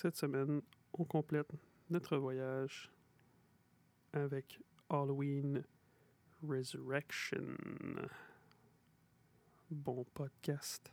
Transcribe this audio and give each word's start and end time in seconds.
Cette 0.00 0.16
semaine, 0.16 0.62
on 0.94 1.04
complète 1.04 1.52
notre 1.90 2.16
voyage 2.16 2.90
avec 4.14 4.58
Halloween 4.88 5.62
Resurrection. 6.42 7.44
Bon 9.70 10.06
podcast. 10.14 10.90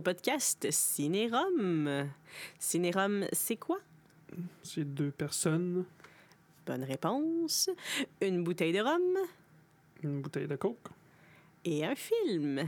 Au 0.00 0.02
podcast 0.02 0.66
Cinérum. 0.70 2.08
Cinérum, 2.58 3.26
c'est 3.32 3.56
quoi? 3.56 3.78
C'est 4.62 4.84
deux 4.94 5.10
personnes, 5.10 5.84
Bonne 6.66 6.84
réponse. 6.84 7.68
Une 8.22 8.42
bouteille 8.42 8.72
de 8.72 8.80
rhum 8.80 9.18
une 10.02 10.22
bouteille 10.22 10.46
de 10.46 10.56
coke. 10.56 10.88
et 11.66 11.84
un 11.84 11.94
film. 11.94 12.66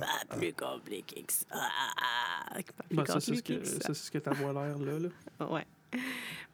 Pas 0.00 0.36
plus 0.36 0.52
compliqué 0.52 1.22
que 1.22 1.32
ça. 1.32 1.46
Pas 1.48 2.62
plus 2.88 2.96
Ben, 2.96 3.06
ça, 3.06 3.20
c'est 3.20 3.36
ce 3.36 3.42
que, 3.42 3.52
que 3.52 3.64
ça. 3.64 3.80
ça, 3.80 3.94
c'est 3.94 4.06
ce 4.06 4.10
que 4.10 4.18
ta 4.18 4.32
voix 4.32 4.52
l'air 4.52 4.76
là. 4.78 4.98
là. 4.98 5.48
Ouais. 5.48 5.66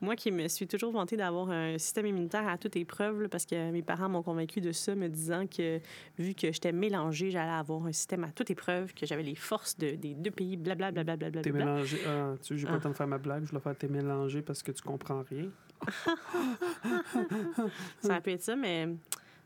Moi 0.02 0.16
qui 0.16 0.32
me 0.32 0.48
suis 0.48 0.66
toujours 0.66 0.90
vantée 0.92 1.16
d'avoir 1.16 1.48
un 1.50 1.78
système 1.78 2.06
immunitaire 2.06 2.46
à 2.48 2.58
toute 2.58 2.74
épreuve, 2.76 3.22
là, 3.22 3.28
parce 3.28 3.46
que 3.46 3.70
mes 3.70 3.82
parents 3.82 4.08
m'ont 4.08 4.22
convaincu 4.24 4.60
de 4.60 4.72
ça, 4.72 4.96
me 4.96 5.08
disant 5.08 5.46
que 5.46 5.78
vu 6.18 6.34
que 6.34 6.50
j'étais 6.52 6.72
mélangée, 6.72 7.30
j'allais 7.30 7.52
avoir 7.52 7.86
un 7.86 7.92
système 7.92 8.24
à 8.24 8.32
toute 8.32 8.50
épreuve, 8.50 8.92
que 8.94 9.06
j'avais 9.06 9.22
les 9.22 9.36
forces 9.36 9.78
de- 9.78 9.92
des 9.94 10.14
deux 10.14 10.32
pays, 10.32 10.56
blablabla. 10.56 11.04
Bla, 11.04 11.16
bla, 11.16 11.30
bla, 11.30 11.40
T'es 11.42 11.50
bla, 11.52 11.62
bla. 11.64 11.72
mélangé. 11.74 11.98
Ah, 12.06 12.34
tu 12.42 12.48
sais, 12.48 12.56
j'ai 12.58 12.66
pas 12.66 12.72
Ah. 12.72 12.76
le 12.76 12.80
temps 12.82 12.90
de 12.90 12.94
faire 12.96 13.06
ma 13.06 13.18
blague, 13.18 13.46
je 13.46 13.52
vais 13.52 13.60
faire 13.60 13.76
t'es 13.78 13.86
mélangé 13.88 14.42
parce 14.42 14.62
que 14.62 14.72
tu 14.72 14.82
comprends 14.82 15.22
rien. 15.22 15.48
Ça 18.00 18.20
peut 18.20 18.30
être 18.32 18.42
ça, 18.42 18.56
mais 18.56 18.86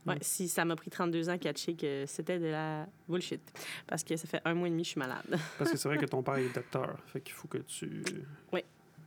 ouais, 0.06 0.14
Mm. 0.14 0.18
si 0.22 0.48
ça 0.48 0.64
m'a 0.64 0.74
pris 0.76 0.90
32 0.90 1.28
ans 1.28 1.32
à 1.32 1.38
catcher 1.38 1.74
que 1.74 2.04
c'était 2.06 2.38
de 2.38 2.46
la 2.46 2.86
bullshit. 3.08 3.42
Parce 3.86 4.02
que 4.04 4.16
ça 4.16 4.26
fait 4.26 4.40
un 4.44 4.54
mois 4.54 4.68
et 4.68 4.70
demi 4.70 4.82
que 4.82 4.86
je 4.86 4.90
suis 4.92 4.98
malade. 4.98 5.38
Parce 5.58 5.70
que 5.70 5.76
c'est 5.76 5.88
vrai 5.88 5.98
que 5.98 6.06
ton 6.10 6.22
père 6.22 6.36
est 6.36 6.54
docteur. 6.54 6.98
Fait 7.08 7.20
qu'il 7.20 7.34
faut 7.34 7.48
que 7.48 7.58
tu. 7.58 8.02
Oui. 8.52 8.60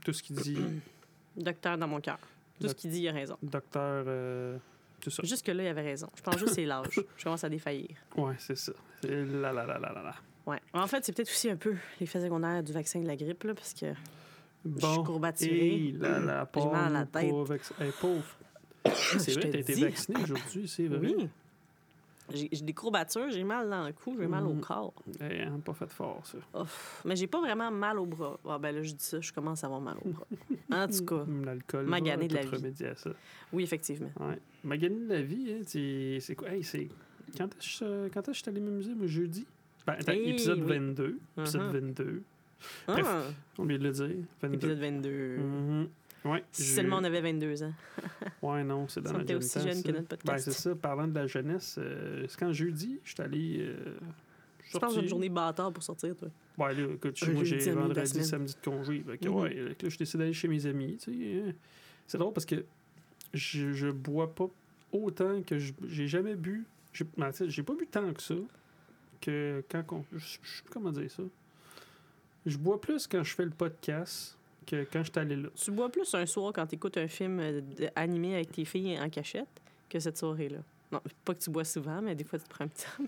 Tout 0.06 0.14
ce 0.14 0.22
qu'il 0.24 0.36
dit, 0.38 0.58
Docteur 1.40 1.78
dans 1.78 1.88
mon 1.88 2.00
cœur. 2.02 2.20
Tout 2.60 2.68
ce 2.68 2.76
qu'il 2.76 2.92
dit, 2.92 3.02
il 3.02 3.08
a 3.08 3.14
raison. 3.14 3.38
docteur. 3.42 4.04
euh, 4.08 4.58
tout 5.02 5.10
ça. 5.10 5.24
Jusque-là, 5.24 5.64
il 5.64 5.68
avait 5.68 5.82
raison. 5.82 6.10
Je 6.16 6.22
pense 6.22 6.34
juste 6.36 6.48
que 6.50 6.54
c'est 6.56 6.66
l'âge. 6.66 7.00
Je 7.18 7.24
commence 7.24 7.44
à 7.44 7.50
défaillir. 7.50 7.88
Ouais, 8.18 8.36
c'est 8.38 8.58
ça. 8.58 8.74
La 9.04 9.54
la 9.54 9.66
la 9.66 9.80
la 9.80 9.80
la 9.80 10.04
la. 10.04 10.16
Ouais. 10.46 10.60
En 10.74 10.88
fait, 10.88 11.06
c'est 11.06 11.14
peut-être 11.14 11.30
aussi 11.30 11.50
un 11.50 11.56
peu 11.56 11.76
l'effet 12.02 12.20
secondaire 12.22 12.62
du 12.62 12.74
vaccin 12.74 13.00
de 13.02 13.08
la 13.08 13.16
grippe, 13.16 13.44
là, 13.44 13.54
parce 13.54 13.74
que 13.74 13.86
Bon. 14.66 14.80
je 14.88 14.94
suis 14.94 15.04
courbaturée. 15.04 15.76
Et 15.76 15.92
la 15.94 16.10
mal 16.20 16.30
à 16.30 16.36
la 16.36 16.46
pauvre, 16.46 17.56
tête. 17.56 17.72
hey, 17.80 17.92
pauvre. 18.02 18.26
C'est 19.20 19.34
vrai, 19.34 19.50
t'as 19.52 19.60
été 19.60 19.74
vacciné 19.76 20.22
aujourd'hui, 20.24 20.68
c'est 20.68 20.88
vrai. 20.88 21.00
Oui. 21.16 21.30
J'ai 22.34 22.50
des 22.62 22.74
courbatures, 22.74 23.30
j'ai 23.30 23.44
mal 23.44 23.70
dans 23.70 23.86
le 23.86 23.94
cou, 23.94 24.16
j'ai 24.20 24.28
mal 24.28 24.46
au 24.46 24.54
Mhm. 24.54 24.62
corps. 24.62 24.94
Hey, 25.20 25.42
hein, 25.42 25.60
pas 25.64 25.74
fait 25.74 25.90
fort, 25.92 26.22
ça. 26.26 26.38
Ouf. 26.62 27.02
Mais 27.06 27.16
j'ai 27.16 27.28
pas 27.28 27.40
vraiment 27.40 27.72
mal 27.72 28.00
au 28.00 28.06
bras. 28.06 28.40
Ah, 28.48 28.58
ben 28.58 28.74
là, 28.76 28.82
je 28.84 28.92
dis 28.94 29.04
ça, 29.04 29.20
je 29.22 29.32
commence 29.34 29.64
à 29.64 29.68
avoir 29.68 29.82
mal 29.82 29.98
au 30.06 30.10
bras. 30.10 30.28
En 30.72 30.88
tout 30.88 31.06
cas, 31.06 31.26
L'alcool. 31.46 31.86
magané 31.86 32.28
de 32.28 32.36
la 32.36 32.42
vie. 32.42 32.86
à 32.86 32.96
ça. 32.96 33.10
oui, 33.54 33.64
effectivement. 33.64 34.12
Ouais. 34.20 34.40
Magané 34.64 34.96
de 35.00 35.10
la 35.14 35.22
vie, 35.22 35.54
hein, 35.54 35.62
c'est 35.66 36.36
quoi? 36.36 36.50
Hey, 36.50 36.64
c'est. 36.64 36.88
Quand 37.38 37.46
est-ce 37.46 37.84
est-ce 37.84 38.20
que 38.22 38.34
je 38.34 38.40
suis 38.40 38.50
allé 38.50 38.60
m'amuser, 38.60 38.94
moi, 38.96 39.08
jeudi? 39.08 39.46
Ben, 39.86 39.94
attends, 39.94 40.12
Hey, 40.12 40.30
épisode 40.32 40.60
oui. 40.60 40.68
22. 40.68 41.20
Épisode 41.38 41.62
Mhm. 41.62 41.72
22. 41.80 42.24
Bref. 42.88 43.06
Ah, 43.08 43.22
On 43.58 43.64
vient 43.66 43.78
de 43.78 43.84
le 43.84 43.92
dire. 43.92 44.16
22. 44.42 44.56
épisode 44.58 44.80
22. 44.80 45.38
Mhm. 45.38 45.88
Ouais. 46.26 46.44
Si 46.52 46.64
seulement 46.64 46.98
on 46.98 47.04
avait 47.04 47.22
22 47.22 47.64
ans. 47.64 47.74
Ouais, 48.42 48.64
non, 48.64 48.88
c'est 48.88 49.02
dans 49.02 49.10
Si 49.10 49.16
on 49.16 49.20
notre 49.20 49.24
était 49.32 49.34
jeune 49.34 49.44
aussi 49.44 49.60
jeune 49.62 49.76
ça. 49.76 49.82
que 49.84 49.92
notre 49.98 50.10
Ben, 50.10 50.18
podcast. 50.18 50.44
c'est 50.46 50.52
ça. 50.70 50.76
Parlant 50.76 51.08
de 51.08 51.16
la 51.16 51.28
jeunesse, 51.28 51.76
euh, 51.80 52.26
c'est 52.28 52.38
quand 52.40 52.52
jeudi, 52.52 53.00
je 53.04 53.14
suis 53.14 53.22
allé. 53.22 53.58
euh, 53.62 53.98
je 54.72 54.78
pense 54.78 54.96
une 54.98 55.08
journée 55.08 55.30
bâtard 55.30 55.72
pour 55.72 55.82
sortir, 55.84 56.16
toi. 56.16 56.28
Ouais, 56.58 56.74
là, 56.76 56.88
écoute, 56.94 57.22
moi, 57.34 57.44
j'ai 57.44 57.58
la 57.60 57.74
vendredi, 57.76 58.24
samedi 58.26 58.54
de 58.54 58.70
congé. 58.70 59.04
Que, 59.22 59.28
Mhm. 59.30 59.36
ouais, 59.36 59.54
là, 59.54 59.90
je 59.90 59.98
décide 59.98 60.20
d'aller 60.20 60.34
chez 60.34 60.48
mes 60.48 60.66
amis, 60.66 60.98
tu 61.02 61.12
sais. 61.14 61.42
hein. 61.50 61.54
C'est 62.06 62.18
drôle 62.18 62.34
parce 62.34 62.46
que 62.46 62.66
je, 63.34 63.72
je 63.74 63.88
bois 63.90 64.34
pas 64.36 64.50
autant 64.92 65.42
que 65.44 65.58
je- 65.58 65.74
j'ai 65.88 66.08
jamais 66.08 66.36
bu. 66.36 66.66
J'ai 66.94 67.06
ben, 67.18 67.32
j'ai 67.48 67.64
pas 67.64 67.76
bu 67.76 67.86
tant 67.88 68.12
que 68.14 68.22
ça 68.22 68.36
que 69.22 69.64
quand 69.70 69.84
on. 69.92 70.04
je- 70.14 70.38
je- 70.42 70.62
comment 70.72 70.92
dire 70.92 71.10
ça? 71.12 71.24
Je 72.46 72.58
bois 72.58 72.80
plus 72.82 73.06
quand 73.08 73.24
je 73.24 73.36
fais 73.36 73.46
le 73.46 73.52
podcast 73.52 74.38
que 74.70 74.84
quand 74.92 75.04
je 75.04 75.12
suis 75.12 75.20
allé 75.20 75.36
là. 75.36 75.50
Tu 75.56 75.72
bois 75.72 75.90
plus 75.90 76.14
un 76.14 76.26
soir 76.26 76.52
quand 76.54 76.66
tu 76.68 76.76
écoutes 76.76 76.98
un 76.98 77.08
film 77.08 77.40
euh, 77.40 77.62
animé 77.96 78.36
avec 78.36 78.52
tes 78.52 78.66
filles 78.66 79.00
en 79.00 79.10
cachette 79.10 79.48
que 79.90 80.00
cette 80.00 80.18
soirée-là. 80.18 80.60
Non, 80.92 81.02
pas 81.26 81.34
que 81.36 81.40
tu 81.40 81.50
bois 81.50 81.64
souvent, 81.66 82.02
mais 82.02 82.16
des 82.16 82.24
fois, 82.24 82.40
tu 82.40 82.46
te 82.46 82.50
prends 82.50 82.66
un 82.66 82.68
petit 82.68 82.86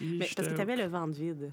Mais 0.00 0.18
parce 0.18 0.34
que 0.34 0.42
J'étais- 0.42 0.54
tu 0.54 0.60
avais 0.60 0.76
le 0.76 0.86
ventre 0.86 1.18
vide. 1.18 1.50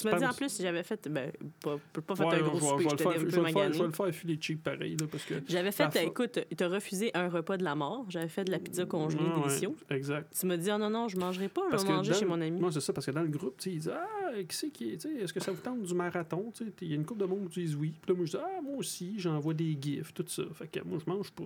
Tu 0.00 0.06
m'as 0.08 0.18
dit 0.18 0.24
en 0.26 0.32
plus, 0.32 0.60
j'avais 0.60 0.82
fait. 0.82 1.08
Ben, 1.08 1.32
pas, 1.62 1.76
pas 2.06 2.14
fait 2.16 2.24
Ouais, 2.24 2.34
un 2.34 2.38
je 2.38 2.42
gros 2.44 2.60
souper, 2.60 2.76
vais 2.76 2.84
le 2.84 2.90
j'étais 2.90 3.02
faire- 3.02 3.08
un 3.12 3.14
je 3.14 3.24
peu 3.24 3.30
je 3.30 3.78
vais 3.78 3.86
le 3.86 3.92
faire 3.92 4.14
filer 4.14 4.38
cheap 4.40 4.62
pareil, 4.62 4.96
là, 5.00 5.06
parce 5.10 5.24
que. 5.24 5.34
J'avais 5.48 5.72
fait, 5.72 6.04
écoute, 6.04 6.38
tu 6.56 6.64
as 6.64 6.68
refusé 6.68 7.10
un 7.14 7.28
repas 7.28 7.56
de 7.56 7.64
la 7.64 7.74
mort. 7.74 8.04
J'avais 8.08 8.28
fait 8.28 8.44
de 8.44 8.50
la 8.50 8.58
pizza 8.58 8.84
congelée 8.86 9.22
ouais, 9.22 9.42
délicieuse. 9.42 9.72
exact. 9.90 10.34
Tu 10.38 10.46
m'as 10.46 10.56
dit, 10.56 10.70
oh 10.72 10.78
non, 10.78 10.90
non, 10.90 11.08
je 11.08 11.16
mangerai 11.16 11.48
pas, 11.48 11.62
je 11.72 11.76
vais 11.76 11.92
manger 11.92 12.14
chez 12.14 12.24
mon 12.26 12.40
ami. 12.40 12.60
Non, 12.60 12.70
c'est 12.70 12.80
ça, 12.80 12.92
parce 12.92 13.06
que 13.06 13.10
dans 13.10 13.22
le 13.22 13.28
groupe, 13.28 13.60
ils 13.66 13.78
disent 13.78 13.92
Ah, 13.94 14.32
qui 14.48 14.56
c'est 14.56 14.70
qui 14.70 14.90
est. 14.90 15.04
Est-ce 15.04 15.32
que 15.32 15.40
ça 15.40 15.52
vous 15.52 15.60
tente 15.60 15.82
du 15.82 15.94
marathon 15.94 16.52
Il 16.82 16.88
y 16.88 16.92
a 16.92 16.96
une 16.96 17.04
couple 17.04 17.20
de 17.20 17.26
monde 17.26 17.48
qui 17.48 17.60
disent 17.60 17.76
oui. 17.76 17.94
Puis 18.00 18.12
là, 18.12 18.16
moi, 18.16 18.26
je 18.26 18.30
dis 18.32 18.38
Ah, 18.42 18.60
moi 18.62 18.76
aussi, 18.76 19.14
j'envoie 19.18 19.54
des 19.54 19.76
gifs, 19.80 20.12
tout 20.14 20.24
ça. 20.28 20.42
Fait 20.54 20.68
que 20.68 20.80
moi, 20.84 20.98
je 21.04 21.10
mange 21.10 21.30
pas. 21.32 21.44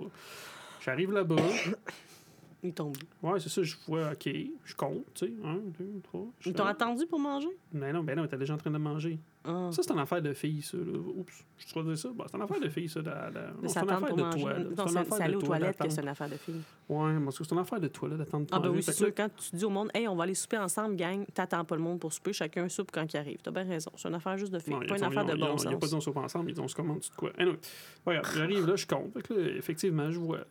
J'arrive 0.85 1.12
là-bas. 1.12 1.37
Ils 2.65 2.73
t'ont 2.73 2.93
Ouais, 3.23 3.41
c'est 3.41 3.49
ça, 3.49 3.61
je 3.65 3.75
vois, 3.89 4.12
OK, 4.12 4.28
je 4.65 4.75
compte, 4.77 5.05
tu 5.15 5.27
sais. 5.27 5.33
Un, 5.45 5.56
deux, 5.78 6.00
trois. 6.05 6.27
Ils 6.47 6.53
t'ont 6.53 6.65
attendu 6.65 7.06
pour 7.06 7.19
manger? 7.19 7.49
Mais 7.73 7.93
non, 7.93 8.05
ben 8.05 8.17
non, 8.17 8.25
t'es 8.28 8.37
déjà 8.37 8.55
en 8.55 8.56
train 8.56 8.71
de 8.71 8.78
manger. 8.78 9.19
Ah. 9.45 9.71
Ça, 9.73 9.83
c'est 9.83 9.93
une 9.93 9.99
affaire 9.99 10.23
de 10.23 10.33
fille, 10.33 10.62
ça. 10.62 10.77
Là. 10.77 10.97
Oups, 11.17 11.45
je 11.59 11.75
te 11.75 11.81
dire 11.81 11.99
ça. 11.99 12.11
Bon, 12.15 12.25
c'est 12.31 12.37
une 12.37 12.43
affaire 12.45 12.61
de 12.61 12.69
fille, 12.69 12.89
ça. 12.89 13.00
de- 13.00 13.06
de- 13.06 13.11
non, 13.11 13.62
De 13.62 13.67
c'est 13.69 13.81
une 13.83 13.91
affaire 13.91 14.15
de 14.15 14.21
toi. 14.21 14.31
Non, 14.31 14.87
C'est 14.87 15.23
aller 15.23 15.33
de 15.33 15.37
aux 15.37 15.41
toi 15.41 15.47
toilettes 15.59 15.77
que 15.78 15.89
c'est 15.89 16.03
une 16.03 16.09
affaire 16.09 16.28
de 16.31 16.37
fille. 16.37 16.61
Ouais, 16.89 17.15
parce 17.25 17.39
que 17.39 17.45
c'est 17.45 17.53
une 17.53 17.61
affaire 17.61 17.81
de 17.81 17.89
toi, 17.89 18.09
là, 18.09 18.17
d'attendre 18.17 18.47
Ah, 18.53 18.61
ben 18.61 18.69
oui, 18.69 18.83
c'est 18.84 18.93
sûr. 18.93 19.12
Quand 19.12 19.29
tu 19.37 19.56
dis 19.56 19.65
au 19.65 19.71
monde, 19.71 19.91
hey, 19.94 20.06
on 20.06 20.15
va 20.15 20.23
aller 20.23 20.34
souper 20.34 20.59
ensemble, 20.59 20.94
gang, 20.94 21.25
t'attends 21.34 21.65
pas 21.65 21.75
le 21.75 21.83
monde 21.83 21.99
pour 21.99 22.12
souper, 22.12 22.33
chacun 22.33 22.69
soupe 22.69 22.93
quand 22.93 23.12
il 23.12 23.17
arrive. 23.17 23.39
T'as 23.43 23.50
bien 23.50 23.65
raison. 23.65 23.91
C'est 23.97 24.06
une 24.09 24.15
affaire 24.15 24.39
juste 24.39 24.53
de 24.53 24.61
filles, 24.61 24.75
Non, 24.75 24.87
pas 24.87 24.97
une 24.97 25.03
ont- 25.03 25.09
affaire 25.09 25.25
de 25.25 25.33
ont- 25.33 25.37
bon 25.37 25.47
ils 25.47 25.50
ont- 25.50 25.56
Il 25.65 25.69
n'y 25.71 25.75
a 25.75 25.79
pas 25.79 25.87
sens. 25.89 25.94
on 25.94 26.00
soupe 26.00 26.17
ensemble, 26.19 26.50
ils 26.50 26.55
disent 26.55 26.62
on 26.62 26.69
se 26.69 26.77
commande 26.77 27.00
de 27.00 27.17
quoi? 27.17 27.33
Anyway, 27.39 27.59
regarde, 28.06 28.27
j'arrive 28.37 28.67
là, 28.69 28.77
je 28.77 28.87
compte. 28.87 29.17
Effectivement, 29.56 30.09
je 30.12 30.21
vois. 30.21 30.44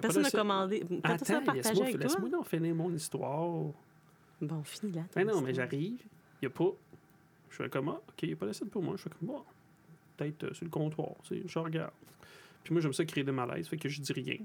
Personne 0.00 0.22
n'a 0.22 0.30
commandé. 0.30 0.84
Attends, 1.02 1.52
laisse-moi 1.52 1.90
laisse-moi 1.90 2.28
donc 2.28 2.46
finir 2.46 2.74
mon 2.74 2.92
histoire. 2.92 3.72
Bon, 4.40 4.62
fini 4.64 4.92
là. 4.92 5.02
Ben 5.14 5.26
non, 5.26 5.40
mais 5.40 5.54
j'arrive, 5.54 6.00
il 6.40 6.42
n'y 6.42 6.46
a 6.46 6.50
pas. 6.50 6.70
Je 7.50 7.56
fais 7.56 7.68
comme, 7.68 7.90
ah, 7.90 8.00
OK, 8.08 8.22
il 8.22 8.28
n'y 8.28 8.34
a 8.34 8.36
pas 8.36 8.46
d'assiette 8.46 8.70
pour 8.70 8.82
moi. 8.82 8.94
Je 8.96 9.02
fais 9.02 9.10
comme, 9.10 9.28
bon, 9.28 9.42
peut-être 10.16 10.44
euh, 10.44 10.54
sur 10.54 10.64
le 10.64 10.70
comptoir, 10.70 11.10
tu 11.22 11.36
sais, 11.36 11.42
je 11.46 11.58
regarde. 11.58 11.92
Puis 12.64 12.72
moi, 12.72 12.80
j'aime 12.80 12.92
ça 12.92 13.04
créer 13.04 13.24
des 13.24 13.32
malaises, 13.32 13.68
fait 13.68 13.76
que 13.76 13.88
je 13.88 14.00
dis 14.00 14.12
rien. 14.12 14.38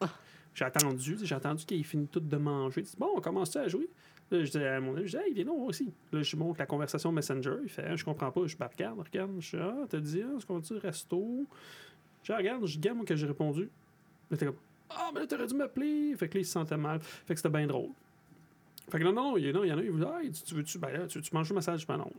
Ah. 0.00 0.08
J'ai 0.54 0.64
attendu, 0.64 1.18
j'ai 1.22 1.34
attendu 1.34 1.64
qu'il 1.64 1.84
finisse 1.84 2.10
tout 2.10 2.20
de 2.20 2.36
manger. 2.36 2.82
Dis, 2.82 2.94
bon, 2.98 3.10
on 3.16 3.20
commence 3.20 3.54
à 3.56 3.68
jouer. 3.68 3.88
Là, 4.30 4.42
je 4.44 4.50
dis 4.50 4.58
à 4.58 4.80
mon 4.80 4.96
ami, 4.96 5.06
je 5.06 5.18
dis, 5.18 5.24
hey, 5.24 5.34
viens 5.34 5.44
donc 5.44 5.68
aussi. 5.68 5.92
Là, 6.12 6.22
je 6.22 6.36
montre 6.36 6.58
la 6.60 6.66
conversation 6.66 7.12
Messenger. 7.12 7.56
Il 7.62 7.68
fait, 7.68 7.84
Ah, 7.86 7.96
je 7.96 8.04
comprends 8.04 8.30
pas. 8.30 8.46
Je 8.46 8.56
Ben, 8.56 8.68
regarde, 8.72 9.00
regarde. 9.00 9.32
Je 9.40 9.56
dis, 9.56 9.62
ah, 9.62 9.84
t'as 9.88 9.98
dit, 10.00 10.22
ah, 10.22 10.36
est-ce 10.36 10.46
qu'on 10.46 10.54
va 10.54 10.60
dire 10.60 10.80
resto? 10.80 11.46
Je 12.22 12.32
regarde, 12.32 12.64
je 12.66 12.78
dis, 12.78 12.88
moi, 12.90 13.04
que 13.04 13.16
j'ai 13.16 13.26
répondu. 13.26 13.68
Là, 14.30 14.36
t'es 14.36 14.46
comme, 14.46 14.56
ah, 14.96 15.10
mais 15.12 15.20
là, 15.20 15.26
t'aurais 15.26 15.46
dû 15.46 15.54
m'appeler. 15.54 16.14
Fait 16.16 16.28
que 16.28 16.34
là, 16.34 16.40
il 16.40 16.44
se 16.44 16.52
sentait 16.52 16.76
mal. 16.76 17.00
Fait 17.00 17.34
que 17.34 17.40
c'était 17.40 17.56
bien 17.56 17.66
drôle. 17.66 17.90
Fait 18.90 18.98
que 18.98 19.04
non, 19.04 19.12
non, 19.12 19.36
il 19.36 19.46
y, 19.46 19.52
non, 19.52 19.64
il 19.64 19.68
y 19.68 19.72
en 19.72 19.78
a, 19.78 19.82
il 19.82 19.90
vous 19.90 20.04
dit, 20.04 20.30
tu, 20.32 20.42
tu 20.42 20.54
veux-tu, 20.54 20.78
ben 20.78 20.90
là, 20.90 21.06
tu, 21.06 21.20
tu 21.20 21.34
manges 21.34 21.48
le 21.48 21.54
massage? 21.54 21.86
Ben 21.86 21.96
non. 21.96 22.10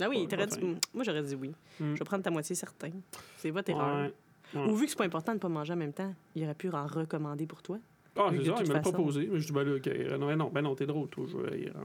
Ah 0.00 0.08
oui, 0.08 0.26
t'aurais 0.28 0.46
dit... 0.46 0.58
Moi, 0.94 1.04
j'aurais 1.04 1.22
dit 1.22 1.34
oui. 1.34 1.50
Hmm. 1.78 1.94
Je 1.94 1.98
vais 1.98 2.04
prendre 2.04 2.22
ta 2.22 2.30
moitié 2.30 2.54
certain. 2.54 2.90
C'est 3.38 3.50
votre 3.50 3.70
erreur. 3.70 4.06
Ouais. 4.06 4.14
Ouais. 4.54 4.70
Ou 4.70 4.76
vu 4.76 4.84
que 4.84 4.90
c'est 4.90 4.98
pas 4.98 5.04
important 5.04 5.34
de 5.34 5.38
pas 5.38 5.48
manger 5.48 5.72
en 5.72 5.76
même 5.76 5.92
temps, 5.92 6.14
il 6.34 6.44
aurait 6.44 6.54
pu 6.54 6.68
en 6.70 6.86
recommander 6.86 7.46
pour 7.46 7.62
toi. 7.62 7.78
Ah, 8.16 8.28
c'est 8.30 8.44
ça, 8.44 8.54
il 8.60 8.66
façon. 8.66 8.92
proposé. 8.92 9.28
Mais 9.30 9.40
je 9.40 9.46
dis, 9.46 9.52
ben 9.52 9.64
là, 9.64 9.76
ok, 9.76 9.86
euh, 9.86 10.18
non, 10.18 10.26
ben 10.26 10.36
non, 10.36 10.50
ben 10.52 10.62
non, 10.62 10.74
t'es 10.74 10.86
drôle, 10.86 11.08
toi. 11.08 11.24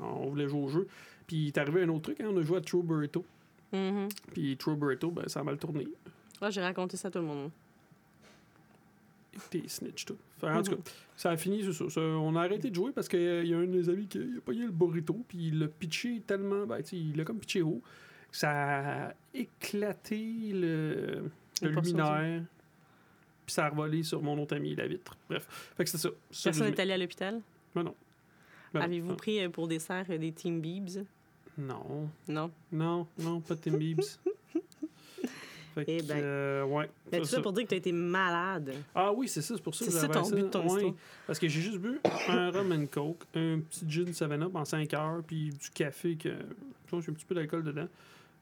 on 0.02 0.28
voulait 0.28 0.48
jouer 0.48 0.62
au 0.62 0.68
jeu. 0.68 0.88
Puis 1.26 1.38
il 1.38 1.48
est 1.48 1.58
arrivé 1.58 1.84
un 1.84 1.90
autre 1.90 2.14
truc, 2.14 2.22
hein, 2.22 2.28
on 2.30 2.38
a 2.38 2.42
joué 2.42 2.58
à 2.58 2.62
True 2.62 2.84
Burrito. 2.84 3.24
Mhm. 3.72 4.10
Puis 4.34 4.58
True 4.58 4.76
Burrito, 4.76 5.10
ben 5.12 5.28
ça 5.28 5.40
a 5.40 5.44
mal 5.44 5.58
tourné. 5.58 5.88
Ah, 6.42 6.50
j'ai 6.50 6.62
raconté 6.62 6.98
ça 6.98 7.08
à 7.08 7.12
tout 7.12 7.20
le 7.20 7.26
monde. 7.26 7.52
T'es 9.50 9.64
snitch, 9.68 10.06
tout. 10.06 10.18
Fait, 10.40 10.48
en 10.50 10.62
tout 10.62 10.76
cas, 10.76 10.82
ça 11.16 11.32
a 11.32 11.38
fini, 11.38 11.64
c'est 11.64 11.90
ça. 11.90 12.02
On 12.02 12.36
a 12.36 12.42
arrêté 12.44 12.70
de 12.70 12.76
jouer 12.76 12.92
parce 12.92 13.08
qu'il 13.08 13.46
y 13.48 13.54
a 13.54 13.58
un 13.58 13.62
de 13.66 13.78
mes 13.78 13.90
amis 13.90 14.08
qui 14.08 14.20
a 14.20 14.42
pogné 14.44 14.62
le 14.66 14.72
burrito, 14.72 15.24
puis 15.28 15.48
il 15.48 15.60
l'a 15.60 15.68
pitché 15.68 16.22
tellement, 16.26 16.66
ben, 16.66 16.82
tu 16.82 16.96
il 16.96 17.16
l'a 17.18 17.24
comme 17.24 17.40
pitché 17.40 17.62
haut, 17.62 17.82
que 18.32 18.38
ça 18.38 19.08
a 19.08 19.14
éclaté 19.34 20.52
le, 20.54 21.30
le 21.62 21.70
luminaire, 21.70 22.44
puis 23.46 23.54
ça 23.54 23.66
a 23.66 23.70
revolé 23.70 24.04
sur 24.04 24.22
mon 24.22 24.38
autre 24.42 24.56
ami, 24.56 24.76
la 24.76 24.88
vitre. 24.88 25.16
Bref, 25.30 25.74
fait 25.78 25.84
que 25.84 25.90
c'est 25.90 25.98
ça. 25.98 26.10
Personne 26.44 26.70
n'est 26.70 26.80
allé 26.80 26.94
à 26.94 26.98
l'hôpital? 26.98 27.42
Ben 27.74 27.84
non. 27.84 27.96
Ben. 28.74 28.82
Avez-vous 28.82 29.16
pris 29.16 29.40
euh, 29.44 29.50
pour 29.50 29.68
dessert 29.68 30.06
euh, 30.10 30.18
des 30.18 30.34
Team 30.34 30.60
Beebs? 30.62 31.06
Non, 31.58 32.10
Non? 32.28 32.52
non, 32.72 33.08
non, 33.18 33.42
pas 33.42 33.56
de 33.56 33.62
Tim 33.62 33.78
Biebs. 33.78 34.20
fait 35.78 35.86
que, 35.86 35.92
Eh 35.92 36.02
ben. 36.02 36.18
euh, 36.18 36.64
ouais. 36.64 36.90
Mais 37.12 37.18
ça, 37.20 37.22
tout 37.22 37.26
ça 37.28 37.36
ça. 37.38 37.42
pour 37.44 37.54
dire 37.54 37.64
que 37.64 37.70
tu 37.70 37.76
as 37.76 37.78
été 37.78 37.92
malade. 37.92 38.74
Ah 38.96 39.12
oui, 39.14 39.28
c'est 39.28 39.42
ça, 39.42 39.56
c'est 39.56 39.62
pour 39.64 39.76
ça 39.76 39.86
que 39.86 39.92
ça 39.92 40.02
j'avais 40.02 40.14
ton 40.14 40.30
but 40.30 40.42
de 40.42 40.48
ton 40.48 40.74
Ouais. 40.74 40.94
Parce 41.26 41.38
que 41.40 41.48
j'ai 41.48 41.62
juste 41.62 41.78
bu 41.78 42.00
un 42.30 42.50
rum 42.52 42.72
and 42.72 42.88
coke, 42.88 43.24
un 43.36 43.60
petit 43.60 43.86
gin 43.88 44.06
7-up 44.12 44.56
en 44.56 44.66
5 44.66 44.94
heures, 44.94 45.22
puis 45.26 45.50
du 45.50 45.70
café 45.70 46.16
que. 46.16 46.30
Je 46.90 46.96
a 46.96 47.00
un 47.00 47.02
petit 47.02 47.26
peu 47.26 47.36
d'alcool 47.36 47.64
dedans. 47.64 47.88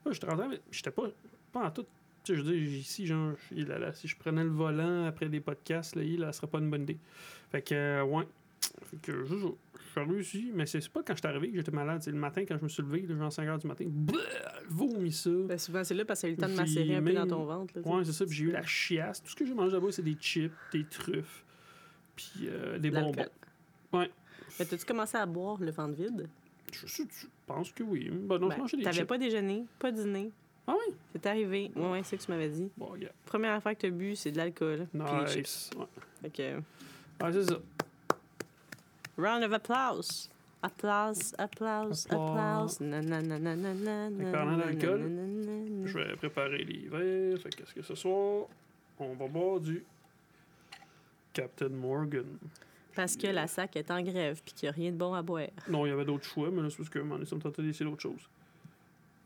Là, 0.06 0.12
j'étais 0.12 0.28
rentré, 0.28 0.48
mais 0.48 0.60
j'étais 0.72 0.92
pas, 0.92 1.04
pas 1.52 1.66
en 1.66 1.72
tout. 1.72 1.86
Tu 2.24 2.34
sais, 2.34 2.38
je 2.40 2.44
veux 2.44 2.52
dire, 2.54 2.64
ici, 2.80 3.06
genre, 3.06 3.34
il 3.52 3.68
là, 3.68 3.78
là, 3.80 3.94
si 3.94 4.08
je 4.08 4.16
prenais 4.16 4.44
le 4.44 4.50
volant 4.50 5.06
après 5.06 5.30
des 5.30 5.40
podcasts, 5.40 5.96
là, 5.96 6.04
il, 6.04 6.20
là, 6.20 6.28
ça 6.32 6.40
serait 6.40 6.48
pas 6.48 6.60
une 6.60 6.70
bonne 6.70 6.84
idée. 6.84 6.98
Fait 7.52 7.62
que, 7.62 7.76
euh, 7.76 8.04
ouais. 8.04 8.28
Fait 8.90 8.98
que, 9.02 9.26
je, 9.26 9.36
je, 9.96 10.02
je 10.04 10.10
réussi, 10.12 10.52
mais 10.54 10.66
c'est 10.66 10.82
c'est 10.82 10.90
pas 10.92 11.02
quand 11.04 11.14
je 11.14 11.20
suis 11.20 11.28
arrivé 11.28 11.50
que 11.52 11.58
j'étais 11.58 11.72
malade. 11.72 12.02
C'est 12.04 12.12
le 12.12 12.18
matin, 12.18 12.44
quand 12.48 12.58
je 12.58 12.64
me 12.64 12.70
suis 12.70 12.84
levé, 12.84 13.06
genre 13.08 13.32
5 13.32 13.48
heures 13.48 13.58
du 13.58 13.68
matin, 13.68 13.86
vomi 14.70 15.12
ça. 15.12 15.30
Ben, 15.48 15.58
souvent, 15.58 15.84
c'est 15.84 15.94
là 15.94 16.06
parce 16.06 16.22
que 16.22 16.28
eu 16.28 16.32
le 16.32 16.38
temps 16.38 16.48
de 16.50 16.54
macérer 16.56 16.96
un 16.96 17.04
peu 17.04 17.14
dans 17.14 17.28
ton 17.28 17.46
ventre. 17.46 17.74
là. 17.78 17.82
Ouais, 17.88 18.04
c'est 18.04 18.12
ça. 18.14 18.26
Puis 18.26 18.36
j'ai 18.36 18.46
eu 18.46 18.52
la 18.52 18.64
chiasse. 18.64 19.22
Tout 19.24 19.30
ce 19.30 19.36
que 19.36 19.46
j'ai 19.46 19.54
mangé 19.54 19.72
là-bas, 19.72 19.92
c'est 19.92 20.02
des 20.04 20.16
chips, 20.20 20.52
des 20.72 20.86
truffes, 20.86 21.44
puis 22.16 22.48
euh, 22.48 22.78
des 22.80 22.92
bonbons. 22.92 23.26
Ouais. 23.94 24.10
Mais 24.60 24.66
t'as-tu 24.66 24.86
commencé 24.86 25.18
à 25.18 25.26
boire 25.26 25.58
le 25.60 25.72
ventre 25.72 25.96
vide? 25.96 26.28
Je, 26.72 26.88
je- 26.88 27.04
je 27.04 27.28
pense 27.46 27.72
que 27.72 27.84
oui. 27.84 28.10
Ben 28.12 28.38
non, 28.40 28.50
je 28.50 28.56
Ben, 28.56 28.62
mangeais 28.62 28.78
des 28.78 28.84
T'avais 28.84 28.98
chips. 28.98 29.08
pas 29.08 29.18
déjeuné, 29.18 29.66
pas 29.80 29.92
dîné. 29.92 30.32
Ah 30.68 30.74
oui? 30.74 30.96
C'est 31.14 31.26
arrivé. 31.28 31.72
Ouais, 31.76 31.92
ouais, 31.92 32.02
c'est 32.04 32.16
ce 32.18 32.22
que 32.22 32.26
tu 32.26 32.32
m'avais 32.32 32.50
dit. 32.50 32.70
Bon, 32.76 32.96
yeah. 32.96 33.12
Première 33.26 33.54
affaire 33.54 33.74
que 33.76 33.82
t'as 33.82 33.90
bu, 33.92 34.16
c'est 34.16 34.32
de 34.32 34.38
l'alcool. 34.38 34.88
puis 34.92 35.02
chips. 35.28 35.38
Nice. 35.38 35.70
Ouais. 35.78 35.86
Fait 36.24 36.30
que, 36.32 36.62
Ah, 37.20 37.32
c'est 37.32 37.44
ça. 37.44 37.60
Round 39.18 39.44
of 39.44 39.54
applause. 39.54 40.30
Applause, 40.64 41.36
applause, 41.38 42.08
Applause. 42.10 42.78
parlant 42.80 44.58
d'alcool. 44.58 45.02
Je 45.86 45.94
vais 45.98 46.16
préparer 46.16 46.64
les 46.64 46.88
verres. 46.88 47.40
Fait 47.40 47.50
qu'est-ce 47.50 47.74
que 47.74 47.84
ce 47.84 47.94
soir, 47.94 48.48
on 48.98 49.14
va 49.14 49.28
boire 49.28 49.60
du 49.60 49.84
Captain 51.34 51.70
Morgan. 51.70 52.26
Parce 52.96 53.16
que 53.16 53.28
la 53.28 53.46
sac 53.46 53.76
est 53.76 53.92
en 53.92 54.02
grève 54.02 54.42
puis 54.44 54.54
qu'il 54.54 54.68
n'y 54.68 54.70
a 54.70 54.76
rien 54.76 54.92
de 54.92 54.98
bon 54.98 55.14
à 55.14 55.22
boire. 55.22 55.50
Non, 55.70 55.86
il 55.86 55.90
y 55.90 55.92
avait 55.92 56.06
d'autres 56.06 56.26
choix, 56.26 56.50
mais 56.50 56.64
là, 56.64 56.70
c'est 56.70 56.78
parce 56.78 56.90
que 56.90 57.00
m'en 57.00 57.24
ça 57.26 57.36
me 57.36 57.42
tentait 57.42 57.62
d'essayer 57.62 57.88
d'autres 57.88 58.02
choses. 58.02 58.28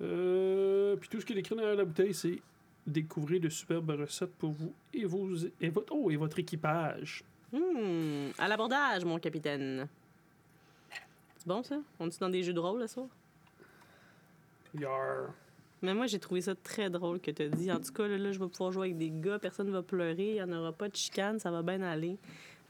Euh, 0.02 0.96
puis 0.98 1.08
tout 1.08 1.22
ce 1.22 1.26
qui 1.26 1.34
est 1.34 1.38
écrit 1.38 1.56
derrière 1.56 1.76
la 1.76 1.86
bouteille, 1.86 2.14
c'est 2.14 2.42
découvrir 2.86 3.40
de 3.40 3.50
superbes 3.50 3.92
recettes 3.92 4.34
pour 4.36 4.52
vous 4.52 4.74
et, 4.94 5.06
vos, 5.06 5.30
et, 5.62 5.70
votre, 5.70 5.94
oh, 5.94 6.10
et 6.10 6.16
votre 6.16 6.40
équipage. 6.40 7.24
Hmm, 7.52 8.30
à 8.38 8.48
l'abordage, 8.48 9.04
mon 9.06 9.18
capitaine. 9.20 9.88
C'est 11.38 11.48
bon, 11.48 11.64
ça? 11.64 11.80
On 12.00 12.08
est 12.08 12.20
dans 12.20 12.30
des 12.30 12.44
jeux 12.44 12.54
de 12.54 12.60
rôle, 12.60 12.88
ça? 12.88 13.02
Yar. 14.80 15.34
Mais 15.82 15.94
moi, 15.94 16.08
j'ai 16.08 16.20
trouvé 16.20 16.42
ça 16.42 16.54
très 16.56 16.90
drôle 16.90 17.20
que 17.20 17.32
tu 17.32 17.42
as 17.44 17.48
dit. 17.48 17.72
En 17.72 17.80
tout 17.80 17.92
cas, 17.94 18.08
là, 18.08 18.18
là, 18.18 18.32
je 18.32 18.40
vais 18.40 18.48
pouvoir 18.48 18.72
jouer 18.72 18.88
avec 18.88 18.98
des 18.98 19.10
gars, 19.10 19.40
personne 19.40 19.72
va 19.72 19.82
pleurer, 19.82 20.32
il 20.32 20.34
n'y 20.34 20.42
en 20.42 20.52
aura 20.52 20.74
pas 20.74 20.90
de 20.90 20.96
chicane, 20.96 21.40
ça 21.40 21.50
va 21.50 21.62
bien 21.64 21.82
aller. 21.82 22.18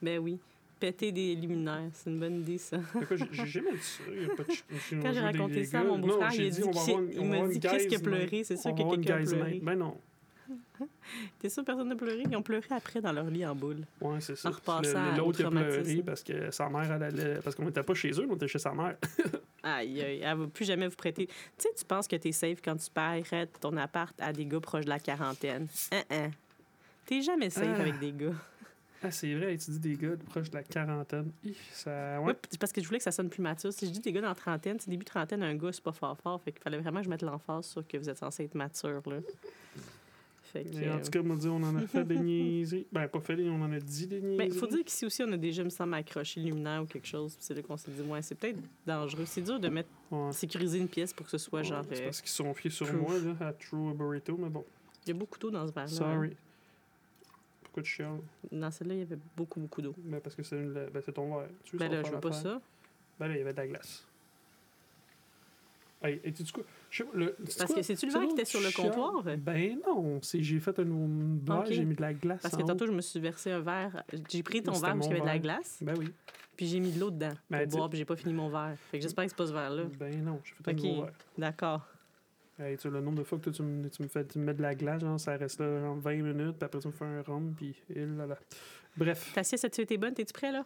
Ben 0.01 0.19
oui, 0.19 0.37
péter 0.79 1.11
des 1.11 1.35
luminaires, 1.35 1.89
c'est 1.93 2.09
une 2.11 2.19
bonne 2.19 2.41
idée, 2.41 2.59
ça. 2.59 2.77
J'ai- 3.11 3.45
jamais 3.47 3.71
dit 3.71 3.79
ça. 3.81 4.03
il 4.13 4.21
y 4.21 4.25
a 4.25 4.35
pas 4.35 4.43
de 4.43 4.47
ch- 4.51 4.63
j'ai- 4.89 4.99
Quand 4.99 5.11
j'ai 5.11 5.19
raconté 5.19 5.53
des 5.55 5.65
ça 5.65 5.79
à 5.79 5.83
mon 5.83 5.97
beau-frère, 5.97 6.31
il, 6.35 6.49
dit 6.51 6.63
on 6.63 6.71
va 6.71 6.81
avoir 6.81 6.97
on 6.99 7.25
m'a 7.25 7.47
dit 7.47 7.55
une 7.55 7.59
qu'est-ce 7.59 7.87
qui 7.87 7.95
a 7.95 7.99
pleuré, 7.99 8.43
c'est 8.43 8.55
sûr 8.57 8.73
que 8.75 8.77
quelqu'un 8.95 9.23
a 9.23 9.25
pleuré. 9.25 9.59
Ben 9.61 9.75
non. 9.75 9.97
T'es 11.39 11.49
sûr 11.49 11.63
que 11.63 11.67
personne 11.67 11.87
n'a 11.89 11.95
pleuré? 11.95 12.23
Ils 12.29 12.35
ont 12.35 12.41
pleuré 12.41 12.65
après 12.71 13.01
dans 13.01 13.11
leur 13.11 13.25
lit 13.25 13.45
en 13.45 13.55
boule. 13.55 13.85
Ouais, 14.01 14.19
c'est 14.21 14.35
ça. 14.35 14.49
L'autre 14.49 15.43
au 15.43 15.47
a 15.47 15.51
pleuré 15.51 16.03
parce 16.05 16.23
que 16.23 16.51
sa 16.51 16.69
mère, 16.69 16.91
elle 16.91 17.03
allait. 17.03 17.39
Parce 17.43 17.55
qu'on 17.55 17.65
n'était 17.65 17.83
pas 17.83 17.93
chez 17.93 18.11
eux, 18.11 18.27
on 18.29 18.35
était 18.35 18.47
chez 18.47 18.59
sa 18.59 18.73
mère. 18.73 18.97
Aïe, 19.63 20.01
aïe, 20.01 20.21
elle 20.23 20.37
va 20.37 20.47
plus 20.47 20.63
jamais 20.63 20.87
vous 20.87 20.95
prêter. 20.95 21.27
Tu 21.27 21.33
sais, 21.57 21.69
tu 21.77 21.83
penses 21.83 22.07
que 22.07 22.15
t'es 22.15 22.31
safe 22.31 22.59
quand 22.63 22.77
tu 22.77 22.89
paierais 22.89 23.45
ton 23.59 23.75
appart 23.75 24.15
à 24.21 24.31
des 24.31 24.45
gars 24.45 24.61
proches 24.61 24.85
de 24.85 24.89
la 24.89 24.99
quarantaine. 24.99 25.67
Hein, 25.91 26.01
hein. 26.11 26.29
T'es 27.05 27.21
jamais 27.21 27.49
safe 27.49 27.67
Ah. 27.77 27.81
avec 27.81 27.99
des 27.99 28.13
gars. 28.13 28.31
Ah, 29.03 29.11
c'est 29.11 29.33
vrai, 29.35 29.57
tu 29.57 29.71
dis 29.71 29.79
des 29.79 29.95
gars 29.95 30.15
proches 30.29 30.49
de 30.49 30.55
la 30.55 30.63
quarantaine. 30.63 31.31
Ça. 31.73 32.21
Ouais. 32.21 32.33
Parce 32.57 32.71
que 32.71 32.81
je 32.81 32.85
voulais 32.87 32.99
que 32.99 33.03
ça 33.03 33.11
sonne 33.11 33.29
plus 33.29 33.41
mature. 33.41 33.73
Si 33.73 33.85
je 33.85 33.91
dis 33.91 33.99
des 33.99 34.13
gars 34.13 34.21
dans 34.21 34.29
la 34.29 34.35
trentaine, 34.35 34.77
c'est 34.79 34.89
début 34.89 35.03
trentaine, 35.05 35.43
un 35.43 35.55
gars, 35.55 35.71
c'est 35.73 35.83
pas 35.83 35.91
fort 35.91 36.17
fort. 36.17 36.41
Fait 36.41 36.53
qu'il 36.53 36.61
fallait 36.61 36.77
vraiment 36.79 36.99
que 36.99 37.05
je 37.05 37.09
mette 37.09 37.21
l'emphase 37.21 37.65
sur 37.65 37.85
que 37.85 37.97
vous 37.97 38.09
êtes 38.09 38.17
censé 38.17 38.45
être 38.45 38.55
mature, 38.55 39.01
là. 39.07 39.17
Fait 40.51 40.63
que... 40.63 40.75
En 40.77 40.97
euh, 40.97 41.03
tout 41.03 41.11
cas, 41.11 41.19
on 41.19 41.35
dit 41.35 41.47
on 41.47 41.57
en 41.63 41.75
a 41.75 41.81
fait 41.85 42.03
des 42.03 42.17
niaiseries. 42.17 42.87
Ben, 42.91 43.07
pas 43.07 43.19
fait, 43.19 43.35
on 43.49 43.61
en 43.61 43.71
a 43.71 43.79
dit 43.79 44.07
des 44.07 44.19
niaiseries. 44.19 44.37
Ben, 44.37 44.47
il 44.51 44.53
faut 44.59 44.67
dire 44.67 44.83
qu'ici 44.83 45.05
aussi, 45.05 45.21
on 45.23 45.31
a 45.31 45.37
déjà, 45.37 45.63
me 45.63 45.69
semble, 45.69 45.93
accroché 45.93 46.39
le 46.39 46.47
luminaire 46.47 46.81
ou 46.81 46.85
quelque 46.85 47.07
chose. 47.07 47.35
C'est 47.39 47.53
là 47.53 47.61
qu'on 47.61 47.77
s'est 47.77 47.91
dit, 47.91 48.01
ouais, 48.01 48.21
c'est 48.23 48.35
peut-être 48.35 48.59
dangereux. 48.85 49.25
C'est 49.25 49.41
dur 49.41 49.59
de 49.59 49.67
mettre, 49.69 49.89
Ouais. 50.11 50.31
sécuriser 50.31 50.79
une 50.79 50.87
pièce 50.87 51.13
pour 51.13 51.25
que 51.25 51.31
ce 51.31 51.37
soit 51.37 51.61
genre. 51.61 51.81
Ouais, 51.81 51.87
c'est 51.95 52.01
euh, 52.01 52.05
parce 52.05 52.21
qu'ils 52.21 52.31
sont 52.31 52.51
fiés 52.55 52.71
sur 52.71 52.87
proof. 52.87 52.99
moi, 52.99 53.19
là, 53.19 53.47
à 53.47 53.53
True 53.53 53.93
Burrito, 53.93 54.35
mais 54.37 54.49
bon. 54.49 54.65
Il 55.05 55.09
y 55.09 55.11
a 55.11 55.13
beaucoup 55.19 55.37
d'eau 55.37 55.51
dans 55.51 55.67
ce 55.67 55.71
verre-là. 55.71 55.87
Sorry. 55.91 56.35
Pourquoi 57.61 57.83
tu 57.83 57.91
chiales? 57.91 58.09
hein. 58.13 58.47
Dans 58.51 58.71
celle-là, 58.71 58.95
il 58.95 58.99
y 58.99 59.03
avait 59.03 59.19
beaucoup, 59.37 59.59
beaucoup 59.59 59.81
d'eau. 59.83 59.93
Ben, 59.99 60.19
parce 60.19 60.35
que 60.35 60.41
c'est 60.41 60.55
une- 60.55 60.73
ben, 60.73 61.01
ton 61.13 61.37
verre. 61.37 61.49
Tu 61.63 61.73
veux, 61.73 61.79
Ben 61.79 61.91
là, 61.91 62.01
je 62.03 62.11
veux 62.11 62.19
pas 62.19 62.31
ça. 62.31 62.59
Ben 63.19 63.27
là, 63.27 63.35
il 63.35 63.37
y 63.37 63.41
avait 63.41 63.53
de 63.53 63.57
la 63.57 63.67
glace. 63.67 64.05
Hey, 66.01 66.19
et 66.23 66.31
tu 66.31 66.43
quoi? 66.51 66.63
Je 66.89 67.03
le, 67.13 67.35
Parce 67.57 67.73
que 67.73 67.81
c'est-tu 67.83 68.07
le 68.07 68.11
verre 68.13 68.27
qui 68.27 68.33
était 68.33 68.45
sur 68.45 68.61
le 68.61 68.71
comptoir? 68.71 69.23
Ben 69.37 69.79
non, 69.85 70.19
j'ai 70.23 70.59
fait 70.59 70.77
une, 70.79 70.87
une 70.91 71.37
blague, 71.37 71.59
Ok. 71.67 71.71
j'ai 71.73 71.85
mis 71.85 71.95
de 71.95 72.01
la 72.01 72.13
glace 72.13 72.41
Parce 72.41 72.55
que 72.55 72.63
tantôt, 72.63 72.87
je 72.87 72.91
me 72.91 73.01
suis 73.01 73.19
versé 73.19 73.51
un 73.51 73.59
verre. 73.59 74.03
J'ai 74.29 74.41
pris 74.43 74.63
ton 74.63 74.71
verre 74.73 74.93
parce 74.95 75.07
qu'il 75.07 75.17
y 75.17 75.19
avait 75.19 75.21
de 75.21 75.25
la 75.33 75.39
glace, 75.39 75.77
Ben 75.81 75.95
oui. 75.97 76.11
puis 76.57 76.65
j'ai 76.67 76.79
mis 76.79 76.91
de 76.91 76.99
l'eau 76.99 77.11
dedans 77.11 77.33
Ben, 77.49 77.67
pour 77.67 77.77
boire, 77.77 77.89
puis 77.89 77.99
j'ai 77.99 78.05
pas 78.05 78.15
fini 78.15 78.33
mon 78.33 78.49
verre. 78.49 78.75
Fait 78.89 78.97
que 78.97 79.03
j'espère 79.03 79.25
que 79.25 79.29
c'est 79.29 79.37
pas 79.37 79.47
ce 79.47 79.53
verre-là. 79.53 79.83
Ben 79.99 80.23
non, 80.23 80.39
j'ai 80.43 80.53
fait 80.55 80.67
un 80.69 80.73
Ok. 80.73 80.83
nouveau 80.83 81.01
verre. 81.03 81.13
D'accord. 81.37 81.87
Hey, 82.61 82.75
tu 82.75 82.81
sais, 82.81 82.89
le 82.89 82.99
nombre 82.99 83.19
de 83.19 83.23
fois 83.23 83.37
que 83.39 83.49
tu, 83.51 83.61
me, 83.61 83.87
tu 83.89 84.01
me 84.03 84.07
fais 84.09 84.25
tu 84.25 84.37
me 84.37 84.43
mets 84.45 84.53
de 84.53 84.61
la 84.61 84.75
glace, 84.75 84.99
genre, 84.99 85.17
ça 85.19 85.37
reste 85.37 85.61
là 85.61 85.79
genre 85.79 85.95
20 85.95 86.15
minutes, 86.15 86.57
puis 86.57 86.65
après 86.65 86.79
tu 86.79 86.87
me 86.87 86.91
fais 86.91 87.05
un 87.05 87.21
rhum, 87.21 87.53
puis 87.55 87.73
là, 87.95 88.25
là. 88.25 88.37
Bref. 88.97 89.31
Ta 89.33 89.43
sieste, 89.45 89.63
as-tu 89.63 89.81
été 89.81 89.97
bonne? 89.97 90.13
T'es-tu 90.13 90.33
prêt, 90.33 90.51
là? 90.51 90.65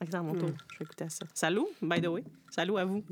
Attends, 0.00 0.22
mon 0.22 0.34
tour. 0.34 0.48
Hmm. 0.50 0.56
Je 0.72 0.78
vais 0.78 0.84
écouter 0.84 1.04
à 1.04 1.08
ça. 1.08 1.26
Salut, 1.34 1.66
by 1.82 2.00
the 2.00 2.06
way. 2.06 2.22
Salut 2.50 2.78
à 2.78 2.84
vous. 2.84 3.02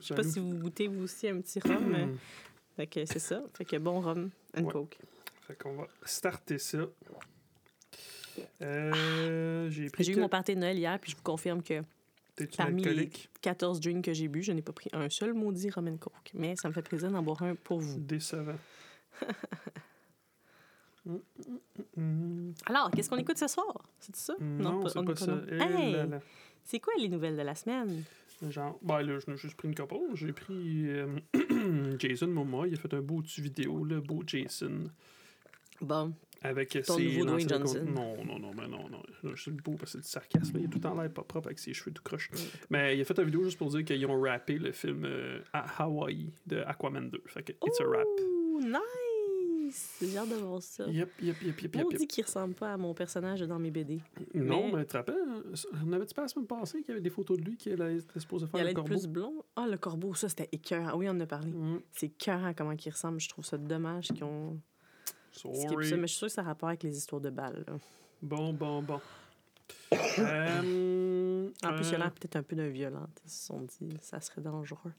Je 0.00 0.04
sais 0.06 0.14
pas 0.14 0.22
si 0.24 0.38
vous 0.40 0.54
goûtez, 0.54 0.88
vous 0.88 1.04
aussi, 1.04 1.28
un 1.28 1.40
petit 1.40 1.60
rhum. 1.60 1.84
mais- 1.88 2.08
fait 2.76 2.86
que 2.86 3.04
c'est 3.06 3.18
ça. 3.20 3.42
Fait 3.54 3.64
que 3.64 3.76
bon 3.76 4.00
rhum 4.00 4.30
and 4.56 4.64
Ouais. 4.64 4.72
coke. 4.72 4.98
Fait 5.46 5.54
qu'on 5.56 5.76
va 5.76 5.86
starter 6.04 6.58
ça. 6.58 6.78
Euh, 8.60 9.70
j'ai 9.70 9.88
pris. 9.88 10.04
J'ai 10.04 10.12
eu 10.12 10.14
que- 10.16 10.20
mon 10.20 10.28
party 10.28 10.54
de 10.54 10.60
Noël 10.60 10.76
hier, 10.76 10.98
puis 10.98 11.12
je 11.12 11.16
vous 11.16 11.22
confirme 11.22 11.62
que 11.62 11.82
parmi 12.56 12.82
les 12.82 12.88
alcoolique? 12.90 13.30
14 13.40 13.80
drinks 13.80 14.04
que 14.04 14.12
j'ai 14.12 14.28
bu, 14.28 14.42
je 14.42 14.52
n'ai 14.52 14.60
pas 14.62 14.72
pris 14.72 14.90
un 14.92 15.08
seul 15.08 15.32
maudit 15.32 15.70
rum 15.70 15.86
and 15.88 15.96
coke. 15.96 16.30
Mais 16.34 16.54
ça 16.56 16.68
me 16.68 16.74
fait 16.74 16.82
plaisir 16.82 17.10
d'en 17.10 17.22
boire 17.22 17.42
un 17.42 17.54
pour 17.54 17.80
vous. 17.80 17.98
Décevant. 18.00 18.56
Hum, 19.22 19.28
hum, 19.28 19.34
hum, 19.36 19.74
hum. 19.74 19.82
Alors, 22.66 22.90
qu'est-ce 22.90 23.08
qu'on 23.10 23.16
écoute 23.18 23.38
ce 23.38 23.46
soir? 23.48 23.74
C'est 24.00 24.16
ça? 24.16 24.34
Non, 24.40 24.82
pas- 24.82 24.88
c'est 24.88 25.04
pas 25.04 25.16
ça. 25.16 25.40
Hey! 25.50 25.92
là. 25.92 26.20
C'est 26.64 26.80
quoi 26.80 26.92
les 26.98 27.08
nouvelles 27.08 27.36
de 27.36 27.42
la 27.42 27.54
semaine? 27.54 28.02
Genre, 28.50 28.78
ben 28.82 29.00
là, 29.02 29.18
je 29.18 29.30
n'ai 29.30 29.36
juste 29.36 29.56
pris 29.56 29.68
une 29.68 29.74
couple. 29.74 29.94
J'ai 30.14 30.32
pris 30.32 30.88
euh, 30.90 31.06
Jason 31.98 32.26
Momoa. 32.26 32.66
Il 32.68 32.74
a 32.74 32.76
fait 32.76 32.92
un 32.92 33.00
beau 33.00 33.22
dessus 33.22 33.40
vidéo, 33.40 33.84
le 33.84 34.00
beau 34.00 34.22
Jason. 34.26 34.84
Bon, 35.80 36.12
Avec 36.42 36.70
Ton 36.86 36.96
ses 36.96 37.04
nouveau 37.04 37.24
Dwayne 37.26 37.48
Johnson. 37.48 37.84
Non, 37.86 38.24
non, 38.24 38.38
non, 38.38 38.50
mais 38.54 38.66
non, 38.66 38.88
non. 38.90 39.02
C'est 39.36 39.50
beau 39.52 39.72
parce 39.72 39.92
que 39.92 39.98
c'est 39.98 40.02
du 40.02 40.08
sarcasme. 40.08 40.58
Il 40.58 40.64
est 40.64 40.68
tout 40.68 40.84
en 40.86 41.00
l'air 41.00 41.10
pas 41.10 41.22
propre 41.22 41.48
avec 41.48 41.58
ses 41.58 41.72
cheveux 41.72 41.92
tout 41.92 42.02
croche. 42.02 42.30
Mais 42.68 42.96
il 42.96 43.00
a 43.00 43.04
fait 43.04 43.18
une 43.18 43.24
vidéo 43.26 43.44
juste 43.44 43.58
pour 43.58 43.68
dire 43.70 43.84
qu'ils 43.84 44.04
ont 44.06 44.20
rappé 44.20 44.58
le 44.58 44.72
film 44.72 45.04
euh, 45.04 45.40
à 45.52 45.82
Hawaii 45.84 46.32
de 46.46 46.58
Aquaman 46.58 47.08
2. 47.08 47.22
Fait 47.26 47.42
que 47.42 47.52
it's 47.52 47.80
a 47.80 47.84
rap. 47.84 48.06
Ouh, 48.26 48.60
nice! 49.66 49.96
J'ai 50.00 50.16
hâte 50.16 50.28
de 50.28 50.34
voir 50.36 50.62
ça. 50.62 50.86
Yep, 50.86 51.10
yep, 51.22 51.42
yep, 51.42 51.60
yep, 51.62 51.76
On 51.76 51.78
yep, 51.80 51.88
dit 51.90 51.96
yep. 52.02 52.08
qu'il 52.10 52.24
ressemble 52.24 52.54
pas 52.54 52.72
à 52.72 52.76
mon 52.76 52.94
personnage 52.94 53.40
dans 53.42 53.58
mes 53.58 53.70
BD. 53.70 54.00
Non, 54.34 54.66
mais- 54.68 54.72
mais 54.72 54.80
tu 54.84 54.92
te 54.92 54.96
rappelles, 54.96 55.16
hein, 55.28 55.42
on 55.86 55.92
avait-tu 55.92 56.14
pas 56.14 56.22
la 56.22 56.28
semaine 56.28 56.46
passée 56.46 56.78
qu'il 56.80 56.88
y 56.88 56.92
avait 56.92 57.00
des 57.00 57.10
photos 57.10 57.38
de 57.38 57.42
lui 57.44 57.56
qui 57.56 57.70
était 57.70 57.98
supposé 58.18 58.46
Il 58.46 58.50
faire 58.50 58.60
allait 58.60 58.70
le 58.70 58.74
corbeau? 58.74 58.88
plus 58.90 59.06
blond. 59.06 59.44
Ah, 59.56 59.66
le 59.66 59.76
corbeau, 59.78 60.14
ça, 60.14 60.28
c'était 60.28 60.48
écœurant. 60.52 60.96
Oui, 60.96 61.06
on 61.08 61.12
en 61.12 61.20
a 61.20 61.26
parlé. 61.26 61.50
Mm, 61.52 61.80
C'est 61.92 62.06
écœurant 62.06 62.52
comment 62.54 62.72
il 62.72 62.90
ressemble. 62.90 63.20
Je 63.20 63.28
trouve 63.28 63.44
ça 63.44 63.58
dommage 63.58 64.08
qu'ils 64.08 64.24
ont 64.24 64.58
Sorry. 65.32 65.88
ça. 65.88 65.96
Mais 65.96 66.02
je 66.02 66.06
suis 66.06 66.18
sûre 66.18 66.28
que 66.28 66.32
ça 66.32 66.40
a 66.42 66.44
rapport 66.44 66.68
avec 66.68 66.82
les 66.82 66.96
histoires 66.96 67.20
de 67.20 67.30
balles. 67.30 67.64
là. 67.66 67.74
Bon, 68.22 68.52
bon, 68.52 68.82
bon. 68.82 69.00
Euh, 70.18 71.48
En 71.64 71.74
plus, 71.74 71.88
il 71.88 71.94
a 71.94 71.96
euh, 71.96 71.98
l'air 71.98 72.12
peut-être 72.12 72.36
un 72.36 72.42
peu 72.42 72.56
d'un 72.56 72.68
violent. 72.68 73.06
Ils 73.24 73.30
se 73.30 73.46
sont 73.46 73.60
dit 73.62 73.96
ça 74.00 74.20
serait 74.20 74.40
dangereux. 74.40 74.92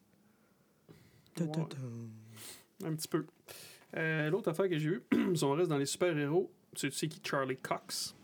Ouais. 1.39 1.47
Un 2.83 2.95
petit 2.95 3.07
peu. 3.07 3.25
Euh, 3.95 4.29
L'autre 4.29 4.49
affaire 4.49 4.69
que 4.69 4.77
j'ai 4.77 4.89
eue, 4.89 5.03
si 5.35 5.43
on 5.43 5.51
reste 5.53 5.69
dans 5.69 5.77
les 5.77 5.85
super-héros, 5.85 6.51
tu 6.75 6.91
sais 6.91 7.07
qui 7.07 7.21
Charlie 7.23 7.57
Cox? 7.57 8.15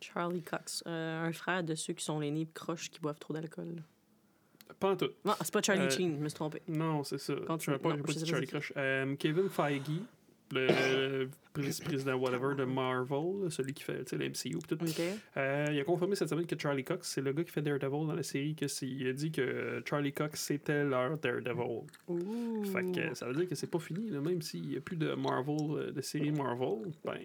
Charlie 0.00 0.42
Cox, 0.42 0.82
euh, 0.86 1.26
un 1.26 1.32
frère 1.32 1.62
de 1.62 1.74
ceux 1.74 1.92
qui 1.92 2.04
sont 2.04 2.18
les 2.20 2.30
nez 2.30 2.48
croches 2.52 2.90
qui 2.90 3.00
boivent 3.00 3.18
trop 3.18 3.32
d'alcool. 3.34 3.82
Pas 4.80 4.90
en 4.92 4.96
tout. 4.96 5.10
Non, 5.24 5.34
c'est 5.40 5.52
pas 5.52 5.62
Charlie 5.62 5.82
Euh, 5.82 5.90
Sheen, 5.90 6.16
je 6.16 6.22
me 6.22 6.28
suis 6.28 6.34
trompé. 6.36 6.62
Non, 6.66 7.04
c'est 7.04 7.18
ça. 7.18 7.34
Continue. 7.46 7.76
Je 7.76 7.80
pas, 7.80 7.96
Non, 7.96 8.02
pas 8.02 8.12
je 8.12 8.24
Charlie 8.24 8.46
Cox. 8.48 8.72
Kevin 9.18 9.48
Feige, 9.48 9.82
le 10.52 11.28
pré- 11.52 11.70
président 11.84 12.14
whatever 12.14 12.54
de 12.54 12.64
Marvel, 12.64 13.50
celui 13.50 13.72
qui 13.74 13.82
fait 13.82 14.04
tu 14.04 14.10
sais, 14.10 14.16
le 14.16 14.26
MCU 14.28 14.58
pis 14.58 14.66
tout. 14.68 14.74
OK. 14.74 15.00
Euh, 15.36 15.66
il 15.72 15.80
a 15.80 15.84
confirmé 15.84 16.14
cette 16.14 16.28
semaine 16.28 16.46
que 16.46 16.58
Charlie 16.58 16.84
Cox, 16.84 17.08
c'est 17.08 17.20
le 17.22 17.32
gars 17.32 17.42
qui 17.44 17.50
fait 17.50 17.62
Daredevil 17.62 18.06
dans 18.06 18.14
la 18.14 18.22
série, 18.22 18.54
que 18.54 18.66
il 18.84 19.08
a 19.08 19.12
dit 19.12 19.32
que 19.32 19.82
Charlie 19.88 20.12
Cox 20.12 20.40
c'était 20.40 20.84
leur 20.84 21.18
Daredevil. 21.18 21.82
Ouh. 22.08 22.64
Fait 22.64 22.84
que 22.92 23.14
ça 23.14 23.26
veut 23.26 23.34
dire 23.34 23.48
que 23.48 23.54
c'est 23.54 23.66
pas 23.70 23.78
fini, 23.78 24.10
là. 24.10 24.20
même 24.20 24.42
s'il 24.42 24.68
n'y 24.68 24.76
a 24.76 24.80
plus 24.80 24.96
de 24.96 25.14
Marvel, 25.14 25.56
euh, 25.70 25.90
de 25.92 26.00
série 26.00 26.30
Marvel, 26.32 26.92
ben, 27.04 27.18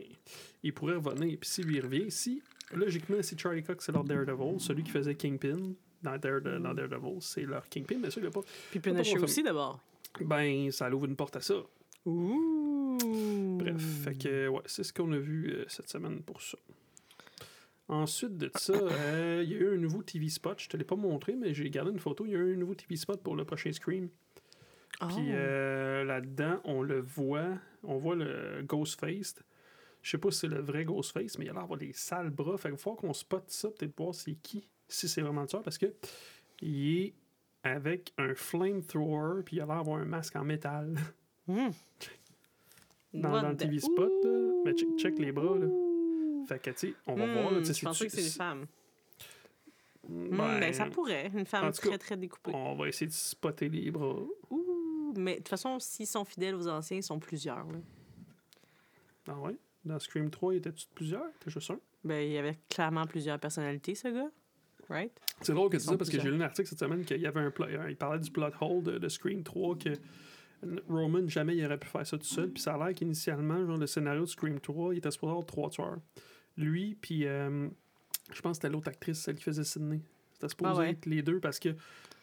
il 0.64 0.74
pourrait 0.74 0.96
revenir. 0.96 1.38
Puis 1.40 1.50
s'il 1.50 1.66
lui 1.66 1.80
revient, 1.80 2.10
si, 2.10 2.42
logiquement, 2.74 3.22
si 3.22 3.38
Charlie 3.38 3.64
Cox 3.64 3.86
c'est 3.86 3.92
leur 3.92 4.04
Daredevil, 4.04 4.60
celui 4.60 4.84
qui 4.84 4.92
faisait 4.92 5.16
Kingpin 5.16 5.74
dans, 6.02 6.18
Dare- 6.18 6.42
dans 6.42 6.74
Daredevil, 6.74 7.18
c'est 7.22 7.42
leur 7.44 7.68
Kingpin, 7.70 7.98
mais 8.02 8.10
ça, 8.12 8.20
il 8.22 8.28
a 8.28 8.32
pas. 8.32 8.42
Puis 8.72 8.80
Punisher 8.80 9.18
aussi, 9.20 9.44
d'abord. 9.44 9.80
Ben, 10.22 10.72
ça 10.72 10.90
ouvre 10.90 11.06
une 11.06 11.16
porte 11.16 11.36
à 11.36 11.42
ça. 11.42 11.56
Ouh. 12.08 13.58
Bref, 13.60 13.82
fait 14.04 14.18
que, 14.18 14.48
ouais, 14.48 14.62
c'est 14.66 14.84
ce 14.84 14.94
qu'on 14.94 15.12
a 15.12 15.18
vu 15.18 15.52
euh, 15.52 15.66
cette 15.68 15.90
semaine 15.90 16.22
pour 16.22 16.42
ça. 16.42 16.58
Ensuite 17.90 18.38
de 18.38 18.50
ça, 18.56 18.74
euh, 18.74 19.42
il 19.44 19.52
y 19.52 19.56
a 19.56 19.58
eu 19.58 19.76
un 19.76 19.78
nouveau 19.78 20.04
TV 20.04 20.30
spot. 20.30 20.60
Je 20.60 20.70
te 20.70 20.78
l'ai 20.78 20.86
pas 20.86 20.96
montré, 20.96 21.36
mais 21.36 21.54
j'ai 21.54 21.70
gardé 21.70 21.92
une 21.92 22.00
photo. 22.00 22.26
Il 22.26 22.32
y 22.32 22.36
a 22.36 22.40
eu 22.40 22.54
un 22.54 22.58
nouveau 22.58 22.76
TV 22.76 22.96
spot 22.96 23.22
pour 23.22 23.36
le 23.36 23.44
prochain 23.44 23.72
Scream. 23.74 24.10
Oh. 25.02 25.06
Puis 25.08 25.28
euh, 25.32 26.06
là-dedans, 26.06 26.62
on 26.64 26.82
le 26.82 27.02
voit, 27.02 27.58
on 27.84 27.98
voit 27.98 28.16
le 28.16 28.64
Ghostface. 28.64 29.36
Je 30.02 30.10
sais 30.10 30.18
pas 30.18 30.32
si 30.32 30.40
c'est 30.40 30.48
le 30.48 30.62
vrai 30.62 30.86
Ghostface, 30.86 31.38
mais 31.38 31.46
il 31.46 31.50
a 31.50 31.54
l'air 31.54 31.62
d'avoir 31.62 31.80
des 31.80 31.92
sales 31.92 32.30
bras. 32.30 32.58
Fait 32.58 32.70
qu'il 32.70 32.78
faut 32.78 32.96
qu'on 32.96 33.14
spot 33.14 33.44
ça, 33.48 33.70
peut-être 33.70 33.96
voir 33.98 34.16
c'est 34.16 34.36
qui, 34.36 34.70
si 34.88 35.10
c'est 35.10 35.22
vraiment 35.22 35.46
ça, 35.48 35.60
parce 35.60 35.78
que 35.78 35.94
il 36.62 37.00
est 37.00 37.14
avec 37.64 38.14
un 38.18 38.34
flamethrower, 38.34 39.44
puis 39.44 39.58
il 39.58 39.62
a 39.62 39.66
l'air 39.66 39.78
d'avoir 39.78 40.00
un 40.00 40.06
masque 40.06 40.36
en 40.38 40.46
métal 40.46 40.96
Hmm. 41.48 41.70
dans, 43.14 43.50
le 43.50 43.56
TV 43.56 43.80
spot. 43.80 44.12
Là. 44.24 44.54
Mais 44.66 44.74
check, 44.74 44.90
check 44.98 45.20
les 45.20 45.32
bras, 45.32 45.58
là. 45.58 45.68
Fait 46.48 46.60
que, 46.60 46.70
tu 46.72 46.78
sais, 46.90 46.94
on 47.08 47.16
va 47.16 47.26
Hmm, 47.26 47.34
voir. 47.34 47.52
Là, 47.52 47.62
je 47.64 47.84
pensais 47.84 48.06
que 48.08 48.12
c'est 48.12 48.24
des 48.24 48.30
femmes. 48.30 48.66
Hmm, 50.08 50.38
Ben, 50.38 50.60
ben, 50.60 50.74
ça 50.74 50.86
pourrait. 50.86 51.32
Une 51.34 51.46
femme 51.46 51.66
cas, 51.66 51.72
très, 51.72 51.98
très 51.98 52.18
découpée. 52.18 52.52
On 52.54 52.76
va 52.76 52.88
essayer 52.88 53.08
de 53.08 53.12
spotter 53.14 53.70
les 53.70 53.92
bras. 53.92 54.16
Ouh. 54.50 55.14
Mais 55.18 55.34
de 55.34 55.38
toute 55.38 55.50
façon, 55.50 55.80
s'ils 55.80 56.08
sont 56.08 56.24
fidèles 56.26 56.56
aux 56.56 56.68
anciens, 56.68 56.98
ils 56.98 57.04
sont 57.04 57.20
plusieurs. 57.20 57.66
là. 57.72 57.80
Ah 59.28 59.40
ouais? 59.40 59.56
Dans 59.84 60.00
Scream 60.00 60.30
3, 60.30 60.54
il 60.54 60.58
était-tu 60.58 60.86
plusieurs? 60.94 61.26
T'es 61.40 61.50
juste 61.50 61.72
un? 61.72 61.80
Ben, 62.04 62.26
il 62.26 62.34
y 62.34 62.38
avait 62.38 62.58
clairement 62.70 63.06
plusieurs 63.06 63.40
personnalités, 63.40 63.96
ce 63.96 64.08
gars. 64.10 64.30
Right? 64.90 65.12
C'est 65.42 65.54
drôle 65.54 65.70
que 65.70 65.76
tu 65.76 65.82
dis 65.82 65.90
ça 65.90 65.98
parce 65.98 66.10
que 66.10 66.18
j'ai 66.20 66.30
lu 66.30 66.38
un 66.38 66.42
article 66.42 66.70
cette 66.70 66.80
semaine 66.80 67.04
qu'il 67.04 67.20
y 67.20 67.28
avait 67.28 67.42
un 67.42 67.52
plot, 67.52 67.66
il 67.90 67.98
parlait 67.98 68.20
du 68.20 68.32
plot 68.32 68.52
hole 68.62 68.84
de, 68.84 68.98
de 68.98 69.10
Scream 69.10 69.44
3 69.44 69.78
que 69.78 69.90
Roman 70.90 71.28
jamais 71.28 71.56
il 71.56 71.66
aurait 71.66 71.78
pu 71.78 71.88
faire 71.88 72.06
ça 72.06 72.18
tout 72.18 72.26
seul 72.26 72.50
puis 72.52 72.62
ça 72.62 72.74
a 72.76 72.78
l'air 72.86 72.96
qu'initialement 72.96 73.66
genre 73.66 73.78
le 73.78 73.88
scénario 73.88 74.22
de 74.22 74.26
Scream 74.28 74.60
3 74.60 74.94
il 74.94 74.98
était 74.98 75.12
supposé 75.12 75.32
avoir 75.32 75.46
trois 75.46 75.70
tueurs 75.70 75.98
lui 76.58 76.96
puis 76.96 77.26
euh, 77.28 77.68
je 78.34 78.42
pense 78.42 78.58
que 78.58 78.64
c'était 78.64 78.70
l'autre 78.74 78.88
actrice 78.90 79.20
celle 79.20 79.36
qui 79.36 79.44
faisait 79.44 79.64
Sydney 79.64 80.02
c'était 80.34 80.50
supposé 80.50 80.72
Ah 80.74 80.78
ouais. 80.80 80.90
être 80.92 81.06
les 81.06 81.22
deux 81.22 81.40
parce 81.40 81.60
que 81.60 81.70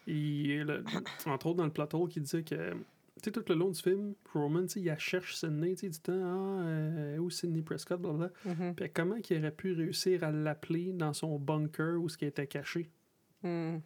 il, 0.07 0.61
le- 0.63 0.83
entre 1.25 1.47
autres 1.47 1.57
dans 1.57 1.65
le 1.65 1.71
hole 1.93 2.09
qui 2.09 2.19
disait 2.21 2.43
que 2.43 2.73
tu 3.23 3.29
sais, 3.29 3.31
tout 3.31 3.43
le 3.47 3.55
long 3.55 3.69
du 3.69 3.81
film, 3.81 4.13
Roman, 4.33 4.65
tu 4.65 4.79
il 4.81 4.93
cherche 4.99 5.35
Sydney, 5.37 5.71
tu 5.75 5.77
sais, 5.85 5.89
du 5.89 5.99
temps, 5.99 6.11
ah, 6.13 6.63
euh, 6.65 7.17
où 7.17 7.29
Sydney 7.29 7.61
Prescott, 7.61 7.99
blablabla. 8.01 8.29
Mhm. 8.43 8.75
Puis 8.75 8.89
comment 8.93 9.15
il 9.15 9.37
aurait 9.37 9.51
pu 9.53 9.71
réussir 9.71 10.25
à 10.25 10.31
l'appeler 10.31 10.91
dans 10.91 11.13
son 11.13 11.39
bunker 11.39 11.95
où 12.01 12.09
ce 12.09 12.17
qui 12.17 12.25
était 12.25 12.45
caché? 12.45 12.89
Hmm. 13.41 13.77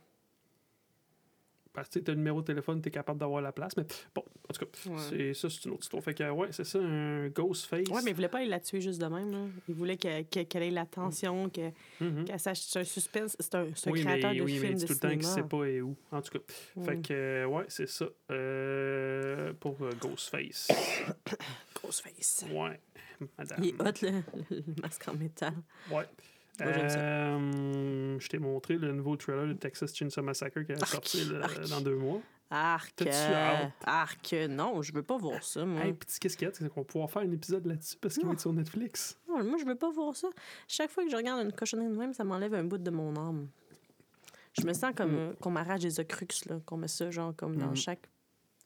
Parce 1.73 1.89
que 1.89 1.99
tu 1.99 2.09
as 2.09 2.13
le 2.15 2.17
numéro 2.17 2.41
de 2.41 2.47
téléphone, 2.47 2.81
tu 2.81 2.87
es 2.87 2.91
capable 2.91 3.19
d'avoir 3.19 3.41
la 3.41 3.51
place. 3.51 3.77
Mais 3.77 3.85
bon, 4.15 4.23
en 4.49 4.53
tout 4.53 4.65
cas, 4.65 4.89
Ouais. 4.89 4.97
c'est, 5.09 5.33
ça, 5.35 5.49
c'est 5.49 5.65
une 5.65 5.71
autre 5.71 5.83
histoire. 5.83 6.03
Fait 6.03 6.13
que, 6.15 6.29
ouais, 6.29 6.47
c'est 6.51 6.63
ça, 6.63 6.79
un 6.79 7.27
Ghostface. 7.29 7.87
Ouais, 7.89 8.01
mais 8.03 8.11
il 8.11 8.15
voulait 8.15 8.27
pas 8.29 8.39
aller 8.39 8.47
la 8.49 8.59
tuer 8.59 8.81
juste 8.81 8.99
de 8.99 9.05
même. 9.05 9.31
Là. 9.31 9.39
Il 9.67 9.75
voulait 9.75 9.95
qu'elle 9.97 10.25
que- 10.27 10.41
qu'elle 10.43 10.63
ait 10.63 10.71
l'attention, 10.71 11.49
que- 11.49 11.71
Mhm. 12.03 12.25
qu'elle 12.25 12.39
sache. 12.39 12.59
C'est 12.61 12.79
un 12.79 12.83
suspense. 12.83 13.35
C'est 13.39 13.53
un, 13.55 13.65
un 13.65 13.91
Oui, 13.91 14.01
créateur 14.03 14.31
mais, 14.31 14.37
de 14.39 14.43
oui, 14.43 14.59
mais 14.59 14.73
dit 14.73 14.81
de 14.83 14.87
tout 14.87 14.93
le 14.93 14.99
temps 14.99 15.09
qu'il 15.09 15.23
sait 15.23 15.43
pas 15.43 15.65
et 15.65 15.81
où. 15.81 15.95
En 16.11 16.21
tout 16.21 16.31
cas, 16.39 16.43
fait 16.83 16.95
Mm. 16.95 17.01
que, 17.03 17.13
euh, 17.13 17.45
ouais, 17.45 17.65
c'est 17.67 17.87
ça. 17.87 18.05
Euh, 18.31 19.53
pour 19.59 19.77
euh, 19.81 19.91
Ghostface. 20.01 20.67
Ghostface. 21.83 22.45
Ouais, 22.51 22.79
madame. 23.37 23.59
Il 23.63 23.69
est 23.69 23.81
hot, 23.81 23.93
le, 24.01 24.55
le 24.57 24.63
masque 24.81 25.07
en 25.07 25.13
métal. 25.13 25.53
Ouais. 25.91 26.05
Moi. 26.61 26.67
Euh, 26.73 28.19
je 28.19 28.27
t'ai 28.27 28.37
montré 28.37 28.75
le 28.75 28.91
nouveau 28.91 29.15
trailer 29.15 29.47
de 29.47 29.53
Texas 29.53 29.95
Chainsaw 29.95 30.21
Massacre 30.21 30.59
qui 31.03 31.23
le- 31.23 31.41
arc. 31.41 31.69
dans 31.69 31.79
deux 31.81 31.95
mois. 31.95 32.21
Arc. 32.51 33.03
Euh, 33.03 33.65
arc. 33.85 34.33
Non, 34.49 34.81
je 34.81 34.91
veux 34.91 35.03
pas 35.03 35.17
voir 35.17 35.43
ça, 35.43 35.65
moi. 35.65 35.85
Hey, 35.85 35.93
petit 35.93 36.19
qu'est-ce 36.19 36.35
qu'il 36.35 36.47
y 36.47 36.51
a, 36.51 36.53
c'est 36.53 36.67
qu'on 36.69 36.81
va 36.81 36.85
pouvoir 36.85 37.11
faire 37.11 37.21
un 37.21 37.31
épisode 37.31 37.65
là-dessus 37.67 37.95
parce 38.01 38.15
qu'il 38.15 38.25
va 38.25 38.33
être 38.33 38.39
sur 38.39 38.53
Netflix. 38.53 39.17
Non, 39.27 39.43
moi, 39.43 39.57
je 39.59 39.65
veux 39.65 39.75
pas 39.75 39.91
voir 39.91 40.15
ça. 40.15 40.29
Chaque 40.67 40.89
fois 40.89 41.03
que 41.03 41.11
je 41.11 41.15
regarde 41.15 41.45
une 41.45 41.51
cochonnerie 41.53 41.89
de 41.89 41.95
même, 41.99 42.13
ça 42.13 42.23
m'enlève 42.23 42.53
un 42.55 42.63
bout 42.63 42.79
de 42.79 42.89
mon 42.91 43.15
âme. 43.17 43.47
Je 44.59 44.65
me 44.65 44.73
sens 44.73 44.93
comme 44.95 45.11
Mm. 45.11 45.17
euh, 45.19 45.33
qu'on 45.39 45.51
m'arrache 45.51 45.81
des 45.81 45.99
ocrux, 45.99 46.25
là, 46.47 46.59
qu'on 46.65 46.77
met 46.77 46.87
ça, 46.87 47.11
genre, 47.11 47.35
comme 47.35 47.55
dans 47.55 47.71
Mm. 47.71 47.75
chaque 47.75 48.09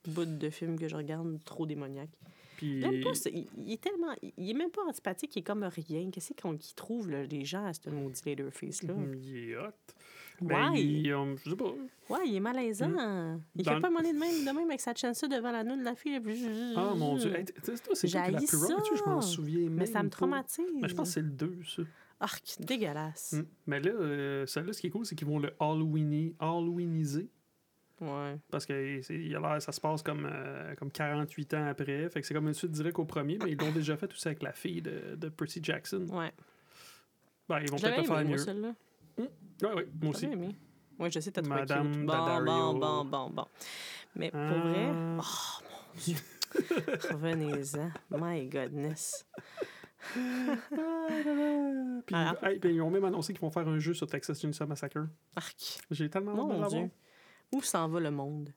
bout 0.08 0.26
de 0.26 0.50
film 0.50 0.80
que 0.80 0.88
je 0.88 0.96
regarde, 0.96 1.38
trop 1.44 1.66
démoniaque. 1.66 2.10
Puis, 2.56 2.80
pas. 2.82 2.90
Il, 3.34 3.48
il 3.58 3.74
est 3.74 3.82
tellement. 3.82 4.16
Il 4.38 4.50
est 4.50 4.54
même 4.54 4.70
pas 4.72 4.84
antipathique, 4.88 5.36
il 5.36 5.40
est 5.40 5.44
comme 5.44 5.64
rien. 5.64 6.10
Qu'est-ce 6.12 6.32
qu'on 6.42 6.56
qu'il 6.56 6.74
trouve, 6.76 7.10
là, 7.10 7.24
les 7.24 7.44
gens, 7.44 7.66
à 7.66 7.74
ce 7.74 7.90
maudit 7.90 8.22
Leatherface-là? 8.26 8.94
Mm, 8.94 9.14
il 9.16 9.50
est 9.50 9.58
hot. 9.58 9.72
Ben, 10.42 10.72
Ouais. 10.72 10.82
il, 10.84 11.12
euh, 11.12 11.36
je 11.44 11.50
sais 11.52 11.56
pas. 11.56 11.74
Ouais, 12.10 12.20
il 12.26 12.36
est 12.36 12.40
malaisant. 12.40 12.90
Il 12.90 12.92
Mm. 12.94 13.42
Dans 13.64 13.76
fait 13.76 13.80
pas 13.82 13.90
monnaie 13.90 14.14
de 14.14 14.18
même, 14.20 14.40
de 14.46 14.46
même 14.52 14.68
avec 14.70 14.82
sa 14.82 14.94
chaîne 14.94 15.14
devant 15.30 15.52
la 15.52 15.64
noune 15.64 15.80
de 15.80 15.86
la 15.86 15.96
fille. 15.96 16.20
Ah 16.76 16.94
mon 16.96 17.16
dieu. 17.16 17.34
Hey, 17.36 17.46
toi, 17.46 17.54
c'est 17.76 17.84
toi 17.84 17.94
l'as 17.94 18.10
J'haïs 18.10 18.46
plus 18.48 18.58
je 18.98 19.04
m'en 19.10 19.22
ça. 19.22 19.28
souviens 19.28 19.70
Mais 19.70 19.86
ça 19.86 20.00
me 20.00 20.04
même 20.04 20.10
traumatise. 20.10 20.66
Mais 20.82 20.88
je 20.90 20.96
pense 20.96 21.10
que 21.10 21.14
c'est 21.14 21.22
le 21.22 21.30
2, 21.30 21.58
ça. 21.66 21.84
Arc, 22.20 22.56
dégueulasse. 22.60 23.34
Mm. 23.34 23.46
Mais 23.68 23.80
là, 23.80 23.92
euh, 23.92 24.46
celle-là, 24.46 24.74
ce 24.74 24.82
qui 24.82 24.88
est 24.88 24.90
cool, 24.92 25.06
c'est 25.06 25.16
qu'ils 25.16 25.28
vont 25.28 25.40
le 25.40 25.50
Halloweeni- 25.60 26.36
Halloweeniser. 26.40 27.30
Ouais. 28.02 28.38
Parce 28.52 28.66
que 28.66 29.02
c'est- 29.02 29.16
il 29.16 29.34
a 29.36 29.60
ça 29.60 29.72
se 29.72 29.80
passe 29.80 30.02
comme, 30.02 30.28
euh, 30.30 30.74
comme 30.76 30.92
48 30.92 31.54
ans 31.54 31.68
après. 31.68 32.10
Fait 32.10 32.20
que 32.22 32.28
c'est 32.28 32.34
comme 32.34 32.48
une 32.48 32.54
suite 32.54 32.72
directe 32.72 33.00
au 33.00 33.06
premier, 33.06 33.38
mais 33.44 33.52
ils 33.52 33.58
l'ont 33.58 33.72
déjà 33.72 33.96
fait 33.96 34.12
aussi 34.12 34.28
avec 34.28 34.42
la 34.44 34.52
fille 34.52 34.82
de, 34.82 35.16
de 35.16 35.30
Percy 35.30 35.60
Jackson. 35.64 36.06
Ouais. 36.12 36.32
Ben, 37.48 37.60
ils 37.62 37.70
vont 37.72 37.78
peut-être 37.78 37.98
le 37.98 38.04
faire 38.04 38.26
mieux. 38.26 38.74
Celle-là. 39.18 39.70
Ouais, 39.70 39.76
ouais, 39.76 39.88
moi 40.02 40.10
aussi. 40.12 40.28
Ouais, 41.00 41.10
je 41.12 41.20
sais, 41.20 41.32
t'as 41.32 41.42
trouvé 41.42 41.60
Madame 41.60 41.92
cute. 41.92 42.06
Bon, 42.06 42.44
bon, 42.44 42.74
bon, 42.80 43.06
bon, 43.06 43.30
bon. 43.30 43.46
Mais 44.16 44.30
pour 44.32 44.40
vrai, 44.40 44.86
Ah. 44.90 45.20
oh 45.20 45.64
mon 45.64 46.00
Dieu. 46.04 46.18
Revenez-en. 47.12 47.92
My 48.12 48.46
goodness. 48.48 49.26
Puis, 52.06 52.16
hey, 52.44 52.60
puis 52.60 52.74
ils 52.76 52.82
ont 52.82 52.90
même 52.90 53.06
annoncé 53.06 53.34
qu'ils 53.34 53.42
vont 53.42 53.50
faire 53.52 53.68
un 53.68 53.80
jeu 53.80 53.94
sur 53.94 54.06
Texas 54.08 54.40
Chainsaw 54.42 54.68
Massacre. 54.68 55.08
Arc. 55.36 55.80
J'ai 55.92 56.10
tellement 56.10 56.32
hâte 56.32 56.38
de 56.38 56.42
Mon 56.42 56.62
l'avoir. 56.62 56.70
Dieu. 56.82 56.90
Où 57.54 57.62
s'en 57.62 57.88
va 57.88 58.00
le 58.00 58.12
monde? 58.12 58.50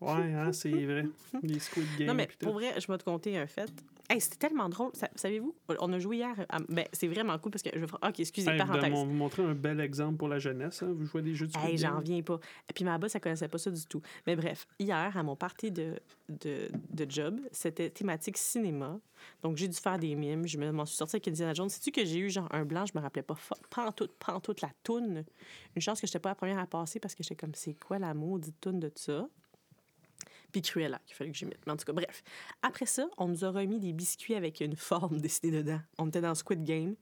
Ouais, 0.00 0.10
hein, 0.34 0.52
c'est 0.52 0.70
vrai. 0.70 1.06
Les 1.42 1.58
Squid 1.58 1.86
Games. 1.98 2.08
Non, 2.08 2.14
mais 2.14 2.28
pour 2.38 2.52
vrai, 2.52 2.78
je 2.78 2.86
vais 2.86 2.98
te 2.98 3.04
conter 3.04 3.38
un 3.38 3.46
fait. 3.46 3.72
Hey, 4.10 4.20
c'était 4.20 4.36
tellement 4.36 4.68
drôle. 4.68 4.90
Sa- 4.92 5.08
Savez-vous, 5.14 5.54
on 5.80 5.92
a 5.92 5.98
joué 5.98 6.16
hier. 6.16 6.34
à- 6.50 6.58
Ben, 6.68 6.84
c'est 6.92 7.08
vraiment 7.08 7.38
cool 7.38 7.52
parce 7.52 7.62
que 7.62 7.70
je 7.74 7.84
OK, 7.84 8.20
excusez, 8.20 8.50
Hey, 8.50 8.58
vous 8.60 8.66
parenthèse. 8.66 8.90
mon- 8.92 9.06
vous 9.06 9.12
montrer 9.14 9.42
un 9.42 9.54
bel 9.54 9.80
exemple 9.80 10.18
pour 10.18 10.28
la 10.28 10.38
jeunesse. 10.38 10.82
Hein. 10.82 10.92
Vous 10.94 11.06
jouez 11.06 11.22
des 11.22 11.34
jeux 11.34 11.46
de 11.46 11.56
Hey, 11.58 11.78
j'en 11.78 11.96
reviens 11.98 12.20
pas. 12.22 12.38
Et 12.68 12.72
puis 12.74 12.84
ma 12.84 12.98
boss, 12.98 13.14
elle 13.14 13.20
connaissait 13.22 13.48
pas 13.48 13.56
ça 13.58 13.70
du 13.70 13.84
tout. 13.86 14.02
Mais 14.26 14.36
bref, 14.36 14.66
hier, 14.78 15.16
à 15.16 15.22
mon 15.22 15.36
party 15.36 15.70
de, 15.70 15.98
de, 16.28 16.68
de 16.90 17.10
job, 17.10 17.40
c'était 17.50 17.88
thématique 17.88 18.36
cinéma. 18.36 18.98
Donc, 19.42 19.56
j'ai 19.56 19.68
dû 19.68 19.76
faire 19.76 19.98
des 19.98 20.14
mimes. 20.14 20.46
Je 20.46 20.58
me- 20.58 20.70
m'en 20.70 20.84
suis 20.84 20.96
sortie 20.96 21.16
avec 21.16 21.28
Indiana 21.28 21.54
Jones. 21.54 21.70
Sais-tu 21.70 21.90
que 21.90 22.04
j'ai 22.04 22.18
eu 22.18 22.28
genre 22.28 22.48
un 22.50 22.64
blanc? 22.66 22.84
Je 22.84 22.92
me 22.94 23.00
rappelais 23.02 23.22
pas 23.22 23.36
pantoute, 23.70 24.12
pantoute 24.18 24.60
la 24.60 24.70
toune. 24.82 25.24
Une 25.74 25.80
chance 25.82 26.00
que 26.00 26.06
j'étais 26.06 26.18
pas 26.18 26.28
la 26.30 26.34
première 26.34 26.58
à 26.58 26.66
passer 26.66 27.00
parce 27.00 27.14
que 27.14 27.22
j'étais 27.22 27.36
comme, 27.36 27.54
c'est 27.54 27.72
quoi 27.74 27.98
la 27.98 28.12
maudite 28.12 28.60
toune 28.60 28.80
de 28.80 28.92
ça? 28.94 29.26
Puis 30.54 30.62
Cruella, 30.62 31.00
qu'il 31.04 31.16
fallait 31.16 31.32
que 31.32 31.36
j'y 31.36 31.46
mette. 31.46 31.58
Mais 31.66 31.72
en 31.72 31.76
tout 31.76 31.84
cas, 31.84 31.92
bref. 31.92 32.22
Après 32.62 32.86
ça, 32.86 33.08
on 33.18 33.26
nous 33.26 33.44
a 33.44 33.50
remis 33.50 33.80
des 33.80 33.92
biscuits 33.92 34.36
avec 34.36 34.60
une 34.60 34.76
forme 34.76 35.20
dessinée 35.20 35.50
dedans. 35.50 35.80
On 35.98 36.06
était 36.06 36.20
dans 36.20 36.36
Squid 36.36 36.62
Game. 36.62 36.94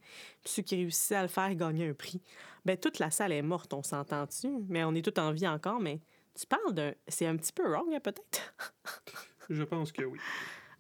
Puis 0.43 0.55
ceux 0.55 0.63
qui 0.63 0.75
réussissaient 0.75 1.17
à 1.17 1.23
le 1.23 1.29
faire 1.29 1.55
gagnaient 1.55 1.91
un 1.91 1.93
prix. 1.93 2.23
Ben, 2.65 2.79
toute 2.79 2.99
la 2.99 3.11
salle 3.11 3.31
est 3.31 3.43
morte, 3.43 3.75
on 3.75 3.83
s'entend-tu? 3.83 4.49
Mais 4.71 4.85
on 4.85 4.95
est 4.95 5.03
tout 5.05 5.21
en 5.21 5.33
vie 5.33 5.47
encore, 5.47 5.81
mais 5.81 6.01
tu 6.35 6.47
parles 6.47 6.73
d'un... 6.73 6.95
C'est 7.07 7.27
un 7.27 7.37
petit 7.37 7.53
peu 7.53 7.71
wrong, 7.71 7.93
hein, 7.93 8.01
peut-être? 8.01 8.55
Je 9.51 9.65
pense 9.65 9.93
que 9.93 10.03
oui. 10.03 10.19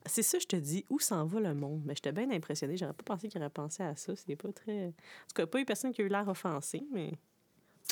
C'est 0.06 0.22
ça, 0.22 0.38
je 0.38 0.46
te 0.46 0.56
dis, 0.56 0.86
où 0.88 0.98
s'en 0.98 1.26
va 1.26 1.40
le 1.40 1.54
monde? 1.54 1.82
Mais 1.84 1.94
j'étais 1.94 2.10
bien 2.10 2.30
impressionnée. 2.30 2.78
J'aurais 2.78 2.94
pas 2.94 3.04
pensé 3.04 3.28
qu'il 3.28 3.40
aurait 3.40 3.50
pensé 3.50 3.82
à 3.82 3.94
ça. 3.96 4.16
C'est 4.16 4.34
pas 4.34 4.50
très... 4.50 4.86
En 4.86 4.92
tout 4.92 5.34
cas, 5.34 5.46
pas 5.46 5.60
eu 5.60 5.66
personne 5.66 5.92
qui 5.92 6.00
a 6.00 6.04
eu 6.06 6.08
l'air 6.08 6.26
offensé, 6.26 6.82
mais... 6.90 7.12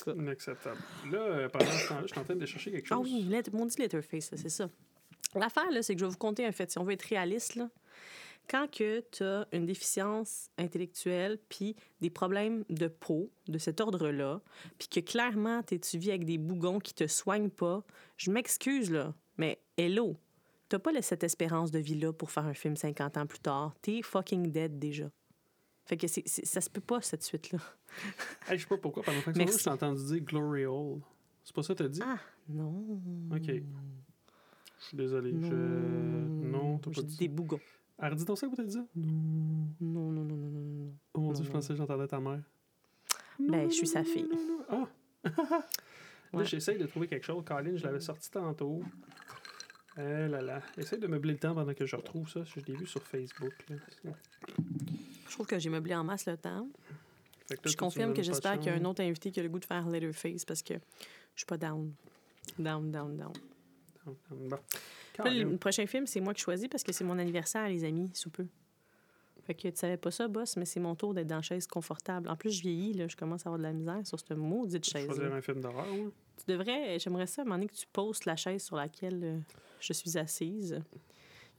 Inacceptable. 0.06 0.80
Là, 1.11 1.18
euh, 1.18 1.49
pendant 1.49 1.64
ce 1.70 1.88
temps-là, 1.88 2.02
je 2.02 2.12
suis 2.12 2.20
en 2.20 2.25
train 2.25 2.37
de 2.37 2.47
chercher 2.47 2.70
quelque 2.73 2.87
chose. 2.87 2.99
Ah 2.99 3.02
oui, 3.02 3.23
let- 3.28 3.50
mon 3.52 3.66
dit 3.66 3.76
Letterface, 3.78 4.30
c'est 4.35 4.49
ça. 4.49 4.68
L'affaire, 5.35 5.70
là, 5.70 5.82
c'est 5.82 5.94
que 5.94 6.00
je 6.00 6.04
vais 6.06 6.11
vous 6.11 6.16
conter 6.18 6.44
un 6.47 6.52
fait. 6.52 6.70
Si 6.70 6.78
on 6.78 6.85
veut 6.85 6.92
être 6.92 7.02
réaliste, 7.04 7.54
là, 7.56 7.68
quand 8.49 8.68
que 8.70 9.00
tu 9.12 9.23
as 9.23 9.47
une 9.52 9.64
déficience 9.66 10.50
intellectuelle 10.59 11.38
puis 11.49 11.76
des 12.00 12.11
problèmes 12.11 12.64
de 12.68 12.88
peau 12.88 13.30
de 13.47 13.59
cet 13.59 13.80
ordre-là, 13.80 14.40
puis 14.78 14.88
que 14.88 15.00
clairement 15.00 15.62
t'es- 15.62 15.78
tu 15.78 15.99
vis 15.99 16.11
avec 16.11 16.25
des 16.25 16.38
bougons 16.38 16.80
qui 16.80 16.92
te 16.94 17.06
soignent 17.06 17.50
pas, 17.50 17.85
je 18.16 18.30
m'excuse 18.32 18.90
là, 18.90 19.14
mais 19.37 19.61
hello, 19.76 20.16
t'as 20.68 20.80
pas 20.80 20.90
cette 21.02 21.23
espérance 21.23 21.70
de 21.70 21.78
vie-là 21.78 22.12
pour 22.12 22.30
faire 22.32 22.47
un 22.47 22.54
film 22.54 22.75
50 22.75 23.16
ans 23.18 23.26
plus 23.26 23.38
tard. 23.38 23.75
T'es 23.82 24.02
fucking 24.02 24.50
dead 24.50 24.78
déjà. 24.80 25.11
Fait 25.90 25.97
que 25.97 26.06
c'est, 26.06 26.23
c'est- 26.25 26.44
ça 26.47 26.61
se 26.61 26.70
peut 26.70 26.80
pas 26.80 27.00
cette 27.02 27.25
suite-là. 27.25 27.59
Hey, 28.49 28.56
je 28.56 28.62
sais 28.62 28.68
pas 28.68 28.76
pourquoi, 28.78 29.02
pendant 29.02 29.20
5 29.23 29.35
Merci. 29.35 29.59
secondes, 29.59 29.59
je 29.59 29.64
t'ai 29.80 29.85
entendu 29.87 30.04
dire 30.04 30.20
Glory 30.20 30.64
Hole. 30.66 31.00
C'est 31.42 31.52
pas 31.52 31.64
ça 31.64 31.75
que 31.75 31.82
t'as 31.82 31.88
dit? 31.88 32.00
Ah 32.04 32.16
non. 32.49 33.00
Ok. 33.35 33.42
Je 33.47 34.85
suis 34.87 34.97
désolé. 34.97 35.32
Non, 35.32 35.49
Je... 35.49 35.54
Non, 36.47 36.78
t'as 36.78 36.92
pas 36.92 37.02
dit 37.02 37.16
des 37.16 37.26
bougons. 37.26 37.59
Alors, 37.99 38.16
dis 38.16 38.25
donc 38.25 38.38
ça 38.38 38.47
que 38.47 38.54
t'as 38.54 38.62
dit? 38.62 38.78
Non, 38.94 39.66
non, 39.80 40.11
non, 40.12 40.23
non, 40.23 40.37
non, 40.37 40.50
non, 40.50 40.61
non. 40.61 40.92
Oh 41.14 41.20
mon 41.20 41.32
dieu, 41.32 41.42
Non. 41.42 41.49
je 41.49 41.52
pensais 41.52 41.73
que 41.73 41.78
j'entendais 41.78 42.06
ta 42.06 42.20
mère. 42.20 42.40
Ben, 43.40 43.68
je 43.68 43.75
suis 43.75 43.87
sa 43.88 44.04
fille. 44.04 44.28
Ah! 44.68 44.87
Là, 45.25 46.38
Ouais. 46.38 46.44
j'essaye 46.44 46.78
de 46.78 46.87
trouver 46.87 47.09
quelque 47.09 47.26
chose. 47.26 47.42
Colin, 47.44 47.75
je 47.76 47.82
l'avais 47.82 47.99
sorti 47.99 48.30
tantôt. 48.30 48.80
Eh 49.99 50.28
là 50.28 50.40
là. 50.40 50.62
Essaye 50.78 51.00
de 51.00 51.09
meubler 51.09 51.32
le 51.32 51.38
temps 51.40 51.52
pendant 51.56 51.75
que 51.75 51.85
je 51.85 51.97
retrouve 51.97 52.28
ça. 52.30 52.44
Je 52.44 52.61
l'ai 52.61 52.76
vu 52.76 52.87
sur 52.87 53.02
Facebook. 53.02 53.52
Là. 53.68 54.12
Je 55.30 55.37
trouve 55.37 55.46
que 55.46 55.60
j'ai 55.60 55.70
meublé 55.70 55.94
en 55.94 56.02
masse 56.02 56.26
le 56.26 56.37
temps. 56.37 56.66
Là, 57.49 57.56
je 57.64 57.70
tu 57.70 57.76
confirme 57.76 58.10
me 58.10 58.16
que 58.16 58.22
j'espère 58.22 58.58
qu'il 58.58 58.66
y 58.66 58.75
a 58.75 58.78
un 58.78 58.84
autre 58.84 59.00
invité 59.00 59.30
qui 59.30 59.38
a 59.38 59.44
le 59.44 59.49
goût 59.49 59.60
de 59.60 59.64
faire 59.64 59.88
Letterface 59.88 60.44
parce 60.44 60.60
que 60.60 60.75
je 60.75 60.80
suis 61.37 61.46
pas 61.46 61.56
down. 61.56 61.92
Down, 62.58 62.90
down, 62.90 63.16
down. 63.16 63.32
Bon. 64.04 64.16
Là, 64.49 64.60
Colin. 65.16 65.50
le 65.50 65.56
prochain 65.56 65.87
film, 65.87 66.06
c'est 66.06 66.20
moi 66.20 66.34
qui 66.34 66.42
choisis 66.42 66.66
parce 66.66 66.82
que 66.82 66.92
c'est 66.92 67.04
mon 67.04 67.16
anniversaire, 67.16 67.68
les 67.68 67.84
amis, 67.84 68.10
sous 68.12 68.30
peu. 68.30 68.46
Fait 69.44 69.54
que 69.54 69.68
tu 69.68 69.76
savais 69.76 69.96
pas 69.96 70.10
ça, 70.10 70.26
boss, 70.26 70.56
mais 70.56 70.64
c'est 70.64 70.80
mon 70.80 70.96
tour 70.96 71.14
d'être 71.14 71.28
dans 71.28 71.37
la 71.37 71.42
chaise 71.42 71.68
confortable. 71.68 72.28
En 72.28 72.34
plus, 72.34 72.50
je 72.50 72.62
vieillis, 72.62 72.94
là, 72.94 73.06
je 73.06 73.16
commence 73.16 73.46
à 73.46 73.50
avoir 73.50 73.58
de 73.58 73.62
la 73.62 73.72
misère 73.72 74.04
sur 74.04 74.18
cette 74.18 74.32
maudite 74.32 74.84
chaise. 74.84 75.06
choisir 75.06 75.32
un 75.32 75.40
film 75.40 75.60
d'horreur. 75.60 75.87
Tu 75.87 76.44
devrais, 76.49 76.99
j'aimerais 76.99 77.28
ça, 77.28 77.42
à 77.42 77.44
un 77.44 77.46
moment 77.46 77.56
donné, 77.56 77.68
que 77.68 77.75
tu 77.75 77.87
postes 77.92 78.25
la 78.25 78.34
chaise 78.34 78.64
sur 78.64 78.76
laquelle 78.76 79.20
euh, 79.22 79.38
je 79.80 79.92
suis 79.92 80.18
assise, 80.18 80.80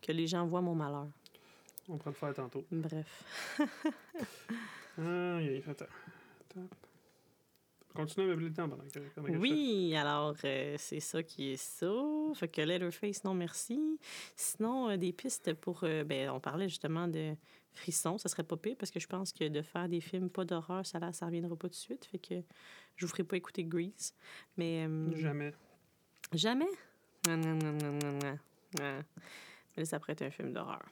que 0.01 0.11
les 0.11 0.27
gens 0.27 0.45
voient 0.45 0.61
mon 0.61 0.75
malheur. 0.75 1.07
On 1.91 1.97
pourra 1.97 2.11
le 2.11 2.15
faire 2.15 2.33
tantôt. 2.33 2.65
Bref. 2.71 3.59
Il 4.97 5.63
attends. 5.67 5.85
Attends. 6.49 6.67
Continue 7.93 8.25
à 8.25 8.29
meubler 8.29 8.47
le 8.47 8.53
temps 8.53 8.69
pendant 8.69 8.83
que, 8.85 8.99
pendant 8.99 9.27
que 9.27 9.33
je 9.33 9.37
Oui, 9.39 9.93
alors 9.97 10.33
euh, 10.45 10.75
c'est 10.77 11.01
ça 11.01 11.21
qui 11.23 11.51
est 11.51 11.57
ça. 11.57 11.91
Fait 12.35 12.47
que 12.47 12.61
Letterface, 12.61 13.25
non 13.25 13.33
merci. 13.33 13.99
Sinon, 14.37 14.89
euh, 14.89 14.97
des 14.97 15.11
pistes 15.11 15.53
pour. 15.55 15.83
euh, 15.83 16.05
ben, 16.05 16.29
on 16.29 16.39
parlait 16.39 16.69
justement 16.69 17.09
de 17.09 17.35
frissons, 17.73 18.17
ça 18.17 18.29
serait 18.29 18.43
pas 18.43 18.55
pire 18.55 18.75
parce 18.79 18.91
que 18.91 18.99
je 19.01 19.07
pense 19.07 19.33
que 19.33 19.47
de 19.49 19.61
faire 19.61 19.89
des 19.89 19.99
films 19.99 20.29
pas 20.29 20.45
d'horreur, 20.45 20.85
ça 20.85 20.99
ne 20.99 21.11
ça 21.11 21.25
reviendra 21.25 21.55
pas 21.57 21.67
tout 21.67 21.73
de 21.73 21.75
suite. 21.75 22.05
Fait 22.05 22.19
que 22.19 22.35
je 22.95 23.05
vous 23.05 23.11
ferai 23.11 23.25
pas 23.25 23.35
écouter 23.35 23.65
Grease. 23.65 24.13
Mais. 24.55 24.87
Jamais. 25.15 25.53
Jamais? 26.33 26.69
Non, 27.27 27.35
non, 27.35 27.55
non, 27.55 27.73
non, 27.73 27.91
non, 27.91 28.11
non. 28.13 28.39
Non. 28.79 29.03
Mais 29.75 29.83
là, 29.83 29.85
ça 29.85 29.99
pourrait 29.99 30.13
être 30.13 30.21
un 30.21 30.31
film 30.31 30.53
d'horreur. 30.53 30.85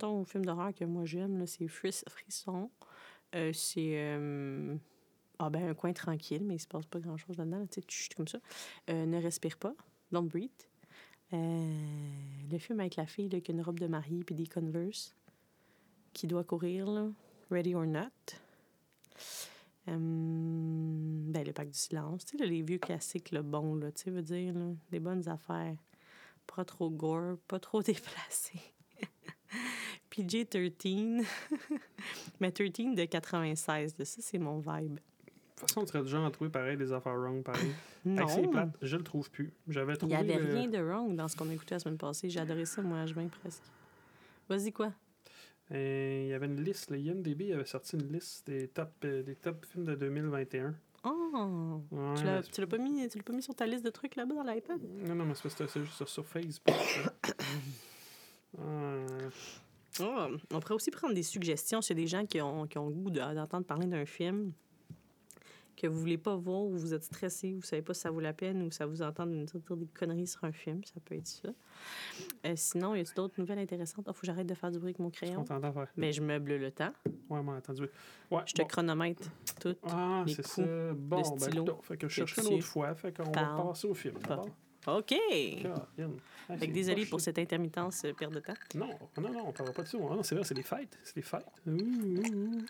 Ton 0.00 0.24
film 0.24 0.44
d'horreur 0.46 0.72
que 0.74 0.84
moi 0.84 1.04
j'aime, 1.04 1.46
c'est 1.46 1.68
Fris- 1.68 2.04
Frisson. 2.08 2.70
Euh, 3.34 3.52
c'est. 3.52 3.92
euh, 3.96 4.74
Ah, 5.38 5.48
ben, 5.50 5.68
un 5.70 5.74
coin 5.74 5.92
tranquille, 5.92 6.42
mais 6.44 6.56
il 6.56 6.58
se 6.58 6.66
passe 6.66 6.86
pas 6.86 7.00
grand-chose 7.00 7.36
là-dedans. 7.38 7.60
là, 7.60 7.66
Tu 7.70 7.80
sais, 7.88 8.08
comme 8.16 8.28
ça. 8.28 8.38
Euh, 8.90 9.06
ne 9.06 9.20
respire 9.22 9.56
pas. 9.56 9.74
Don't 10.12 10.26
breathe. 10.28 10.50
Euh, 11.32 11.72
le 12.50 12.58
film 12.58 12.80
avec 12.80 12.96
la 12.96 13.06
fille 13.06 13.28
là, 13.28 13.40
qui 13.40 13.52
a 13.52 13.54
une 13.54 13.62
robe 13.62 13.78
de 13.78 13.86
mariée 13.86 14.24
puis 14.24 14.34
des 14.34 14.46
Converse 14.46 15.14
qui 16.12 16.26
doit 16.26 16.44
courir. 16.44 16.86
Ready 17.50 17.74
or 17.74 17.86
Not. 17.86 18.08
Euh, 19.88 19.96
ben, 19.98 21.44
le 21.46 21.52
pacte 21.52 21.72
du 21.72 21.78
silence. 21.78 22.24
Tu 22.24 22.36
sais, 22.38 22.44
les 22.46 22.62
vieux 22.62 22.78
classiques, 22.78 23.30
le 23.32 23.42
bon, 23.42 23.74
là, 23.76 23.90
tu 23.92 24.02
sais, 24.04 24.10
veut 24.10 24.22
dire, 24.22 24.54
des 24.90 25.00
bonnes 25.00 25.28
affaires. 25.28 25.76
Pas 26.46 26.64
trop 26.64 26.90
gore, 26.90 27.36
pas 27.48 27.60
trop 27.60 27.82
déplacé. 27.82 28.58
PG-13. 30.10 31.24
Mais 32.40 32.50
13 32.50 32.94
de 32.96 33.04
96, 33.04 33.94
là, 33.98 34.04
ça, 34.04 34.22
c'est 34.22 34.38
mon 34.38 34.58
vibe. 34.58 34.94
De 34.94 35.66
toute 35.66 35.68
façon, 35.68 35.82
tu 35.82 35.88
serais 35.88 36.02
du 36.02 36.08
genre 36.08 36.24
à 36.24 36.30
trouver 36.30 36.50
pareil 36.50 36.76
des 36.78 36.90
affaires 36.92 37.16
wrong, 37.16 37.42
pareil. 37.42 37.72
Non, 38.04 38.48
plate, 38.50 38.70
je 38.80 38.96
le 38.96 39.02
trouve 39.04 39.30
plus. 39.30 39.52
J'avais 39.68 39.92
il 39.92 39.98
trouvé. 39.98 40.16
n'y 40.22 40.32
avait 40.32 40.42
le- 40.42 40.54
rien 40.54 40.68
de 40.68 40.78
wrong 40.78 41.14
dans 41.14 41.28
ce 41.28 41.36
qu'on 41.36 41.50
a 41.50 41.52
écouté 41.52 41.74
la 41.74 41.80
semaine 41.80 41.98
passée. 41.98 42.34
Adoré 42.38 42.64
ça, 42.64 42.80
moi, 42.80 43.00
à 43.00 43.06
juin 43.06 43.28
presque. 43.28 43.62
Vas-y, 44.48 44.72
quoi? 44.72 44.90
Euh, 45.72 46.22
il 46.24 46.30
y 46.30 46.32
avait 46.32 46.46
une 46.46 46.64
liste, 46.64 46.90
le 46.90 46.98
IMDB 46.98 47.52
avait 47.52 47.66
sorti 47.66 47.96
une 47.96 48.10
liste 48.10 48.46
des 48.46 48.68
top, 48.68 48.90
euh, 49.04 49.22
des 49.22 49.34
top 49.36 49.66
films 49.66 49.84
de 49.84 49.94
2021. 49.96 50.74
Oh! 51.04 51.82
Ouais, 51.92 52.40
tu 52.50 52.60
l'as 52.62 52.66
pas, 52.66 52.78
mis- 52.78 53.06
tu 53.08 53.22
pas 53.22 53.32
mis 53.34 53.42
sur 53.42 53.54
ta 53.54 53.66
liste 53.66 53.84
de 53.84 53.90
trucs 53.90 54.16
là-bas 54.16 54.34
dans 54.34 54.42
l'iPad? 54.42 54.80
Non, 55.06 55.14
non, 55.14 55.26
mais 55.26 55.34
c'est 55.34 55.50
juste 55.50 55.68
sur, 55.94 56.08
sur 56.08 56.26
Facebook. 56.26 56.74
Oh, 60.00 60.26
on 60.52 60.60
pourrait 60.60 60.74
aussi 60.74 60.90
prendre 60.90 61.14
des 61.14 61.22
suggestions 61.22 61.80
a 61.80 61.94
des 61.94 62.06
gens 62.06 62.24
qui 62.24 62.40
ont, 62.40 62.66
qui 62.66 62.78
ont 62.78 62.86
le 62.86 62.92
goût 62.94 63.10
de- 63.10 63.18
d'entendre 63.34 63.66
parler 63.66 63.86
d'un 63.86 64.06
film 64.06 64.52
que 65.76 65.86
vous 65.86 65.98
voulez 65.98 66.18
pas 66.18 66.36
voir 66.36 66.60
ou 66.62 66.76
vous 66.76 66.92
êtes 66.92 67.04
stressé, 67.04 67.54
vous 67.54 67.62
savez 67.62 67.80
pas 67.80 67.94
si 67.94 68.02
ça 68.02 68.10
vaut 68.10 68.20
la 68.20 68.34
peine 68.34 68.60
ou 68.62 68.70
ça 68.70 68.84
vous 68.84 69.00
entend 69.00 69.24
de 69.26 69.44
dire, 69.44 69.76
des 69.76 69.86
conneries 69.86 70.26
sur 70.26 70.44
un 70.44 70.52
film, 70.52 70.84
ça 70.84 71.00
peut 71.02 71.14
être 71.14 71.26
ça. 71.26 71.48
Euh, 72.44 72.52
sinon, 72.54 72.94
y 72.94 73.00
a 73.00 73.14
d'autres 73.16 73.40
nouvelles 73.40 73.58
intéressantes? 73.60 74.04
Il 74.06 74.12
faut 74.12 74.20
que 74.20 74.26
j'arrête 74.26 74.46
de 74.46 74.52
faire 74.54 74.70
du 74.70 74.78
bruit 74.78 74.90
avec 74.90 74.98
mon 74.98 75.08
crayon. 75.10 75.42
t'entend 75.42 75.72
faire. 75.72 75.88
Mais 75.96 76.12
je 76.12 76.20
meuble 76.20 76.56
le 76.56 76.70
temps. 76.70 76.92
Ouais, 77.30 77.42
moi, 77.42 77.56
attendu. 77.56 77.88
Ouais, 78.30 78.42
Je 78.44 78.52
te 78.52 78.60
bon. 78.60 78.68
chronomètre 78.68 79.22
tout. 79.58 79.74
Ah, 79.84 80.22
c'est 80.28 80.46
ça. 80.46 80.62
Bon, 80.92 81.16
ben, 81.16 81.24
stylo 81.38 81.64
fait 81.82 81.96
que 81.96 82.08
je 82.08 82.14
chercherai 82.14 82.46
autre 82.54 82.64
fois. 82.66 82.94
Fait 82.94 83.16
qu'on 83.16 83.30
va 83.32 83.54
passer 83.56 83.86
au 83.88 83.94
film. 83.94 84.18
pas. 84.18 84.44
OK! 84.86 85.14
C'est 86.58 86.66
que 86.66 86.72
désolé 86.72 87.06
pour 87.06 87.20
cette 87.20 87.38
intermittence 87.38 88.04
euh, 88.04 88.12
perte 88.12 88.32
de 88.32 88.40
temps. 88.40 88.54
Non, 88.74 88.88
non, 89.18 89.30
non, 89.32 89.48
on 89.48 89.52
parlera 89.52 89.74
pas 89.74 89.82
de 89.82 89.88
ça. 89.88 89.98
Ah 90.00 90.14
non, 90.16 90.22
c'est 90.22 90.34
vrai, 90.34 90.44
c'est 90.44 90.54
les 90.54 90.62
fêtes. 90.62 90.98
C'est 91.04 91.16
les 91.16 91.22
fêtes. 91.22 91.44
Ouh, 91.66 91.70
ouh, 91.70 92.22
ouh. 92.26 92.62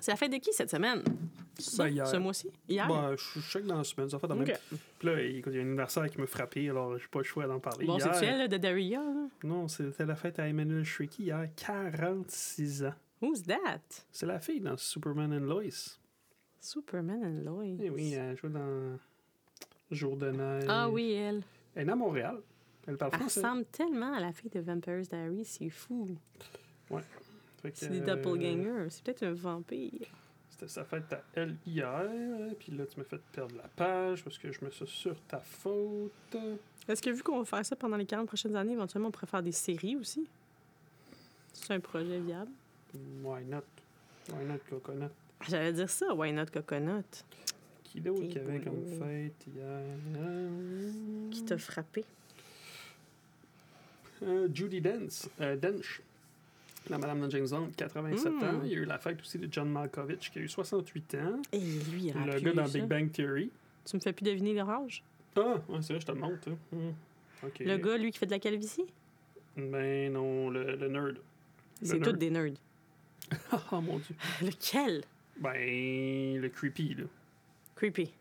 C'est 0.00 0.12
la 0.12 0.16
fête 0.16 0.32
de 0.32 0.36
qui 0.38 0.52
cette 0.52 0.70
semaine? 0.70 1.02
Ça, 1.58 1.84
Ben, 1.84 1.90
hier. 1.90 2.06
ce 2.06 2.16
mois-ci? 2.18 2.50
Hier? 2.68 2.86
Ben, 2.86 3.16
je 3.16 3.40
je 3.40 3.50
sais 3.50 3.60
que 3.60 3.66
dans 3.66 3.78
la 3.78 3.84
semaine, 3.84 4.08
ça 4.08 4.18
fait 4.20 4.28
dans 4.28 4.36
le 4.36 4.42
OK. 4.42 4.46
même. 4.48 4.58
Puis 5.00 5.08
là, 5.08 5.20
écoute, 5.22 5.52
il 5.52 5.56
y 5.56 5.58
a 5.58 5.62
un 5.62 5.66
anniversaire 5.66 6.08
qui 6.08 6.20
m'a 6.20 6.26
frappé, 6.28 6.68
alors 6.70 6.96
j'ai 6.98 7.08
pas 7.08 7.18
le 7.18 7.24
choix 7.24 7.46
d'en 7.48 7.58
parler. 7.58 7.84
Bon, 7.84 7.98
Hier- 7.98 8.14
c'est-tu 8.14 8.26
elle 8.26 8.38
là, 8.38 8.48
de 8.48 8.56
Daria? 8.58 9.00
là? 9.00 9.26
Non, 9.42 9.66
c'était 9.66 10.06
la 10.06 10.14
fête 10.14 10.38
à 10.38 10.46
Emmanuel 10.46 10.84
Shrieky 10.84 11.24
hier, 11.24 11.48
46 11.56 12.84
ans. 12.84 12.94
Who's 13.20 13.42
that? 13.42 13.80
C'est 14.12 14.26
la 14.26 14.38
fille 14.38 14.60
dans 14.60 14.76
Superman 14.76 15.32
and 15.32 15.46
Lois. 15.46 15.98
Superman 16.60 17.24
and 17.24 17.44
Lois. 17.44 17.76
Eh 17.80 17.90
oui, 17.90 18.12
elle 18.14 18.36
joue 18.36 18.48
dans 18.48 18.98
Jour 19.90 20.16
de 20.16 20.30
neige. 20.30 20.64
Ah 20.68 20.88
oui, 20.88 21.12
elle. 21.12 21.42
Elle 21.74 21.82
est 21.82 21.84
née 21.86 21.92
à 21.92 21.96
Montréal. 21.96 22.38
Elle 22.86 22.96
parle 22.96 23.10
Elle 23.14 23.20
français. 23.20 23.40
ressemble 23.40 23.64
tellement 23.66 24.12
à 24.14 24.20
la 24.20 24.32
fille 24.32 24.50
de 24.50 24.60
Vampire's 24.60 25.08
Diary, 25.08 25.44
c'est 25.44 25.70
fou. 25.70 26.08
Que, 26.90 27.70
C'est 27.74 27.88
des 27.90 28.00
euh, 28.00 28.16
doppelgangers. 28.16 28.86
C'est 28.90 29.04
peut-être 29.04 29.22
un 29.24 29.32
vampire. 29.34 30.06
C'était 30.50 30.68
sa 30.68 30.84
fête 30.84 31.12
à 31.12 31.22
elle 31.34 31.56
hier. 31.66 32.08
Puis 32.58 32.72
là, 32.72 32.86
tu 32.86 32.98
m'as 32.98 33.04
fait 33.04 33.20
perdre 33.32 33.54
la 33.56 33.68
page 33.68 34.24
parce 34.24 34.38
que 34.38 34.50
je 34.50 34.64
me 34.64 34.70
suis 34.70 34.86
sur 34.86 35.20
ta 35.22 35.38
faute. 35.38 36.12
Est-ce 36.88 37.02
que 37.02 37.10
vu 37.10 37.22
qu'on 37.22 37.38
va 37.38 37.44
faire 37.44 37.64
ça 37.66 37.76
pendant 37.76 37.96
les 37.96 38.06
40 38.06 38.26
prochaines 38.26 38.56
années, 38.56 38.72
éventuellement 38.72 39.08
on 39.08 39.12
pourrait 39.12 39.26
faire 39.26 39.42
des 39.42 39.52
séries 39.52 39.96
aussi? 39.96 40.26
C'est 41.52 41.74
un 41.74 41.80
projet 41.80 42.18
viable? 42.20 42.50
Why 43.22 43.44
not? 43.44 43.62
Why 44.32 44.44
not 44.46 44.58
Coconut? 44.70 45.10
J'allais 45.48 45.72
dire 45.72 45.90
ça, 45.90 46.14
Why 46.14 46.32
Not 46.32 46.46
Coconut? 46.52 47.04
Qui 47.84 48.00
d'autre 48.00 48.20
qu'il 48.22 48.34
y 48.34 48.38
avait 48.38 48.60
comme 48.60 48.84
fête 48.98 49.46
hier? 49.46 49.80
Qui 51.30 51.44
t'a 51.44 51.58
frappé? 51.58 52.04
Euh, 54.22 54.48
Judy 54.52 54.80
Dench, 54.80 55.28
euh, 55.40 55.56
Dench, 55.56 56.02
la 56.90 56.98
madame 56.98 57.26
de 57.26 57.30
James 57.30 57.46
Bond, 57.48 57.70
87 57.76 58.32
Mm. 58.32 58.42
ans. 58.44 58.60
Il 58.64 58.70
y 58.72 58.74
a 58.74 58.78
eu 58.78 58.84
la 58.84 58.98
fête 58.98 59.20
aussi 59.20 59.38
de 59.38 59.48
John 59.50 59.70
Malkovich, 59.70 60.30
qui 60.32 60.38
a 60.40 60.42
eu 60.42 60.48
68 60.48 61.14
ans. 61.14 61.40
Et 61.52 61.60
lui, 61.60 62.06
il 62.06 62.10
a 62.16 62.26
Le 62.26 62.40
gars 62.40 62.52
dans 62.52 62.66
ça. 62.66 62.78
Big 62.78 62.88
Bang 62.88 63.10
Theory. 63.12 63.50
Tu 63.84 63.96
me 63.96 64.00
fais 64.00 64.12
plus 64.12 64.24
deviner 64.24 64.54
l'orage? 64.54 65.02
Ah, 65.36 65.54
ouais, 65.68 65.78
c'est 65.82 65.92
vrai, 65.92 66.00
je 66.00 66.06
te 66.06 66.12
le 66.12 66.18
montre. 66.18 66.48
hein. 66.50 66.56
Mm. 66.72 67.46
OK. 67.46 67.58
Le 67.60 67.76
gars, 67.78 67.96
lui, 67.96 68.10
qui 68.10 68.18
fait 68.18 68.26
de 68.26 68.32
la 68.32 68.38
calvitie? 68.40 68.84
Ben 69.56 70.12
non, 70.12 70.50
le, 70.50 70.74
le 70.76 70.88
nerd. 70.88 71.18
C'est 71.80 72.00
tous 72.00 72.12
des 72.12 72.30
nerds. 72.30 72.54
oh 73.72 73.80
mon 73.80 73.98
dieu. 73.98 74.14
Lequel? 74.42 75.04
Ben, 75.40 76.40
le 76.40 76.48
creepy, 76.48 76.94
là. 76.94 77.04
Creepy. 77.76 78.12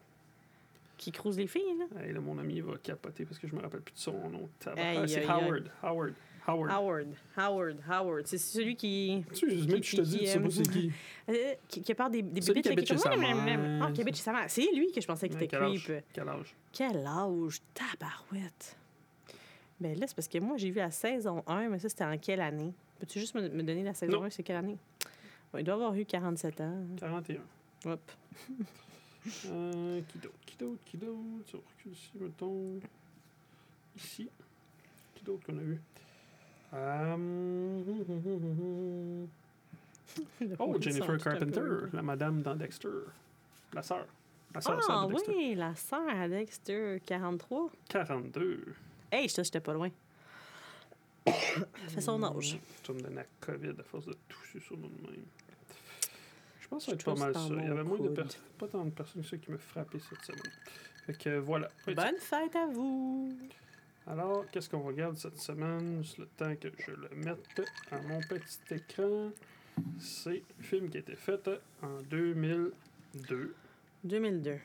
Qui 0.97 1.11
crouse 1.11 1.37
les 1.37 1.47
filles, 1.47 1.75
là? 1.77 2.01
Hey, 2.03 2.13
là, 2.13 2.19
mon 2.19 2.37
ami 2.39 2.59
va 2.61 2.73
capoter 2.81 3.25
parce 3.25 3.37
que 3.39 3.47
je 3.47 3.55
me 3.55 3.61
rappelle 3.61 3.81
plus 3.81 3.93
de 3.93 3.99
son 3.99 4.29
nom. 4.29 4.49
Ah, 4.65 5.07
c'est 5.07 5.25
Howard. 5.25 5.69
Howard. 5.83 6.13
Howard. 6.47 6.71
Howard. 6.71 7.07
Howard. 7.37 7.77
Howard. 7.89 8.25
C'est 8.27 8.37
celui 8.37 8.75
qui... 8.75 9.23
Tu 9.33 9.49
sais, 9.49 9.67
même 9.67 9.83
je 9.83 9.97
te 9.97 10.01
dis, 10.01 10.19
tu 10.19 10.25
sais 10.25 10.39
pas 10.39 10.49
c'est 10.49 10.63
qui. 10.63 10.91
Euh, 11.29 11.53
qui, 11.67 11.81
qui 11.81 11.93
des, 12.09 12.21
des 12.21 12.41
Celui 12.41 12.61
bébites, 12.61 12.63
qui 12.63 12.69
là, 12.69 12.71
habite 12.71 12.83
est 12.83 12.93
chez 12.93 12.97
sa 12.97 13.09
comme- 13.09 13.19
mère. 13.19 13.79
Ah, 13.83 13.91
qui 13.91 14.01
habite 14.01 14.15
chez 14.15 14.23
sa 14.23 14.31
mère. 14.31 14.45
C'est 14.47 14.71
lui 14.73 14.91
que 14.91 15.01
je 15.01 15.05
pensais 15.07 15.27
qu'il 15.27 15.41
était 15.43 15.55
creep. 15.55 15.91
Quel 16.13 16.29
âge? 16.29 16.55
Quel 16.71 17.05
âge? 17.05 17.59
Tabarouette. 17.73 18.77
Ben 19.79 19.99
là, 19.99 20.07
c'est 20.07 20.15
parce 20.15 20.27
que 20.27 20.39
moi, 20.39 20.57
j'ai 20.57 20.69
vu 20.71 20.77
la 20.77 20.89
saison 20.89 21.43
1, 21.45 21.69
mais 21.69 21.79
ça, 21.79 21.89
c'était 21.89 22.05
en 22.05 22.17
quelle 22.17 22.41
année? 22.41 22.73
Peux-tu 22.99 23.19
juste 23.19 23.35
me, 23.35 23.41
me 23.49 23.61
donner 23.61 23.83
la 23.83 23.93
saison 23.93 24.13
Non. 24.21 24.23
1, 24.23 24.29
c'est 24.31 24.41
quelle 24.43 24.55
année? 24.55 24.77
Il 25.57 25.63
doit 25.63 25.75
avoir 25.75 25.95
eu 25.95 26.05
47 26.05 26.61
ans. 26.61 26.83
41. 26.97 27.41
Hop. 27.91 28.11
Euh, 29.47 29.99
qui 30.07 30.19
d'autre? 30.19 30.35
Qui 30.45 30.55
d'autre? 30.55 30.79
Qui 30.85 30.97
d'autre? 30.97 31.19
Ça 31.51 31.57
recule 31.57 31.91
ici, 31.91 32.11
mettons. 32.17 32.79
Ici. 33.97 34.29
Qui 35.15 35.23
d'autre 35.25 35.45
qu'on 35.45 35.57
a 35.57 35.61
vu? 35.61 35.81
Euh, 36.73 37.17
Oh, 40.59 40.75
Jennifer 40.79 41.17
Carpenter, 41.17 41.87
la 41.93 42.01
madame 42.01 42.41
dans 42.41 42.55
Dexter. 42.55 42.87
La 43.73 43.83
sœur. 43.83 44.05
La 44.55 44.61
sœur, 44.61 44.79
Ah 44.89 45.05
oui, 45.07 45.55
la 45.55 45.75
sœur 45.75 46.07
à 46.09 46.27
Dexter, 46.29 47.01
43. 47.05 47.69
42. 47.89 48.63
Hey, 49.11 49.27
ça, 49.29 49.43
j'étais 49.43 49.59
pas 49.59 49.73
loin. 49.73 49.89
Elle 51.27 51.89
fait 51.89 52.01
son 52.01 52.23
âge. 52.23 52.57
Tu 52.83 52.91
vas 52.91 52.97
me 52.97 53.03
donner 53.03 53.15
la 53.15 53.25
COVID 53.41 53.73
à 53.79 53.83
force 53.83 54.05
de 54.05 54.15
tousser 54.27 54.59
sur 54.59 54.77
nous 54.77 54.89
de 54.89 55.11
même. 55.11 55.25
Je 56.59 56.67
pense 56.67 56.85
que 56.85 56.91
ça 56.91 56.91
va 56.91 56.95
être 56.95 57.05
pas 57.05 57.15
mal 57.15 57.33
ça. 57.33 57.55
Il 57.63 57.67
y 57.67 57.71
avait 57.71 57.83
moins 57.83 57.99
de 57.99 58.09
personnes, 58.09 58.41
pas 58.57 58.67
tant 58.67 58.85
de 58.85 58.89
personnes 58.91 59.21
que 59.21 59.27
ça 59.27 59.37
qui 59.37 59.51
me 59.51 59.57
frappaient 59.57 59.99
cette 59.99 60.23
semaine. 60.25 60.53
Fait 61.05 61.17
que 61.17 61.29
euh, 61.29 61.39
voilà. 61.39 61.69
Bonne 61.85 62.17
fête 62.19 62.55
à 62.55 62.67
vous! 62.67 63.31
Alors, 64.05 64.45
qu'est-ce 64.51 64.69
qu'on 64.69 64.81
regarde 64.83 65.17
cette 65.17 65.37
semaine? 65.37 66.01
Juste 66.01 66.17
le 66.17 66.27
temps 66.27 66.55
que 66.55 66.69
je 66.77 66.91
le 66.91 67.09
mette 67.15 67.61
à 67.91 68.01
mon 68.01 68.19
petit 68.19 68.59
écran. 68.71 69.31
C'est 69.99 70.43
un 70.59 70.63
film 70.63 70.89
qui 70.89 70.97
a 70.97 70.99
été 71.01 71.15
fait 71.15 71.49
en 71.81 72.01
2002. 72.09 73.53
2002. 74.03 74.57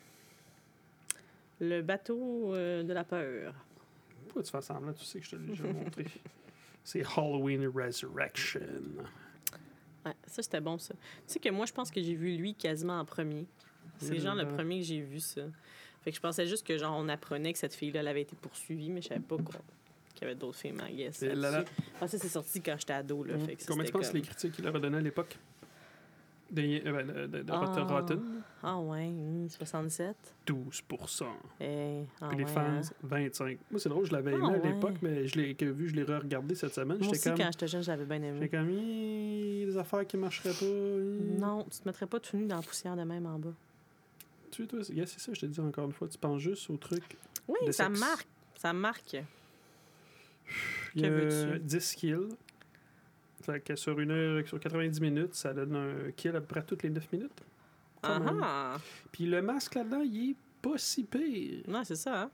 Le 1.61 1.83
bateau 1.83 2.55
euh, 2.55 2.83
de 2.83 2.93
la 2.93 3.05
peur. 3.05 3.55
Pourquoi 4.25 4.43
tu 4.43 4.51
fais 4.51 4.63
semblant? 4.63 4.93
Tu 4.93 5.05
sais 5.05 5.21
que 5.21 5.25
je 5.25 5.31
te 5.31 5.37
l'ai 5.37 5.49
déjà 5.49 5.65
montré. 5.73 6.07
C'est 6.85 7.03
Halloween 7.17 7.69
Resurrection. 7.69 8.61
Ouais, 10.05 10.13
ça, 10.27 10.43
c'était 10.43 10.61
bon, 10.61 10.79
ça. 10.79 10.95
Tu 10.95 11.35
sais 11.35 11.39
que 11.39 11.49
moi, 11.51 11.65
je 11.67 11.73
pense 11.73 11.91
que 11.91 12.03
j'ai 12.03 12.15
vu 12.15 12.37
lui 12.37 12.55
quasiment 12.55 12.99
en 12.99 13.05
premier. 13.05 13.47
C'est 13.99 14.19
genre 14.19 14.35
le 14.35 14.43
2002. 14.43 14.57
premier 14.57 14.79
que 14.81 14.85
j'ai 14.87 15.01
vu, 15.01 15.21
ça. 15.21 15.43
Fait 16.03 16.11
que 16.11 16.17
je 16.17 16.21
pensais 16.21 16.47
juste 16.47 16.67
que, 16.67 16.77
genre, 16.77 16.97
on 16.99 17.09
apprenait 17.09 17.53
que 17.53 17.59
cette 17.59 17.75
fille-là, 17.75 18.01
elle 18.01 18.09
avait 18.09 18.23
été 18.23 18.35
poursuivie, 18.35 18.91
mais 18.91 19.01
je 19.01 19.09
savais 19.09 19.21
pas 19.21 19.37
quoi. 19.37 19.61
Qu'il 20.15 20.23
y 20.23 20.25
avait 20.25 20.35
d'autres 20.35 20.59
films, 20.59 20.83
I 20.91 20.97
guess. 20.97 21.21
Là, 21.23 21.35
là. 21.51 21.65
Ah, 22.01 22.09
ça, 22.09 22.19
c'est 22.19 22.29
sorti 22.29 22.61
quand 22.61 22.75
j'étais 22.79 22.93
ado, 22.95 23.23
là. 23.23 23.39
Fait 23.39 23.55
que 23.55 23.63
ça, 23.63 23.69
Combien 23.69 23.85
tu 23.85 23.93
penses 23.93 24.09
comme- 24.09 24.17
les 24.17 24.23
critiques 24.23 24.53
qu'il 24.53 24.65
leur 24.65 24.75
a 24.75 24.81
donné 24.81 24.97
à 24.99 25.01
l'époque? 25.01 25.39
De, 26.53 26.61
euh, 26.87 26.93
ben, 26.93 27.07
de, 27.31 27.43
de, 27.43 27.53
Rotten- 27.53 27.87
Ah. 27.89 27.93
Rotten? 27.95 28.21
Ah, 28.63 28.79
ouais, 28.79 29.07
hum, 29.07 29.49
67. 29.49 30.15
12 30.47 30.83
Eh, 31.61 32.03
ah, 32.21 32.29
Puis 32.29 32.37
les 32.39 32.45
ouais, 32.45 32.51
fans, 32.51 32.61
hein. 32.61 32.81
25 33.03 33.59
Moi, 33.71 33.81
c'est 33.81 33.89
drôle, 33.89 34.05
je 34.05 34.13
l'avais 34.13 34.33
Ah, 34.35 34.37
aimé 34.37 34.47
à 34.47 34.59
ouais. 34.59 34.73
l'époque, 34.75 34.97
mais 35.01 35.27
je 35.27 35.41
l'ai 35.41 35.55
que 35.55 35.65
vu, 35.65 35.89
je 35.89 35.95
l'ai 35.97 36.03
re-regardé 36.05 36.55
cette 36.55 36.75
semaine. 36.75 36.99
Moi 36.99 37.07
J'étais 37.07 37.17
aussi, 37.17 37.29
comme, 37.31 37.39
quand 37.39 37.53
j'étais 37.53 37.69
jeune, 37.69 37.83
j'avais 37.83 38.05
bien 38.05 38.17
aimé. 38.23 38.39
j'étais 38.43 38.57
comme, 38.59 38.69
des 38.69 39.77
affaires 39.79 40.07
qui 40.07 40.17
marcheraient 40.19 40.53
pas. 40.53 41.41
Non, 41.47 41.65
tu 41.65 41.79
te 41.81 41.89
mettrais 41.89 42.07
pas 42.07 42.21
tout 42.21 42.37
nu 42.37 42.47
dans 42.47 42.57
la 42.57 42.63
poussière 42.63 42.97
de 42.97 43.03
même 43.03 43.25
en 43.27 43.39
bas. 43.39 43.55
Tu 44.51 44.63
sais, 44.63 44.69
toi, 44.69 44.85
c'est 44.85 44.93
yeah, 44.93 45.07
c'est 45.07 45.21
ça, 45.21 45.33
je 45.33 45.41
te 45.41 45.47
dis 45.47 45.61
encore 45.61 45.87
une 45.87 45.93
fois. 45.93 46.07
Tu 46.09 46.19
penses 46.19 46.41
juste 46.43 46.69
au 46.69 46.77
truc. 46.77 47.17
Oui, 47.49 47.57
De 47.67 47.73
ça 47.73 47.87
sexe. 47.87 47.99
marque. 47.99 48.29
Ça 48.57 48.73
marque. 48.75 49.17
Que 50.95 51.07
veux-tu? 51.07 51.59
10 51.61 51.95
kills. 51.95 52.29
Fait 53.43 53.61
que 53.61 53.77
sur, 53.77 53.99
une 53.99 54.11
heure, 54.11 54.47
sur 54.47 54.61
90 54.61 55.01
minutes, 55.01 55.35
ça 55.35 55.53
donne 55.53 55.77
un 55.77 56.11
kill 56.13 56.37
à 56.37 56.41
peu 56.41 56.47
près 56.47 56.63
toutes 56.63 56.83
les 56.83 56.91
9 56.91 57.13
minutes. 57.13 57.43
Ah! 58.03 58.77
Puis 59.11 59.27
le 59.27 59.43
masque 59.43 59.75
là-dedans, 59.75 60.03
il 60.03 60.31
est 60.31 60.37
pas 60.61 60.79
si 60.79 61.05
pire. 61.05 61.63
Ouais, 61.69 61.85
c'est 61.85 61.97
ça, 61.97 62.23
hein? 62.23 62.31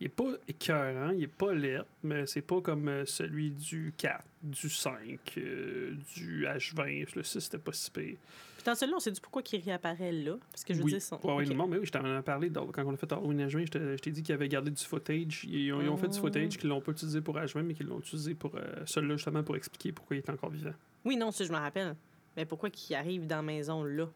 Il 0.00 0.06
est 0.06 0.10
pas 0.10 0.32
écœurant, 0.46 1.10
il 1.10 1.22
est 1.22 1.26
pas 1.26 1.54
laid, 1.54 1.82
mais 2.02 2.26
c'est 2.26 2.42
pas 2.42 2.60
comme 2.60 2.86
euh, 2.88 3.06
celui 3.06 3.50
du 3.50 3.94
4, 3.96 4.22
du 4.46 4.68
5, 4.68 5.20
euh, 5.38 5.94
du 6.14 6.44
H20. 6.46 7.14
Le 7.16 7.22
6, 7.22 7.40
c'était 7.40 7.58
pas 7.58 7.72
si 7.72 7.90
pire. 7.90 8.16
Puis 8.56 8.64
dans 8.64 8.74
celui-là, 8.74 8.96
on 8.96 9.00
sait 9.00 9.10
du 9.12 9.20
pourquoi 9.20 9.42
il 9.52 9.60
réapparaît 9.60 10.12
là. 10.12 10.36
Parce 10.50 10.64
que 10.64 10.72
je 10.74 10.78
veux 10.78 10.84
oui. 10.84 10.92
dire, 10.92 11.02
son... 11.02 11.16
Ouais, 11.24 11.34
ouais, 11.34 11.46
Ok. 11.50 11.54
non, 11.56 11.66
mais 11.66 11.78
oui, 11.78 11.86
je 11.86 11.92
t'en 11.92 12.18
ai 12.18 12.22
parlé 12.22 12.48
dans- 12.50 12.66
quand 12.66 12.84
on 12.86 12.94
a 12.94 12.96
fait 12.96 13.12
Halloween 13.12 13.46
H20. 13.46 13.66
Je 13.72 13.96
t'ai 14.02 14.10
dit 14.10 14.22
qu'ils 14.22 14.34
avaient 14.34 14.48
gardé 14.48 14.70
du 14.70 14.82
footage. 14.82 15.44
Ils 15.44 15.72
ont, 15.72 15.80
ils 15.82 15.88
ont 15.88 15.96
fait 15.96 16.08
du 16.08 16.16
Ah. 16.18 16.20
footage 16.20 16.56
qu'ils 16.58 16.68
l'ont 16.68 16.80
pas 16.80 16.92
utilisé 16.92 17.20
pour 17.20 17.36
H20, 17.36 17.62
mais 17.62 17.74
qu'ils 17.74 17.86
l'ont 17.86 17.98
utilisé 18.00 18.34
pour 18.34 18.54
euh, 18.56 18.60
celui-là, 18.86 19.16
justement, 19.16 19.42
pour 19.42 19.56
expliquer 19.56 19.92
pourquoi 19.92 20.16
il 20.16 20.20
est 20.20 20.30
encore 20.30 20.50
vivant. 20.50 20.74
Oui, 21.04 21.16
non, 21.16 21.30
ça, 21.30 21.44
je 21.44 21.52
me 21.52 21.58
rappelle. 21.58 21.94
Mais 22.36 22.44
pourquoi 22.44 22.70
qu'il 22.70 22.94
arrive 22.96 23.26
dans 23.26 23.36
la 23.36 23.42
maison 23.42 23.82
là? 23.84 24.08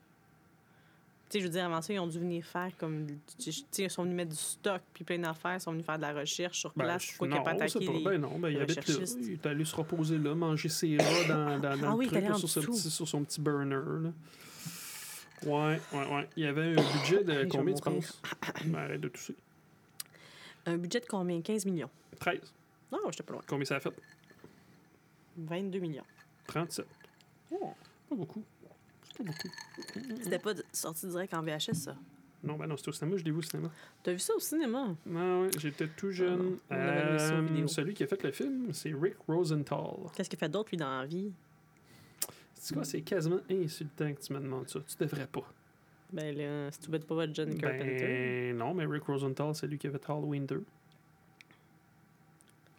Tu 1.30 1.38
sais, 1.38 1.40
je 1.42 1.44
veux 1.46 1.52
dire, 1.52 1.64
avant 1.64 1.80
ça, 1.80 1.92
ils 1.92 1.98
ont 2.00 2.08
dû 2.08 2.18
venir 2.18 2.44
faire 2.44 2.70
comme. 2.76 3.06
Tu 3.38 3.52
sais, 3.52 3.64
ils 3.84 3.90
sont 3.90 4.02
venus 4.02 4.16
mettre 4.16 4.30
du 4.32 4.36
stock 4.36 4.82
puis 4.92 5.04
plein 5.04 5.18
d'affaires, 5.20 5.54
ils 5.54 5.60
sont 5.60 5.70
venus 5.70 5.86
faire 5.86 5.96
de 5.96 6.02
la 6.02 6.12
recherche 6.12 6.58
sur 6.58 6.72
Ben, 6.74 6.84
place. 6.84 7.02
je- 7.04 7.08
Pourquoi 7.10 7.28
qu'il 7.28 7.34
n'a 7.34 7.38
non, 7.38 7.44
pas 7.44 7.50
attaqué 7.64 7.78
les... 7.78 8.02
ben 8.04 8.18
non, 8.18 8.38
ben, 8.40 8.48
il 8.48 8.60
habite 8.60 8.86
là. 8.88 8.94
Il 9.22 9.32
est 9.34 9.46
allé 9.46 9.64
se 9.64 9.76
reposer 9.76 10.18
là, 10.18 10.34
manger 10.34 10.68
ses 10.68 10.96
rats 10.96 11.04
dans, 11.28 11.58
dans, 11.60 11.76
dans 11.78 11.86
Ah 11.88 11.90
le 11.92 11.96
oui, 11.98 12.06
truc, 12.06 12.18
allé 12.18 12.28
là, 12.28 12.34
sur, 12.34 12.48
son 12.48 12.60
dessous. 12.60 12.72
petit, 12.72 12.90
sur 12.90 13.06
son 13.08 13.22
petit 13.22 13.40
burner. 13.40 13.76
Là. 14.02 14.12
Ouais, 15.46 15.80
ouais, 15.92 16.14
ouais. 16.14 16.28
Il 16.36 16.42
y 16.42 16.46
avait 16.46 16.74
un 16.76 16.82
budget 16.98 17.22
de 17.24 17.32
je 17.44 17.48
combien, 17.48 17.74
tu 17.74 17.80
penses? 17.82 18.20
Ben, 18.66 18.74
arrête 18.80 19.00
de 19.00 19.08
tousser. 19.08 19.36
Un 20.66 20.76
budget 20.78 20.98
de 21.00 21.06
combien? 21.06 21.40
15 21.40 21.64
millions. 21.64 21.88
13. 22.18 22.40
Non, 22.92 22.98
j'étais 23.10 23.22
pas 23.22 23.34
loin. 23.34 23.42
Combien 23.46 23.64
ça 23.64 23.76
a 23.76 23.80
fait? 23.80 23.92
22 25.36 25.78
millions. 25.78 26.04
37. 26.48 26.84
Oh. 27.52 27.72
Pas 28.08 28.16
beaucoup. 28.16 28.42
C'était 30.22 30.38
pas 30.38 30.54
de- 30.54 30.64
sorti 30.72 31.06
direct 31.08 31.34
en 31.34 31.42
VHS, 31.42 31.74
ça? 31.74 31.96
Non, 32.42 32.54
ben 32.56 32.66
non, 32.66 32.76
c'était 32.76 32.88
au 32.88 32.92
cinéma, 32.92 33.16
je 33.18 33.24
l'ai 33.24 33.30
vu 33.32 33.38
au 33.38 33.42
cinéma. 33.42 33.70
T'as 34.02 34.12
vu 34.12 34.18
ça 34.18 34.34
au 34.34 34.40
cinéma? 34.40 34.96
Non, 35.04 35.42
ouais, 35.42 35.50
j'étais 35.58 35.88
tout 35.88 36.10
jeune. 36.10 36.56
Ah 36.70 36.76
non, 36.76 37.14
on 37.14 37.18
sur 37.18 37.36
Euh, 37.64 37.66
celui 37.66 37.92
qui 37.94 38.02
a 38.02 38.06
fait 38.06 38.22
le 38.22 38.32
film, 38.32 38.72
c'est 38.72 38.92
Rick 38.94 39.16
Rosenthal. 39.28 40.10
Qu'est-ce 40.14 40.30
qu'il 40.30 40.38
fait 40.38 40.48
d'autre, 40.48 40.70
lui, 40.70 40.78
dans 40.78 41.00
la 41.00 41.04
vie? 41.06 41.30
C'est 42.54 42.74
quoi, 42.74 42.84
c'est 42.84 43.02
quasiment 43.02 43.40
insultant 43.50 44.12
que 44.14 44.20
tu 44.20 44.32
me 44.32 44.38
demandes 44.40 44.68
ça. 44.68 44.80
Tu 44.80 44.96
devrais 44.98 45.26
pas. 45.26 45.50
Ben 46.12 46.34
là, 46.36 46.70
c'est 46.72 46.80
tout 46.80 46.90
bête 46.90 47.06
pas 47.06 47.14
votre 47.14 47.34
John 47.34 47.54
Carpenter. 47.56 47.96
Ben 48.52 48.56
non, 48.56 48.74
mais 48.74 48.84
Rick 48.86 49.04
Rosenthal, 49.04 49.54
c'est 49.54 49.66
lui 49.66 49.78
qui 49.78 49.86
a 49.86 49.90
fait 49.90 50.04
Halloween 50.08 50.44
2. 50.46 50.64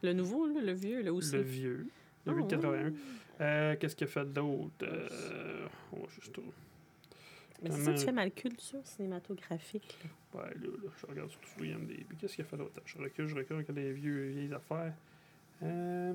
Le 0.04 0.14
nouveau, 0.14 0.48
là, 0.48 0.62
le 0.62 0.74
vieux, 0.74 1.02
là 1.04 1.14
aussi. 1.14 1.34
Le 1.36 1.42
vieux. 1.42 1.88
Le 2.26 2.32
Ah, 2.32 2.36
vieux 2.36 2.42
de 2.44 2.56
ouais. 2.56 2.62
81. 2.62 2.94
Euh, 3.42 3.76
Qu'est-ce 3.80 3.96
qu'il 3.96 4.08
a 4.08 4.10
fait 4.10 4.26
d'autre? 4.32 4.72
Euh, 4.84 5.68
on 5.94 6.02
va 6.02 6.08
juste... 6.10 6.38
Ouais, 6.38 6.44
Mais 7.64 7.72
c'est 7.72 7.84
ça, 7.84 7.94
tu 7.94 8.06
fais 8.06 8.12
mal 8.12 8.32
culture 8.32 8.86
cinématographique. 8.86 9.98
là. 10.34 10.40
là, 10.46 10.52
là, 10.56 10.90
je 11.00 11.06
regarde 11.08 11.30
sur 11.30 11.40
tout 11.42 11.64
IMDb. 11.64 12.06
Qu'est-ce 12.20 12.36
qu'il 12.36 12.46
a 12.46 12.48
fait 12.48 12.58
d'autre? 12.58 12.82
Je 12.86 12.98
recule, 12.98 13.28
je 13.28 13.36
recule, 13.36 13.58
regarde 13.58 13.78
les 13.78 13.92
vieux, 13.94 14.28
vieilles 14.30 14.54
affaires. 14.54 14.94
Euh, 15.64 16.14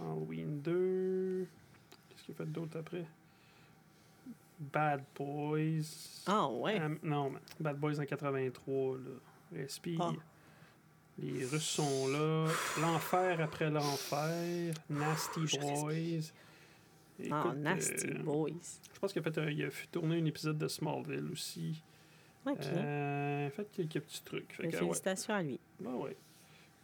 Halloween 0.00 0.60
2. 0.60 1.46
Qu'est-ce 2.10 2.22
qu'il 2.24 2.34
a 2.34 2.36
fait 2.38 2.52
d'autre 2.52 2.78
après? 2.78 3.04
Bad 4.58 5.04
Boys. 5.16 6.22
Ah, 6.26 6.48
ouais. 6.48 6.80
Euh, 6.80 6.94
non, 7.02 7.30
mais 7.30 7.38
Bad 7.60 7.78
Boys 7.78 8.00
en 8.00 8.04
83, 8.04 8.96
là. 8.96 9.00
Respire. 9.52 9.98
Ah. 10.02 10.12
Les 11.18 11.44
Russes 11.46 11.62
sont 11.64 12.08
là. 12.08 12.46
L'enfer 12.80 13.40
après 13.40 13.70
l'enfer. 13.70 14.74
Nasty 14.90 15.40
Boys. 15.58 16.32
Écoute, 17.18 17.56
Nasty 17.56 18.08
euh, 18.10 18.22
Boys. 18.22 18.50
Je 18.92 18.98
pense 19.00 19.12
qu'il 19.12 19.20
a, 19.20 19.30
fait, 19.30 19.38
un- 19.38 19.50
il 19.50 19.64
a 19.64 19.70
fait 19.70 19.86
tourner 19.86 20.18
un 20.20 20.24
épisode 20.26 20.58
de 20.58 20.68
Smallville 20.68 21.30
aussi. 21.32 21.82
OK. 22.44 22.58
Euh, 22.62 23.44
il 23.44 23.46
a 23.46 23.50
fait 23.50 23.66
quelques 23.72 24.04
petits 24.04 24.22
trucs. 24.22 24.52
Fait 24.52 24.64
Ben, 24.64 24.70
que, 24.70 24.76
ouais. 24.76 24.82
félicitations 24.82 25.34
à 25.34 25.42
lui. 25.42 25.58
Ben 25.80 25.94
ouais. 25.94 26.16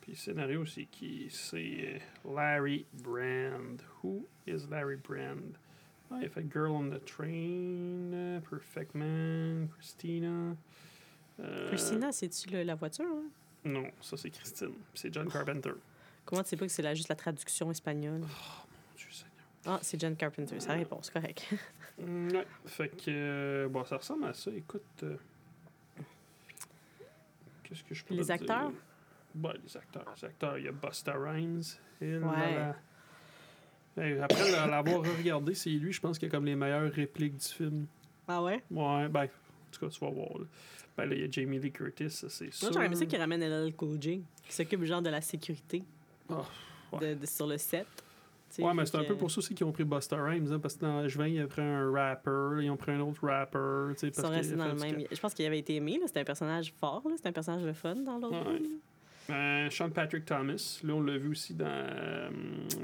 Puis 0.01 0.13
le 0.13 0.17
scénario, 0.19 0.65
c'est 0.65 0.87
qui? 0.87 1.29
C'est 1.31 2.01
euh, 2.27 2.35
Larry 2.35 2.87
Brand. 3.05 3.81
Who 4.03 4.27
is 4.47 4.67
Larry 4.71 4.97
Brand? 4.97 5.57
Ah, 6.11 6.17
il 6.21 6.27
a 6.27 6.29
fait 6.31 6.45
Girl 6.51 6.71
on 6.73 6.89
the 6.91 7.05
Train, 7.05 8.13
euh, 8.13 8.41
Perfect 8.41 8.95
Man, 8.95 9.69
Christina. 9.79 10.57
Euh, 11.41 11.69
Christina, 11.69 12.11
c'est-tu 12.13 12.49
la 12.65 12.75
voiture? 12.75 13.05
hein? 13.07 13.29
Non, 13.65 13.87
ça 14.01 14.17
c'est 14.17 14.31
Christine. 14.31 14.73
C'est 14.95 15.13
John 15.13 15.29
Carpenter. 15.31 15.73
Comment 16.25 16.43
tu 16.43 16.49
sais 16.51 16.57
pas 16.57 16.67
que 16.67 16.73
c'est 16.73 16.83
la- 16.83 16.95
juste 16.95 17.09
la 17.09 17.15
traduction 17.17 17.71
espagnole? 17.71 18.21
Mon 18.21 18.27
Dieu 18.97 19.07
Seigneur. 19.11 19.33
Ah, 19.67 19.79
c'est 19.83 20.01
John 20.01 20.17
Carpenter. 20.17 20.59
Ça 20.61 20.73
répond, 20.75 20.99
c'est 21.03 21.13
correct. 21.13 21.47
Mm, 21.99 22.33
Ouais. 22.33 22.47
Fait 22.65 22.89
que, 22.89 23.05
euh, 23.11 23.69
bon, 23.69 23.85
ça 23.85 23.99
ressemble 23.99 24.25
à 24.25 24.33
ça. 24.33 24.51
Écoute. 24.51 24.83
euh, 25.03 25.15
Qu'est-ce 27.63 27.85
que 27.85 27.95
je 27.95 28.03
peux 28.05 28.15
Les 28.15 28.25
te 28.27 28.33
acteurs? 28.33 28.71
dire? 28.71 28.79
Ouais, 29.45 29.53
les 29.63 29.77
acteurs. 29.77 30.15
Les 30.17 30.25
acteurs, 30.25 30.59
il 30.59 30.65
y 30.65 30.69
a 30.69 30.73
Busta 30.73 31.13
Rhymes. 31.15 31.63
Il, 32.01 32.17
Ouais. 32.19 32.73
après 34.23 34.51
l'avoir 34.69 35.03
regardé, 35.03 35.55
c'est 35.55 35.69
lui, 35.71 35.93
je 35.93 36.01
pense, 36.01 36.19
qui 36.19 36.25
a 36.25 36.29
comme 36.31 36.47
les 36.47 36.57
meilleures 36.57 36.91
répliques 36.93 37.37
du 37.37 37.47
film. 37.47 37.87
ah 38.27 38.43
ouais? 38.43 38.63
Ouais, 38.71 39.09
ben, 39.09 39.25
en 39.25 39.29
tout 39.71 39.81
cas, 39.81 39.89
tu 39.93 40.01
vas 40.01 40.11
voir. 40.11 40.39
Là. 40.39 40.45
Ben 40.97 41.07
là, 41.07 41.15
il 41.15 41.21
y 41.23 41.25
a 41.25 41.31
Jamie 41.31 41.59
Lee 41.59 41.73
Curtis, 41.73 42.11
ça 42.11 42.29
c'est 42.29 42.53
sûr. 42.53 42.67
Moi, 42.67 42.73
j'aurais 42.75 42.87
aimé 42.87 42.97
ça 42.97 43.07
qu'il 43.07 43.19
ramène 43.19 43.41
LL 43.43 43.75
Cool 43.75 44.01
J, 44.01 44.23
qui 44.47 44.53
s'occupe 44.55 44.85
genre 44.85 45.01
de 45.03 45.09
la 45.11 45.21
sécurité 45.23 45.83
Ah, 46.29 46.43
de, 47.01 47.15
de- 47.15 47.27
sur 47.27 47.47
le 47.47 47.57
set. 47.59 47.87
Ouais, 48.59 48.75
mais 48.75 48.85
c'est 48.85 48.97
un 48.99 49.03
que- 49.03 49.09
peu 49.09 49.17
pour 49.17 49.31
ça 49.31 49.39
aussi 49.39 49.55
qu'ils 49.55 49.65
ont 49.67 49.73
pris 49.73 49.85
Busta 49.85 50.23
Rhymes, 50.23 50.53
hein, 50.53 50.59
parce 50.59 50.75
que 50.77 50.81
dans 50.83 51.03
H20, 51.07 51.27
ils 51.31 51.43
ont 51.43 51.49
pris 51.49 51.63
un 51.63 51.91
rapper, 51.91 52.63
ils 52.63 52.69
ont 52.71 52.77
pris 52.77 52.93
un 52.93 53.01
autre 53.01 53.27
rapper, 53.27 53.95
Ils 54.03 54.11
parce 54.13 54.27
sont 54.29 54.31
restés 54.35 54.57
dans 54.57 54.69
le 54.69 54.75
même. 54.75 55.07
Je 55.11 55.19
pense 55.19 55.33
qu'il 55.33 55.47
avait 55.47 55.59
été 55.61 55.77
aimé. 55.77 55.99
C'était 56.05 56.21
un 56.21 56.25
personnage 56.25 56.75
fort. 56.79 57.01
là. 57.09 57.15
C'était 57.17 57.31
un 57.31 57.33
personnage 57.33 57.63
de 57.63 57.73
fun 57.73 57.95
dans 57.97 58.19
l'autre. 58.19 58.53
Ouais. 58.53 58.61
Euh, 59.31 59.71
Sean 59.71 59.89
Patrick 59.89 60.27
Thomas. 60.27 60.81
Là, 60.85 60.95
on 60.95 61.01
l'a 61.01 61.17
vu 61.17 61.31
aussi 61.31 61.55
dans 61.55 61.65
euh, 61.67 62.29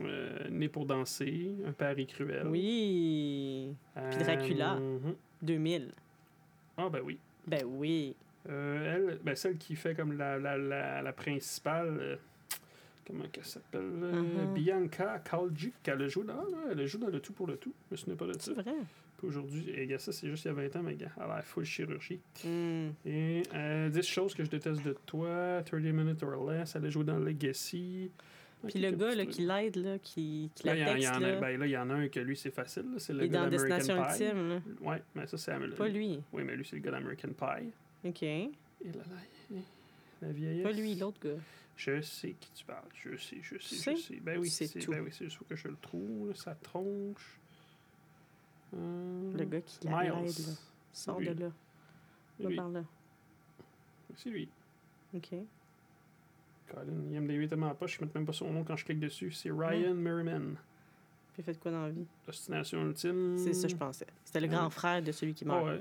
euh, 0.05 0.49
Né 0.49 0.69
pour 0.71 0.87
danser, 0.87 1.51
Un 1.67 1.73
pari 1.73 2.07
cruel. 2.07 2.47
Oui. 2.47 3.75
Puis 4.11 4.19
Dracula. 4.25 4.77
mhm. 4.77 5.15
2000. 5.43 5.93
Ah, 6.79 6.89
ben 6.89 7.01
oui. 7.05 7.19
Ben 7.49 7.65
oui. 7.67 8.15
Euh, 8.49 8.95
elle, 9.11 9.19
ben 9.23 9.35
celle 9.35 9.57
qui 9.59 9.75
fait 9.77 9.95
comme 9.95 10.17
la, 10.17 10.39
la, 10.39 10.57
la, 10.57 11.03
la 11.03 11.13
principale. 11.13 11.97
euh, 12.01 12.17
comment 13.07 13.25
qu'elle 13.33 13.45
s'appelle 13.45 13.81
euh, 14.03 14.23
Mhm. 14.49 14.55
Bianca 14.55 15.19
Kaljic. 15.19 15.75
Elle 15.87 16.03
a 16.03 16.09
joué 16.09 16.25
dans, 16.25 16.35
ah, 16.35 16.69
elle 16.71 16.81
a 16.81 16.87
joué 16.87 17.01
dans 17.01 17.09
Le 17.09 17.21
Tout 17.21 17.33
pour 17.33 17.47
le 17.47 17.57
Tout. 17.57 17.73
Je 17.91 17.95
me 17.95 17.97
souviens 17.97 18.17
pas 18.17 18.27
de 18.27 18.33
ça. 18.35 18.39
C'est 18.55 18.63
vrai. 18.63 18.75
Aujourd'hui, 19.25 19.69
et 19.71 19.99
ça, 19.99 20.13
c'est 20.13 20.29
juste 20.29 20.45
il 20.45 20.49
y 20.49 20.51
a 20.53 20.55
20 20.55 20.77
ans, 20.77 20.83
mais 20.85 20.95
gars, 20.95 21.11
elle 21.17 21.31
a 21.31 21.43
full 21.43 21.65
chirurgie. 21.65 22.21
Hmm. 22.45 22.91
Et 23.05 23.43
euh, 23.53 23.89
10 23.89 24.03
choses 24.07 24.33
que 24.33 24.45
je 24.45 24.49
déteste 24.51 24.85
de 24.85 24.97
toi, 25.07 25.61
30 25.67 25.83
Minutes 25.83 26.23
or 26.23 26.49
Less, 26.49 26.77
elle 26.77 26.87
a 26.87 26.91
joué 26.91 27.03
dans 27.03 27.19
Legacy. 27.19 28.13
Puis 28.67 28.81
le 28.81 28.91
gars 28.91 29.15
là, 29.15 29.25
qui 29.27 29.43
l'aide, 29.43 29.77
là, 29.77 29.99
qui, 29.99 30.51
qui 30.55 30.67
Là, 30.67 30.75
la 30.75 30.81
il 30.81 30.83
y 30.83 30.85
en- 30.85 30.95
il 30.97 30.99
y 30.99 31.03
texte, 31.05 31.15
en 31.17 31.23
a, 31.23 31.31
là, 31.31 31.41
ben, 31.41 31.61
là, 31.61 31.67
il 31.67 31.71
y 31.71 31.77
en 31.77 31.91
a 31.91 31.95
un 31.95 32.09
que 32.09 32.21
lui, 32.21 32.37
c'est 32.37 32.51
facile. 32.51 32.85
C'est 32.99 33.13
il 33.13 33.19
le 33.19 33.25
est 33.25 33.29
gars 33.29 33.45
dans 33.45 33.51
d'American 33.51 33.77
Destination 33.77 34.05
Pie. 34.17 34.23
Ultime. 34.25 34.63
Ouais, 34.87 35.03
mais 35.15 35.27
ça, 35.29 35.39
c'est 35.39 35.77
Pas 35.77 35.89
lui. 35.89 36.21
Oui, 36.33 36.43
mais 36.45 36.57
lui, 36.57 36.65
c'est 36.65 36.77
le 36.77 36.83
gars 36.83 36.91
d'American 36.91 37.29
Pie. 37.29 37.71
OK. 38.09 38.23
Et 38.23 38.51
là, 38.85 38.93
là, 39.51 39.61
la 40.23 40.33
vieillesse. 40.33 40.65
Pas 40.65 40.73
lui, 40.73 40.95
l'autre 40.97 41.21
gars. 41.23 41.41
Je 41.77 42.01
sais 42.01 42.35
qui 42.41 42.51
tu 42.53 42.65
parles. 42.65 42.83
Je 42.95 43.17
sais, 43.17 43.37
je 43.41 43.59
sais, 43.59 43.95
je 43.95 44.01
sais? 44.01 44.17
Ben 44.21 44.39
oui, 44.41 44.51
C'est 44.51 44.67
tout. 44.81 44.91
ben 44.91 45.01
oui, 45.03 45.11
c'est 45.13 45.27
juste 45.27 45.39
que 45.49 45.55
je 45.55 45.69
le 45.69 45.77
trouve. 45.81 46.35
Sa 46.35 46.57
tronche. 46.57 47.39
Euh, 48.75 49.33
Le 49.39 49.45
gars 49.45 49.61
qui 49.61 49.79
l'aide. 49.87 49.93
là. 49.95 50.55
Sors 50.93 51.21
Lui. 51.21 51.29
de 51.29 51.41
là. 51.45 51.53
Va 52.41 52.51
par 52.57 52.69
là. 52.71 52.83
C'est 54.17 54.31
lui. 54.31 54.49
OK. 55.15 55.35
Colin, 56.73 57.13
IMDb 57.13 57.49
tellement 57.49 57.75
pas, 57.75 57.87
je 57.87 58.01
ne 58.01 58.07
mets 58.07 58.13
même 58.15 58.27
pas 58.27 58.33
son 58.33 58.51
nom 58.53 58.65
quand 58.65 58.77
je 58.77 58.85
clique 58.85 59.01
dessus. 59.01 59.33
C'est 59.33 59.51
Ryan 59.51 59.95
Merriman. 59.95 60.57
Puis 61.35 61.43
fait 61.43 61.59
quoi 61.59 61.71
dans 61.71 61.83
la 61.83 61.91
vie? 61.91 62.07
Destination 62.27 62.83
ultime. 62.87 63.37
C'est 63.39 63.53
ça, 63.55 63.69
je 63.69 63.77
pensais. 63.77 64.07
C'était 64.25 64.41
le 64.41 64.49
Ah 64.51 64.57
grand 64.57 64.71
frère 64.71 65.03
de 65.03 65.13
celui 65.13 65.35
qui 65.35 65.45
Ah 65.45 65.49
meurt. 65.49 65.67
ouais. 65.67 65.81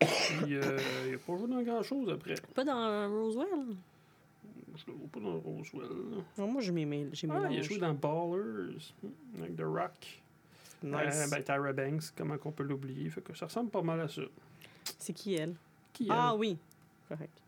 Puis, 0.00 0.56
euh, 0.56 0.78
il 1.08 1.14
a 1.14 1.18
pas 1.18 1.36
joué 1.36 1.48
dans 1.48 1.62
grand 1.62 1.82
chose 1.82 2.08
après. 2.10 2.34
Pas 2.54 2.64
dans 2.64 3.08
Roswell? 3.08 3.76
Je 4.74 4.84
le 4.88 4.92
vois 4.94 5.08
pas 5.12 5.20
dans 5.20 5.38
Roswell. 5.38 6.24
Non, 6.38 6.46
moi, 6.48 6.60
je 6.60 6.72
m'ai 6.72 7.08
j'ai 7.12 7.28
Ah, 7.30 7.46
il 7.50 7.58
a 7.58 7.62
joué 7.62 7.78
dans 7.78 7.94
Ballers 7.94 8.92
avec 9.38 9.56
The 9.56 9.62
Rock. 9.62 10.22
Nice. 10.82 10.94
Euh, 11.14 11.26
ben, 11.30 11.42
Tyra 11.42 11.72
Banks, 11.72 12.02
comment 12.16 12.36
qu'on 12.38 12.50
peut 12.50 12.64
l'oublier? 12.64 13.08
Fait 13.10 13.20
que 13.20 13.36
ça 13.36 13.46
ressemble 13.46 13.70
pas 13.70 13.82
mal 13.82 14.00
à 14.00 14.08
ça. 14.08 14.22
C'est 14.98 15.12
qui, 15.12 15.34
elle? 15.34 15.54
Qui 15.92 16.08
Ah 16.10 16.30
elle? 16.34 16.40
oui. 16.40 16.58
Correct. 17.08 17.41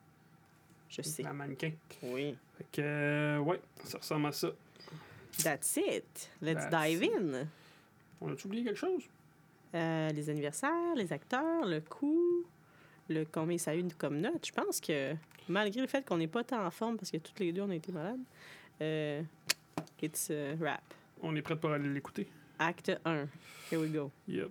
Je 0.97 1.03
sais. 1.03 1.23
La 1.23 1.33
mannequin. 1.33 1.73
Oui. 2.03 2.37
Fait 2.57 2.67
que, 2.71 2.83
euh, 2.83 3.39
ouais, 3.41 3.61
ça 3.85 3.99
ressemble 3.99 4.27
à 4.27 4.33
ça. 4.33 4.49
That's 5.43 5.77
it. 5.77 6.31
Let's 6.41 6.69
That's 6.71 6.71
dive 6.71 7.03
it. 7.03 7.13
in. 7.13 7.49
On 8.21 8.33
a-tu 8.33 8.47
oublié 8.47 8.63
quelque 8.65 8.79
chose? 8.79 9.03
Euh, 9.75 10.09
les 10.11 10.31
anniversaires, 10.31 10.95
les 10.95 11.13
acteurs, 11.13 11.67
le 11.67 11.81
coût, 11.81 12.45
le 13.09 13.25
combien 13.25 13.59
ça 13.59 13.73
a 13.73 13.77
eu 13.77 13.85
comme 13.99 14.21
note. 14.21 14.47
Je 14.47 14.53
pense 14.53 14.81
que 14.81 15.15
malgré 15.49 15.81
le 15.81 15.89
fait 15.89 16.07
qu'on 16.07 16.19
n'est 16.19 16.29
pas 16.29 16.45
tant 16.45 16.65
en 16.65 16.71
forme 16.71 16.97
parce 16.97 17.11
que 17.11 17.17
toutes 17.17 17.41
les 17.41 17.53
deux 17.53 17.63
on 17.63 17.71
a 17.71 17.75
été 17.75 17.91
malades, 17.91 18.21
euh, 18.81 19.21
it's 20.01 20.31
a 20.31 20.55
rap. 20.61 20.83
On 21.23 21.35
est 21.35 21.43
prêt 21.43 21.57
pour 21.57 21.71
aller 21.71 21.89
l'écouter? 21.89 22.29
Acte 22.61 22.93
1. 23.05 23.27
Here 23.73 23.81
we 23.81 23.91
go. 23.91 24.13
Yep. 24.29 24.51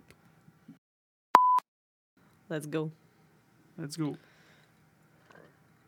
Let's 2.49 2.67
go. 2.67 2.91
Let's 3.77 3.97
go. 3.97 4.17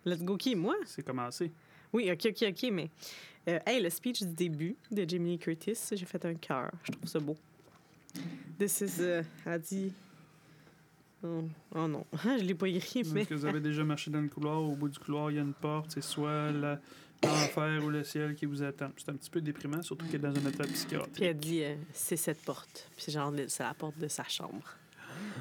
Let's 0.05 0.23
go 0.23 0.37
qui? 0.37 0.55
Moi? 0.55 0.75
C'est 0.85 1.03
commencé. 1.03 1.51
Oui, 1.93 2.11
ok, 2.11 2.27
ok, 2.31 2.45
ok, 2.49 2.69
mais. 2.71 2.89
euh, 3.47 3.59
hey, 3.65 3.81
le 3.81 3.89
speech 3.89 4.21
du 4.23 4.33
début 4.33 4.75
de 4.91 5.07
Jamie 5.07 5.31
Lee 5.31 5.39
Curtis, 5.39 5.75
j'ai 5.93 6.05
fait 6.05 6.23
un 6.25 6.35
cœur. 6.35 6.71
Je 6.83 6.91
trouve 6.91 7.07
ça 7.09 7.19
beau. 7.19 7.35
This 8.59 8.81
is. 8.81 9.01
Uh, 9.01 9.23
a 9.45 9.57
dit. 9.57 9.91
Oh, 11.23 11.43
oh 11.73 11.87
non, 11.87 12.05
je 12.23 12.43
l'ai 12.43 12.53
pas 12.53 12.67
écrit, 12.67 13.03
mais. 13.13 13.21
Est-ce 13.21 13.29
que 13.29 13.33
vous 13.35 13.45
avez 13.45 13.59
déjà 13.61 13.83
marché 13.83 14.11
dans 14.11 14.21
le 14.21 14.27
couloir? 14.29 14.61
Au 14.61 14.75
bout 14.75 14.89
du 14.89 14.99
couloir, 14.99 15.31
il 15.31 15.37
y 15.37 15.39
a 15.39 15.41
une 15.41 15.53
porte. 15.53 15.91
C'est 15.91 16.03
soit 16.03 16.51
la- 16.51 16.79
l'enfer 17.23 17.83
ou 17.83 17.89
le 17.89 18.03
ciel 18.03 18.35
qui 18.35 18.45
vous 18.45 18.61
attend. 18.61 18.89
C'est 18.97 19.09
un 19.09 19.15
petit 19.15 19.29
peu 19.31 19.41
déprimant, 19.41 19.81
surtout 19.81 20.05
qu'il 20.05 20.15
est 20.15 20.19
dans 20.19 20.29
un 20.35 20.47
état 20.49 20.65
psychiatrique. 20.65 21.13
Puis 21.15 21.23
elle 21.25 21.37
dit, 21.37 21.63
euh, 21.63 21.75
c'est 21.93 22.17
cette 22.17 22.41
porte. 22.43 22.87
Puis 22.95 23.05
c'est 23.05 23.11
genre, 23.13 23.33
c'est 23.47 23.63
la 23.63 23.73
porte 23.73 23.97
de 23.97 24.07
sa 24.07 24.23
chambre. 24.25 24.75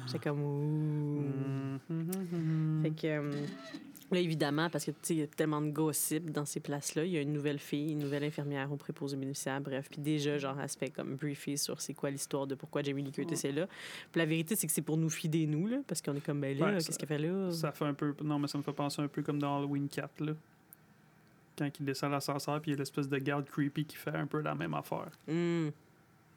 J'étais 0.07 0.19
comme, 0.29 0.41
ouh. 0.41 1.21
Mhm, 1.21 1.79
mhm, 1.89 2.79
Fait 2.81 2.89
que, 2.91 3.07
euh, 3.07 3.31
là, 4.11 4.19
évidemment, 4.19 4.69
parce 4.69 4.85
que, 4.85 4.91
tu 4.91 4.97
sais, 5.01 5.13
il 5.15 5.19
y 5.19 5.23
a 5.23 5.27
tellement 5.27 5.61
de 5.61 5.69
gossip 5.71 6.29
dans 6.31 6.45
ces 6.45 6.59
places-là. 6.59 7.05
Il 7.05 7.11
y 7.11 7.17
a 7.17 7.21
une 7.21 7.33
nouvelle 7.33 7.59
fille, 7.59 7.91
une 7.91 7.99
nouvelle 7.99 8.23
infirmière 8.23 8.71
au 8.71 8.75
préposé 8.75 9.17
bénéficiaire, 9.17 9.59
bref. 9.61 9.87
Puis 9.89 10.01
déjà, 10.01 10.37
genre, 10.37 10.59
elle 10.59 10.69
se 10.69 10.77
fait 10.77 10.89
comme 10.89 11.15
briefer 11.15 11.57
sur 11.57 11.81
c'est 11.81 11.93
quoi 11.93 12.09
l'histoire 12.09 12.47
de 12.47 12.55
pourquoi 12.55 12.83
Jamie 12.83 13.03
Lee 13.03 13.11
Curtis 13.11 13.47
est 13.47 13.51
là. 13.51 13.67
Puis 14.11 14.19
la 14.19 14.25
vérité, 14.25 14.55
c'est 14.55 14.67
que 14.67 14.73
c'est 14.73 14.81
pour 14.81 14.97
nous 14.97 15.09
fider, 15.09 15.47
nous, 15.47 15.67
là, 15.67 15.77
parce 15.87 16.01
qu'on 16.01 16.15
est 16.15 16.21
comme, 16.21 16.41
ben 16.41 16.57
là, 16.57 16.65
Ouais, 16.65 16.73
qu'est-ce 16.75 16.97
qu'elle 16.97 17.07
fait 17.07 17.17
là? 17.19 17.51
Ça 17.51 17.71
fait 17.71 17.85
un 17.85 17.93
peu. 17.93 18.15
Non, 18.23 18.39
mais 18.39 18.47
ça 18.47 18.57
me 18.57 18.63
fait 18.63 18.73
penser 18.73 19.01
un 19.01 19.07
peu 19.07 19.21
comme 19.21 19.39
dans 19.39 19.57
Halloween 19.57 19.87
4, 19.87 20.21
là. 20.25 20.33
Quand 21.57 21.69
il 21.79 21.85
descend 21.85 22.11
l'ascenseur, 22.11 22.59
puis 22.61 22.71
il 22.71 22.73
y 22.73 22.77
a 22.77 22.79
l'espèce 22.79 23.07
de 23.07 23.17
garde 23.17 23.45
creepy 23.49 23.85
qui 23.85 23.95
fait 23.95 24.15
un 24.15 24.27
peu 24.27 24.41
la 24.41 24.55
même 24.55 24.73
affaire. 24.73 25.09
Hum, 25.29 25.71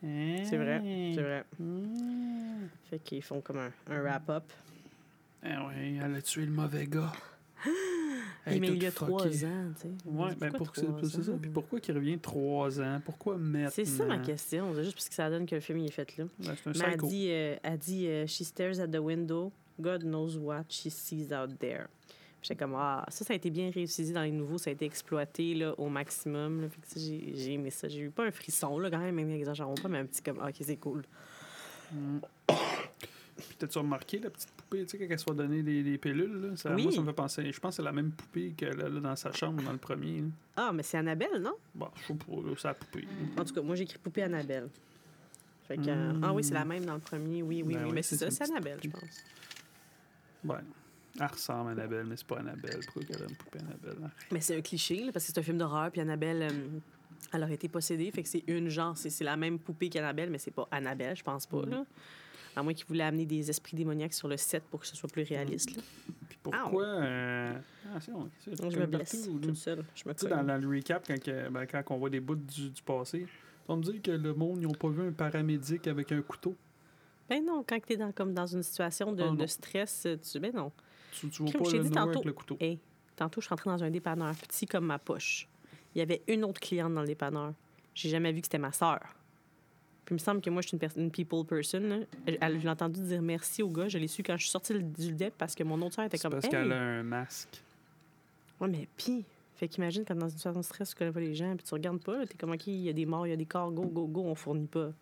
c'est 0.00 0.56
vrai, 0.56 0.80
c'est 1.14 1.22
vrai. 1.22 1.44
Mm. 1.58 2.68
Fait 2.88 2.98
qu'ils 3.00 3.22
font 3.22 3.40
comme 3.40 3.58
un, 3.58 3.72
un 3.88 4.00
wrap-up. 4.00 4.44
Ah 5.42 5.66
ouais, 5.66 5.98
elle 6.00 6.14
a 6.14 6.22
tué 6.22 6.44
le 6.46 6.52
mauvais 6.52 6.86
gars. 6.86 7.12
Hey, 8.46 8.60
mais 8.60 8.68
il 8.68 8.82
y 8.82 8.86
a 8.86 8.92
trois 8.92 9.26
ans, 9.26 9.72
tu 9.74 9.82
sais. 9.82 9.88
Ouais, 10.06 10.34
ben 10.36 10.50
Pourquoi 10.50 10.66
pour 10.66 10.76
c'est 10.76 10.86
trois 10.86 11.08
c'est 11.08 11.22
ça. 11.22 11.32
ans? 11.32 11.38
Puis 11.40 11.50
pourquoi 11.50 11.80
qu'il 11.80 11.94
revient 11.94 12.18
trois 12.18 12.80
ans? 12.80 13.00
Pourquoi 13.04 13.36
maintenant? 13.36 13.70
C'est 13.72 13.84
ça 13.84 14.04
ma 14.06 14.18
question. 14.18 14.72
C'est 14.74 14.84
juste 14.84 14.96
parce 14.96 15.08
que 15.08 15.14
ça 15.14 15.28
donne 15.28 15.44
que 15.44 15.54
le 15.54 15.60
film 15.60 15.78
il 15.78 15.86
est 15.86 15.90
fait 15.90 16.16
là. 16.16 16.24
Ben, 16.38 16.54
c'est 16.56 16.70
un 16.70 16.72
Mais 16.72 16.94
elle 16.94 17.00
dit, 17.08 17.26
euh, 17.30 17.56
elle 17.62 17.78
dit 17.78 18.06
euh, 18.06 18.26
She 18.26 18.42
stares 18.44 18.80
at 18.80 18.88
the 18.88 18.98
window. 18.98 19.52
God 19.80 20.02
knows 20.02 20.36
what 20.38 20.64
she 20.68 20.88
sees 20.88 21.32
out 21.32 21.58
there. 21.58 21.86
Puis 22.40 22.48
J'étais 22.50 22.56
comme, 22.64 22.74
ah, 22.76 23.04
ça, 23.08 23.24
ça 23.24 23.32
a 23.32 23.36
été 23.36 23.50
bien 23.50 23.70
réussi 23.70 24.12
dans 24.12 24.22
les 24.22 24.30
nouveaux. 24.30 24.58
Ça 24.58 24.70
a 24.70 24.72
été 24.72 24.84
exploité 24.84 25.54
là, 25.54 25.74
au 25.78 25.88
maximum. 25.88 26.62
là. 26.62 26.68
Fait 26.68 26.80
que 26.80 26.86
ça, 26.86 27.00
j'ai 27.00 27.52
aimé 27.52 27.70
ça. 27.70 27.88
J'ai 27.88 28.00
eu 28.00 28.10
pas 28.10 28.24
un 28.24 28.30
frisson, 28.30 28.78
là, 28.78 28.90
quand 28.90 28.98
même, 28.98 29.14
même 29.16 29.30
exagérons 29.30 29.74
pas, 29.74 29.88
mais 29.88 29.98
un 29.98 30.06
petit 30.06 30.22
comme, 30.22 30.38
ah, 30.40 30.48
ok, 30.48 30.56
c'est 30.60 30.76
cool. 30.76 31.02
Mm. 31.92 32.18
Puis 33.38 33.56
t'as-tu 33.58 33.78
remarqué 33.78 34.18
la 34.18 34.30
petite 34.30 34.50
poupée, 34.50 34.84
tu 34.84 34.90
sais, 34.90 34.98
quand 34.98 35.06
elle 35.10 35.18
se 35.18 35.24
fait 35.24 35.34
donner 35.34 35.62
les, 35.62 35.82
les 35.82 35.96
pilules, 35.98 36.40
là? 36.50 36.56
Ça, 36.56 36.74
Oui. 36.74 36.82
Moi, 36.82 36.92
ça 36.92 37.00
me 37.00 37.06
fait 37.06 37.12
penser. 37.12 37.52
Je 37.52 37.60
pense 37.60 37.70
que 37.72 37.76
c'est 37.76 37.82
la 37.82 37.92
même 37.92 38.10
poupée 38.10 38.52
qu'elle 38.56 38.80
a 38.80 38.88
là, 38.88 39.00
dans 39.00 39.16
sa 39.16 39.32
chambre 39.32 39.62
dans 39.62 39.72
le 39.72 39.78
premier. 39.78 40.20
là. 40.22 40.26
Ah, 40.56 40.72
mais 40.72 40.82
c'est 40.82 40.98
Annabelle, 40.98 41.40
non? 41.40 41.54
Bon, 41.74 41.88
je 42.02 42.06
sais 42.08 42.14
pas, 42.14 42.32
là, 42.36 42.52
c'est 42.56 42.68
la 42.68 42.74
poupée. 42.74 43.06
En 43.38 43.44
tout 43.44 43.54
cas, 43.54 43.62
moi, 43.62 43.76
j'ai 43.76 43.84
écrit 43.84 43.98
poupée 43.98 44.22
Annabelle. 44.24 44.68
Fait 45.68 45.76
que, 45.76 45.88
euh, 45.88 46.12
Mm. 46.14 46.20
Ah 46.24 46.32
oui, 46.32 46.42
c'est 46.44 46.54
la 46.54 46.64
même 46.64 46.84
dans 46.84 46.94
le 46.94 47.00
premier. 47.00 47.42
Oui, 47.42 47.62
oui, 47.62 47.74
Ben 47.74 47.80
oui. 47.82 47.88
oui, 47.88 47.94
Mais 47.94 48.02
c'est 48.02 48.16
c'est 48.16 48.18
ça, 48.18 48.24
une 48.26 48.30
c'est 48.32 48.38
petite 48.40 48.50
Annabelle, 48.56 48.78
je 48.82 48.88
poupée. 48.88 49.06
pense. 49.06 49.24
Ouais. 50.44 50.60
Elle 51.20 51.26
ressemble 51.26 51.68
à 51.68 51.72
Annabelle, 51.72 52.06
mais 52.06 52.16
c'est 52.16 52.26
pas 52.26 52.38
Annabelle. 52.38 52.80
Pourquoi 52.84 53.02
qu'elle 53.02 53.22
a 53.22 53.26
une 53.28 53.36
poupée 53.36 53.58
Annabelle? 53.58 54.04
hein? 54.04 54.10
Mais 54.30 54.40
c'est 54.40 54.56
un 54.56 54.60
cliché, 54.60 55.04
là, 55.04 55.12
parce 55.12 55.26
que 55.26 55.32
c'est 55.32 55.38
un 55.40 55.42
film 55.42 55.58
d'horreur, 55.58 55.90
puis 55.90 56.00
Annabelle, 56.00 56.42
euh, 56.42 56.78
elle 57.32 57.42
aurait 57.42 57.54
été 57.54 57.68
possédée, 57.68 58.10
fait 58.12 58.22
que 58.22 58.28
c'est 58.28 58.44
une 58.46 58.68
genre, 58.68 58.96
c'est 58.96 59.10
c'est 59.10 59.24
la 59.24 59.36
même 59.36 59.58
poupée 59.58 59.88
qu'Annabelle, 59.90 60.30
mais 60.30 60.38
c'est 60.38 60.52
pas 60.52 60.68
Annabelle, 60.70 61.16
je 61.16 61.22
pense 61.24 61.46
pas, 61.46 61.62
Mhm. 61.62 61.70
là. 61.70 61.84
À 62.56 62.62
moins 62.62 62.74
qu'ils 62.74 62.86
voulaient 62.86 63.04
amener 63.04 63.26
des 63.26 63.48
esprits 63.50 63.76
démoniaques 63.76 64.14
sur 64.14 64.26
le 64.28 64.36
set 64.36 64.62
pour 64.64 64.80
que 64.80 64.86
ce 64.86 64.96
soit 64.96 65.08
plus 65.08 65.22
réaliste, 65.22 65.76
là. 65.76 65.82
Puis 66.28 66.38
pourquoi. 66.42 66.84
euh, 66.84 67.52
Ah, 67.94 68.00
c'est 68.00 68.12
bon. 68.12 68.28
c'est- 68.40 68.50
Donc, 68.60 68.70
je 68.70 68.76
tu 68.76 68.80
me 68.80 68.86
blesse 68.86 69.26
partout, 69.26 69.38
toute 69.38 69.56
seule. 69.56 69.84
Je 69.94 70.08
me 70.08 70.14
Tu 70.14 70.20
sais, 70.24 70.28
dans, 70.28 70.42
dans 70.44 70.56
le 70.60 70.68
recap, 70.68 71.06
quand, 71.06 71.22
que- 71.22 71.48
ben, 71.48 71.66
quand 71.66 71.82
on 71.90 71.98
voit 71.98 72.10
des 72.10 72.20
bouts 72.20 72.34
du, 72.36 72.70
du 72.70 72.82
passé, 72.82 73.26
on 73.68 73.76
me 73.76 73.82
dit 73.82 74.00
que 74.00 74.10
le 74.10 74.34
monde, 74.34 74.58
ils 74.60 74.66
n'ont 74.66 74.72
pas 74.74 74.88
vu 74.88 75.06
un 75.08 75.12
paramédic 75.12 75.86
avec 75.86 76.10
un 76.12 76.22
couteau. 76.22 76.56
Ben 77.28 77.44
non, 77.44 77.62
quand 77.66 77.78
t'es 77.84 77.96
dans, 77.96 78.10
comme 78.12 78.32
dans 78.32 78.46
une 78.46 78.62
situation 78.62 79.12
de, 79.12 79.22
Ah, 79.22 79.34
de 79.36 79.46
stress, 79.46 80.06
tu... 80.30 80.40
Ben 80.40 80.52
non. 80.54 80.72
Tu, 81.12 81.28
tu 81.28 81.42
vois 81.42 81.52
pas 81.52 81.70
le 81.76 81.82
dit 81.84 81.90
tantôt. 81.90 82.10
avec 82.10 82.24
le 82.24 82.32
couteau. 82.32 82.56
Hey, 82.60 82.78
tantôt, 83.16 83.40
je 83.40 83.46
suis 83.46 83.50
rentrée 83.50 83.70
dans 83.70 83.84
un 83.84 83.90
dépanneur 83.90 84.34
petit 84.34 84.66
comme 84.66 84.86
ma 84.86 84.98
poche. 84.98 85.46
Il 85.94 85.98
y 85.98 86.02
avait 86.02 86.22
une 86.28 86.44
autre 86.44 86.60
cliente 86.60 86.94
dans 86.94 87.02
le 87.02 87.06
dépanneur. 87.06 87.52
J'ai 87.94 88.08
jamais 88.08 88.32
vu 88.32 88.40
que 88.40 88.46
c'était 88.46 88.58
ma 88.58 88.72
sœur. 88.72 89.00
Puis 90.08 90.14
il 90.14 90.20
me 90.20 90.24
semble 90.24 90.40
que 90.40 90.48
moi, 90.48 90.62
je 90.62 90.68
suis 90.68 90.78
une, 90.96 91.10
people 91.10 91.44
person. 91.44 91.80
là. 91.80 91.96
Elle- 92.24 92.38
elle- 92.40 92.58
Je 92.58 92.62
l'ai 92.64 92.70
entendu 92.70 92.98
dire 93.02 93.20
merci 93.20 93.62
au 93.62 93.68
gars. 93.68 93.88
Je 93.88 93.98
l'ai 93.98 94.08
su 94.08 94.22
quand 94.22 94.38
je 94.38 94.44
suis 94.44 94.50
sortie 94.50 94.72
du 94.82 95.12
DEP 95.12 95.34
parce 95.36 95.54
que 95.54 95.62
mon 95.64 95.78
autre 95.82 95.96
sœur 95.96 96.06
était 96.06 96.16
comme 96.16 96.32
parce 96.32 96.46
hey! 96.46 96.50
qu'elle 96.50 96.72
a 96.72 96.80
un 96.80 97.02
masque. 97.02 97.62
Ouais, 98.58 98.68
mais 98.68 98.88
pis. 98.96 99.26
Fait 99.56 99.68
qu'imagine 99.68 100.06
quand 100.06 100.14
dans 100.14 100.26
une 100.28 100.36
situation 100.36 100.60
de 100.60 100.64
stress, 100.64 100.88
tu 100.90 100.94
connais 100.96 101.12
pas 101.12 101.20
les 101.20 101.34
gens, 101.34 101.54
puis 101.56 101.66
tu 101.66 101.74
regardes 101.74 102.00
pas, 102.00 102.24
t'es 102.26 102.38
comme, 102.38 102.52
OK, 102.52 102.68
il 102.68 102.80
y 102.80 102.88
a 102.88 102.92
des 102.94 103.04
morts, 103.04 103.26
il 103.26 103.30
y 103.30 103.32
a 103.34 103.36
des 103.36 103.44
corps, 103.44 103.70
go, 103.70 103.82
go, 103.84 104.06
go, 104.06 104.22
on 104.22 104.34
fournit 104.34 104.66
pas. 104.66 104.92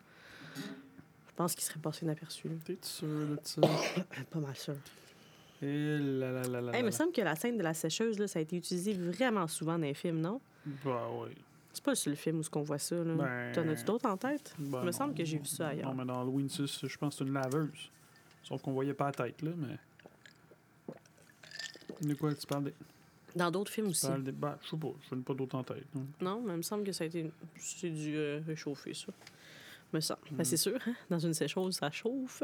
Je 0.56 1.32
pense 1.36 1.54
qu'il 1.54 1.62
serait 1.62 1.78
passé 1.78 2.04
inaperçu. 2.04 2.48
T'es 2.64 2.76
sûr 2.82 3.06
de 3.06 3.38
ça? 3.44 3.60
Pas 4.30 4.38
mal 4.40 4.56
sûr. 4.56 4.74
Et 5.62 5.98
là 5.98 6.32
là 6.32 6.42
là 6.48 6.60
là. 6.62 6.72
Hey, 6.72 6.80
il 6.80 6.84
me 6.84 6.86
là. 6.86 6.92
semble 6.92 7.12
que 7.12 7.20
la 7.20 7.36
scène 7.36 7.56
de 7.58 7.62
la 7.62 7.74
sécheuse, 7.74 8.18
là, 8.18 8.26
ça 8.26 8.40
a 8.40 8.42
été 8.42 8.56
utilisé 8.56 8.92
vraiment 8.94 9.46
souvent 9.46 9.78
dans 9.78 9.84
les 9.86 9.94
films, 9.94 10.20
non? 10.20 10.40
Bah 10.84 11.06
oui. 11.20 11.30
C'est 11.76 11.84
pas 11.84 11.92
le 12.06 12.14
film 12.14 12.38
où 12.38 12.42
ce 12.42 12.48
qu'on 12.48 12.62
voit 12.62 12.78
ça, 12.78 12.96
là. 12.96 13.14
Ben, 13.14 13.52
T'en 13.52 13.68
as-tu 13.68 13.84
d'autres 13.84 14.08
en 14.08 14.16
tête? 14.16 14.54
ben 14.58 14.78
il 14.78 14.80
me 14.80 14.84
non. 14.86 14.92
semble 14.92 15.14
que 15.14 15.22
j'ai 15.26 15.36
vu 15.36 15.44
ça 15.44 15.68
ailleurs. 15.68 15.90
Non, 15.90 15.94
mais 15.94 16.06
dans 16.06 16.22
Halloween 16.22 16.48
6, 16.48 16.86
je 16.86 16.96
pense 16.96 17.14
que 17.14 17.18
c'est 17.18 17.28
une 17.28 17.34
laveuse. 17.34 17.90
Sauf 18.42 18.62
qu'on 18.62 18.72
voyait 18.72 18.94
pas 18.94 19.06
la 19.06 19.12
tête, 19.12 19.42
là, 19.42 19.50
mais. 19.54 19.76
De 22.00 22.14
quoi 22.14 22.34
tu 22.34 22.46
parles? 22.46 22.72
Dans 23.34 23.50
d'autres 23.50 23.70
films 23.70 23.88
aussi. 23.88 24.08
Le 24.10 24.22
débat, 24.22 24.58
je 24.62 24.70
sais 24.70 24.76
pas, 24.78 24.88
je 25.10 25.14
n'ai 25.14 25.22
pas 25.22 25.34
d'autres 25.34 25.54
en 25.56 25.64
tête. 25.64 25.84
non. 25.94 26.06
Non, 26.22 26.42
mais 26.42 26.54
il 26.54 26.56
me 26.56 26.62
semble 26.62 26.82
que 26.82 26.92
ça 26.92 27.04
a 27.04 27.08
été. 27.08 27.30
C'est 27.56 27.90
dû 27.90 28.16
euh, 28.16 28.40
réchauffer, 28.46 28.94
ça. 28.94 29.12
Me 29.92 30.00
semble. 30.00 30.20
Mm. 30.30 30.36
Ben, 30.36 30.44
c'est 30.44 30.56
sûr, 30.56 30.78
hein? 30.86 30.94
Dans 31.10 31.18
une 31.18 31.34
sécheuse, 31.34 31.74
ça 31.76 31.90
chauffe. 31.90 32.42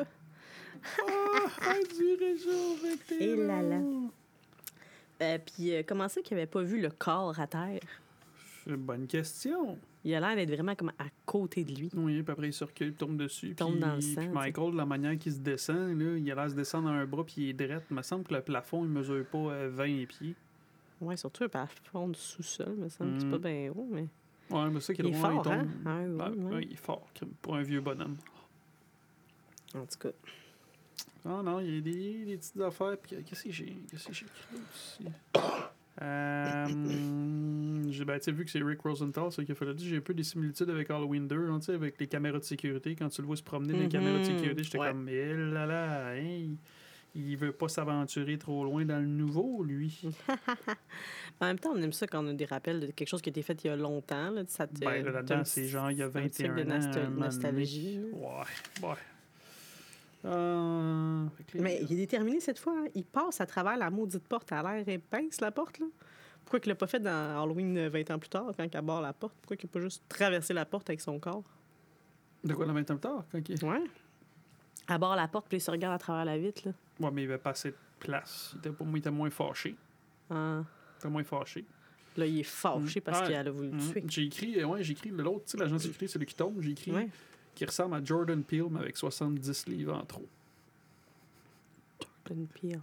Ah, 1.63 1.75
du 1.97 3.25
Et 3.25 3.35
là 3.37 3.63
là. 3.63 3.81
Euh, 5.23 5.39
puis, 5.39 5.75
euh, 5.75 5.83
comment 5.87 6.09
ça 6.09 6.21
qu'il 6.21 6.37
avait 6.37 6.47
pas 6.47 6.63
vu 6.63 6.83
le 6.83 6.91
corps 6.91 7.41
à 7.41 7.47
terre? 7.47 7.81
Bonne 8.67 9.07
question. 9.07 9.79
Il 10.05 10.15
a 10.15 10.21
l'air 10.21 10.37
d'être 10.37 10.51
vraiment 10.55 10.75
comme 10.75 10.91
à 10.99 11.07
côté 11.27 11.65
de 11.65 11.75
lui. 11.75 11.91
Oui, 11.95 12.23
puis 12.23 12.33
après, 12.33 12.49
il 12.49 12.53
se 12.53 12.65
recule, 12.65 12.89
il 12.89 12.95
tombe 12.95 13.17
dessus. 13.17 13.55
tombe 13.55 13.73
puis, 13.73 13.81
dans 13.81 13.95
le 13.95 14.01
sang. 14.01 14.29
Michael, 14.33 14.73
de 14.73 14.77
la 14.77 14.87
manière 14.87 15.19
qu'il 15.19 15.33
se 15.33 15.39
descend, 15.39 15.99
là, 16.01 16.17
il 16.17 16.31
a 16.31 16.35
l'air 16.35 16.45
de 16.45 16.51
se 16.51 16.55
descendre 16.57 16.89
dans 16.89 16.95
un 16.95 17.05
bras, 17.07 17.25
puis 17.25 17.35
il 17.39 17.49
est 17.51 17.53
drette. 17.53 17.85
Il 17.91 17.97
me 17.97 18.03
semble 18.03 18.25
que 18.25 18.35
le 18.35 18.43
plafond, 18.43 18.85
il 18.85 18.91
mesure 18.91 19.25
pas 19.27 19.39
euh, 19.39 19.71
20 19.73 20.07
pieds. 20.07 20.35
Ouais, 21.01 21.17
surtout 21.17 21.45
un 21.45 21.49
plafond 21.49 22.09
du 22.09 22.19
sous-sol, 22.19 22.75
me 22.77 22.89
semble. 22.89 23.15
que 23.15 23.21
C'est 23.21 23.27
Mm. 23.27 23.31
pas 23.31 23.39
bien 23.49 23.73
haut, 23.75 23.89
mais. 23.91 24.09
Ouais, 24.51 24.71
mais 24.71 24.81
ça 24.81 24.93
qui 24.95 25.03
est 25.03 25.05
Il 25.05 25.09
est 25.15 25.19
drôle, 25.19 25.33
fort, 25.35 25.53
hein? 25.53 25.67
tombe. 25.85 26.21
Ah, 26.21 26.31
oui, 26.31 26.45
ouais, 26.55 26.63
il 26.65 26.73
est 26.73 26.77
fort, 26.77 27.09
pour 27.41 27.57
un 27.57 27.63
vieux 27.63 27.81
bonhomme. 27.81 28.17
En 29.75 29.87
tout 29.87 29.99
cas. 29.99 30.11
Ah 31.25 31.41
non, 31.45 31.61
il 31.61 31.75
y 31.77 31.79
a 31.79 31.81
des, 31.81 32.25
des 32.25 32.37
petites 32.37 32.61
affaires. 32.61 32.97
Puis 32.99 33.17
qu'est-ce 33.25 33.45
que 33.45 33.51
j'ai 33.53 33.77
qu'est-ce 33.91 34.09
que 34.09 34.13
j'ai 34.13 34.27
écrit 34.27 34.63
aussi? 34.73 35.05
Euh, 36.01 36.65
ben, 38.07 38.19
vu 38.33 38.45
que 38.45 38.51
c'est 38.51 38.63
Rick 38.63 38.81
Rosenthal, 38.81 39.31
ce 39.31 39.43
qu'il 39.43 39.53
a 39.53 39.55
fait 39.55 39.65
là 39.67 39.73
j'ai 39.77 39.99
un 39.99 40.01
peu 40.01 40.15
des 40.15 40.23
similitudes 40.25 40.71
avec 40.71 40.91
Halloween 40.91 41.29
2, 41.29 41.49
hein, 41.51 41.59
avec 41.69 42.01
les 42.01 42.07
caméras 42.07 42.39
de 42.39 42.45
sécurité. 42.45 42.97
Quand 42.97 43.09
tu 43.11 43.21
le 43.21 43.27
vois 43.27 43.37
se 43.37 43.43
promener 43.43 43.73
dans 43.75 43.79
les 43.81 43.85
Mhm. 43.87 43.91
caméras 43.93 44.19
de 44.21 44.25
sécurité, 44.25 44.63
j'étais 44.65 44.79
Ouais. 44.79 44.89
comme, 44.89 45.09
eh 45.09 45.35
là 45.35 45.67
là, 45.67 46.09
hein, 46.15 46.47
il, 47.15 47.37
veut 47.37 47.53
pas 47.53 47.69
s'aventurer 47.69 48.39
trop 48.39 48.65
loin 48.65 48.85
dans 48.87 48.99
le 49.01 49.07
nouveau, 49.07 49.63
lui. 49.65 50.01
En 51.41 51.47
même 51.47 51.59
temps, 51.59 51.73
on 51.75 51.83
aime 51.83 51.93
ça 51.93 52.07
quand 52.07 52.25
on 52.25 52.29
a 52.29 52.33
des 52.35 52.45
rappels 52.47 52.81
de 52.81 52.87
quelque 52.87 53.09
chose 53.09 53.21
qui 53.21 53.29
a 53.29 53.33
été 53.33 53.43
fait 53.43 53.63
il 53.65 53.67
y 53.67 53.71
a 53.71 53.77
longtemps. 53.77 54.31
Là, 54.31 54.45
ça 54.47 54.67
te, 54.67 54.79
Ben, 54.81 55.05
là-dedans, 55.05 55.43
c'est 55.45 55.67
genre, 55.67 55.91
il 55.91 55.99
y 55.99 56.03
a 56.03 56.07
un 56.07 56.11
petit 56.11 56.43
21 56.45 56.55
truc 56.55 56.67
de 56.67 56.73
ans. 56.73 57.05
donné. 57.05 57.21
nostalgie. 57.21 58.01
Ouais, 58.13 58.89
ouais. 58.89 58.95
Euh, 60.25 61.27
Mais 61.55 61.81
il 61.83 61.93
est 61.93 61.97
déterminé 61.97 62.41
cette 62.41 62.59
fois. 62.59 62.75
hein. 62.77 62.89
Il 62.95 63.05
passe 63.05 63.41
à 63.41 63.47
travers 63.47 63.77
la 63.77 63.91
maudite 63.91 64.27
porte. 64.27 64.53
À 64.53 64.63
l'air 64.63 64.89
épaisse, 64.89 65.41
la 65.41 65.51
porte. 65.51 65.79
Là. 65.81 65.87
Pourquoi 66.45 66.61
il 66.65 66.69
l'a 66.69 66.75
pas 66.75 66.87
fait 66.87 67.01
dans 67.01 67.43
Halloween 67.43 67.77
euh, 67.79 67.89
20 67.89 68.11
ans 68.13 68.19
plus 68.19 68.29
tard, 68.29 68.53
quand 68.57 68.65
il 68.65 68.81
barre 68.83 69.01
la 69.03 69.13
porte? 69.13 69.35
Pourquoi 69.41 69.57
il 69.61 69.65
n'a 69.67 69.71
pas 69.71 69.81
juste 69.81 70.03
traversé 70.09 70.53
la 70.55 70.65
porte 70.65 70.91
avec 70.91 71.01
son 71.01 71.19
corps? 71.19 71.45
De 72.45 72.55
quoi, 72.55 72.67
dans 72.67 72.73
20 72.75 72.81
ans 72.91 72.95
plus 72.95 73.01
tard? 73.01 73.25
Quand 73.33 73.49
il... 73.49 73.65
Ouais. 73.65 73.83
Barre 74.99 75.17
la 75.17 75.29
porte, 75.29 75.47
puis 75.49 75.59
il 75.59 75.61
se 75.61 75.71
regarde 75.71 75.95
à 75.95 75.99
travers 75.99 76.25
la 76.25 76.37
vitre. 76.39 76.63
Là. 76.67 76.73
Ouais, 77.01 77.11
mais 77.13 77.23
il 77.23 77.27
avait 77.27 77.39
pas 77.39 77.51
assez 77.51 77.71
de 77.71 77.77
place. 77.99 78.51
Il 78.55 78.59
était, 78.59 78.71
pas, 78.71 78.85
il 78.87 78.97
était 78.99 79.11
moins 79.11 79.31
fâché. 79.31 79.77
Ah. 80.31 80.63
Il 80.63 80.99
était 80.99 81.09
moins 81.09 81.25
fâché. 81.25 81.65
Là, 82.17 82.27
il 82.27 82.41
est 82.41 82.43
fâché 82.43 83.01
Mm. 83.01 83.03
parce 83.03 83.21
Ouais. 83.21 83.29
qu'elle 83.29 83.49
a 83.49 83.51
voulu 83.51 83.69
le 83.71 83.75
Mhm. 83.77 83.93
tuer. 83.93 84.05
J'ai 84.09 84.23
écrit, 84.25 84.61
euh, 84.61 84.67
ouais, 84.67 84.83
j'ai 84.83 84.93
écrit 84.93 85.09
l'autre, 85.11 85.45
tu 85.47 85.53
sais, 85.53 85.57
l'agent 85.59 85.79
secret, 85.79 86.07
c'est 86.09 86.19
lui 86.19 86.27
qui 86.27 86.35
tombe. 86.35 86.61
J'ai 86.61 86.73
écrit 86.73 86.91
Ouais. 86.93 87.09
Qui 87.55 87.65
ressemble 87.65 87.95
à 87.95 88.05
Jordan 88.05 88.43
Peele, 88.43 88.67
mais 88.71 88.81
avec 88.81 88.97
70 88.97 89.67
livres 89.69 89.95
en 89.95 90.05
trop. 90.05 90.27
Une 92.31 92.47
pire. 92.47 92.81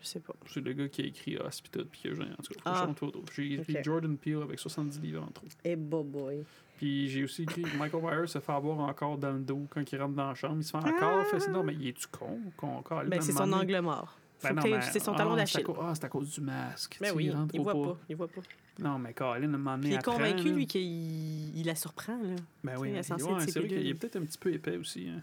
Je 0.00 0.06
sais 0.06 0.20
pas. 0.20 0.34
C'est 0.46 0.60
le 0.60 0.72
gars 0.72 0.88
qui 0.88 1.02
a 1.02 1.04
écrit 1.06 1.36
Hospital, 1.38 1.86
puis 1.86 2.00
qui 2.00 2.08
a, 2.08 2.12
en 2.12 2.42
tout 2.42 2.54
cas, 2.54 2.60
Ah. 2.64 2.88
J'ai 3.34 3.54
écrit. 3.54 3.76
Jordan 3.82 4.16
Peele 4.16 4.42
avec 4.42 4.58
70 4.58 5.00
livres 5.00 5.22
en 5.22 5.30
trop. 5.30 5.46
Eh, 5.64 5.76
boy, 5.76 6.04
boy. 6.04 6.44
Puis 6.76 7.08
j'ai 7.08 7.22
aussi 7.24 7.42
écrit 7.44 7.62
Michael 7.78 8.02
Myers 8.02 8.26
se 8.26 8.40
fait 8.40 8.52
avoir 8.52 8.80
encore 8.80 9.16
dans 9.16 9.32
le 9.32 9.38
dos 9.40 9.66
quand 9.70 9.90
il 9.92 10.00
rentre 10.02 10.14
dans 10.14 10.28
la 10.28 10.34
chambre. 10.34 10.56
Il 10.58 10.64
se 10.64 10.72
fait 10.72 10.78
Ah! 10.84 10.88
encore 10.90 11.26
fait 11.26 11.48
Non, 11.50 11.62
mais 11.62 11.74
il 11.74 11.88
est-tu 11.88 12.08
con? 12.08 12.40
con 12.56 12.76
encore, 12.78 13.04
Ben, 13.04 13.20
c'est 13.20 13.32
son 13.32 13.52
angle 13.52 13.80
mort. 13.80 14.18
Ben 14.42 14.80
c'est 14.82 14.98
son 15.00 15.12
ah, 15.12 15.16
talon 15.16 15.30
c'est 15.30 15.34
à 15.34 15.42
d'Achille. 15.42 15.62
cause- 15.64 15.76
Ah, 15.80 15.92
c'est 15.94 16.04
à 16.04 16.08
cause 16.08 16.30
du 16.30 16.40
masque. 16.40 16.98
Mais 17.00 17.08
tu 17.08 17.12
sais, 17.12 17.16
oui, 17.16 17.32
il 17.52 17.60
voit 17.60 17.72
pas. 17.72 17.96
Il 18.08 18.16
voit 18.16 18.28
pas. 18.28 18.40
Non, 18.78 18.98
mais 18.98 19.12
Colin, 19.12 19.32
à 19.34 19.36
un 19.44 19.48
moment 19.48 19.72
donné, 19.76 19.82
Puis 19.82 19.90
il 19.90 19.94
est 19.94 19.98
apprend, 19.98 20.12
convaincu, 20.14 20.48
là. 20.48 20.54
lui, 20.54 20.66
qu'il 20.66 21.56
il 21.58 21.66
la 21.66 21.74
surprend. 21.74 22.16
Là. 22.22 22.36
Ben 22.64 22.74
oui, 22.78 22.94
c'est 23.02 23.14
vrai 23.14 23.46
qu'il 23.68 23.86
est 23.86 23.94
peut-être 23.94 24.16
un 24.16 24.22
petit 24.24 24.38
peu 24.38 24.52
épais 24.52 24.76
aussi. 24.76 25.08
Hein. 25.08 25.20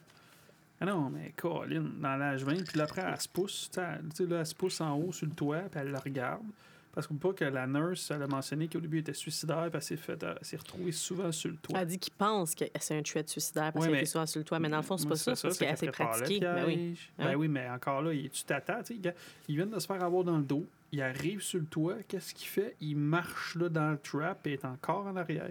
Ah 0.82 0.86
non, 0.86 1.10
mais 1.10 1.34
Colin, 1.36 1.84
dans 2.00 2.16
l'âge 2.16 2.44
20, 2.46 2.66
puis 2.66 2.78
là, 2.78 2.86
après, 2.86 3.04
elle 3.06 3.20
se 3.20 3.28
pousse, 3.28 3.70
tu 3.72 3.76
sais, 3.76 3.86
elle- 3.86 4.10
tu 4.10 4.24
sais, 4.24 4.26
là, 4.30 4.40
elle 4.40 4.46
se 4.46 4.56
pousse 4.56 4.80
en 4.80 4.96
haut 4.96 5.12
sur 5.12 5.28
le 5.28 5.34
toit, 5.34 5.60
puis 5.70 5.80
elle 5.82 5.90
le 5.92 5.98
regarde. 5.98 6.44
Parce 7.00 7.08
qu'on 7.08 7.16
pas 7.16 7.32
que 7.32 7.46
la 7.46 7.66
nurse, 7.66 8.12
elle 8.12 8.24
a 8.24 8.28
mentionné 8.28 8.68
qu'au 8.68 8.82
début, 8.82 8.98
elle 8.98 9.02
était 9.04 9.14
suicidaire, 9.14 9.70
elle 9.74 9.82
s'est, 9.82 10.58
retrouvée 10.58 10.92
souvent 10.92 11.32
sur 11.32 11.50
le 11.50 11.56
toit. 11.56 11.80
Elle 11.80 11.88
dit 11.88 11.98
qu'il 11.98 12.12
pense 12.12 12.54
que 12.54 12.66
c'est 12.78 12.98
un 12.98 13.02
tueur 13.02 13.24
suicidaire 13.26 13.72
parce 13.72 13.86
Ouais, 13.86 13.92
qu'elle 13.92 14.00
était 14.02 14.06
souvent 14.06 14.26
sur 14.26 14.40
le 14.40 14.44
toit, 14.44 14.60
mais 14.60 14.68
dans 14.68 14.76
le 14.76 14.84
fond, 14.84 14.98
c'est 14.98 15.08
pas 15.08 15.16
ça, 15.16 15.34
c'est 15.34 15.48
parce 15.48 15.58
qu'elle 15.58 15.78
s'est 15.78 15.92
pratiquée. 15.92 16.42
Ben 16.42 16.66
oui. 16.68 17.00
Ben 17.18 17.28
Hein? 17.28 17.36
oui, 17.38 17.48
mais 17.48 17.70
encore 17.70 18.02
là, 18.02 18.12
il- 18.14 18.30
tu 18.30 18.44
t'attends, 18.44 18.82
ils 19.48 19.56
viennent 19.56 19.70
de 19.70 19.80
se 19.80 19.88
faire 19.88 20.04
avoir 20.04 20.26
dans 20.26 20.36
le 20.38 20.44
dos, 20.44 20.66
il 20.92 21.02
arrive 21.02 21.40
sur 21.42 21.60
le 21.62 21.68
toit, 21.68 21.96
qu'est-ce 22.06 22.34
qu'il 22.34 22.50
fait? 22.50 22.76
Il 22.82 22.98
marche 22.98 23.56
là 23.56 23.70
dans 23.70 23.92
le 23.92 23.98
trap 23.98 24.46
et 24.46 24.54
est 24.54 24.66
encore 24.66 25.06
en 25.08 25.16
arrière. 25.16 25.48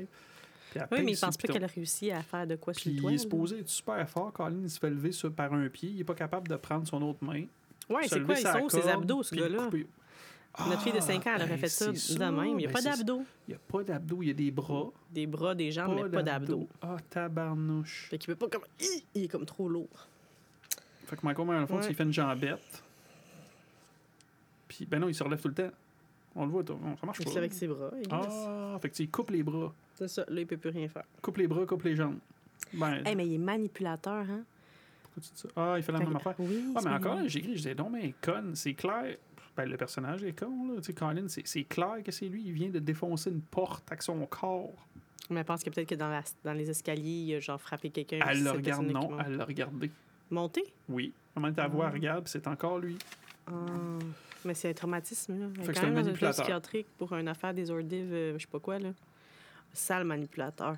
Puis 0.70 0.80
Oui, 0.92 1.02
mais 1.02 1.12
il 1.12 1.18
pense 1.18 1.38
pas 1.38 1.48
qu'elle 1.48 1.64
a 1.64 1.66
réussi 1.66 2.10
à 2.10 2.22
faire 2.22 2.46
de 2.46 2.56
quoi 2.56 2.74
sur 2.74 2.90
le 2.92 2.98
toit. 3.00 3.10
il 3.10 3.14
est 3.14 3.18
supposé 3.18 3.60
être 3.60 3.70
super 3.70 4.06
fort. 4.06 4.34
Colin, 4.34 4.58
il 4.64 4.68
se 4.68 4.78
fait 4.78 4.90
lever 4.90 5.12
sur- 5.12 5.32
par 5.32 5.50
un 5.54 5.66
pied. 5.70 5.88
Il 5.94 6.00
est 6.00 6.04
pas 6.04 6.14
capable 6.14 6.46
de 6.46 6.56
prendre 6.56 6.86
son 6.86 7.00
autre 7.00 7.24
main. 7.24 7.44
Se 8.02 8.08
c'est 8.10 8.22
quoi? 8.22 8.38
Ils 8.38 8.46
sont 8.46 8.68
ses 8.68 8.86
abdos, 8.86 9.22
ce 9.22 9.34
gars-là? 9.34 9.70
Notre 10.68 10.82
fille 10.82 10.92
de 10.92 10.98
Ah, 10.98 11.02
5 11.02 11.26
ans, 11.26 11.30
elle 11.36 11.42
aurait 11.42 11.50
ben, 11.50 11.58
fait 11.58 11.68
ça 11.68 11.94
c'est 11.94 12.14
de 12.18 12.24
même. 12.24 12.44
Il 12.46 12.56
n'y 12.56 12.64
a 12.64 12.68
Ben, 12.68 12.72
pas 12.72 12.80
c'est- 12.80 12.90
d'abdos. 12.90 13.22
Il 13.46 13.50
n'y 13.50 13.54
a 13.54 13.58
pas 13.68 13.84
d'abdos. 13.84 14.18
Il 14.22 14.28
y 14.28 14.30
a 14.30 14.34
des 14.34 14.50
bras. 14.50 14.86
Des 15.10 15.26
bras, 15.26 15.54
des 15.54 15.70
jambes, 15.70 16.00
mais 16.02 16.08
pas 16.10 16.22
d'abdos. 16.22 16.68
Ah, 16.82 16.96
tabarnouche. 17.10 18.08
Fait 18.10 18.18
qu'il 18.18 18.34
peut 18.34 18.48
pas 18.48 18.58
comme. 18.58 18.66
Il 19.14 19.24
est 19.24 19.28
comme 19.28 19.46
trop 19.46 19.68
lourd. 19.68 20.08
Fait 21.06 21.16
que 21.16 21.24
Michael, 21.24 21.46
dans 21.46 21.52
le 21.60 21.66
fond, 21.66 21.76
Ouais. 21.78 21.86
il 21.88 21.94
fait 21.94 22.02
une 22.02 22.12
jambette. 22.12 22.82
Puis, 24.66 24.84
ben 24.86 24.98
non, 25.00 25.08
il 25.08 25.14
se 25.14 25.22
relève 25.22 25.40
tout 25.40 25.48
le 25.48 25.54
temps. 25.54 25.70
On 26.34 26.44
le 26.44 26.50
voit, 26.52 26.62
ça 26.66 26.74
marche 27.06 27.18
Il 27.20 27.24
pas. 27.24 27.30
fait 27.30 27.38
avec 27.38 27.52
ses 27.52 27.66
bras. 27.68 27.90
Ah, 28.10 28.78
fait 28.80 28.90
que 28.90 29.02
il 29.02 29.10
coupe 29.10 29.30
les 29.30 29.42
bras. 29.42 29.72
C'est 29.94 30.08
ça. 30.08 30.24
Là, 30.28 30.40
il 30.40 30.46
peut 30.46 30.56
plus 30.56 30.70
rien 30.70 30.88
faire. 30.88 31.04
Coupe 31.22 31.38
les 31.38 31.46
bras, 31.48 31.64
coupe 31.66 31.82
les 31.84 31.96
jambes. 31.96 32.18
Ben, 32.74 33.02
Hey, 33.06 33.14
mais 33.16 33.26
il 33.26 33.34
est 33.34 33.38
manipulateur, 33.38 34.26
hein? 34.28 34.42
pourquoi 35.02 35.22
tu 35.22 35.30
dis 35.32 35.40
ça? 35.40 35.48
Ah, 35.56 35.74
il 35.78 35.82
fait 35.82 35.92
la 35.92 36.00
même 36.00 36.14
affaire. 36.16 36.34
Oui. 36.38 36.64
Ah, 36.68 36.72
mais 36.74 36.80
c'est 36.82 36.88
encore, 36.88 37.18
j'ai 37.26 37.38
écrit, 37.38 37.52
je 37.52 37.56
disais, 37.56 37.74
non, 37.74 37.88
mais 37.88 38.14
con, 38.22 38.50
c'est 38.54 38.74
clair. 38.74 39.16
Ben, 39.58 39.68
le 39.68 39.76
personnage 39.76 40.22
est 40.22 40.38
con, 40.38 40.68
là. 40.68 40.80
Colin, 40.96 41.26
c'est 41.26 41.64
clair 41.64 41.96
que 42.04 42.12
c'est 42.12 42.26
lui. 42.26 42.44
Il 42.46 42.52
vient 42.52 42.68
de 42.68 42.78
défoncer 42.78 43.28
une 43.30 43.40
porte 43.40 43.82
avec 43.90 44.02
son 44.02 44.24
corps. 44.26 44.70
Mais 45.30 45.40
je 45.40 45.44
pense 45.46 45.64
que 45.64 45.70
peut-être 45.70 45.88
que 45.88 45.96
dans, 45.96 46.08
la- 46.08 46.22
dans 46.44 46.52
les 46.52 46.70
escaliers, 46.70 47.24
il 47.26 47.34
a 47.34 47.40
genre 47.40 47.60
frappé 47.60 47.90
quelqu'un. 47.90 48.20
Elle 48.24 48.44
le 48.44 48.52
regarde, 48.52 48.86
non, 48.86 49.18
elle 49.18 49.36
l'a 49.36 49.44
regardé. 49.44 49.90
Monté? 50.30 50.62
Oui. 50.88 51.12
Comment 51.34 51.52
ta 51.52 51.66
voix 51.66 51.86
Ah. 51.88 51.90
regarde, 51.90 52.28
c'est 52.28 52.46
encore 52.46 52.78
lui. 52.78 52.96
Ah. 53.48 53.52
Mais 54.44 54.54
c'est 54.54 54.70
un 54.70 54.74
traumatisme, 54.74 55.40
là. 55.40 55.46
Fait 55.64 55.72
quand 55.72 55.90
même 55.90 56.06
un 56.06 56.30
psychiatrique 56.30 56.86
pour 56.96 57.12
une 57.14 57.26
affaire 57.26 57.52
des 57.52 57.68
ordives, 57.72 58.12
euh, 58.12 58.34
je 58.38 58.42
sais 58.44 58.50
pas 58.50 58.60
quoi, 58.60 58.78
là. 58.78 58.90
Sale 59.72 60.04
manipulateur. 60.04 60.76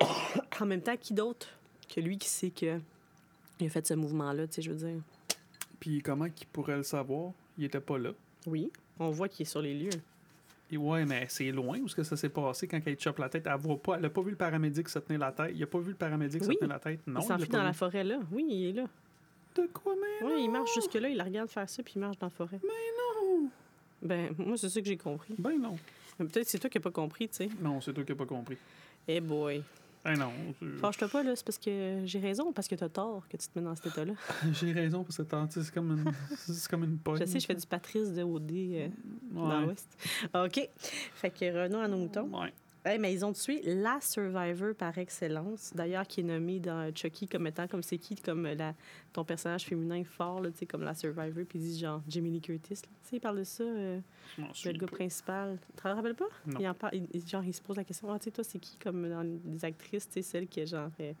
en 0.60 0.66
même 0.66 0.82
temps, 0.82 0.96
qui 0.96 1.14
d'autre 1.14 1.48
que 1.92 2.00
lui 2.00 2.16
qui 2.16 2.28
sait 2.28 2.50
que 2.50 2.78
il 3.58 3.66
a 3.66 3.70
fait 3.70 3.86
ce 3.86 3.94
mouvement-là, 3.94 4.46
tu 4.46 4.54
sais, 4.54 4.62
je 4.62 4.70
veux 4.70 4.76
dire? 4.76 5.00
Puis 5.80 6.00
comment 6.02 6.28
qu'il 6.28 6.46
pourrait 6.48 6.76
le 6.76 6.82
savoir? 6.82 7.32
Il 7.58 7.64
était 7.64 7.80
pas 7.80 7.98
là. 7.98 8.10
Oui. 8.46 8.70
On 8.98 9.10
voit 9.10 9.28
qu'il 9.28 9.46
est 9.46 9.50
sur 9.50 9.60
les 9.62 9.74
lieux. 9.74 9.90
Et 10.70 10.76
ouais, 10.76 11.04
mais 11.04 11.26
c'est 11.28 11.50
loin 11.52 11.78
où 11.78 11.86
est-ce 11.86 11.94
que 11.94 12.02
ça 12.02 12.16
s'est 12.16 12.28
passé 12.30 12.66
quand 12.66 12.80
elle 12.84 12.98
chope 12.98 13.18
la 13.18 13.28
tête. 13.28 13.46
Elle 13.46 13.56
voit 13.60 13.76
pas. 13.80 13.96
Elle 13.98 14.04
a 14.06 14.10
pas 14.10 14.22
vu 14.22 14.30
le 14.30 14.36
paramédic 14.36 14.88
se 14.88 14.98
tenir 14.98 15.20
la 15.20 15.30
tête. 15.32 15.52
Il 15.54 15.62
a 15.62 15.66
pas 15.66 15.78
vu 15.78 15.90
le 15.90 15.96
paramédic 15.96 16.40
Oui. 16.42 16.54
se 16.54 16.58
tenir 16.58 16.68
la 16.72 16.78
tête. 16.80 17.00
Non, 17.06 17.20
il 17.20 17.26
s'enfuit 17.26 17.48
dans 17.48 17.62
la 17.62 17.72
forêt, 17.72 18.02
là. 18.04 18.18
Oui, 18.32 18.44
il 18.48 18.66
est 18.68 18.72
là. 18.72 18.86
De 19.56 19.68
quoi, 19.72 19.94
mais 20.00 20.26
Oui, 20.26 20.42
il 20.44 20.50
marche 20.50 20.70
jusque-là, 20.74 21.08
il 21.10 21.16
la 21.16 21.24
regarde 21.24 21.48
faire 21.48 21.68
ça, 21.68 21.82
puis 21.82 21.92
il 21.96 22.00
marche 22.00 22.18
dans 22.18 22.26
la 22.26 22.30
forêt. 22.30 22.58
non! 22.62 23.48
Ben, 24.02 24.34
moi, 24.36 24.56
c'est 24.56 24.68
ça 24.68 24.80
que 24.80 24.86
j'ai 24.86 24.96
compris. 24.96 25.34
Ben 25.38 25.58
non. 25.60 25.76
Mais 26.18 26.26
peut-être 26.26 26.44
que 26.44 26.50
c'est 26.50 26.58
toi 26.58 26.68
qui 26.68 26.78
n'as 26.78 26.82
pas 26.82 26.90
compris, 26.90 27.28
tu 27.28 27.36
sais. 27.36 27.48
Non, 27.60 27.80
c'est 27.80 27.92
toi 27.92 28.02
qui 28.04 28.12
n'as 28.12 28.18
pas 28.18 28.26
compris. 28.26 28.56
Eh 29.08 29.20
boy. 29.20 29.62
Ben 30.04 30.18
non. 30.18 30.30
c'est- 30.60 30.76
Fâche-toi 30.78 31.08
pas, 31.08 31.22
là, 31.22 31.34
c'est 31.34 31.44
parce 31.46 31.58
que 31.58 32.02
j'ai 32.04 32.18
raison 32.18 32.48
ou 32.48 32.52
parce 32.52 32.68
que 32.68 32.74
t'as 32.74 32.88
tort 32.90 33.26
que 33.28 33.36
tu 33.38 33.48
te 33.48 33.58
mets 33.58 33.64
dans 33.64 33.74
cet 33.74 33.86
état-là? 33.86 34.12
J'ai 34.52 34.72
raison 34.72 35.02
parce 35.02 35.16
que 35.16 35.22
sais, 35.60 35.62
c'est 35.66 35.74
comme 35.74 35.90
une, 35.92 36.12
c'est 36.36 36.68
comme 36.68 36.84
une 36.84 36.98
pogne. 36.98 37.18
Je 37.20 37.24
sais, 37.24 37.40
je 37.40 37.46
fais 37.46 37.54
du 37.54 37.66
Patrice 37.66 38.12
de 38.12 38.22
OD 38.22 38.50
euh, 38.52 38.88
dans 39.32 39.60
l'Ouest. 39.60 39.88
OK. 40.34 40.68
Fait 41.14 41.30
que 41.30 41.44
revenons 41.46 41.80
à 41.80 41.88
nos 41.88 41.96
moutons. 41.96 42.28
Ouais. 42.38 42.52
Hey, 42.86 42.98
mais 42.98 43.14
ils 43.14 43.24
ont 43.24 43.32
tué 43.32 43.62
la 43.64 43.98
Survivor 44.02 44.74
par 44.74 44.98
excellence. 44.98 45.72
D'ailleurs, 45.74 46.06
qui 46.06 46.20
est 46.20 46.24
nommée 46.24 46.60
dans 46.60 46.94
Chucky 46.94 47.26
comme 47.26 47.46
étant 47.46 47.66
comme 47.66 47.82
c'est 47.82 47.96
qui, 47.96 48.14
comme 48.14 48.46
la, 48.46 48.74
ton 49.12 49.24
personnage 49.24 49.64
féminin 49.64 50.04
fort, 50.04 50.40
là, 50.42 50.50
comme 50.68 50.82
la 50.82 50.92
Survivor. 50.94 51.44
Puis 51.48 51.58
ils 51.58 51.62
disent 51.62 51.80
genre 51.80 52.02
Jamie 52.06 52.30
Lee 52.30 52.42
Curtis. 52.42 52.74
là. 52.74 52.80
Tu 53.02 53.08
sais, 53.08 53.16
il 53.16 53.20
parle 53.20 53.38
de 53.38 53.44
ça, 53.44 53.64
euh, 53.64 54.00
le 54.38 54.72
gars 54.72 54.86
pas. 54.86 54.96
principal. 54.96 55.58
Tu 55.76 55.82
te 55.82 55.88
rappelles 55.88 56.14
pas? 56.14 56.26
Non. 56.46 56.60
Il, 56.60 56.68
en 56.68 56.74
parle, 56.74 56.94
il- 57.14 57.26
genre, 57.26 57.42
il 57.44 57.54
se 57.54 57.62
pose 57.62 57.76
la 57.78 57.84
question 57.84 58.12
Ah, 58.12 58.18
tu 58.18 58.24
sais, 58.24 58.30
toi, 58.30 58.44
c'est 58.44 58.58
qui 58.58 58.76
comme 58.76 59.08
dans 59.08 59.22
les 59.22 59.64
actrices, 59.64 60.06
tu 60.06 60.14
sais, 60.14 60.22
celle 60.22 60.46
qui 60.46 60.60
est 60.60 60.66
genre. 60.66 60.90
euh, 61.00 61.12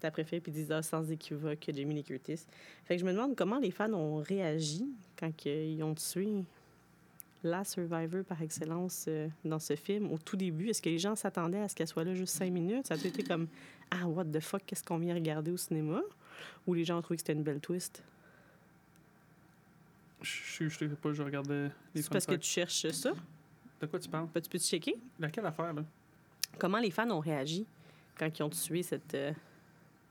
ta 0.00 0.12
préférée, 0.12 0.40
puis 0.40 0.52
ils 0.52 0.54
disent 0.54 0.70
ah, 0.70 0.80
sans 0.82 1.10
équivoque 1.10 1.64
Jamie 1.74 1.94
Lee 1.94 2.04
Curtis. 2.04 2.44
Fait 2.84 2.94
que 2.94 3.00
je 3.00 3.04
me 3.04 3.12
demande 3.12 3.34
comment 3.34 3.58
les 3.58 3.72
fans 3.72 3.92
ont 3.94 4.18
réagi 4.18 4.86
quand 5.18 5.32
ils 5.46 5.82
ont 5.82 5.94
tué 5.94 6.44
la 7.44 7.64
Survivor 7.64 8.24
par 8.24 8.42
excellence 8.42 9.04
euh, 9.08 9.28
dans 9.44 9.58
ce 9.60 9.76
film 9.76 10.10
au 10.12 10.18
tout 10.18 10.36
début. 10.36 10.68
Est-ce 10.68 10.82
que 10.82 10.88
les 10.88 10.98
gens 10.98 11.14
s'attendaient 11.14 11.60
à 11.60 11.68
ce 11.68 11.74
qu'elle 11.76 11.86
soit 11.86 12.04
là 12.04 12.14
juste 12.14 12.34
cinq 12.34 12.50
minutes? 12.52 12.86
Ça 12.86 12.94
a 12.94 12.96
été 12.96 13.22
comme 13.22 13.46
Ah, 13.90 14.06
what 14.06 14.24
the 14.26 14.40
fuck, 14.40 14.62
qu'est-ce 14.66 14.82
qu'on 14.82 14.98
vient 14.98 15.14
regarder 15.14 15.50
au 15.52 15.56
cinéma? 15.56 16.00
Ou 16.66 16.74
les 16.74 16.84
gens 16.84 16.98
ont 16.98 17.02
trouvé 17.02 17.16
que 17.16 17.20
c'était 17.22 17.32
une 17.34 17.42
belle 17.44 17.60
twist? 17.60 18.02
Je 20.20 20.68
je 20.68 20.78
sais 20.78 20.88
pas, 20.88 21.12
je 21.12 21.22
regardais 21.22 21.70
les 21.94 22.02
C'est 22.02 22.10
parce 22.10 22.26
que 22.26 22.34
tu 22.34 22.48
cherches 22.48 22.88
ça? 22.90 23.12
De 23.80 23.86
quoi 23.86 23.98
tu 24.00 24.08
parles? 24.08 24.26
Ben, 24.34 24.40
Tu 24.40 24.48
peux-tu 24.50 24.64
checker? 24.66 24.96
Laquelle 25.20 25.46
affaire, 25.46 25.72
là? 25.72 25.84
Comment 26.58 26.78
les 26.78 26.90
fans 26.90 27.08
ont 27.10 27.20
réagi 27.20 27.64
quand 28.18 28.36
ils 28.36 28.42
ont 28.42 28.50
tué 28.50 28.82
cette, 28.82 29.14
euh, 29.14 29.32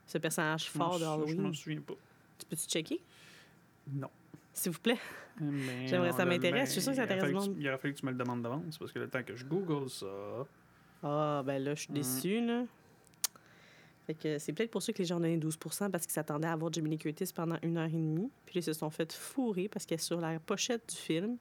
ce 0.06 0.18
personnage 0.18 0.70
fort 0.70 0.94
de 0.94 1.00
Je 1.00 1.04
Je 1.04 1.10
Halloween? 1.10 1.42
m'en 1.42 1.54
souviens 1.54 1.82
pas. 1.82 1.96
Tu 2.38 2.46
peux-tu 2.46 2.68
checker? 2.70 3.02
Non. 3.92 4.10
S'il 4.58 4.72
vous 4.72 4.80
plaît. 4.80 4.98
J'aimerais- 5.86 6.14
ça 6.14 6.26
m'intéresse, 6.26 6.62
ben, 6.62 6.66
je 6.66 6.72
suis 6.72 6.82
sûre 6.82 6.92
que 6.94 6.98
ça 6.98 7.04
intéresse 7.04 7.24
le 7.26 7.32
monde. 7.34 7.56
Il 7.60 7.68
aurait 7.68 7.78
fallu 7.78 7.94
que 7.94 8.00
tu 8.00 8.06
me 8.08 8.12
le 8.12 8.18
demandes 8.18 8.42
d'avance, 8.42 8.78
parce 8.80 8.92
que 8.92 8.98
le 9.00 9.08
temps 9.08 9.22
que 9.24 9.36
je 9.36 9.46
google 9.46 9.88
ça... 9.90 10.08
Ah, 11.04 11.44
ben 11.46 11.64
là, 11.64 11.76
je 11.76 11.82
suis 11.82 11.92
Mm. 11.92 11.96
déçue, 11.96 12.46
là. 12.46 12.64
Fait 14.08 14.16
que 14.16 14.40
c'est 14.40 14.54
peut-être 14.54 14.72
pour 14.72 14.82
ça 14.82 14.92
que 14.94 14.98
les 15.00 15.06
gens 15.06 15.18
ont 15.18 15.20
donné 15.20 15.38
12 15.38 15.58
parce 15.58 16.06
qu'ils 16.06 16.12
s'attendaient 16.14 16.48
à 16.48 16.56
voir 16.56 16.72
Jamie 16.74 16.90
Lee 16.90 16.98
Curtis 16.98 17.32
pendant 17.36 17.58
une 17.62 17.78
heure 17.78 17.86
et 17.86 17.92
demie. 17.92 18.32
Puis 18.46 18.60
ils 18.60 18.64
se 18.64 18.74
sont 18.74 18.90
fait 18.90 19.12
fourrer 19.14 19.68
parce 19.68 19.86
qu'elle 19.86 20.00
est 20.00 20.02
sur 20.02 20.20
la 20.20 20.40
pochette 20.40 20.90
du 20.90 20.96
film, 20.96 21.38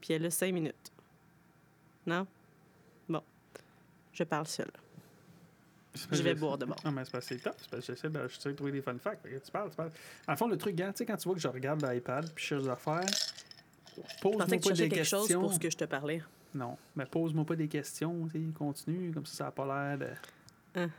puis 0.00 0.12
elle 0.12 0.26
a 0.26 0.30
5 0.30 0.52
minutes. 0.52 0.92
Non? 2.06 2.26
Bon. 3.08 3.22
Je 4.12 4.22
parle 4.24 4.46
seule. 4.46 4.70
Je 5.94 6.22
vais 6.22 6.34
boire 6.34 6.56
d'abord. 6.56 6.76
Non, 6.84 6.92
mais 6.92 7.04
c'est 7.04 7.10
parce 7.12 7.26
que 7.26 7.34
c'est 7.34 7.40
top. 7.42 7.54
C'est 7.58 7.70
parce 7.70 7.86
que 7.86 7.92
j'essaie 7.94 8.08
de, 8.08 8.28
j'essaie 8.28 8.50
de 8.50 8.54
trouver 8.54 8.72
des 8.72 8.82
fun 8.82 8.96
facts. 8.98 9.22
Que 9.24 9.28
Tu 9.38 9.50
parles, 9.50 9.70
tu 9.70 9.76
parles. 9.76 9.90
En 10.28 10.36
fond, 10.36 10.46
le 10.46 10.56
truc, 10.56 10.76
tu 10.76 10.82
sais, 10.94 11.06
quand 11.06 11.16
tu 11.16 11.24
vois 11.24 11.34
que 11.34 11.40
je 11.40 11.48
regarde 11.48 11.84
l'iPad 11.84 12.30
puis 12.34 12.44
je 12.44 12.48
cherche 12.48 12.62
des 12.62 12.68
affaires, 12.68 13.04
pose-moi 14.22 14.46
que 14.46 14.50
tu 14.50 14.58
pas 14.58 14.68
cherchais 14.68 14.82
des 14.84 14.88
quelque 14.88 15.04
chose 15.04 15.22
questions. 15.22 15.40
pour 15.40 15.52
ce 15.52 15.58
que 15.58 15.70
je 15.70 15.76
te 15.76 15.84
parlais. 15.84 16.22
Non, 16.54 16.76
mais 16.96 17.06
pose-moi 17.06 17.44
pas 17.44 17.56
des 17.56 17.68
questions, 17.68 18.28
tu 18.32 18.38
sais, 18.38 18.52
continue, 18.52 19.12
comme 19.12 19.26
ça, 19.26 19.36
ça 19.36 19.44
n'a 19.44 19.50
pas 19.52 19.66
l'air 19.66 19.98
de... 19.98 20.80
Hein. 20.80 20.90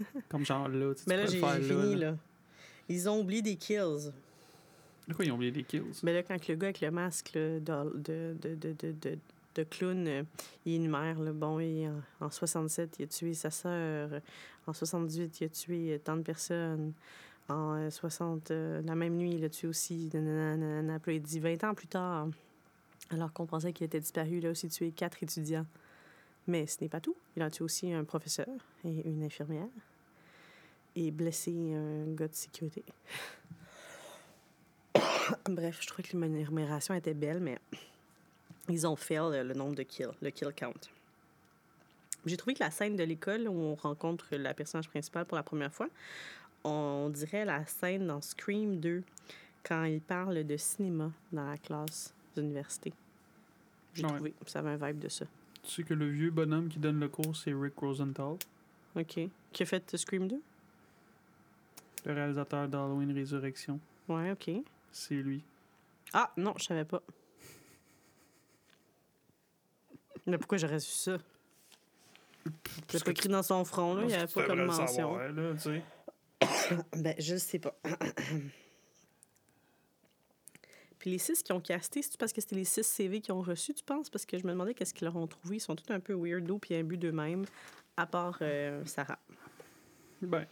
Comme 0.28 0.44
genre 0.44 0.68
là, 0.68 0.94
tu 0.94 1.02
sais, 1.02 1.04
Mais 1.06 1.16
là, 1.16 1.26
j'ai 1.26 1.40
fini, 1.62 1.96
là. 1.96 2.16
Ils 2.88 3.08
ont 3.08 3.20
oublié 3.20 3.42
des 3.42 3.56
kills. 3.56 4.10
De 5.06 5.14
quoi 5.14 5.24
ils 5.24 5.30
ont 5.30 5.36
oublié 5.36 5.52
des 5.52 5.64
kills? 5.64 5.84
Mais 6.02 6.12
là, 6.12 6.22
quand 6.22 6.48
le 6.48 6.54
gars 6.56 6.66
avec 6.66 6.80
le 6.80 6.90
masque 6.90 7.32
là, 7.34 7.58
de, 7.60 7.92
de, 7.94 8.36
de, 8.40 8.54
de, 8.54 8.72
de, 8.72 8.92
de, 8.92 9.18
de 9.54 9.62
clown, 9.64 10.06
euh, 10.06 10.22
il 10.64 10.74
énumère, 10.74 11.18
là, 11.20 11.32
bon, 11.32 11.60
il, 11.60 11.88
en, 12.20 12.26
en 12.26 12.30
67, 12.30 12.96
il 12.98 13.04
a 13.04 13.06
tué 13.06 13.34
sa 13.34 13.50
sœur. 13.50 14.10
En 14.66 14.72
78, 14.72 15.40
il 15.40 15.44
a 15.44 15.48
tué 15.48 15.92
euh, 15.92 15.98
tant 15.98 16.16
de 16.16 16.22
personnes. 16.22 16.92
En 17.48 17.74
euh, 17.74 17.90
60, 17.90 18.50
euh, 18.50 18.82
la 18.82 18.94
même 18.94 19.16
nuit, 19.16 19.34
il 19.34 19.44
a 19.44 19.50
tué 19.50 19.68
aussi. 19.68 20.10
nanana, 20.14 20.98
il 21.06 21.22
dit 21.22 21.40
20 21.40 21.64
ans 21.64 21.74
plus 21.74 21.88
tard, 21.88 22.28
alors 23.10 23.32
qu'on 23.32 23.46
pensait 23.46 23.72
qu'il 23.72 23.84
était 23.84 24.00
disparu, 24.00 24.38
il 24.38 24.46
a 24.46 24.50
aussi 24.50 24.68
tué 24.68 24.90
quatre 24.92 25.22
étudiants. 25.22 25.66
Mais 26.46 26.66
ce 26.66 26.78
n'est 26.80 26.88
pas 26.88 27.00
tout. 27.00 27.16
Il 27.36 27.42
a 27.42 27.50
tué 27.50 27.64
aussi 27.64 27.92
un 27.92 28.04
professeur 28.04 28.48
et 28.84 29.08
une 29.08 29.22
infirmière. 29.22 29.68
Et 30.96 31.10
blessé 31.10 31.74
un 31.74 32.12
gars 32.14 32.28
de 32.28 32.34
sécurité. 32.34 32.84
Bref, 35.48 35.78
je 35.80 35.86
trouvais 35.88 36.02
que 36.02 36.16
l'énumération 36.16 36.94
était 36.94 37.14
belle, 37.14 37.40
mais 37.40 37.58
ils 38.68 38.86
ont 38.86 38.96
fait 38.96 39.16
le, 39.16 39.42
le 39.42 39.54
nombre 39.54 39.74
de 39.74 39.82
kills, 39.82 40.10
le 40.22 40.30
kill 40.30 40.52
count. 40.54 40.72
J'ai 42.26 42.36
trouvé 42.36 42.54
que 42.54 42.62
la 42.62 42.70
scène 42.70 42.96
de 42.96 43.04
l'école 43.04 43.48
où 43.48 43.52
on 43.52 43.74
rencontre 43.74 44.26
la 44.36 44.54
personnage 44.54 44.88
principale 44.88 45.26
pour 45.26 45.36
la 45.36 45.42
première 45.42 45.72
fois, 45.72 45.88
on 46.64 47.10
dirait 47.12 47.44
la 47.44 47.66
scène 47.66 48.06
dans 48.06 48.22
Scream 48.22 48.80
2 48.80 49.02
quand 49.62 49.84
il 49.84 50.00
parle 50.00 50.42
de 50.44 50.56
cinéma 50.56 51.10
dans 51.32 51.46
la 51.50 51.58
classe 51.58 52.14
d'université. 52.34 52.92
J'ai 53.92 54.04
Ouais. 54.04 54.12
trouvé, 54.14 54.34
ça 54.46 54.60
avait 54.60 54.70
un 54.70 54.76
vibe 54.88 54.98
de 54.98 55.08
ça. 55.08 55.26
Tu 55.62 55.70
sais 55.70 55.82
que 55.82 55.94
le 55.94 56.08
vieux 56.08 56.30
bonhomme 56.30 56.68
qui 56.68 56.78
donne 56.78 56.98
le 57.00 57.08
cours, 57.08 57.36
c'est 57.36 57.52
Rick 57.54 57.76
Rosenthal, 57.76 58.36
OK. 58.96 59.20
Qui 59.52 59.62
a 59.62 59.66
fait 59.66 59.96
Scream 59.96 60.28
2? 60.28 60.40
le 62.06 62.12
réalisateur 62.12 62.68
d'Halloween 62.68 63.12
Résurrection. 63.14 63.80
Ouais, 64.08 64.30
OK. 64.32 64.50
C'est 64.92 65.14
lui. 65.14 65.42
Ah, 66.12 66.30
non, 66.36 66.52
je 66.58 66.64
savais 66.64 66.84
pas. 66.84 67.02
Mais 70.26 70.38
pourquoi 70.38 70.58
j'aurais 70.58 70.80
su 70.80 70.92
ça? 70.92 71.18
C'est 72.88 73.04
pas 73.04 73.10
écrit 73.10 73.28
dans 73.28 73.42
son 73.42 73.64
front, 73.64 73.94
là. 73.94 74.02
Il 74.02 74.08
n'y 74.08 74.14
avait 74.14 74.26
pas 74.26 74.44
comme 74.44 74.64
mention. 74.64 74.86
savoir, 74.86 75.32
là, 75.32 75.54
tu 75.54 75.60
sais. 75.60 75.82
Ben, 76.96 77.14
je 77.18 77.36
sais 77.36 77.58
pas. 77.58 77.78
Puis 80.98 81.10
les 81.10 81.18
six 81.18 81.42
qui 81.42 81.52
ont 81.52 81.60
casté, 81.60 82.00
c'est 82.00 82.18
parce 82.18 82.32
que 82.32 82.40
c'était 82.40 82.56
les 82.56 82.64
six 82.64 82.82
CV 82.82 83.20
qu'ils 83.20 83.34
ont 83.34 83.42
reçus, 83.42 83.74
tu 83.74 83.84
penses? 83.84 84.08
Parce 84.08 84.24
que 84.24 84.38
je 84.38 84.46
me 84.46 84.52
demandais 84.52 84.72
qu'est-ce 84.72 84.94
qu'ils 84.94 85.04
leur 85.04 85.16
ont 85.16 85.26
trouvé. 85.26 85.56
Ils 85.56 85.60
sont 85.60 85.76
tous 85.76 85.92
un 85.92 86.00
peu 86.00 86.14
weirdo 86.14 86.58
puis 86.58 86.74
imbus 86.74 86.96
d'eux-mêmes, 86.96 87.44
à 87.96 88.06
part 88.06 88.38
euh, 88.40 88.82
Sarah. 88.86 89.18
Ben, 90.22 90.46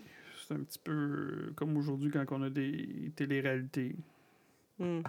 c'est 0.47 0.55
un 0.55 0.63
petit 0.63 0.79
peu 0.79 1.53
comme 1.57 1.75
aujourd'hui 1.79 2.11
quand 2.11 2.27
on 2.33 2.43
a 2.43 2.51
des 2.51 3.11
téléréalités. 3.17 3.97
Hmm. 4.79 5.01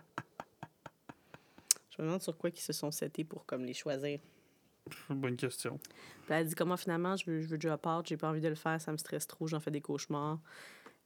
Je 1.90 2.02
me 2.02 2.08
demande 2.08 2.22
sur 2.22 2.38
quoi 2.38 2.50
ils 2.50 2.60
se 2.60 2.74
sont 2.74 2.92
setés 2.92 3.24
pour 3.24 3.46
comme 3.46 3.64
les 3.66 3.74
choisir. 3.74 4.20
Bonne 5.10 5.36
question. 5.36 5.80
Puis 6.26 6.34
elle 6.34 6.48
dit 6.48 6.56
comment 6.56 6.78
finalement 6.78 7.16
je 7.16 7.30
veux, 7.30 7.42
je 7.42 7.48
veux 7.48 7.58
drop 7.58 7.86
out, 7.86 8.08
j'ai 8.08 8.18
pas 8.18 8.30
envie 8.30 8.42
de 8.42 8.48
le 8.48 8.56
faire, 8.56 8.80
ça 8.80 8.92
me 8.92 8.98
stresse 8.98 9.28
trop, 9.28 9.48
j'en 9.48 9.60
fais 9.60 9.72
des 9.72 9.82
cauchemars. 9.82 10.40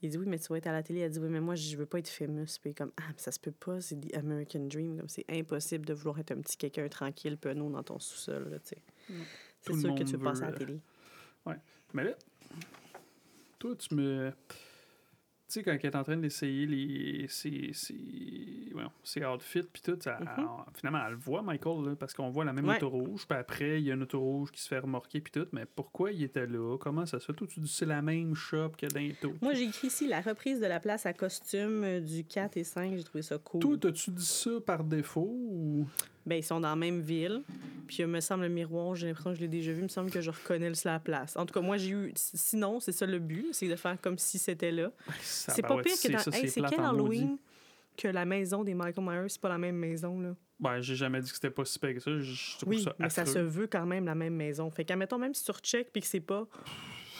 Il 0.02 0.12
dit 0.12 0.18
oui, 0.18 0.26
mais 0.28 0.38
tu 0.38 0.48
vas 0.50 0.58
être 0.58 0.68
à 0.68 0.72
la 0.72 0.84
télé. 0.84 1.00
Elle 1.00 1.12
dit 1.12 1.20
oui, 1.20 1.30
mais 1.30 1.42
moi 1.42 1.56
je 1.56 1.76
veux 1.76 1.88
pas 1.88 1.98
être 1.98 2.10
famous. 2.10 2.46
Puis 2.62 2.76
comme 2.76 2.92
ah, 2.98 3.04
mais 3.10 3.18
ça 3.18 3.32
se 3.32 3.40
peut 3.40 3.52
pas, 3.52 3.82
c'est 3.82 4.00
the 4.00 4.16
American 4.16 4.68
Dream. 4.68 4.98
Comme 4.98 5.10
c'est 5.10 5.26
impossible 5.30 5.86
de 5.86 5.94
vouloir 5.94 6.20
être 6.20 6.32
un 6.32 6.42
petit 6.42 6.56
quelqu'un 6.56 6.88
tranquille, 6.88 7.38
penaud 7.38 7.70
dans 7.72 7.84
ton 7.84 7.98
sous-sol. 7.98 8.50
là, 8.50 8.60
tu 8.60 8.70
sais. 8.70 8.82
Tout 9.66 9.74
C'est 9.74 9.82
sûr 9.82 9.96
que 9.96 10.04
tu 10.04 10.12
veux 10.14 10.24
passer 10.24 10.44
à 10.44 10.46
la 10.46 10.52
veut, 10.52 10.58
télé. 10.58 10.80
Mais 11.94 12.04
là, 12.04 12.12
toi, 13.60 13.76
tu 13.76 13.96
me. 13.96 14.32
Tu 15.48 15.54
sais, 15.54 15.64
quand 15.64 15.72
elle 15.72 15.80
est 15.86 15.96
en 15.96 16.04
train 16.04 16.18
d'essayer 16.18 16.66
les, 16.66 17.26
ses, 17.30 17.72
ses, 17.72 17.96
voyons, 18.74 18.92
ses 19.02 19.24
outfits, 19.26 19.64
puis 19.64 19.82
tout, 19.82 19.98
ça- 20.02 20.20
Mhm. 20.20 20.46
finalement, 20.74 21.00
elle 21.06 21.12
le 21.14 21.18
voit, 21.18 21.42
Michael, 21.42 21.86
là, 21.86 21.96
parce 21.96 22.14
qu'on 22.14 22.30
voit 22.30 22.44
la 22.44 22.52
même 22.52 22.68
Ouais. 22.68 22.76
auto 22.76 22.90
rouge, 22.90 23.26
puis 23.26 23.38
après, 23.38 23.80
il 23.82 23.86
y 23.88 23.92
a 23.92 23.94
une 23.94 24.04
auto 24.04 24.20
rouge 24.20 24.52
qui 24.52 24.62
se 24.62 24.68
fait 24.68 24.80
remorquer, 24.80 25.22
puis 25.22 25.32
tout. 25.32 25.48
Mais 25.54 25.66
pourquoi 25.66 26.12
il 26.12 26.22
était 26.24 26.46
là? 26.48 26.78
Comment 26.78 27.06
ça 27.06 27.20
se 27.22 27.32
fait? 27.32 27.46
Dis 27.58 27.68
c'est 27.70 27.86
la 27.86 28.02
même 28.02 28.36
shop 28.36 28.72
que 28.78 28.88
taux. 29.22 29.34
Moi, 29.42 29.54
j'ai 29.54 29.64
écrit 29.64 29.88
ici 29.88 30.06
la 30.08 30.20
reprise 30.20 30.60
de 30.60 30.66
la 30.66 30.82
place 30.82 31.06
à 31.06 31.14
costume 31.14 31.84
euh, 31.86 32.00
du 32.02 32.26
4 32.26 32.58
et 32.58 32.66
5. 32.66 32.96
J'ai 32.98 33.04
trouvé 33.06 33.22
ça 33.22 33.38
cool. 33.38 33.62
Toi, 33.62 33.78
t'as-tu 33.80 34.12
dit 34.12 34.26
ça 34.26 34.52
par 34.66 34.84
défaut 34.84 35.32
ou? 35.32 35.86
Ben, 36.28 36.36
ils 36.36 36.44
sont 36.44 36.60
dans 36.60 36.70
la 36.70 36.76
même 36.76 37.00
ville. 37.00 37.42
Puis, 37.88 37.98
il 38.00 38.08
me 38.08 38.20
semble, 38.20 38.44
le 38.44 38.50
miroir, 38.50 38.96
j'ai 38.96 39.08
l'impression 39.08 39.32
que 39.32 39.38
je 39.38 39.42
l'ai 39.42 39.48
déjà 39.48 39.72
vu. 39.72 39.80
Il 39.80 39.84
me 39.84 39.88
semble 39.88 40.12
que 40.12 40.20
je 40.20 40.30
reconnais 40.30 40.70
la 40.84 41.00
place. 41.00 41.38
En 41.38 41.46
tout 41.46 41.54
cas, 41.54 41.62
moi, 41.62 41.78
j'ai 41.78 41.92
eu. 41.92 42.12
Sinon, 42.16 42.82
c'est 42.82 42.92
ça 42.92 43.06
le 43.06 43.18
but, 43.20 43.48
c'est 43.54 43.70
de 43.70 43.76
faire 43.78 44.00
comme 44.02 44.18
si 44.18 44.38
c'était 44.38 44.72
là. 44.72 44.92
C'est 45.22 45.62
pas 45.62 45.82
pire 45.82 45.96
que 45.96 46.12
dans. 46.12 46.36
Hey, 46.38 46.50
c'est 46.50 46.62
quel 46.62 46.80
maudit. 46.80 46.86
Halloween 46.86 47.38
que 47.96 48.08
la 48.10 48.26
maison 48.26 48.64
des 48.64 48.76
Michael 48.76 49.04
Myers, 49.04 49.30
c'est 49.30 49.42
pas 49.42 49.50
la 49.50 49.58
même 49.58 49.76
maison, 49.76 50.20
là? 50.20 50.36
Ben, 50.60 50.82
j'ai 50.82 50.96
jamais 50.96 51.20
dit 51.22 51.30
que 51.30 51.36
c'était 51.36 51.50
pas 51.50 51.66
si 51.66 51.80
pire 51.80 51.94
que 51.94 52.00
ça. 52.00 52.12
Je 52.12 52.22
je 52.22 52.58
trouve 52.58 52.70
Oui, 52.70 52.84
ça 52.84 52.96
mais 53.00 53.10
ça 53.10 53.26
se 53.26 53.40
veut 53.40 53.68
quand 53.68 53.86
même 53.86 54.06
la 54.06 54.16
même 54.16 54.36
maison. 54.36 54.70
Fait 54.70 54.86
qu'admettons, 54.86 55.18
même 55.18 55.34
si 55.34 55.44
tu 55.44 55.52
recheckes 55.52 55.92
puis 55.92 56.02
que 56.02 56.08
c'est 56.08 56.20
pas 56.20 56.48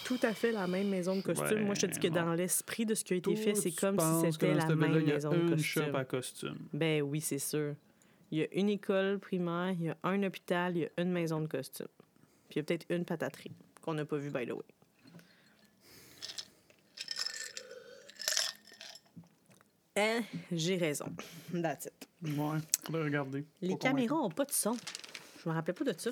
tout 0.06 0.20
à 0.24 0.34
fait 0.34 0.52
la 0.52 0.68
même 0.68 0.88
maison 0.88 1.16
de 1.16 1.22
costume, 1.22 1.58
Ouais, 1.58 1.64
moi, 1.64 1.76
je 1.76 1.82
te 1.82 1.86
dis 1.88 2.00
que 2.00 2.08
dans 2.08 2.34
l'esprit 2.34 2.86
de 2.86 2.94
ce 2.94 3.04
qui 3.04 3.14
a 3.14 3.18
été 3.18 3.34
Toi, 3.34 3.44
fait, 3.44 3.56
c'est 3.56 3.72
comme 3.72 3.98
si 4.00 4.32
c'était 4.32 4.54
la 4.54 4.76
même 4.76 5.04
maison 5.04 5.32
de 5.32 5.36
une 5.36 5.50
costume. 5.52 5.84
shop 5.84 5.96
à 5.96 6.06
costume? 6.06 6.58
Ben 6.74 7.02
oui, 7.02 7.22
c'est 7.22 7.40
sûr. 7.40 7.76
Il 8.32 8.40
y 8.40 8.42
a 8.44 8.48
une 8.52 8.70
école 8.70 9.20
primaire, 9.20 9.72
il 9.72 9.86
y 9.86 9.90
a 9.90 9.98
un 10.04 10.22
hôpital, 10.24 10.76
il 10.76 10.82
y 10.82 10.86
a 10.86 10.90
une 11.02 11.12
maison 11.12 11.40
de 11.40 11.48
costume. 11.48 11.88
Puis 12.50 12.56
il 12.56 12.58
y 12.58 12.60
a 12.60 12.64
peut-être 12.64 12.86
une 12.90 13.06
pataterie 13.06 13.56
qu'on 13.82 13.94
n'a 13.94 14.06
pas 14.06 14.18
vue, 14.18 14.30
by 14.30 14.46
the 14.46 14.52
way. 14.52 14.66
Eh, 19.96 20.22
j'ai 20.52 20.78
raison. 20.78 21.12
That's 21.52 21.86
it. 21.86 22.08
Ouais, 22.38 22.60
faudrait 22.86 23.04
regarder. 23.04 23.46
Les 23.62 23.78
caméras 23.78 24.08
convaincant. 24.10 24.26
ont 24.26 24.30
pas 24.30 24.46
de 24.46 24.52
son. 24.52 24.78
Je 25.44 25.50
me 25.50 25.54
rappelais 25.54 25.74
pas 25.74 25.86
de 25.86 25.94
ça. 25.98 26.12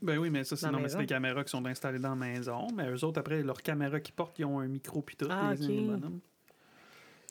Ben 0.00 0.18
oui, 0.18 0.28
mais 0.28 0.44
ça, 0.44 0.54
c'est 0.56 0.70
non, 0.70 0.80
mais 0.80 0.94
les 0.94 1.06
caméras 1.06 1.42
qui 1.42 1.50
sont 1.50 1.64
installées 1.64 1.98
dans 1.98 2.10
la 2.10 2.14
maison. 2.14 2.68
Mais 2.74 2.88
eux 2.90 3.02
autres, 3.04 3.18
après, 3.18 3.42
leurs 3.42 3.62
caméras 3.62 4.00
qu'ils 4.00 4.14
portent, 4.14 4.38
ils 4.38 4.44
ont 4.44 4.60
un 4.60 4.68
micro 4.68 5.00
pis 5.00 5.16
tout. 5.16 5.26
Ah, 5.30 5.54
les. 5.58 5.88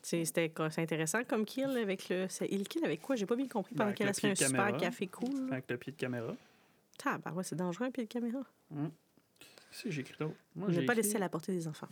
C'était 0.04 0.52
intéressant 0.78 1.24
comme 1.24 1.46
kill 1.46 1.78
avec 1.78 2.10
le. 2.10 2.28
Il 2.52 2.68
kill 2.68 2.84
avec 2.84 3.02
quoi? 3.02 3.16
J'ai 3.16 3.26
pas 3.26 3.38
bien 3.38 3.48
compris. 3.48 3.74
Ben, 3.74 3.86
Pendant 3.86 3.96
qu'elle 3.96 4.08
le 4.08 4.12
a 4.12 4.14
fait 4.14 4.28
un 4.28 4.34
de 4.34 4.38
super 4.38 4.58
caméra. 4.66 4.78
café 4.78 5.08
cool. 5.08 5.52
Avec 5.52 5.72
le 5.72 5.78
pied 5.78 5.94
de 5.94 5.98
caméra. 5.98 6.36
Tabarouette, 6.98 7.46
c'est 7.48 7.56
dangereux 7.56 7.86
un 7.88 7.92
pied 7.92 8.04
de 8.04 8.10
caméra. 8.10 8.44
Si, 9.72 9.90
j'ai 9.92 10.02
écrit 10.02 10.16
d'autres. 10.20 10.36
Moi, 10.56 10.70
j'ai 10.72 10.86
pas 10.86 10.94
écrit, 10.94 11.04
laisser 11.04 11.16
à 11.16 11.20
la 11.20 11.30
portée 11.30 11.54
des 11.54 11.68
enfants. 11.68 11.88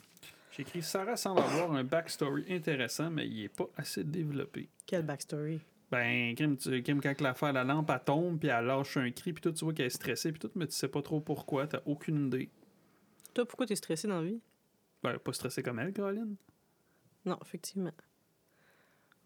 j'ai 0.51 0.61
écrit 0.61 0.83
Sarah 0.83 1.15
semble 1.15 1.39
avoir 1.39 1.71
un 1.71 1.83
backstory 1.83 2.45
intéressant, 2.53 3.09
mais 3.09 3.27
il 3.27 3.45
est 3.45 3.49
pas 3.49 3.67
assez 3.77 4.03
développé. 4.03 4.69
Quelle 4.85 5.03
backstory? 5.03 5.61
Ben, 5.89 6.35
Kim, 6.35 6.57
tu, 6.57 6.83
Kim, 6.83 7.01
quand 7.01 7.19
l'affaire, 7.21 7.53
la 7.53 7.63
lampe, 7.63 7.89
elle 7.89 8.03
tombe, 8.05 8.39
puis 8.39 8.49
elle 8.49 8.65
lâche 8.65 8.97
un 8.97 9.09
cri, 9.11 9.33
puis 9.33 9.41
tout, 9.41 9.51
tu 9.51 9.63
vois 9.65 9.73
qu'elle 9.73 9.87
est 9.87 9.89
stressée, 9.89 10.31
puis 10.31 10.39
tout, 10.39 10.51
mais 10.55 10.67
tu 10.67 10.73
sais 10.73 10.87
pas 10.87 11.01
trop 11.01 11.19
pourquoi, 11.21 11.65
t'as 11.67 11.81
aucune 11.85 12.27
idée. 12.27 12.49
Toi, 13.33 13.45
pourquoi 13.45 13.65
t'es 13.65 13.75
stressé 13.75 14.07
dans 14.07 14.21
la 14.21 14.27
vie? 14.27 14.39
Ben, 15.03 15.17
pas 15.17 15.33
stressée 15.33 15.63
comme 15.63 15.79
elle, 15.79 15.91
Caroline. 15.91 16.35
Non, 17.25 17.37
effectivement. 17.43 17.91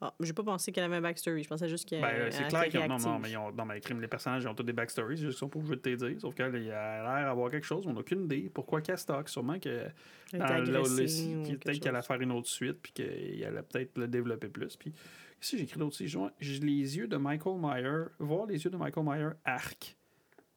Ah, 0.01 0.13
j'ai 0.19 0.33
pas 0.33 0.43
pensé 0.43 0.73
qu'elle 0.73 0.83
avait 0.83 0.97
un 0.97 1.01
backstory. 1.01 1.43
Je 1.43 1.47
pensais 1.47 1.69
juste 1.69 1.87
qu'elle 1.87 2.01
Ben, 2.01 2.29
c'est 2.29 2.47
clair 2.49 2.65
qu'ils 2.67 2.79
ont. 2.81 2.87
Non, 2.87 2.97
non, 2.97 3.17
mais 3.19 3.31
ils 3.31 3.37
ont. 3.37 3.49
Non, 3.53 3.63
mais 3.63 3.79
crime, 3.79 4.01
les 4.01 4.09
personnages, 4.09 4.43
ils 4.43 4.47
ont 4.49 4.53
tous 4.53 4.63
des 4.63 4.73
backstories, 4.73 5.17
c'est 5.17 5.23
juste 5.23 5.39
sont 5.39 5.47
pas 5.47 5.57
obligés 5.57 5.77
de 5.77 5.81
te 5.81 5.95
dire. 6.05 6.19
Sauf 6.19 6.35
qu'elle, 6.35 6.53
a 6.53 6.59
l'air 6.59 7.25
d'avoir 7.27 7.49
quelque 7.49 7.65
chose, 7.65 7.87
on 7.87 7.93
n'a 7.93 8.01
aucune 8.01 8.25
idée. 8.25 8.51
Pourquoi 8.53 8.81
qu'elle 8.81 8.97
stocke? 8.97 9.29
Sûrement 9.29 9.57
que. 9.57 9.69
Elle 9.69 9.87
était 10.33 10.37
dans 10.39 10.45
agressée 10.55 10.71
l'autre, 10.73 11.39
ou 11.39 11.43
qui- 11.43 11.49
quelque 11.51 11.63
Peut-être 11.63 11.79
qu'elle 11.79 11.95
allait 11.95 12.05
faire 12.05 12.21
une 12.21 12.31
autre 12.33 12.49
suite, 12.49 12.77
puis 12.81 12.91
qu'elle 12.91 13.43
allait 13.45 13.63
peut-être 13.63 13.97
le 13.97 14.07
développer 14.09 14.49
plus. 14.49 14.75
Puis 14.75 14.91
Qu'est-ce 15.39 15.51
que 15.51 15.57
j'ai 15.57 15.63
écrit 15.63 15.79
d'autre? 15.79 15.95
J'ai 16.39 16.59
les 16.59 16.97
yeux 16.97 17.07
de 17.07 17.17
Michael 17.17 17.57
Myers. 17.59 18.05
Voir 18.19 18.47
les 18.47 18.61
yeux 18.63 18.69
de 18.69 18.77
Michael 18.77 19.03
Myers 19.05 19.29
arc. 19.45 19.95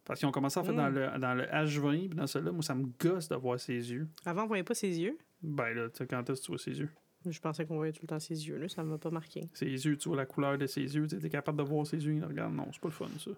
Parce 0.04 0.18
qu'ils 0.18 0.28
ont 0.28 0.32
commencé 0.32 0.58
à 0.58 0.64
faire 0.64 0.72
Mm. 0.72 0.76
dans, 0.76 0.88
le, 0.88 1.18
dans 1.18 1.34
le 1.34 1.44
H20, 1.44 2.08
puis 2.08 2.16
dans 2.18 2.26
celui-là, 2.26 2.50
moi, 2.52 2.62
ça 2.62 2.74
me 2.74 2.86
gosse 2.98 3.28
de 3.28 3.36
voir 3.36 3.60
ses 3.60 3.74
yeux. 3.92 4.08
Avant, 4.24 4.44
on 4.44 4.46
voyait 4.46 4.62
pas 4.64 4.74
ses 4.74 4.98
yeux? 4.98 5.16
Ben 5.42 5.72
là, 5.74 5.88
tu 5.90 5.98
sais, 5.98 6.06
quand 6.06 6.28
est-ce 6.30 6.40
que 6.40 6.46
tu 6.46 6.52
vois 6.52 6.58
ses 6.58 6.78
yeux? 6.80 6.88
Je 7.26 7.40
pensais 7.40 7.66
qu'on 7.66 7.76
voyait 7.76 7.92
tout 7.92 8.02
le 8.02 8.08
temps 8.08 8.20
ses 8.20 8.46
yeux, 8.48 8.56
là. 8.58 8.68
Ça 8.68 8.82
m'a 8.82 8.96
pas 8.98 9.10
marqué. 9.10 9.48
Ses 9.52 9.66
yeux, 9.66 9.96
tu 9.96 10.08
vois 10.08 10.16
la 10.16 10.26
couleur 10.26 10.56
de 10.56 10.66
ses 10.66 10.82
yeux, 10.82 11.06
tu 11.06 11.16
es 11.24 11.28
capable 11.28 11.58
de 11.58 11.62
voir 11.64 11.86
ses 11.86 11.96
yeux, 12.04 12.14
il 12.14 12.24
regarde. 12.24 12.54
Non, 12.54 12.68
c'est 12.72 12.80
pas 12.80 12.88
le 12.88 12.94
fun, 12.94 13.08
ça. 13.18 13.30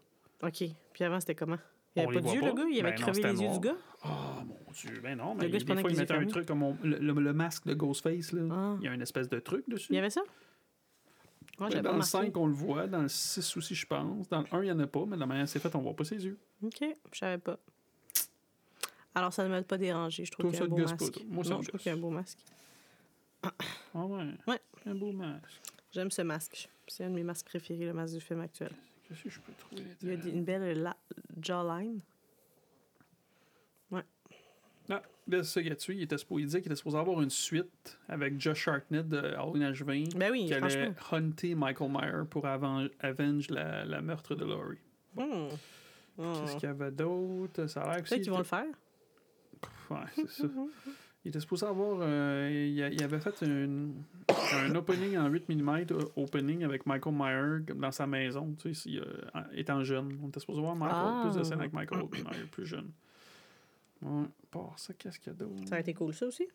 OK. 0.47 0.65
Puis 0.93 1.05
avant, 1.05 1.19
c'était 1.21 1.35
comment? 1.35 1.59
Il 1.97 2.03
y 2.03 2.07
On 2.07 2.11
avait 2.11 2.21
pas 2.21 2.29
de 2.29 2.35
yeux, 2.35 2.41
le 2.43 2.53
gars? 2.53 2.65
Il 2.71 2.81
avait 2.81 2.83
Ben 2.83 2.91
non, 2.91 3.03
crevé 3.03 3.15
c'était 3.15 3.33
les 3.33 3.41
yeux 3.43 3.51
du 3.53 3.61
gars? 3.61 3.77
Oh 4.05 4.09
mon 4.47 4.73
dieu, 4.73 5.01
ben 5.03 5.17
non, 5.19 5.33
Le 5.35 5.41
mais 5.41 5.51
gars, 5.51 5.57
il- 5.57 5.61
se 5.61 5.67
des 5.67 5.81
fois, 5.81 5.91
il 5.91 5.97
mettait 5.99 6.15
un 6.15 6.27
truc 6.27 6.47
comme 6.47 6.63
on- 6.63 6.77
le, 6.85 6.99
le- 6.99 7.13
le 7.21 7.33
masque 7.33 7.67
de 7.67 7.75
Ghostface, 7.75 8.33
là. 8.33 8.43
Ah. 8.51 8.77
Il 8.81 8.85
y 8.85 8.89
a 8.89 8.95
une 8.95 9.03
espèce 9.03 9.29
de 9.29 9.39
truc 9.41 9.69
dessus. 9.69 9.89
Il 9.91 9.97
y 9.97 9.99
avait 9.99 10.11
ça? 10.11 10.21
Moi, 11.59 11.69
Ben, 11.69 11.73
j'avais 11.73 11.83
dans 11.83 11.89
le 11.91 11.93
remarqué. 11.95 12.11
5, 12.29 12.37
on 12.37 12.47
le 12.47 12.53
voit. 12.55 12.87
Dans 12.87 13.03
le 13.03 13.09
6 13.09 13.57
aussi, 13.57 13.75
je 13.75 13.87
pense. 13.87 14.29
Dans 14.29 14.41
le 14.41 14.47
1, 14.55 14.63
il 14.63 14.65
n'y 14.67 14.73
en 14.73 14.79
a 14.79 14.87
pas, 14.87 15.05
mais 15.07 15.17
de 15.17 15.21
la 15.21 15.27
manière 15.27 15.49
c'est 15.49 15.59
fait, 15.59 15.75
on 15.75 15.81
voit 15.81 15.95
pas 15.97 16.05
ses 16.05 16.25
yeux. 16.25 16.39
OK, 16.63 16.85
je 17.13 17.19
savais 17.19 17.39
pas. 17.39 17.59
Alors, 19.15 19.33
ça 19.33 19.43
ne 19.45 19.49
m'a 19.49 19.61
pas 19.63 19.77
dérangé. 19.77 20.25
Je 20.25 20.31
trouve 20.31 20.51
qu'il 20.51 20.61
y 20.61 20.63
a 20.63 20.65
un 20.67 20.69
beau 20.69 20.77
masque. 20.79 21.21
Moi, 21.29 21.43
ça 21.45 21.51
non, 21.51 21.63
je 21.63 21.69
trouve 21.69 21.81
qu'il 21.81 21.91
y 21.91 21.95
a 21.95 21.99
un 21.99 22.01
beau 22.01 22.11
masque. 22.11 22.39
Ah 23.43 24.05
ouais? 24.07 24.25
Ouais. 24.47 24.61
Un 24.87 24.95
beau 24.95 25.13
masque. 25.13 25.61
J'aime 25.93 26.11
ce 26.11 26.23
masque. 26.23 26.69
C'est 26.87 27.05
un 27.05 27.11
de 27.11 27.15
mes 27.15 27.23
masques 27.25 27.47
préférés, 27.47 27.87
le 27.87 27.93
masque 27.93 28.15
du 28.15 28.21
film 28.21 28.41
actuel. 28.41 28.71
Qu'est-ce 29.09 29.25
que 29.25 29.31
je 29.31 29.41
peux 29.41 29.53
trouver? 29.55 29.83
Il 30.03 30.09
y 30.09 30.13
a 30.13 30.15
une 30.33 30.45
belle 30.45 30.81
la- 30.83 30.97
jawline. 31.41 32.01
Ah, 34.93 35.03
là, 35.29 35.45
c'est 35.45 35.63
dessus. 35.63 35.95
Il, 35.95 36.03
était 36.03 36.19
supposé, 36.19 36.45
disait 36.47 36.61
qu'il 36.63 36.73
était 36.73 36.77
supposé 36.79 36.99
avoir 36.99 37.23
une 37.23 37.31
suite 37.31 37.97
avec 38.09 38.41
Josh 38.41 38.67
Hartnett 38.67 39.09
de 39.09 39.19
Halloween 39.19 39.71
H20 39.71 40.17
Ben 40.17 40.33
oui, 40.33 40.47
qui 40.47 40.55
allait 40.55 40.93
hunter 41.13 41.55
Michael 41.55 41.91
Myers 41.93 42.27
pour 42.29 42.45
aven- 42.45 42.91
avenge 42.99 43.51
la, 43.51 43.85
la 43.85 44.01
meurtre 44.01 44.35
de 44.35 44.45
Laurie. 44.45 44.79
Hmm. 45.17 45.49
Qu'est-ce 46.17 46.55
Hmm. 46.55 46.59
qu'il 46.59 46.63
y 46.69 46.73
avait 46.73 46.91
d'autre? 46.91 47.67
Ça 47.69 47.83
a 47.83 47.87
l'air 47.95 48.03
que 48.03 48.09
Peut-être 48.09 48.23
qu'ils 48.23 48.33
vont 48.33 48.39
le 48.39 48.45
faire. 48.45 48.67
Ouais, 49.91 49.99
c'est 50.17 50.29
ça. 50.29 50.49
Il 51.25 51.29
était 51.29 51.41
supposé 51.41 51.67
avoir. 51.67 51.99
euh, 52.01 52.49
il, 52.51 53.03
avait 53.03 53.21
fait 53.21 53.43
une- 53.43 54.03
un 54.55 54.75
opening 54.75 55.19
en 55.19 55.29
8 55.29 55.49
mm, 55.51 55.85
opening 56.17 56.65
avec 56.65 56.87
Michael 56.87 57.15
Myers 57.15 57.75
dans 57.75 57.93
sa 57.93 58.07
maison, 58.07 58.55
tu 58.59 58.75
sais, 58.75 58.91
euh, 58.97 59.05
étant 59.53 59.85
jeune. 59.85 60.19
On 60.23 60.29
était 60.29 60.41
supposé 60.41 60.61
voir 60.61 60.75
Michael, 60.77 60.99
Ah. 61.05 61.23
plus 61.29 61.39
de 61.39 61.45
scènes 61.45 61.61
avec 61.61 61.73
Michael 61.75 62.05
Myers 62.11 62.47
plus 62.51 62.65
jeune. 62.67 62.91
Ouais, 64.03 64.25
par 64.51 64.79
ça, 64.79 64.95
qu'est-ce 64.95 65.19
qu'il 65.21 65.29
y 65.33 65.37
a 65.37 65.39
d'autre? 65.39 65.61
Ça 65.67 65.73
aurait 65.75 65.81
été 65.83 65.93
cool, 65.93 66.15
ça 66.15 66.27
aussi. 66.27 66.49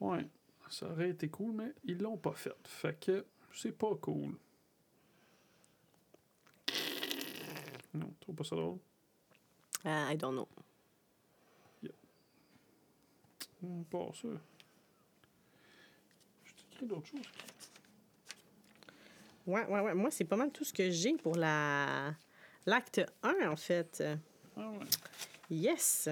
Ouais, 0.00 0.26
ça 0.68 0.90
aurait 0.90 1.10
été 1.10 1.28
cool, 1.28 1.52
mais 1.54 1.72
ils 1.84 1.98
l'ont 1.98 2.16
pas 2.16 2.32
fait. 2.32 2.52
Fait 2.64 2.98
que 2.98 3.24
c'est 3.54 3.70
pas 3.78 3.94
cool. 4.00 4.34
Non, 7.94 8.08
tu 8.08 8.20
trouves 8.20 8.34
pas 8.34 8.44
ça 8.44 8.56
drôle? 8.56 8.78
Ah, 9.84 10.12
I 10.12 10.16
don't 10.16 10.34
know. 10.34 10.48
Hmm, 13.62 13.82
Pas 13.84 14.08
ça. 14.14 14.28
Je 16.44 16.52
t'écris 16.54 16.86
d'autres 16.86 17.06
choses. 17.06 17.20
Ouais, 19.46 19.64
ouais, 19.66 19.80
ouais. 19.80 19.94
Moi, 19.94 20.10
c'est 20.10 20.24
pas 20.24 20.36
mal 20.36 20.50
tout 20.50 20.64
ce 20.64 20.72
que 20.72 20.90
j'ai 20.90 21.14
pour 21.14 21.36
la 21.36 22.12
l'acte 22.66 23.00
1, 23.22 23.48
en 23.48 23.56
fait. 23.56 24.02
Ah 24.56 24.70
ouais. 24.70 24.78
Yes! 25.50 26.08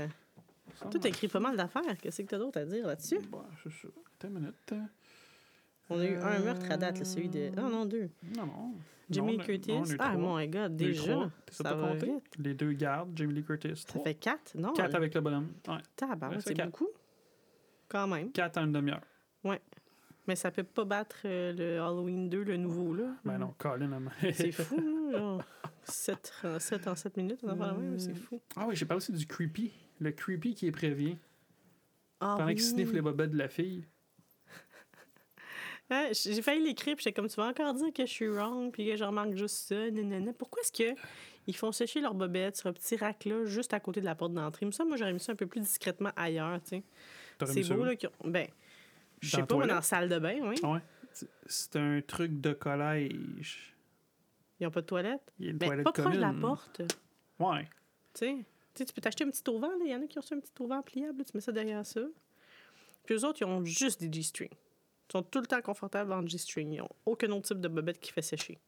ça 0.77 0.87
Tout 0.89 0.99
marche. 0.99 1.07
écrit 1.07 1.29
pas 1.29 1.41
mal 1.41 1.57
d'affaires. 1.57 1.83
Qu'est-ce 2.01 2.23
que 2.23 2.29
t'as 2.29 2.39
d'autre 2.39 2.61
à 2.61 2.65
dire 2.65 2.87
là-dessus? 2.87 3.19
Bah, 3.31 3.45
c'est 3.63 3.71
ça. 3.71 3.89
Attends 4.19 4.29
une 4.29 4.35
minute. 4.35 4.75
On 5.91 5.99
a 5.99 6.05
eu 6.07 6.15
un 6.17 6.41
Euh, 6.41 6.45
meurtre 6.45 6.71
à 6.71 6.77
date, 6.77 6.99
là, 6.99 7.05
celui 7.05 7.29
de... 7.29 7.51
Non, 7.51 7.69
non, 7.69 7.85
deux. 7.87 8.09
Non, 8.37 8.47
non. 8.47 8.75
Jimmy 9.11 9.37
Non, 9.37 9.45
Curtis. 9.45 9.73
non, 9.73 9.85
ah, 9.99 10.17
mon 10.17 10.43
God, 10.47 10.77
déjà. 10.77 11.31
T'as 11.45 11.53
Ça 11.53 11.65
pas 11.65 11.75
va 11.75 11.95
vite. 11.95 12.25
Les 12.39 12.55
deux 12.55 12.73
gardes, 12.73 13.11
Jamie 13.17 13.35
Lee 13.35 13.45
Curtis. 13.45 13.77
Ça 13.77 13.85
Trois. 13.89 14.03
fait 14.05 14.15
quatre? 14.15 14.55
Non? 14.57 14.73
Quatre 14.73 14.95
avec 14.95 15.13
le 15.15 15.21
bonhomme. 15.21 15.53
Ouais. 15.69 15.75
Ouais, 15.75 16.39
c'est 16.41 16.55
beaucoup. 16.65 16.89
Quand 17.89 18.07
même. 18.07 18.32
Quatre 18.32 18.59
en 18.59 18.64
une 18.64 18.72
demi-heure. 18.72 19.03
Mais 20.26 20.37
ça 20.37 20.51
peut 20.51 20.62
pas 20.62 20.85
battre 20.85 21.16
euh, 21.26 21.53
le 21.53 21.82
Halloween 21.82 22.30
2, 22.30 22.45
le 22.45 22.57
nouveau, 22.57 22.95
là. 22.95 23.14
Ben 23.24 23.37
non, 23.37 23.55
Colin. 23.59 23.91
C'est 24.32 24.53
fou, 24.53 25.11
là. 25.11 25.18
Genre, 25.18 25.43
7, 25.85 26.32
en 26.45 26.59
7 26.59 26.87
en 26.89 26.95
7 26.95 27.16
minutes, 27.18 27.41
on 27.43 27.51
en 27.51 27.57
parle 27.57 27.78
même, 27.78 27.99
c'est 27.99 28.14
fou. 28.14 28.41
Ah 28.57 28.64
oui, 28.66 28.74
j'ai 28.74 28.87
parlé 28.87 28.97
aussi 28.97 29.12
du 29.12 29.26
creepy. 29.26 29.70
Le 30.01 30.12
creepy 30.12 30.55
qui 30.55 30.66
est 30.66 30.72
prévient. 30.72 31.18
Ah, 32.20 32.37
Pendant 32.39 32.47
oui. 32.47 32.55
qu'il 32.55 32.64
sniffe 32.64 32.93
les 32.93 33.03
bobettes 33.03 33.32
de 33.32 33.37
la 33.39 33.49
fille. 33.49 33.85
Hein, 35.91 36.09
J'ai 36.12 36.41
failli 36.41 36.64
l'écrire, 36.64 36.97
puis 36.97 37.05
j'étais 37.05 37.12
comme, 37.12 37.28
tu 37.28 37.37
vas 37.37 37.47
encore 37.49 37.74
dire 37.74 37.93
que 37.93 38.07
je 38.07 38.11
suis 38.11 38.26
wrong, 38.26 38.72
puis 38.72 38.87
que 38.87 38.97
je 38.97 39.05
remarque 39.05 39.37
juste 39.37 39.68
ça, 39.68 39.91
nanana. 39.91 40.32
Pourquoi 40.32 40.62
est-ce 40.62 40.72
que 40.72 40.99
ils 41.47 41.55
font 41.55 41.72
sécher 41.72 42.01
leurs 42.01 42.14
bobettes 42.14 42.57
sur 42.57 42.68
un 42.70 42.72
petit 42.72 42.97
rack 42.97 43.26
là, 43.26 43.45
juste 43.45 43.74
à 43.74 43.80
côté 43.80 44.01
de 44.01 44.07
la 44.07 44.14
porte 44.14 44.32
d'entrée? 44.32 44.64
Mais 44.64 44.72
ça, 44.72 44.87
moi, 44.87 44.97
j'aurais 44.97 45.12
mis 45.12 45.20
ça 45.20 45.32
un 45.32 45.37
peu 45.37 45.47
plus 45.47 45.61
discrètement 45.61 46.11
ailleurs, 46.16 46.59
tu 46.62 46.70
sais. 46.70 46.82
C'est 47.47 47.68
beau, 47.74 47.85
là. 47.85 47.93
Ben, 48.24 48.49
je 49.20 49.28
sais 49.30 49.39
pas, 49.39 49.47
toilette? 49.47 49.68
dans 49.68 49.74
la 49.76 49.82
salle 49.82 50.09
de 50.09 50.18
bain, 50.18 50.39
oui. 50.43 50.57
Ouais. 50.62 50.80
C'est- 51.47 51.76
un 51.76 52.01
truc 52.07 52.41
de 52.41 52.53
collège. 52.53 53.74
Ils 54.61 54.66
ont 54.66 54.70
pas 54.70 54.80
de 54.80 54.87
toilette? 54.87 55.32
Il 55.39 55.45
y 55.47 55.49
a 55.49 55.51
une 55.53 55.59
Ben, 55.59 55.66
toilette 55.66 55.85
pas 55.85 55.93
proche 55.93 56.14
de 56.14 56.20
la 56.20 56.32
porte. 56.32 56.82
Ouais. 57.39 57.68
Tu 58.14 58.45
sais, 58.74 58.85
tu 58.85 58.93
peux 58.93 59.01
t'acheter 59.01 59.24
un 59.24 59.30
petit 59.30 59.43
auvent, 59.49 59.62
là. 59.62 59.85
Il 59.85 59.91
y 59.91 59.95
en 59.95 60.03
a 60.03 60.07
qui 60.07 60.18
ont 60.18 60.22
ça, 60.22 60.35
un 60.35 60.41
petit 60.41 60.53
auvent 60.61 60.82
pliable, 60.85 61.18
là, 61.18 61.24
tu 61.24 61.32
mets 61.35 61.41
ça 61.41 61.53
derrière 61.53 61.85
ça. 61.87 62.01
Puis 63.05 63.14
eux 63.16 63.24
autres, 63.24 63.41
ils 63.43 63.45
ont 63.45 63.64
juste 63.64 64.01
des 64.01 64.12
G-strings. 64.12 64.49
Ils 64.51 65.12
sont 65.12 65.22
tout 65.22 65.41
le 65.41 65.47
temps 65.47 65.61
confortables 65.61 66.12
en 66.12 66.26
G-string. 66.26 66.72
Ils 66.72 66.80
ont 66.82 66.89
aucun 67.05 67.30
autre 67.32 67.49
type 67.49 67.61
de 67.61 67.68
bobette 67.68 68.01
qui 68.01 68.11
fait 68.12 68.22
sécher. 68.22 68.59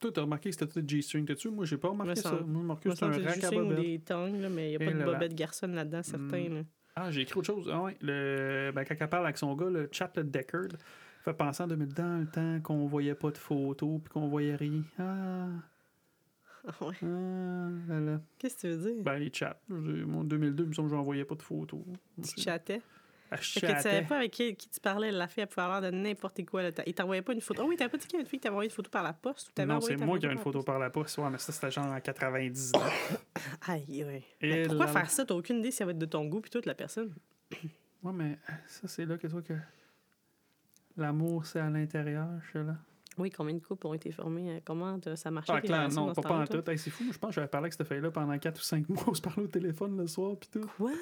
Toi, 0.00 0.10
t'as 0.12 0.22
remarqué 0.22 0.48
que 0.50 0.56
c'était 0.58 0.80
tout 0.80 0.86
G-string 0.88 1.24
dessus? 1.26 1.50
Moi, 1.50 1.66
j'ai 1.66 1.76
pas 1.76 1.88
remarqué 1.88 2.14
ça. 2.16 2.30
Moi, 2.30 2.40
j'ai 2.40 2.44
remarqué 2.58 2.88
que 2.88 2.94
c'était 2.94 3.04
un 3.04 3.10
rack 3.10 3.44
à 3.44 3.74
des 3.82 3.98
tongs, 4.00 4.40
là, 4.40 4.48
mais 4.48 4.72
il 4.72 4.76
n'y 4.78 4.82
a 4.82 4.82
Et 4.82 4.86
pas 4.86 4.92
de 4.92 4.98
là 4.98 5.06
là. 5.06 5.12
bobette 5.12 5.34
garçonne 5.34 5.74
là-dedans, 5.74 6.02
certains. 6.02 6.48
Mm. 6.48 6.64
Ah, 6.96 7.10
j'ai 7.10 7.22
écrit 7.22 7.38
autre 7.38 7.46
chose. 7.46 7.68
Ah 7.72 7.82
ouais, 7.82 7.96
le... 8.00 8.70
ben, 8.74 8.84
quand 8.84 8.94
elle 8.98 9.08
parle 9.08 9.24
avec 9.24 9.36
son 9.38 9.54
gars, 9.56 9.68
le 9.68 9.88
chat 9.90 10.10
le 10.16 10.24
Deckard, 10.24 10.68
fait 11.24 11.32
penser 11.34 11.62
en 11.62 11.66
2000 11.66 11.88
dans 11.94 12.20
le 12.20 12.26
temps 12.26 12.60
qu'on 12.62 12.86
voyait 12.86 13.14
pas 13.14 13.30
de 13.30 13.38
photos 13.38 14.00
puis 14.02 14.12
qu'on 14.12 14.28
voyait 14.28 14.56
rien. 14.56 14.82
Ah, 14.98 15.46
Ah 16.66 16.84
ouais. 16.86 16.94
ah, 17.02 17.68
là, 17.88 18.00
là. 18.00 18.20
Qu'est-ce 18.38 18.56
que 18.56 18.60
tu 18.62 18.68
veux 18.68 18.92
dire? 18.92 19.02
Ben, 19.02 19.18
les 19.18 19.32
chats. 19.32 19.58
Mon 19.68 20.24
2002, 20.24 20.64
il 20.64 20.68
me 20.68 20.72
semble 20.72 20.88
que 20.90 20.94
j'en 20.96 21.02
voyais 21.02 21.24
pas 21.24 21.34
de 21.34 21.42
photos. 21.42 21.80
tu 22.22 22.40
chattais? 22.40 22.80
Fait 23.36 23.60
que 23.60 23.66
tu 23.66 23.80
savais 23.82 24.02
pas 24.02 24.16
avec 24.18 24.30
qui, 24.32 24.54
qui 24.56 24.68
tu 24.68 24.80
parlais. 24.80 25.10
La 25.10 25.28
fille, 25.28 25.42
elle 25.42 25.48
pouvait 25.48 25.62
avoir 25.64 25.80
de 25.82 25.90
n'importe 25.90 26.44
quoi. 26.44 26.62
Là. 26.62 26.72
T'as- 26.72 26.82
Il 26.86 26.94
t'envoyait 26.94 27.22
pas 27.22 27.32
une 27.32 27.40
photo. 27.40 27.62
Ah 27.64 27.66
oui, 27.68 27.76
t'avais 27.76 27.90
pas 27.90 27.96
dit 27.98 28.06
qu'il 28.06 28.14
y 28.14 28.16
avait 28.16 28.24
une 28.24 28.28
fille 28.28 28.38
qui 28.38 28.42
t'avait 28.42 28.52
envoyé 28.54 28.68
une 28.70 28.74
photo 28.74 28.90
par 28.90 29.02
la 29.02 29.12
poste? 29.12 29.48
Ou 29.58 29.62
Non, 29.64 29.80
c'est 29.80 29.96
moi 29.96 30.18
qui 30.18 30.26
avais 30.26 30.34
une 30.34 30.40
photo 30.40 30.58
la 30.58 30.64
par 30.64 30.78
la 30.78 30.90
poste. 30.90 31.18
Ouais, 31.18 31.30
mais 31.30 31.38
ça, 31.38 31.52
c'était 31.52 31.70
genre 31.70 31.86
en 31.86 32.00
99. 32.00 32.72
poste? 32.72 33.20
Aïe, 33.68 34.04
oui. 34.08 34.22
Mais 34.42 34.62
pourquoi 34.66 34.86
là- 34.86 34.92
faire 34.92 35.10
ça? 35.10 35.24
T'as 35.24 35.34
aucune 35.34 35.58
idée 35.58 35.70
si 35.70 35.78
ça 35.78 35.84
va 35.84 35.90
être 35.92 35.98
de 35.98 36.06
ton 36.06 36.24
goût 36.26 36.40
puis 36.40 36.50
toute 36.50 36.66
la 36.66 36.74
personne. 36.74 37.14
Ouais, 38.02 38.12
mais 38.12 38.38
ça, 38.66 38.86
c'est 38.88 39.06
là 39.06 39.16
que 39.18 39.26
toi 39.26 39.42
que. 39.42 39.54
L'amour, 40.96 41.44
c'est 41.44 41.58
à 41.60 41.68
l'intérieur, 41.68 42.28
je 42.44 42.50
suis 42.50 42.66
là. 42.66 42.76
Oui, 43.18 43.30
combien 43.30 43.54
de 43.54 43.60
couples 43.60 43.86
ont 43.86 43.94
été 43.94 44.10
formés? 44.12 44.56
euh, 44.56 44.60
Comment 44.64 44.98
t'as- 44.98 45.16
ça 45.16 45.30
marchait? 45.30 45.52
Ah, 45.54 45.60
clair, 45.60 45.88
non, 45.90 46.12
pas, 46.12 46.22
pas 46.22 46.34
en 46.38 46.46
tout. 46.46 46.68
Hey, 46.68 46.78
c'est 46.78 46.90
fou, 46.90 47.04
je 47.12 47.18
pense 47.18 47.30
que 47.30 47.34
j'avais 47.36 47.46
parlé 47.48 47.64
avec 47.66 47.72
cette 47.74 47.86
fille-là 47.86 48.10
pendant 48.10 48.36
4 48.38 48.58
ou 48.58 48.62
5 48.62 48.88
mois. 48.88 49.04
On 49.08 49.14
se 49.14 49.22
parlait 49.22 49.42
au 49.42 49.46
téléphone 49.48 49.96
le 49.96 50.06
soir, 50.06 50.36
puis 50.36 50.48
tout. 50.52 50.68
Quoi? 50.76 50.92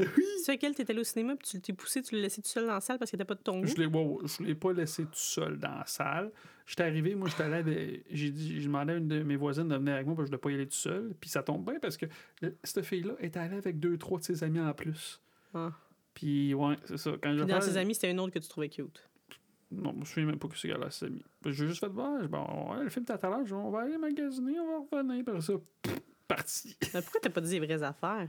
Oui! 0.00 0.24
C'est 0.44 0.52
lequel 0.52 0.74
t'es 0.74 0.88
allé 0.90 1.00
au 1.00 1.04
cinéma 1.04 1.34
puis 1.36 1.48
tu 1.48 1.60
t'es 1.60 1.72
poussé, 1.72 2.02
tu 2.02 2.14
l'as 2.14 2.22
laissé 2.22 2.40
tout 2.40 2.48
seul 2.48 2.66
dans 2.66 2.74
la 2.74 2.80
salle 2.80 2.98
parce 2.98 3.10
qu'il 3.10 3.16
était 3.16 3.24
pas 3.24 3.34
de 3.34 3.40
ton 3.42 3.60
goût? 3.60 3.66
Je 3.66 3.74
l'ai 3.76 3.86
wow, 3.86 4.22
je 4.26 4.42
l'ai 4.44 4.54
pas 4.54 4.72
laissé 4.72 5.02
tout 5.04 5.10
seul 5.14 5.58
dans 5.58 5.74
la 5.74 5.86
salle. 5.86 6.30
J'étais 6.66 6.84
arrivé, 6.84 7.14
moi, 7.14 7.28
j'étais 7.28 7.42
allé 7.44 8.04
J'ai 8.10 8.30
dit, 8.30 8.60
j'ai 8.60 8.66
demandé 8.66 8.92
à 8.92 8.96
une 8.96 9.08
de 9.08 9.22
mes 9.22 9.36
voisines 9.36 9.68
de 9.68 9.74
venir 9.76 9.94
avec 9.94 10.06
moi 10.06 10.14
parce 10.14 10.28
que 10.28 10.32
je 10.32 10.36
ne 10.36 10.40
voulais 10.40 10.54
pas 10.56 10.56
y 10.58 10.60
aller 10.60 10.68
tout 10.68 10.76
seul. 10.76 11.14
Puis 11.20 11.30
ça 11.30 11.42
tombe 11.42 11.64
bien 11.64 11.78
parce 11.80 11.96
que 11.96 12.06
cette 12.62 12.84
fille-là 12.84 13.14
était 13.20 13.38
allée 13.40 13.56
avec 13.56 13.80
deux, 13.80 13.96
trois 13.98 14.18
de 14.18 14.24
ses 14.24 14.44
amis 14.44 14.60
en 14.60 14.72
plus. 14.74 15.20
Ah. 15.54 15.72
Puis, 16.14 16.52
ouais, 16.54 16.76
c'est 16.84 16.98
ça. 16.98 17.12
Quand 17.22 17.32
je 17.34 17.40
dans 17.40 17.46
parle- 17.48 17.62
ses 17.62 17.76
amis, 17.76 17.94
c'était 17.94 18.10
une 18.10 18.20
autre 18.20 18.32
que 18.34 18.38
tu 18.38 18.48
trouvais 18.48 18.68
cute. 18.68 19.08
Non, 19.70 19.92
je 19.94 19.98
me 20.00 20.04
souviens 20.04 20.26
même 20.26 20.38
pas 20.38 20.48
que 20.48 20.56
c'est 20.58 20.72
a 20.72 20.90
ses 20.90 21.06
amis. 21.06 21.24
J'ai 21.44 21.66
juste 21.66 21.80
fait. 21.80 21.88
Bon, 21.88 22.72
ouais, 22.72 22.84
le 22.84 22.88
film 22.90 23.04
t'as 23.04 23.18
tout 23.18 23.26
à 23.26 23.30
l'heure. 23.30 23.44
je 23.46 23.54
On 23.54 23.70
va 23.70 23.80
aller 23.80 23.98
magasiner, 23.98 24.58
on 24.60 24.66
va 24.90 24.98
revenir. 24.98 25.24
Puis 25.24 25.42
ça, 25.42 25.52
pff, 25.82 25.98
parti. 26.26 26.76
Mais 26.94 27.02
pourquoi 27.02 27.20
t'as 27.22 27.30
pas 27.30 27.40
dit 27.40 27.58
les 27.58 27.66
vraies 27.66 27.82
affaires? 27.82 28.28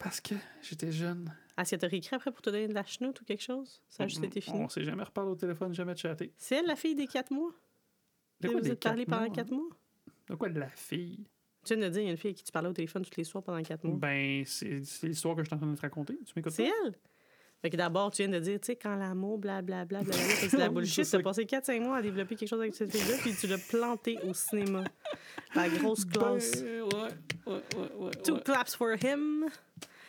Parce 0.00 0.20
que 0.20 0.34
j'étais 0.62 0.90
jeune. 0.90 1.32
Est-ce 1.56 1.70
qu'elle 1.70 1.78
t'a 1.78 1.86
réécrit 1.86 2.16
après 2.16 2.32
pour 2.32 2.40
te 2.42 2.50
donner 2.50 2.66
de 2.66 2.72
la 2.74 2.84
chenoute 2.84 3.20
ou 3.20 3.24
quelque 3.24 3.42
chose? 3.42 3.82
Ça 3.88 4.04
a 4.04 4.06
juste 4.08 4.24
été 4.24 4.40
fini. 4.40 4.58
On 4.58 4.68
s'est 4.68 4.82
jamais 4.82 5.02
reparlé 5.02 5.30
au 5.30 5.36
téléphone, 5.36 5.74
jamais 5.74 5.94
chatté. 5.94 6.32
C'est 6.38 6.56
elle, 6.56 6.66
la 6.66 6.74
fille 6.74 6.94
des 6.94 7.06
quatre 7.06 7.30
mois? 7.30 7.52
De 8.40 8.48
quoi 8.48 8.56
vous 8.56 8.64
des 8.64 8.70
êtes 8.72 8.82
parlé 8.82 9.04
pendant 9.04 9.26
mois? 9.26 9.30
quatre 9.34 9.50
mois? 9.52 9.68
De 10.28 10.34
quoi 10.34 10.48
de 10.48 10.58
la 10.58 10.70
fille? 10.70 11.26
Tu 11.66 11.74
viens 11.74 11.86
de 11.86 11.92
dire, 11.92 12.00
il 12.00 12.06
y 12.06 12.08
a 12.08 12.12
une 12.12 12.16
fille 12.16 12.32
qui 12.32 12.42
tu 12.42 12.50
parlais 12.50 12.70
au 12.70 12.72
téléphone 12.72 13.04
tous 13.04 13.14
les 13.18 13.24
soirs 13.24 13.44
pendant 13.44 13.62
quatre 13.62 13.84
mois. 13.84 13.98
Ben, 13.98 14.42
c'est 14.46 14.80
l'histoire 15.02 15.36
que 15.36 15.42
je 15.42 15.48
suis 15.48 15.54
en 15.54 15.58
train 15.58 15.66
de 15.70 15.76
te 15.76 15.82
raconter. 15.82 16.18
Tu 16.24 16.32
m'écoutes 16.34 16.52
C'est 16.52 16.64
elle! 16.84 16.94
Fait 17.62 17.68
que 17.70 17.76
d'abord, 17.76 18.10
tu 18.10 18.22
viens 18.22 18.32
de 18.32 18.38
dire, 18.38 18.58
tu 18.58 18.66
sais, 18.66 18.76
quand 18.76 18.94
l'amour, 18.96 19.38
blablabla, 19.38 20.02
fait 20.04 20.10
que 20.46 20.50
c'est 20.50 20.56
de 20.56 20.62
la 20.62 20.68
bullshit. 20.70 21.04
ça. 21.04 21.18
T'as 21.18 21.22
passé 21.24 21.44
4-5 21.44 21.80
mois 21.80 21.98
à 21.98 22.02
développer 22.02 22.34
quelque 22.36 22.48
chose 22.48 22.60
avec 22.60 22.74
cette 22.74 22.90
fille-là, 22.96 23.18
puis 23.20 23.34
tu 23.38 23.46
l'as 23.46 23.58
planté 23.58 24.18
au 24.24 24.32
cinéma. 24.32 24.84
La 25.54 25.68
grosse 25.68 26.04
classe. 26.06 26.62
Ben, 26.62 26.82
ouais, 26.82 26.88
ouais, 27.46 27.62
ouais, 27.76 27.92
ouais. 27.98 28.10
Two 28.24 28.38
claps 28.38 28.74
for 28.74 28.92
him. 29.02 29.44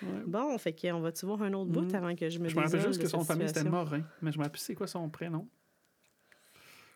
ouais. 0.01 0.09
Bon, 0.25 0.57
fait 0.57 0.73
qu'on 0.73 1.01
va-tu 1.01 1.25
voir 1.25 1.41
un 1.43 1.51
autre 1.53 1.71
bout 1.71 1.81
Mhm. 1.81 1.95
avant 1.95 2.15
que 2.15 2.29
je 2.29 2.39
me 2.39 2.47
Je 2.47 2.55
me 2.55 2.61
rappelle 2.61 2.81
juste 2.87 3.01
que 3.01 3.07
son 3.07 3.23
famille 3.25 3.47
c'était? 3.49 3.63
Morin, 3.65 4.03
mais 4.21 4.31
je 4.31 4.37
me 4.37 4.43
rappelle 4.43 4.59
c'est 4.59 4.75
quoi 4.75 4.87
son 4.87 5.09
prénom. 5.09 5.45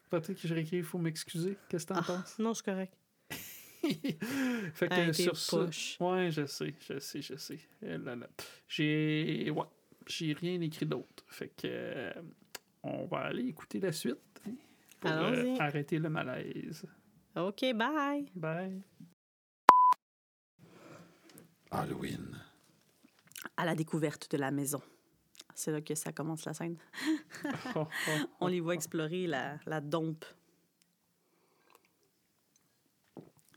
Peut-être 0.10 0.34
que 0.42 0.48
je 0.48 0.54
réécris, 0.54 0.78
il 0.78 0.84
faut 0.84 1.00
m'excuser. 1.00 1.58
Qu'est-ce 1.68 1.86
que 1.86 1.94
t'en 1.94 2.00
Ah, 2.00 2.04
penses? 2.04 2.40
non, 2.40 2.54
c'est 2.54 2.64
correct. 2.64 2.94
fait 4.74 4.88
que 4.88 5.12
sur 5.14 5.36
ça. 5.38 5.58
poche. 5.58 5.98
Ouais, 6.00 6.30
je 6.32 6.46
sais, 6.46 6.74
je 6.80 7.00
sais, 7.00 7.22
je 7.22 7.36
sais. 7.36 7.60
J'ai. 8.68 9.50
Ouais, 9.52 9.64
j'ai 10.08 10.34
rien 10.34 10.60
écrit 10.62 10.86
d'autre. 10.86 11.24
Fait 11.28 11.50
que. 11.50 11.68
euh, 11.68 12.14
on 12.84 13.06
va 13.08 13.22
aller 13.22 13.48
écouter 13.48 13.80
la 13.80 13.92
suite 13.92 14.18
hein, 14.48 14.52
pour 15.00 15.10
euh, 15.12 15.56
arrêter 15.60 15.98
le 15.98 16.10
malaise. 16.10 16.86
OK, 17.36 17.66
bye. 17.74 18.30
Bye. 18.36 18.82
Halloween. 21.72 22.40
À 23.58 23.66
la 23.66 23.76
découverte 23.76 24.32
de 24.32 24.38
la 24.38 24.52
maison. 24.52 24.82
C'est 25.54 25.72
là 25.72 25.82
que 25.82 25.96
ça 25.96 26.12
commence 26.12 26.46
la 26.46 26.54
scène. 26.54 26.78
On 28.40 28.48
les 28.48 28.60
voit 28.60 28.76
explorer 28.76 29.26
la, 29.28 29.58
la 29.66 29.82
dompe. 29.82 30.26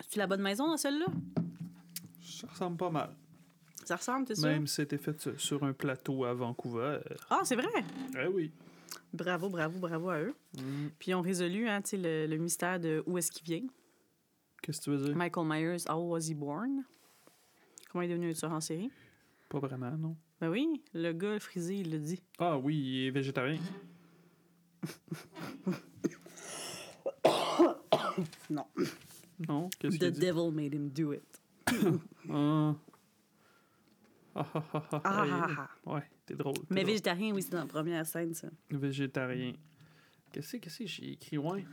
C'est 0.09 0.19
la 0.19 0.27
bonne 0.27 0.43
maison 0.43 0.67
dans 0.69 0.77
celle-là? 0.77 1.07
Ça 2.23 2.47
ressemble 2.47 2.77
pas 2.79 2.91
mal. 2.91 3.15
Ça 3.89 3.97
ressemble, 3.97 4.27
t'es 4.27 4.35
sûr? 4.35 4.45
Même 4.49 4.67
si 4.67 4.75
c'était 4.75 4.99
fait 4.99 5.39
sur- 5.39 5.65
un 5.65 5.73
plateau 5.73 6.27
à 6.27 6.35
Vancouver. 6.35 6.99
Ah, 7.31 7.41
c'est 7.45 7.57
vrai! 7.57 7.67
Eh 8.23 8.27
oui. 8.27 8.53
Bravo, 9.15 9.49
bravo, 9.49 9.79
bravo 9.79 10.11
à 10.11 10.21
eux. 10.21 10.35
Mm. 10.59 10.89
Puis 10.99 11.11
ils 11.11 11.15
ont 11.15 11.23
résolu 11.23 11.67
hein, 11.67 11.81
le, 11.95 12.27
le 12.27 12.37
mystère 12.37 12.79
de 12.79 13.03
où 13.07 13.17
est-ce 13.17 13.33
qu'il 13.33 13.45
vient. 13.47 13.67
Qu'est-ce 14.61 14.81
que 14.81 14.85
tu 14.85 14.91
veux 14.91 14.99
dire? 15.07 15.17
Michael 15.17 15.47
Myers, 15.47 15.85
how 15.89 15.97
was 16.07 16.29
he 16.29 16.35
born? 16.35 16.85
Comment 17.91 18.03
il 18.03 18.11
est 18.11 18.15
devenu 18.15 18.31
un 18.31 18.35
tueur 18.35 18.53
en 18.53 18.61
série? 18.61 18.91
Pas 19.49 19.59
vraiment, 19.59 19.91
non. 19.97 20.15
Ben 20.39 20.51
oui, 20.51 20.83
le 20.93 21.13
gars 21.13 21.41
frisé, 21.41 21.77
il 21.77 21.91
l'a 21.91 21.97
dit. 21.99 22.21
Ah 22.39 22.59
oui, 22.59 22.77
il 22.77 23.07
est 23.07 23.11
végétarien. 23.11 23.59
Non. 28.51 28.67
Non, 29.49 29.71
qu'est-ce 29.79 29.97
The 29.97 30.01
qu'il 30.01 30.11
dit? 30.13 30.21
devil 30.21 30.51
made 30.53 30.75
him 30.75 30.91
do 30.91 31.13
it. 31.15 31.23
Ah. 32.31 32.75
Ah, 34.35 34.47
ah, 34.55 34.63
ah, 34.75 34.83
ah, 34.93 35.01
Ah, 35.05 35.25
ah, 35.31 35.69
ah. 35.87 35.95
Ouais, 35.95 36.03
t'es 36.27 36.35
drôle. 36.35 36.55
t'es 36.55 36.63
Mais 36.71 36.83
drôle. 36.83 36.91
végétarien, 36.93 37.35
oui, 37.35 37.43
c'est 37.43 37.51
dans 37.53 37.59
la 37.61 37.67
première 37.67 38.07
scène, 38.07 38.35
ça. 38.35 38.49
Végétarien. 38.71 39.53
Qu'est-ce 40.33 40.53
que 40.53 40.57
qu'est-ce 40.59 40.79
que 40.81 40.87
j'ai 40.87 41.13
écrit, 41.13 41.39
ouais? 41.39 41.65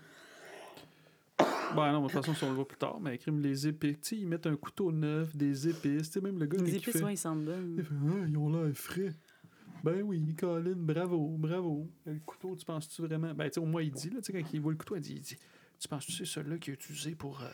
Ben 1.76 1.92
non, 1.92 2.02
de 2.04 2.08
toute 2.08 2.14
façon, 2.14 2.34
si 2.34 2.44
on 2.46 2.50
le 2.50 2.56
voit 2.56 2.68
plus 2.68 2.78
tard, 2.78 3.00
mais 3.02 3.16
écrit 3.16 3.32
les 3.32 3.68
épices. 3.68 4.00
Tu 4.02 4.10
sais, 4.10 4.18
ils 4.18 4.28
mettent 4.28 4.48
un 4.48 4.56
couteau 4.56 4.92
neuf, 4.92 5.36
des 5.36 5.68
épices. 5.68 6.08
Tu 6.10 6.14
sais, 6.14 6.22
même 6.22 6.40
le 6.40 6.46
gars 6.46 6.58
Les 6.62 6.70
il 6.72 6.76
épices, 6.78 6.94
fait, 6.94 7.04
ouais, 7.04 7.14
ils 7.14 7.18
sentent 7.18 7.40
il 7.42 7.46
bonnes. 7.46 7.84
fait 7.84 7.94
ah, 7.94 8.26
ils 8.28 8.38
ont 8.38 8.50
l'air 8.50 8.74
frais. 8.76 9.14
Ben 9.84 10.02
oui, 10.02 10.34
Colin, 10.36 10.74
bravo, 10.78 11.36
bravo. 11.38 11.88
Le 12.06 12.20
couteau, 12.26 12.56
tu 12.56 12.64
penses-tu 12.66 13.02
vraiment? 13.02 13.34
Ben, 13.34 13.46
tu 13.50 13.56
sais, 13.56 13.60
au 13.60 13.66
moins, 13.66 13.82
il 13.84 13.92
dit, 13.92 14.10
là, 14.10 14.22
tu 14.22 14.32
sais, 14.32 14.34
quand 14.42 14.54
il 14.54 14.62
voit 14.62 14.72
le 14.72 14.78
couteau, 14.78 14.96
il 14.96 15.02
dit, 15.02 15.16
il 15.16 15.22
dit 15.22 15.38
Tu 15.80 15.88
penses-tu 15.90 16.14
c'est 16.14 16.26
celui-là 16.26 16.58
qui 16.58 16.72
est 16.72 16.76
utilisé 16.76 17.14
pour. 17.16 17.42
euh, 17.42 17.48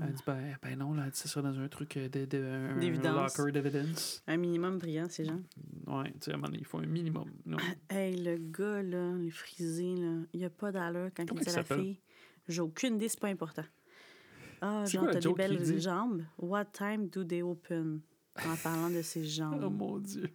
Elle 0.00 0.12
dit, 0.12 0.22
ben, 0.26 0.56
ben 0.62 0.78
non, 0.78 0.94
là, 0.94 1.04
elle 1.06 1.10
dit, 1.10 1.18
ça 1.18 1.28
sera 1.28 1.42
dans 1.50 1.58
un 1.58 1.68
truc 1.68 1.96
euh, 1.96 2.08
de, 2.08 2.24
de, 2.24 2.38
un 2.44 2.76
D'évidence. 2.78 3.36
locker 3.38 3.52
d'evidence. 3.52 4.22
Un 4.26 4.36
minimum 4.36 4.78
brillant, 4.78 5.06
ces 5.08 5.24
gens. 5.24 5.40
Ouais, 5.86 6.12
tu 6.20 6.30
sais, 6.30 6.36
il 6.52 6.64
faut 6.64 6.78
un 6.78 6.86
minimum. 6.86 7.30
Non. 7.44 7.58
Hey, 7.88 8.16
le 8.16 8.36
gars, 8.36 8.82
là, 8.82 9.12
le 9.12 9.30
frisé, 9.30 9.94
là, 9.96 10.18
il 10.32 10.44
a 10.44 10.50
pas 10.50 10.72
d'allure 10.72 11.10
quand 11.16 11.26
Comment 11.28 11.40
il 11.40 11.44
dit 11.46 11.50
à 11.52 11.56
la 11.56 11.64
fille. 11.64 12.00
J'ai 12.48 12.60
aucune 12.60 12.96
idée, 12.96 13.08
c'est 13.08 13.20
pas 13.20 13.28
important. 13.28 13.64
Ah, 14.60 14.84
C'est 14.86 14.92
genre, 14.98 15.08
t'as 15.10 15.20
des 15.20 15.32
belles 15.34 15.80
jambes. 15.80 16.24
What 16.38 16.66
time 16.66 17.08
do 17.08 17.24
they 17.24 17.42
open? 17.42 18.00
En 18.46 18.56
parlant 18.56 18.90
de 18.90 19.02
ses 19.02 19.20
Oh 19.24 19.28
jambes. 19.28 19.76
mon 19.78 19.98
dieu. 19.98 20.28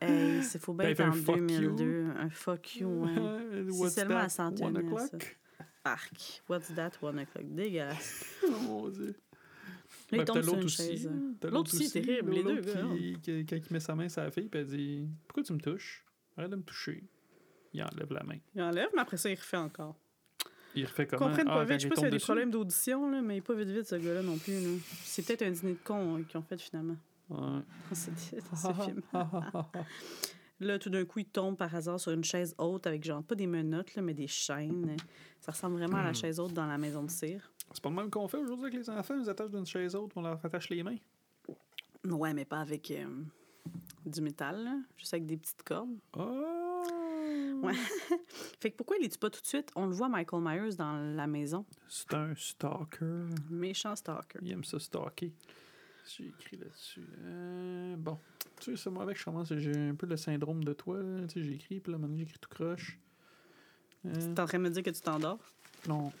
hey, 0.00 0.42
c'est 0.42 0.60
faut 0.60 0.72
bien 0.74 0.86
Ben, 0.86 0.90
il 0.90 1.00
être 1.02 1.08
en 1.08 1.12
fuck 1.12 1.36
you. 1.36 1.46
2002. 1.46 2.06
Un 2.18 2.30
fuck 2.30 2.76
you, 2.76 2.88
ouais. 2.88 3.62
What's 3.70 3.94
seulement 3.94 4.14
that? 4.14 4.24
à 4.24 4.28
s'en 4.28 4.50
Arc. 5.84 6.42
What's 6.48 6.74
that, 6.74 6.92
one 7.02 7.18
o'clock? 7.18 7.44
Dégueulasse. 7.46 8.24
Oh 8.46 8.50
mon 8.68 8.88
dieu. 8.88 9.06
Là, 9.06 9.14
il 10.12 10.18
Ben, 10.18 10.24
tombe 10.24 10.36
t'as 10.36 10.42
sur 10.42 10.50
l'autre 10.52 10.58
une 10.60 10.64
aussi. 10.66 10.76
chaise. 10.88 11.06
hein. 11.06 11.34
T'as 11.40 11.50
L'autre 11.50 11.74
aussi, 11.74 11.90
terrible, 11.90 12.32
les 12.32 12.42
deux 12.42 12.62
hein. 12.76 12.94
qui- 12.96 13.18
qui- 13.22 13.46
Quand 13.46 13.56
il 13.56 13.72
met 13.72 13.80
sa 13.80 13.94
main 13.94 14.08
sur 14.08 14.22
la 14.22 14.30
fille, 14.30 14.48
puis 14.48 14.60
elle 14.60 14.66
dit 14.66 15.08
Pourquoi 15.26 15.42
tu 15.42 15.52
me 15.52 15.58
touches? 15.60 16.04
Arrête 16.36 16.50
de 16.50 16.56
me 16.56 16.62
toucher. 16.62 17.04
Il 17.72 17.82
enlève 17.82 18.12
la 18.12 18.22
main. 18.22 18.38
Il 18.54 18.62
enlève, 18.62 18.88
mais 18.94 19.00
après 19.00 19.16
ça, 19.16 19.30
il 19.30 19.34
refait 19.36 19.56
encore. 19.56 19.96
Il 20.74 20.84
refait 20.86 21.04
Ils 21.04 21.06
comment? 21.06 21.26
Comprennent 21.28 21.46
Ah, 21.48 21.54
pas 21.54 21.64
quand 21.66 21.70
vite. 21.72 21.80
Je 21.80 21.82
sais 21.82 21.86
il 21.86 21.88
pas 21.90 21.94
s'il 21.96 22.02
y 22.02 22.02
tombe 22.02 22.06
a 22.06 22.10
des 22.10 22.16
dessus? 22.16 22.24
problèmes 22.26 22.50
d'audition, 22.50 23.10
là, 23.10 23.22
mais 23.22 23.34
il 23.34 23.38
est 23.38 23.40
pas 23.42 23.54
vite 23.54 23.68
vite, 23.68 23.86
ce 23.86 23.94
gars-là, 23.96 24.22
non 24.22 24.36
plus. 24.38 24.52
C'est 25.04 25.24
peut-être 25.26 25.42
un 25.42 25.50
dîner 25.50 25.72
de 25.72 25.78
cons 25.84 26.18
euh, 26.18 26.22
qu'ils 26.22 26.38
ont 26.38 26.42
fait, 26.42 26.60
finalement. 26.60 26.96
Ouais. 27.30 27.38
dans 27.90 27.94
ce, 27.94 28.10
dans 28.10 28.56
ce 28.74 28.82
film. 28.84 29.02
Là, 30.64 30.78
tout 30.78 30.88
d'un 30.90 31.04
coup, 31.04 31.18
il 31.18 31.26
tombe 31.26 31.56
par 31.56 31.74
hasard 31.74 32.00
sur 32.00 32.12
une 32.12 32.24
chaise 32.24 32.54
haute 32.58 32.86
avec, 32.86 33.04
genre, 33.04 33.22
pas 33.22 33.34
des 33.34 33.46
menottes, 33.46 33.94
là, 33.94 34.02
mais 34.02 34.14
des 34.14 34.26
chaînes. 34.26 34.96
Ça 35.40 35.52
ressemble 35.52 35.76
vraiment 35.76 35.98
Hmm. 35.98 36.00
à 36.00 36.04
la 36.04 36.12
chaise 36.14 36.40
haute 36.40 36.54
dans 36.54 36.66
la 36.66 36.78
maison 36.78 37.02
de 37.02 37.10
cire. 37.10 37.52
C'est 37.72 37.82
pas 37.82 37.90
le 37.90 37.96
même 37.96 38.10
qu'on 38.10 38.26
fait 38.28 38.38
aujourd'hui 38.38 38.66
avec 38.66 38.74
les 38.78 38.88
enfants. 38.90 39.14
Ils 39.20 39.28
attachent 39.28 39.50
d'une 39.50 39.66
chaise 39.66 39.94
haute, 39.94 40.12
on 40.16 40.22
leur 40.22 40.42
attache 40.44 40.70
les 40.70 40.82
mains. 40.82 40.96
Ouais, 42.04 42.32
mais 42.32 42.44
pas 42.46 42.60
avec 42.60 42.90
euh, 42.90 43.04
du 44.06 44.20
métal, 44.22 44.64
là, 44.64 44.76
juste 44.96 45.12
avec 45.14 45.26
des 45.26 45.36
petites 45.36 45.62
cordes. 45.62 45.96
Oh 46.16 46.82
Ouais. 47.62 47.72
Fait 48.60 48.70
que 48.70 48.76
pourquoi 48.76 48.96
il 48.98 49.04
est 49.06 49.18
pas 49.18 49.30
tout 49.30 49.40
de 49.40 49.46
suite? 49.46 49.70
On 49.74 49.86
le 49.86 49.92
voit, 49.92 50.08
Michael 50.08 50.40
Myers, 50.42 50.74
dans 50.76 50.96
la 51.14 51.26
maison. 51.26 51.64
C'est 51.88 52.12
un 52.14 52.34
stalker. 52.34 53.24
Méchant 53.50 53.96
stalker. 53.96 54.38
Il 54.42 54.52
aime 54.52 54.64
ça 54.64 54.78
stalker. 54.78 55.32
J'ai 56.06 56.26
écrit 56.28 56.56
là-dessus. 56.58 57.06
Euh, 57.24 57.96
bon. 57.96 58.18
Tu 58.60 58.76
sais, 58.76 58.82
c'est 58.82 58.90
moi 58.90 59.02
avec, 59.04 59.18
je 59.18 59.24
commence. 59.24 59.52
J'ai 59.56 59.72
un 59.88 59.94
peu 59.94 60.06
le 60.06 60.16
syndrome 60.16 60.62
de 60.62 60.72
toi. 60.72 60.98
là. 61.02 61.26
Tu 61.26 61.40
sais, 61.40 61.42
j'ai 61.48 61.54
écrit, 61.54 61.80
puis 61.80 61.92
là, 61.92 61.98
maintenant, 61.98 62.16
j'ai 62.16 62.24
écrit 62.24 62.38
tout 62.38 62.50
croche. 62.50 62.98
Euh, 64.06 64.12
T'es 64.34 64.40
en 64.40 64.44
train 64.46 64.58
de 64.58 64.64
me 64.64 64.70
dire 64.70 64.82
que 64.82 64.90
tu 64.90 65.00
t'endors? 65.00 65.38
non. 65.88 66.12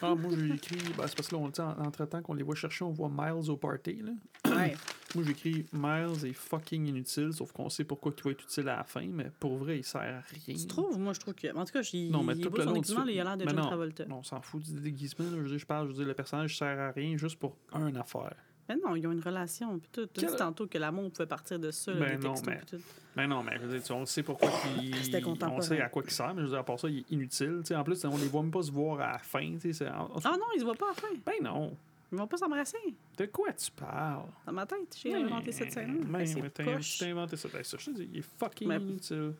Ah, 0.00 0.14
moi, 0.14 0.30
j'ai 0.38 0.54
écrit. 0.54 0.76
Ben, 0.96 1.06
c'est 1.06 1.16
parce 1.16 1.28
que 1.28 1.34
là, 1.34 1.40
on 1.42 1.46
le 1.46 1.52
dit 1.52 1.60
en- 1.60 1.78
entre-temps 1.84 2.22
qu'on 2.22 2.34
les 2.34 2.42
voit 2.42 2.54
chercher, 2.54 2.84
on 2.84 2.92
voit 2.92 3.10
Miles 3.10 3.50
au 3.50 3.56
party. 3.56 4.02
Là. 4.02 4.12
Ouais. 4.56 4.74
Moi, 5.14 5.24
j'ai 5.24 5.30
écrit 5.32 5.66
Miles 5.72 6.24
est 6.26 6.32
fucking 6.32 6.86
inutile, 6.86 7.32
sauf 7.34 7.52
qu'on 7.52 7.68
sait 7.68 7.84
pourquoi 7.84 8.12
il 8.16 8.22
va 8.24 8.30
être 8.30 8.42
utile 8.44 8.68
à 8.70 8.76
la 8.76 8.84
fin, 8.84 9.06
mais 9.06 9.30
pour 9.38 9.56
vrai, 9.58 9.78
il 9.78 9.84
sert 9.84 10.00
à 10.00 10.20
rien. 10.20 10.54
Tu 10.56 10.66
trouves? 10.66 10.98
Moi, 10.98 11.12
je 11.12 11.20
trouve 11.20 11.34
que. 11.34 11.54
En 11.54 11.64
tout 11.66 11.72
cas, 11.72 11.82
il, 11.92 12.10
Non, 12.10 12.22
mais 12.22 12.34
il 12.34 12.42
tout 12.46 12.56
le 12.56 12.64
long, 12.64 12.72
déguisement, 12.72 13.02
tu- 13.02 13.06
là, 13.08 13.12
il 13.12 13.20
a 13.20 13.24
l'air 13.24 13.36
de 13.36 13.44
John 13.46 13.56
non. 13.56 13.66
Travolta. 13.66 14.04
On 14.08 14.22
s'en 14.22 14.40
fout 14.40 14.62
du 14.62 14.80
déguisement. 14.80 15.26
là. 15.30 15.42
Je 15.42 15.48
dire, 15.48 15.58
je 15.58 15.66
parle, 15.66 15.88
je 15.88 15.94
dire, 15.94 16.06
le 16.06 16.14
personnage 16.14 16.56
sert 16.56 16.78
à 16.80 16.90
rien 16.92 17.16
juste 17.18 17.38
pour 17.38 17.56
un 17.72 17.94
affaire. 17.96 18.34
Mais 18.68 18.76
non, 18.76 18.94
ils 18.96 19.06
ont 19.06 19.12
une 19.12 19.20
relation. 19.20 19.78
Puis 19.78 19.88
tout. 19.92 20.06
Tu 20.06 20.20
Quelle- 20.20 20.30
dis 20.30 20.36
tantôt 20.36 20.66
que 20.66 20.78
l'amour 20.78 21.10
pouvait 21.10 21.26
partir 21.26 21.58
de 21.58 21.70
ça, 21.70 21.92
Ben 21.92 22.06
les 22.10 22.16
non, 22.16 22.32
textos, 22.34 22.46
mais- 22.46 22.56
puis 22.58 22.66
tout. 22.78 22.82
Ben 23.14 23.26
non, 23.26 23.42
mais 23.42 23.56
je 23.60 23.66
veux 23.66 23.78
dire, 23.78 23.96
on 23.96 24.06
sait 24.06 24.22
pourquoi 24.22 24.50
il. 24.80 24.94
C'était 25.04 25.22
On 25.24 25.60
sait 25.60 25.80
à 25.80 25.88
quoi 25.88 26.02
il 26.06 26.10
sert, 26.10 26.28
mais 26.34 26.40
je 26.40 26.46
veux 26.46 26.50
dire, 26.52 26.60
à 26.60 26.64
part 26.64 26.78
ça, 26.78 26.88
il 26.88 26.98
est 27.00 27.10
inutile. 27.10 27.62
En 27.74 27.84
plus, 27.84 28.04
on 28.04 28.16
les 28.16 28.26
voit 28.28 28.42
même 28.42 28.50
pas 28.50 28.62
se 28.62 28.70
voir 28.70 29.00
à 29.00 29.12
la 29.12 29.18
fin. 29.18 29.56
c'est- 29.60 29.84
Ah 29.86 30.06
non, 30.24 30.46
ils 30.54 30.60
se 30.60 30.64
voient 30.64 30.74
pas 30.74 30.86
à 30.86 30.94
la 30.94 30.94
fin. 30.94 31.08
Ben 31.26 31.34
non. 31.42 31.76
Ils 32.10 32.18
vont 32.18 32.26
pas 32.26 32.36
s'embrasser. 32.36 32.76
De 33.16 33.24
quoi 33.26 33.52
tu 33.54 33.70
parles? 33.70 34.26
Dans 34.46 34.52
ma 34.52 34.66
tête, 34.66 34.96
j'ai 35.02 35.14
inventé 35.14 35.50
cette 35.50 35.72
scène. 35.72 36.00
Ben, 36.04 36.24
Ben, 36.24 36.50
t'as 36.52 37.06
inventé 37.06 37.36
ça. 37.36 37.48
Ben, 37.52 37.64
ça, 37.64 37.76
je 37.80 37.86
te 37.86 37.90
dis, 37.90 38.08
il 38.12 38.18
est 38.18 38.26
fucking 38.38 38.68
Mais- 38.68 38.76
inutile. 38.76 39.32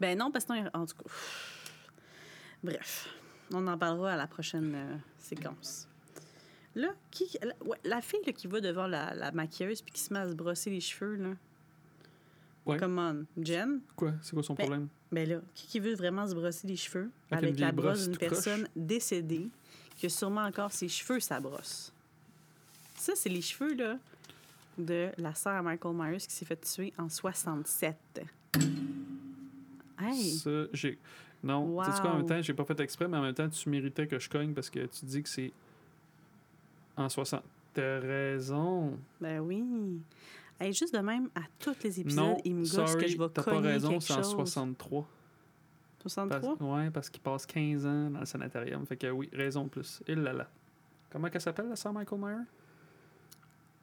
Ben 0.00 0.18
non, 0.18 0.30
parce 0.32 0.44
que 0.44 0.52
non, 0.54 0.68
en 0.74 0.86
tout 0.86 0.96
cas. 0.96 1.10
Bref, 2.62 3.08
on 3.52 3.66
en 3.66 3.78
parlera 3.78 4.12
à 4.12 4.16
la 4.16 4.26
prochaine 4.26 4.72
euh, 4.74 4.96
séquence. 5.18 5.86
Là, 6.76 6.88
qui, 7.10 7.36
la, 7.42 7.54
ouais, 7.66 7.78
la 7.84 8.00
fille 8.00 8.20
là, 8.26 8.32
qui 8.32 8.46
va 8.46 8.60
devant 8.60 8.86
la, 8.86 9.12
la 9.14 9.32
maquilleuse 9.32 9.82
puis 9.82 9.92
qui 9.92 10.00
se 10.00 10.12
met 10.12 10.20
à 10.20 10.28
se 10.28 10.34
brosser 10.34 10.70
les 10.70 10.80
cheveux, 10.80 11.16
là. 11.16 11.30
Ouais. 12.66 12.76
Come 12.78 12.98
on. 12.98 13.42
Jen? 13.42 13.80
Quoi? 13.96 14.12
C'est 14.22 14.32
quoi 14.34 14.42
son 14.42 14.54
Ben, 14.54 14.64
problème? 14.66 14.88
Ben 15.10 15.28
là, 15.28 15.40
qui, 15.54 15.66
qui 15.66 15.80
veut 15.80 15.94
vraiment 15.94 16.26
se 16.28 16.34
brosser 16.34 16.66
les 16.68 16.76
cheveux 16.76 17.10
Avec 17.30 17.58
la 17.58 17.72
brosse 17.72 18.04
d'une 18.06 18.16
croche. 18.16 18.28
personne 18.30 18.68
décédée 18.76 19.48
qui 19.96 20.06
a 20.06 20.08
sûrement 20.08 20.44
encore 20.44 20.70
ses 20.70 20.88
cheveux 20.88 21.18
sa 21.20 21.40
brosse? 21.40 21.92
Ça, 22.96 23.14
c'est 23.16 23.30
les 23.30 23.40
cheveux, 23.42 23.74
là, 23.74 23.98
de 24.78 25.08
la 25.18 25.34
sœur 25.34 25.54
à 25.54 25.62
Michael 25.62 25.96
Myers 25.96 26.18
qui 26.18 26.32
s'est 26.34 26.44
fait 26.44 26.60
tuer 26.60 26.92
en 26.98 27.08
67. 27.08 27.96
Hey! 29.98 30.30
Ça, 30.38 30.50
j'ai. 30.72 30.98
Non, 31.42 31.82
tu 31.84 31.90
sais 31.90 32.00
quoi, 32.00 32.10
en 32.10 32.12
Wow. 32.12 32.18
même 32.18 32.26
temps, 32.26 32.42
j'ai 32.42 32.52
pas 32.54 32.64
fait 32.64 32.78
exprès, 32.80 33.08
mais 33.08 33.16
en 33.16 33.22
même 33.22 33.34
temps, 33.34 33.48
tu 33.48 33.68
méritais 33.70 34.06
que 34.06 34.18
je 34.18 34.28
cogne 34.28 34.52
parce 34.52 34.68
que 34.70 34.86
tu 34.86 35.06
dis 35.06 35.22
que 35.22 35.28
c'est 35.28 35.52
en 36.96 37.08
60. 37.08 37.42
T'as 37.74 38.00
raison. 38.00 38.98
Ben 39.20 39.38
oui. 39.40 39.62
Hey, 40.58 40.72
juste 40.72 40.92
de 40.94 40.98
même, 41.00 41.30
à 41.34 41.40
tous 41.58 41.76
les 41.84 42.00
épisodes, 42.00 42.24
non, 42.24 42.36
il 42.44 42.54
me 42.54 42.60
gosse 42.62 42.72
sorry, 42.72 43.04
que 43.04 43.08
je 43.10 43.16
vais 43.16 43.28
t'as 43.30 43.42
cogner 43.42 43.62
pas 43.62 43.68
raison, 43.68 44.00
c'est 44.00 44.12
en 44.12 44.16
chose. 44.16 44.30
63. 44.32 45.06
63? 46.02 46.40
Parce, 46.40 46.60
ouais, 46.60 46.90
parce 46.90 47.10
qu'il 47.10 47.20
passe 47.22 47.46
15 47.46 47.86
ans 47.86 48.10
dans 48.10 48.20
le 48.20 48.26
sanatorium. 48.26 48.84
Fait 48.86 48.96
que 48.96 49.06
oui, 49.10 49.28
raison 49.32 49.68
plus. 49.68 50.02
Il 50.08 50.16
là 50.22 50.32
là. 50.32 50.48
Comment 51.10 51.28
qu'elle 51.28 51.40
s'appelle, 51.40 51.68
la 51.68 51.76
sœur 51.76 51.92
Michael 51.92 52.18
Myers? 52.20 52.44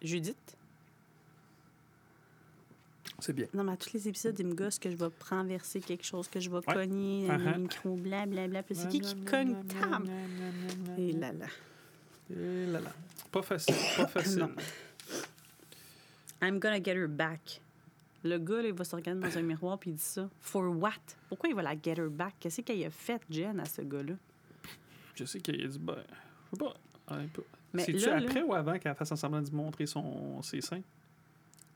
Judith? 0.02 0.58
C'est 3.20 3.34
bien. 3.34 3.48
Non, 3.54 3.64
mais 3.64 3.72
à 3.72 3.78
tous 3.78 3.94
les 3.94 4.08
épisodes, 4.08 4.36
il 4.40 4.46
me 4.46 4.54
gosse 4.54 4.78
que 4.78 4.92
je 4.92 4.96
vais 4.96 5.10
renverser 5.30 5.80
quelque 5.80 6.06
chose, 6.06 6.28
que 6.28 6.40
je 6.40 6.50
vais 6.52 6.58
Ouais. 6.58 6.74
cogner 6.74 7.28
Uh-huh. 7.28 7.54
le 7.54 7.58
micro, 7.62 7.96
blablabla. 7.96 8.62
Puis 8.64 8.76
c'est 8.76 8.88
qui 8.90 9.02
qui 9.02 9.16
cogne? 9.24 9.56
Tam! 9.68 10.06
Et 11.00 11.14
là 11.14 11.32
là. 11.34 11.48
Et 12.32 12.66
là 12.68 12.80
là. 12.80 12.92
Pas 13.32 13.42
facile, 13.42 13.76
pas 13.96 14.08
facile. 14.08 14.40
Non. 14.40 14.52
I'm 16.42 16.60
gonna 16.60 16.80
get 16.82 16.96
her 16.96 17.08
back. 17.08 17.62
Le 18.24 18.38
gars, 18.40 18.62
là, 18.62 18.68
il 18.68 18.74
va 18.74 18.84
se 18.84 18.96
regarder 18.96 19.22
dans 19.22 19.38
un 19.38 19.42
miroir 19.42 19.78
puis 19.80 19.92
il 19.92 19.96
dit 19.96 20.02
ça. 20.02 20.30
For 20.42 20.64
what? 20.76 20.92
Pourquoi 21.30 21.50
il 21.50 21.56
va 21.56 21.62
la 21.62 21.76
get 21.82 21.94
her 21.98 22.10
back? 22.10 22.34
Qu'est-ce 22.40 22.62
qu'elle 22.62 22.84
a 22.84 22.90
fait, 22.90 23.22
Jen, 23.30 23.60
à 23.60 23.66
ce 23.66 23.82
gars-là? 23.82 24.14
Je 25.16 25.24
sais 25.26 25.40
qu'il 25.40 25.64
a 25.64 25.68
dit, 25.68 25.80
ben, 25.80 25.96
je 26.52 26.58
sais 26.58 26.64
pas. 26.64 26.74
C'est-tu 27.76 28.06
là, 28.06 28.20
là- 28.20 28.26
après 28.28 28.42
ou 28.42 28.54
avant 28.54 28.78
qu'elle 28.80 28.96
fasse 28.96 29.12
en 29.12 29.16
semblant 29.16 29.42
de 29.42 29.52
montrer 29.52 29.86
son, 29.86 30.42
ses 30.42 30.62
seins? 30.62 30.82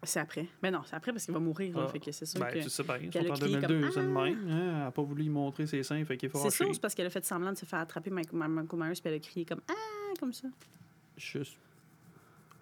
C'est 0.03 0.19
après. 0.19 0.47
Mais 0.63 0.71
non, 0.71 0.81
c'est 0.85 0.95
après 0.95 1.11
parce 1.11 1.25
qu'il 1.25 1.33
va 1.33 1.39
mourir. 1.39 1.77
là. 1.77 1.85
Ah. 1.87 1.91
fait 1.91 1.99
que 1.99 2.11
c'est 2.11 2.25
sûr 2.25 2.39
Ben, 2.39 2.51
que... 2.51 2.59
tu 2.63 2.69
sais 2.69 2.83
bien, 2.83 2.97
ils 2.97 3.09
qu'elle 3.11 3.27
sont 3.27 3.33
a 3.33 3.35
en 3.35 3.39
crié 3.39 3.57
2002, 3.59 3.91
comme, 3.91 4.03
de 4.03 4.09
même. 4.09 4.49
Hein? 4.49 4.59
Elle 4.77 4.83
n'a 4.85 4.91
pas 4.91 5.03
voulu 5.03 5.23
y 5.25 5.29
montrer 5.29 5.67
ses 5.67 5.83
seins, 5.83 6.03
fait 6.05 6.17
qu'il 6.17 6.27
est 6.29 6.37
C'est 6.37 6.49
sûr, 6.49 6.67
c'est 6.73 6.81
parce 6.81 6.95
qu'elle 6.95 7.05
a 7.05 7.11
fait 7.11 7.23
semblant 7.23 7.51
de 7.51 7.57
se 7.57 7.65
faire 7.65 7.79
attraper 7.79 8.09
Michael 8.09 8.39
Myers 8.73 8.93
puis 8.93 9.01
elle 9.05 9.13
a 9.13 9.19
crié 9.19 9.45
comme 9.45 9.61
Ah, 9.69 9.73
comme 10.21 10.33
ça? 10.33 10.47
Juste. 11.17 11.57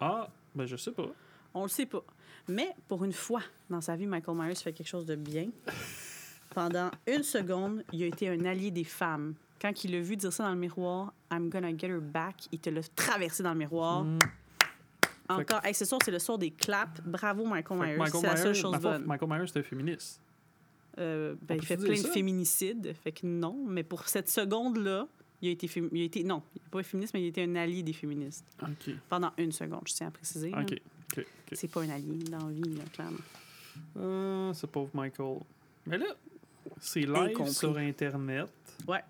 Ah, 0.00 0.28
ben 0.54 0.66
je 0.66 0.76
sais 0.76 0.90
pas. 0.90 1.06
On 1.54 1.62
le 1.62 1.68
sait 1.68 1.86
pas. 1.86 2.02
Mais 2.48 2.74
pour 2.88 3.04
une 3.04 3.12
fois 3.12 3.42
dans 3.68 3.80
sa 3.80 3.94
vie, 3.94 4.06
Michael 4.06 4.36
Myers 4.36 4.54
fait 4.56 4.72
quelque 4.72 4.88
chose 4.88 5.06
de 5.06 5.14
bien. 5.14 5.50
Pendant 6.54 6.90
une 7.06 7.22
seconde, 7.22 7.84
il 7.92 8.02
a 8.02 8.06
été 8.06 8.28
un 8.28 8.44
allié 8.44 8.70
des 8.72 8.82
femmes. 8.84 9.34
Quand 9.60 9.84
il 9.84 9.92
l'a 9.92 10.00
vu 10.00 10.16
dire 10.16 10.32
ça 10.32 10.44
dans 10.44 10.50
le 10.50 10.56
miroir, 10.58 11.12
I'm 11.30 11.48
gonna 11.48 11.76
get 11.76 11.88
her 11.88 12.00
back, 12.00 12.48
il 12.50 12.58
te 12.58 12.70
l'a 12.70 12.80
traversé 12.96 13.42
dans 13.42 13.52
le 13.52 13.58
miroir. 13.58 14.04
Mm. 14.04 14.18
Encore, 15.28 15.64
hey, 15.64 15.74
c'est 15.74 15.84
sûr, 15.84 15.98
c'est 16.04 16.10
le 16.10 16.18
soir 16.18 16.38
des 16.38 16.50
claps. 16.50 17.00
Bravo, 17.04 17.44
Michael 17.44 17.78
que 17.78 17.84
Myers. 17.84 17.96
Michael 17.98 18.20
C'est 18.20 18.26
la 18.26 18.36
seule 18.36 18.52
Myers- 18.52 18.60
chose 18.60 18.78
bonne. 18.78 19.04
Michael 19.04 19.28
Myers, 19.28 19.46
c'était 19.46 19.62
féministe. 19.62 20.20
Euh, 20.98 21.36
ben, 21.42 21.54
il 21.54 21.64
fait 21.64 21.76
plein 21.76 21.90
de 22.02 22.08
féminicides. 22.08 22.94
Fait 23.04 23.12
que 23.12 23.26
non, 23.26 23.56
mais 23.68 23.84
pour 23.84 24.08
cette 24.08 24.28
seconde-là, 24.28 25.06
il 25.42 25.48
a 25.48 25.52
été, 25.52 25.70
il 25.92 26.00
a 26.00 26.04
été 26.04 26.22
non, 26.24 26.42
il 26.54 26.60
n'est 26.62 26.68
pas 26.70 26.82
féministe, 26.82 27.14
mais 27.14 27.22
il 27.22 27.26
a 27.26 27.28
été 27.28 27.42
un 27.44 27.56
allié 27.56 27.82
des 27.82 27.92
féministes. 27.92 28.44
Pendant 29.08 29.32
une 29.38 29.52
seconde, 29.52 29.82
je 29.86 29.94
tiens 29.94 30.08
à 30.08 30.10
préciser. 30.10 30.52
OK. 30.52 30.72
OK. 30.72 31.18
OK. 31.18 31.24
C'est 31.52 31.68
pas 31.70 31.82
un 31.82 31.90
allié 31.90 32.18
dans 32.24 32.46
la 32.46 32.52
vie, 32.52 32.74
là, 32.76 32.84
clairement. 32.92 33.18
Ah, 33.98 34.52
ce 34.54 34.66
pauvre 34.66 34.90
Michael. 34.94 35.38
Mais 35.86 35.98
là, 35.98 36.06
c'est 36.78 37.00
live 37.00 37.16
Incompris. 37.16 37.54
sur 37.54 37.76
Internet. 37.78 38.48
Ouais. 38.86 39.02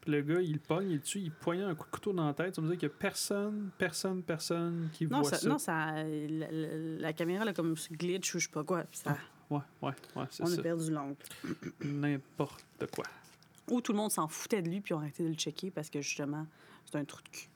Puis 0.00 0.12
le 0.12 0.22
gars, 0.22 0.40
il 0.40 0.58
pogne, 0.58 0.90
il 0.90 1.00
tue, 1.00 1.18
il 1.20 1.30
poigne 1.30 1.62
un 1.62 1.74
coup 1.74 1.86
de 1.86 1.90
couteau 1.90 2.12
dans 2.12 2.26
la 2.26 2.34
tête. 2.34 2.54
Ça 2.54 2.60
veut 2.62 2.68
dire 2.68 2.78
qu'il 2.78 2.88
n'y 2.88 2.94
a 2.94 2.98
personne, 2.98 3.70
personne, 3.78 4.22
personne 4.22 4.90
qui 4.92 5.06
Non, 5.06 5.20
voit 5.22 5.30
ça, 5.30 5.36
ça. 5.38 5.48
non 5.48 5.58
ça, 5.58 5.92
la, 6.02 6.50
la- 6.50 6.76
la 7.00 7.12
caméra, 7.12 7.44
là, 7.44 7.52
comme 7.54 7.74
glitch 7.92 8.34
ou 8.34 8.38
je 8.38 8.44
sais 8.46 8.52
pas 8.52 8.64
quoi. 8.64 8.84
ça- 8.92 9.16
Ouais, 9.50 9.60
ouais, 9.82 9.92
ouais, 10.16 10.24
c'est 10.30 10.42
on 10.42 10.46
a 10.46 10.50
ça. 10.56 10.62
perdu 10.62 10.90
l'angle. 10.90 11.16
N'importe 11.84 12.64
quoi. 12.94 13.04
Ou 13.70 13.80
tout 13.80 13.92
le 13.92 13.98
monde 13.98 14.10
s'en 14.10 14.28
foutait 14.28 14.62
de 14.62 14.68
lui 14.68 14.80
puis 14.80 14.94
ont 14.94 14.98
arrêté 14.98 15.22
de 15.22 15.28
le 15.28 15.34
checker 15.34 15.70
parce 15.70 15.90
que 15.90 16.00
justement, 16.00 16.46
c'est 16.84 16.98
un 16.98 17.04
trou 17.04 17.22
de 17.22 17.28
cul. 17.28 17.48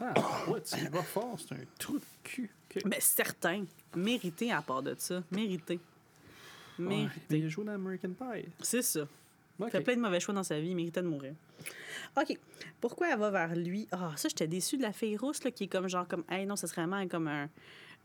Ah, 0.00 0.14
ouais, 0.48 0.60
tu 0.62 0.78
y 0.78 0.88
vas 0.88 1.02
fort, 1.02 1.36
c'est 1.38 1.54
un 1.54 1.64
trou 1.78 1.98
de 1.98 2.04
cul. 2.22 2.50
Mais 2.84 3.00
certain, 3.00 3.64
mérité 3.96 4.52
à 4.52 4.62
part 4.62 4.82
de 4.82 4.94
ça. 4.96 5.22
Mérité. 5.32 5.80
Ouais, 6.78 6.84
Mérité. 6.84 7.38
il 7.38 7.46
a 7.46 7.48
joué 7.48 7.64
dans 7.64 7.72
American 7.72 8.10
Pie. 8.10 8.48
C'est 8.60 8.82
ça. 8.82 9.08
Il 9.60 9.70
fait 9.70 9.80
plein 9.80 9.96
de 9.96 10.00
mauvais 10.00 10.20
choix 10.20 10.34
dans 10.34 10.44
sa 10.44 10.60
vie, 10.60 10.68
il 10.68 10.76
méritait 10.76 11.02
de 11.02 11.08
mourir. 11.08 11.34
OK. 12.16 12.38
Pourquoi 12.80 13.10
elle 13.12 13.18
va 13.18 13.30
vers 13.30 13.56
lui? 13.56 13.88
Ah, 13.90 14.12
ça, 14.16 14.28
j'étais 14.28 14.46
déçue 14.46 14.76
de 14.76 14.82
la 14.82 14.92
fille 14.92 15.16
rousse, 15.16 15.42
là, 15.42 15.50
qui 15.50 15.64
est 15.64 15.68
comme 15.68 15.88
genre, 15.88 16.06
comme, 16.06 16.22
hey, 16.30 16.46
non, 16.46 16.54
ça 16.54 16.68
serait 16.68 16.86
vraiment 16.86 17.06
comme 17.08 17.26
un. 17.26 17.48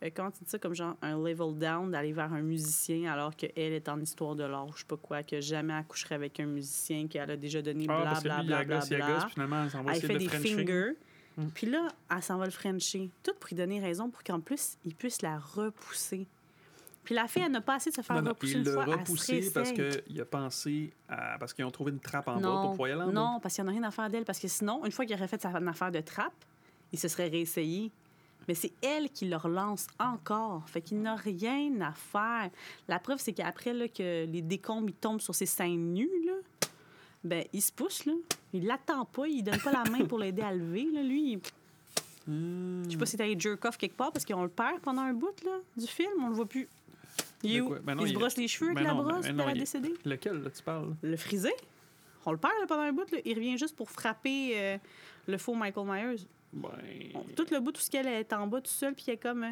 Euh, 0.03 0.09
comment 0.13 0.31
tu 0.31 0.43
dis 0.43 0.49
ça? 0.49 0.59
Comme 0.59 0.75
genre 0.75 0.95
un 1.01 1.17
level 1.17 1.57
down 1.57 1.91
d'aller 1.91 2.13
vers 2.13 2.33
un 2.33 2.41
musicien 2.41 3.11
alors 3.11 3.35
qu'elle 3.35 3.51
est 3.55 3.87
en 3.89 3.99
histoire 3.99 4.35
de 4.35 4.43
l'art, 4.43 4.67
je 4.73 4.79
sais 4.79 4.87
pas 4.87 4.97
quoi, 4.97 5.23
que 5.23 5.39
jamais 5.41 5.73
elle 5.73 5.85
coucherait 5.85 6.15
avec 6.15 6.39
un 6.39 6.45
musicien, 6.45 7.07
qu'elle 7.07 7.31
a 7.31 7.37
déjà 7.37 7.61
donné 7.61 7.85
Ah, 7.89 8.19
bla 8.21 8.43
bla 8.43 8.63
bla 8.63 9.27
finalement, 9.29 9.63
elle 9.63 9.69
s'en 9.69 9.83
va 9.83 9.95
Elle 9.95 10.01
fait 10.01 10.13
de 10.13 10.17
des 10.19 10.29
fingers. 10.29 10.93
Mm. 11.37 11.47
Puis 11.53 11.67
là, 11.67 11.87
elle 12.11 12.21
s'en 12.21 12.37
va 12.37 12.45
le 12.45 12.51
Frencher. 12.51 13.09
Tout 13.23 13.33
pour 13.39 13.49
lui 13.49 13.55
donner 13.55 13.79
raison 13.79 14.09
pour 14.09 14.23
qu'en 14.23 14.39
plus, 14.39 14.77
il 14.85 14.93
puisse 14.95 15.21
la 15.21 15.39
repousser. 15.39 16.27
Puis 17.03 17.15
la 17.15 17.27
fille, 17.27 17.43
elle 17.45 17.51
n'a 17.51 17.61
pas 17.61 17.75
assez 17.75 17.89
de 17.89 17.95
se 17.95 18.01
faire 18.01 18.15
Non, 18.15 18.21
non, 18.21 18.29
repousser 18.29 18.53
il 18.53 18.59
une 18.59 18.65
fois. 18.65 18.83
elle 18.87 18.93
repoussé 18.93 19.51
parce 19.53 19.71
qu'il 19.73 20.21
a 20.21 20.25
pensé 20.25 20.93
à... 21.09 21.37
Parce 21.37 21.53
qu'ils 21.53 21.65
ont 21.65 21.71
trouvé 21.71 21.91
une 21.91 21.99
trappe 21.99 22.29
en 22.29 22.35
bas 22.35 22.41
non, 22.41 22.61
pour 22.61 22.71
pouvoir 22.71 22.89
y 22.89 22.91
aller 22.93 23.01
en 23.01 23.07
bas. 23.07 23.11
non, 23.11 23.39
parce 23.41 23.55
qu'il 23.55 23.63
n'y 23.63 23.69
en 23.69 23.73
a 23.73 23.75
rien 23.75 23.83
à 23.83 23.91
faire 23.91 24.09
d'elle. 24.09 24.23
Parce 24.23 24.39
que 24.39 24.47
sinon, 24.47 24.85
une 24.85 24.91
fois 24.91 25.05
qu'il 25.05 25.15
aurait 25.15 25.27
fait 25.27 25.41
sa 25.41 25.49
affaire 25.49 25.91
de 25.91 25.99
trappe, 25.99 26.33
il 26.93 26.99
se 26.99 27.07
serait 27.09 27.27
réessayé. 27.27 27.91
Mais 28.47 28.55
c'est 28.55 28.73
elle 28.81 29.09
qui 29.09 29.25
le 29.25 29.35
relance 29.37 29.87
encore. 29.99 30.67
Fait 30.69 30.81
qu'il 30.81 31.01
n'a 31.01 31.15
rien 31.15 31.79
à 31.81 31.91
faire. 31.93 32.49
La 32.87 32.99
preuve, 32.99 33.19
c'est 33.19 33.33
qu'après 33.33 33.73
là, 33.73 33.87
que 33.87 34.25
les 34.25 34.41
décombres 34.41 34.89
ils 34.89 34.93
tombent 34.95 35.21
sur 35.21 35.33
ses 35.35 35.45
seins 35.45 35.75
nus, 35.77 36.09
là, 36.25 36.33
ben, 37.23 37.45
il 37.53 37.61
se 37.61 37.71
pousse. 37.71 38.05
Là. 38.05 38.13
Il 38.53 38.65
l'attend 38.65 39.05
pas. 39.05 39.27
Il 39.27 39.43
donne 39.43 39.59
pas 39.59 39.71
la 39.71 39.83
main 39.89 40.05
pour 40.05 40.19
l'aider 40.19 40.41
à 40.41 40.51
lever. 40.53 40.87
Là. 40.93 41.01
Lui, 41.03 41.33
il- 41.33 41.39
Hmm. 42.25 42.83
je 42.85 42.91
sais 42.91 42.97
pas 42.97 43.05
si 43.05 43.17
t'as 43.17 43.25
allé 43.25 43.37
jerk 43.37 43.65
off 43.65 43.77
quelque 43.77 43.97
part 43.97 44.11
parce 44.13 44.23
qu'on 44.23 44.43
le 44.43 44.47
perd 44.49 44.79
pendant 44.79 45.01
un 45.01 45.13
bout 45.13 45.35
là, 45.43 45.57
du 45.75 45.85
film. 45.87 46.11
On 46.21 46.29
le 46.29 46.35
voit 46.35 46.45
plus. 46.45 46.69
Il 47.43 47.61
où? 47.61 47.75
Ben 47.83 47.95
non, 47.95 48.03
il 48.03 48.07
se 48.07 48.13
il- 48.13 48.17
brosse 48.17 48.37
les 48.37 48.47
cheveux 48.47 48.71
avec 48.71 48.77
Ben 48.77 48.83
la 48.85 48.93
non, 48.93 49.03
ben- 49.03 49.11
brosse 49.11 49.25
ben 49.25 49.35
non, 49.35 49.45
la 49.45 49.51
il- 49.51 49.59
décédée. 49.59 49.93
Lequel, 50.05 50.41
là, 50.41 50.49
tu 50.49 50.63
parles? 50.63 50.95
Le 51.01 51.17
frisé? 51.17 51.51
On 52.25 52.31
le 52.31 52.37
perd 52.37 52.53
là, 52.61 52.65
pendant 52.67 52.83
un 52.83 52.93
bout. 52.93 53.11
Là. 53.11 53.17
Il 53.25 53.35
revient 53.35 53.57
juste 53.57 53.75
pour 53.75 53.89
frapper 53.91 54.53
euh, 54.55 54.77
le 55.27 55.37
faux 55.37 55.53
Michael 55.53 55.85
Myers. 55.85 56.15
Ben... 56.53 56.69
Tout 57.35 57.45
le 57.51 57.59
bout, 57.59 57.71
tout 57.71 57.81
ce 57.81 57.89
qu'elle 57.89 58.07
est 58.07 58.31
en 58.33 58.47
bas 58.47 58.61
tout 58.61 58.71
seul, 58.71 58.93
puis 58.93 59.05
elle 59.07 59.15
est 59.15 59.17
comme. 59.17 59.45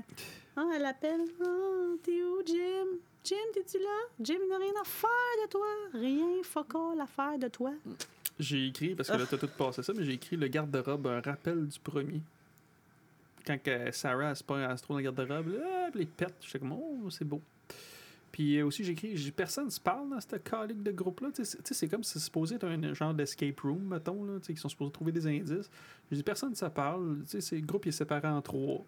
Ah, 0.55 0.65
elle 0.75 0.85
appelle. 0.85 1.21
Ah, 1.43 1.93
t'es 2.03 2.23
où, 2.23 2.41
Jim? 2.45 2.97
Jim, 3.23 3.35
t'es-tu 3.53 3.77
là? 3.79 3.99
Jim, 4.19 4.37
il 4.41 4.49
n'a 4.49 4.57
rien 4.57 4.73
à 4.81 4.85
faire 4.85 5.09
de 5.43 5.49
toi. 5.49 5.67
Rien, 5.93 6.43
fuck 6.43 6.73
all 6.75 7.01
à 7.01 7.07
faire 7.07 7.37
de 7.37 7.47
toi. 7.47 7.71
J'ai 8.39 8.67
écrit, 8.67 8.95
parce 8.95 9.09
que 9.09 9.17
là, 9.17 9.25
t'as 9.29 9.37
tout 9.37 9.49
passé 9.57 9.83
ça, 9.83 9.93
mais 9.93 10.03
j'ai 10.03 10.13
écrit 10.13 10.35
le 10.37 10.47
garde-robe, 10.47 11.07
un 11.07 11.21
rappel 11.21 11.67
du 11.67 11.79
premier. 11.79 12.21
Quand 13.45 13.57
Sarah, 13.91 14.29
elle 14.29 14.35
se, 14.35 14.43
pas- 14.43 14.59
elle 14.59 14.77
se 14.77 14.83
trouve 14.83 14.95
dans 14.95 14.99
le 14.99 15.11
garde-robe, 15.11 15.53
là, 15.53 15.89
puis 15.91 15.99
les 16.01 16.05
pète, 16.05 16.35
j'étais 16.41 16.59
comme, 16.59 16.73
oh, 16.73 17.09
c'est 17.09 17.25
beau. 17.25 17.41
Puis 18.31 18.61
aussi, 18.61 18.83
j'ai- 18.83 19.31
personne 19.31 19.69
se 19.69 19.79
parle 19.79 20.09
dans 20.09 20.19
cette 20.21 20.41
calique 20.43 20.81
de 20.83 20.91
groupe-là. 20.91 21.29
C'est- 21.33 21.87
comme 21.89 22.03
si 22.03 22.13
c'est 22.13 22.19
supposé 22.19 22.55
être 22.55 22.63
un 22.65 22.93
genre 22.93 23.13
d'escape 23.13 23.59
room, 23.59 23.83
mettons, 23.83 24.23
là, 24.23 24.39
tu 24.39 24.45
sais, 24.47 24.53
qui 24.53 24.59
sont 24.61 24.69
supposés 24.69 24.91
trouver 24.91 25.11
des 25.11 25.27
indices. 25.27 25.69
J'ai 26.09 26.17
dit, 26.17 26.23
personne 26.23 26.51
ne 26.51 26.55
se 26.55 26.65
parle. 26.65 27.19
Tu 27.23 27.31
sais, 27.31 27.41
c'est- 27.41 27.55
le 27.57 27.65
groupe 27.65 27.85
il 27.85 27.89
est 27.89 27.91
séparé 27.91 28.27
en 28.29 28.41
trois. 28.41 28.85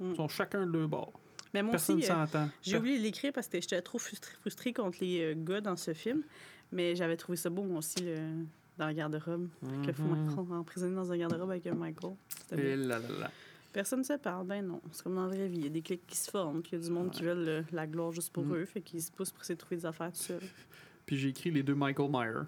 Mm. 0.00 0.10
Ils 0.10 0.16
sont 0.16 0.28
chacun 0.28 0.66
de 0.66 0.72
leur 0.76 0.88
bord. 0.88 1.12
Mais 1.54 1.62
moi 1.62 1.72
Personne 1.72 1.96
ne 1.96 2.02
aussi, 2.02 2.10
euh, 2.10 2.14
s'entend. 2.26 2.48
j'ai 2.62 2.78
oublié 2.78 2.98
de 2.98 3.02
l'écrire 3.02 3.32
parce 3.32 3.48
que 3.48 3.60
j'étais 3.60 3.80
trop 3.82 3.98
frustrée, 3.98 4.34
frustrée 4.40 4.72
contre 4.72 4.98
les 5.00 5.20
euh, 5.20 5.34
gars 5.36 5.60
dans 5.60 5.76
ce 5.76 5.92
film. 5.94 6.22
Mais 6.72 6.94
j'avais 6.96 7.16
trouvé 7.16 7.36
ça 7.36 7.50
beau, 7.50 7.62
moi 7.64 7.78
aussi, 7.78 7.98
le- 8.04 8.44
dans 8.78 8.86
le 8.88 8.92
garde-robe. 8.94 9.48
Que 9.84 9.92
faut 9.92 10.02
Mhm. 10.04 10.26
Michael 10.26 10.52
emprisonné 10.58 10.94
dans 10.96 11.12
un 11.12 11.16
garde-robe 11.16 11.50
avec 11.50 11.66
un 11.66 11.74
Michael. 11.74 12.14
C'était 12.48 12.72
Et 12.72 12.76
là 12.76 12.98
là 12.98 13.08
là. 13.20 13.30
Personne 13.72 14.00
ne 14.00 14.04
se 14.04 14.14
parle, 14.14 14.46
ben 14.46 14.66
non. 14.66 14.80
C'est 14.90 15.02
comme 15.04 15.14
dans 15.14 15.26
la 15.26 15.34
vraie 15.36 15.46
vie. 15.48 15.58
Il 15.58 15.64
y 15.64 15.66
a 15.66 15.70
des 15.70 15.82
clics 15.82 16.06
qui 16.06 16.16
se 16.16 16.30
forment, 16.30 16.60
puis 16.62 16.72
il 16.72 16.78
y 16.80 16.82
a 16.82 16.84
du 16.84 16.90
monde 16.92 17.10
qui 17.10 17.22
veulent 17.22 17.48
euh, 17.48 17.62
la 17.72 17.86
gloire 17.86 18.10
juste 18.12 18.32
pour 18.32 18.44
Mm. 18.44 18.54
eux, 18.54 18.64
fait 18.64 18.80
qu'ils 18.80 19.00
se 19.02 19.12
poussent 19.12 19.30
pour 19.30 19.42
essayer 19.42 19.54
de 19.54 19.60
trouver 19.60 19.76
des 19.76 19.86
affaires 19.86 20.10
tout 20.12 20.18
seul. 20.18 20.40
Puis 21.06 21.16
j'ai 21.16 21.28
écrit 21.28 21.50
les 21.50 21.62
deux 21.62 21.74
Michael 21.74 22.08
Myers. 22.10 22.46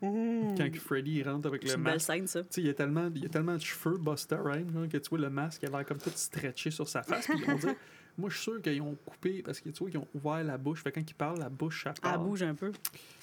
Quand 0.00 0.70
que 0.72 0.78
Freddy 0.80 1.18
il 1.20 1.28
rentre 1.28 1.46
avec 1.48 1.62
C'est 1.62 1.68
le 1.68 1.74
une 1.78 1.84
belle 1.84 1.94
masque. 1.94 2.06
scène, 2.06 2.26
ça. 2.26 2.42
Tu 2.42 2.48
sais, 2.50 2.60
il 2.62 2.66
y 2.66 2.70
a 2.70 2.74
tellement, 2.74 3.08
il 3.14 3.22
y 3.22 3.26
a 3.26 3.28
tellement 3.28 3.54
de 3.54 3.60
cheveux 3.60 3.96
Busta 3.98 4.42
Rhymes 4.42 4.74
là, 4.82 4.88
que 4.88 4.96
tu 4.96 5.08
vois 5.10 5.18
le 5.20 5.30
masque, 5.30 5.62
il 5.62 5.68
a 5.68 5.70
l'air 5.78 5.86
comme 5.86 5.98
tout 5.98 6.10
stretché 6.14 6.70
sur 6.72 6.88
sa 6.88 7.02
face. 7.04 7.26
Puis 7.28 7.42
on 7.46 7.54
dirait, 7.54 7.76
moi 8.18 8.28
je 8.28 8.34
suis 8.34 8.42
sûr 8.50 8.60
qu'ils 8.60 8.82
ont 8.82 8.96
coupé 8.96 9.42
parce 9.42 9.60
que 9.60 9.68
tu 9.70 9.78
vois 9.78 9.90
qu'ils 9.90 10.00
ont 10.00 10.08
ouvert 10.14 10.42
la 10.42 10.58
bouche. 10.58 10.82
Fait 10.82 10.90
que 10.90 10.98
quand 10.98 11.08
il 11.08 11.14
parle, 11.14 11.38
la 11.38 11.48
bouche 11.48 11.86
Elle 11.86 12.00
part. 12.00 12.18
bouge 12.18 12.42
un 12.42 12.54
peu. 12.54 12.72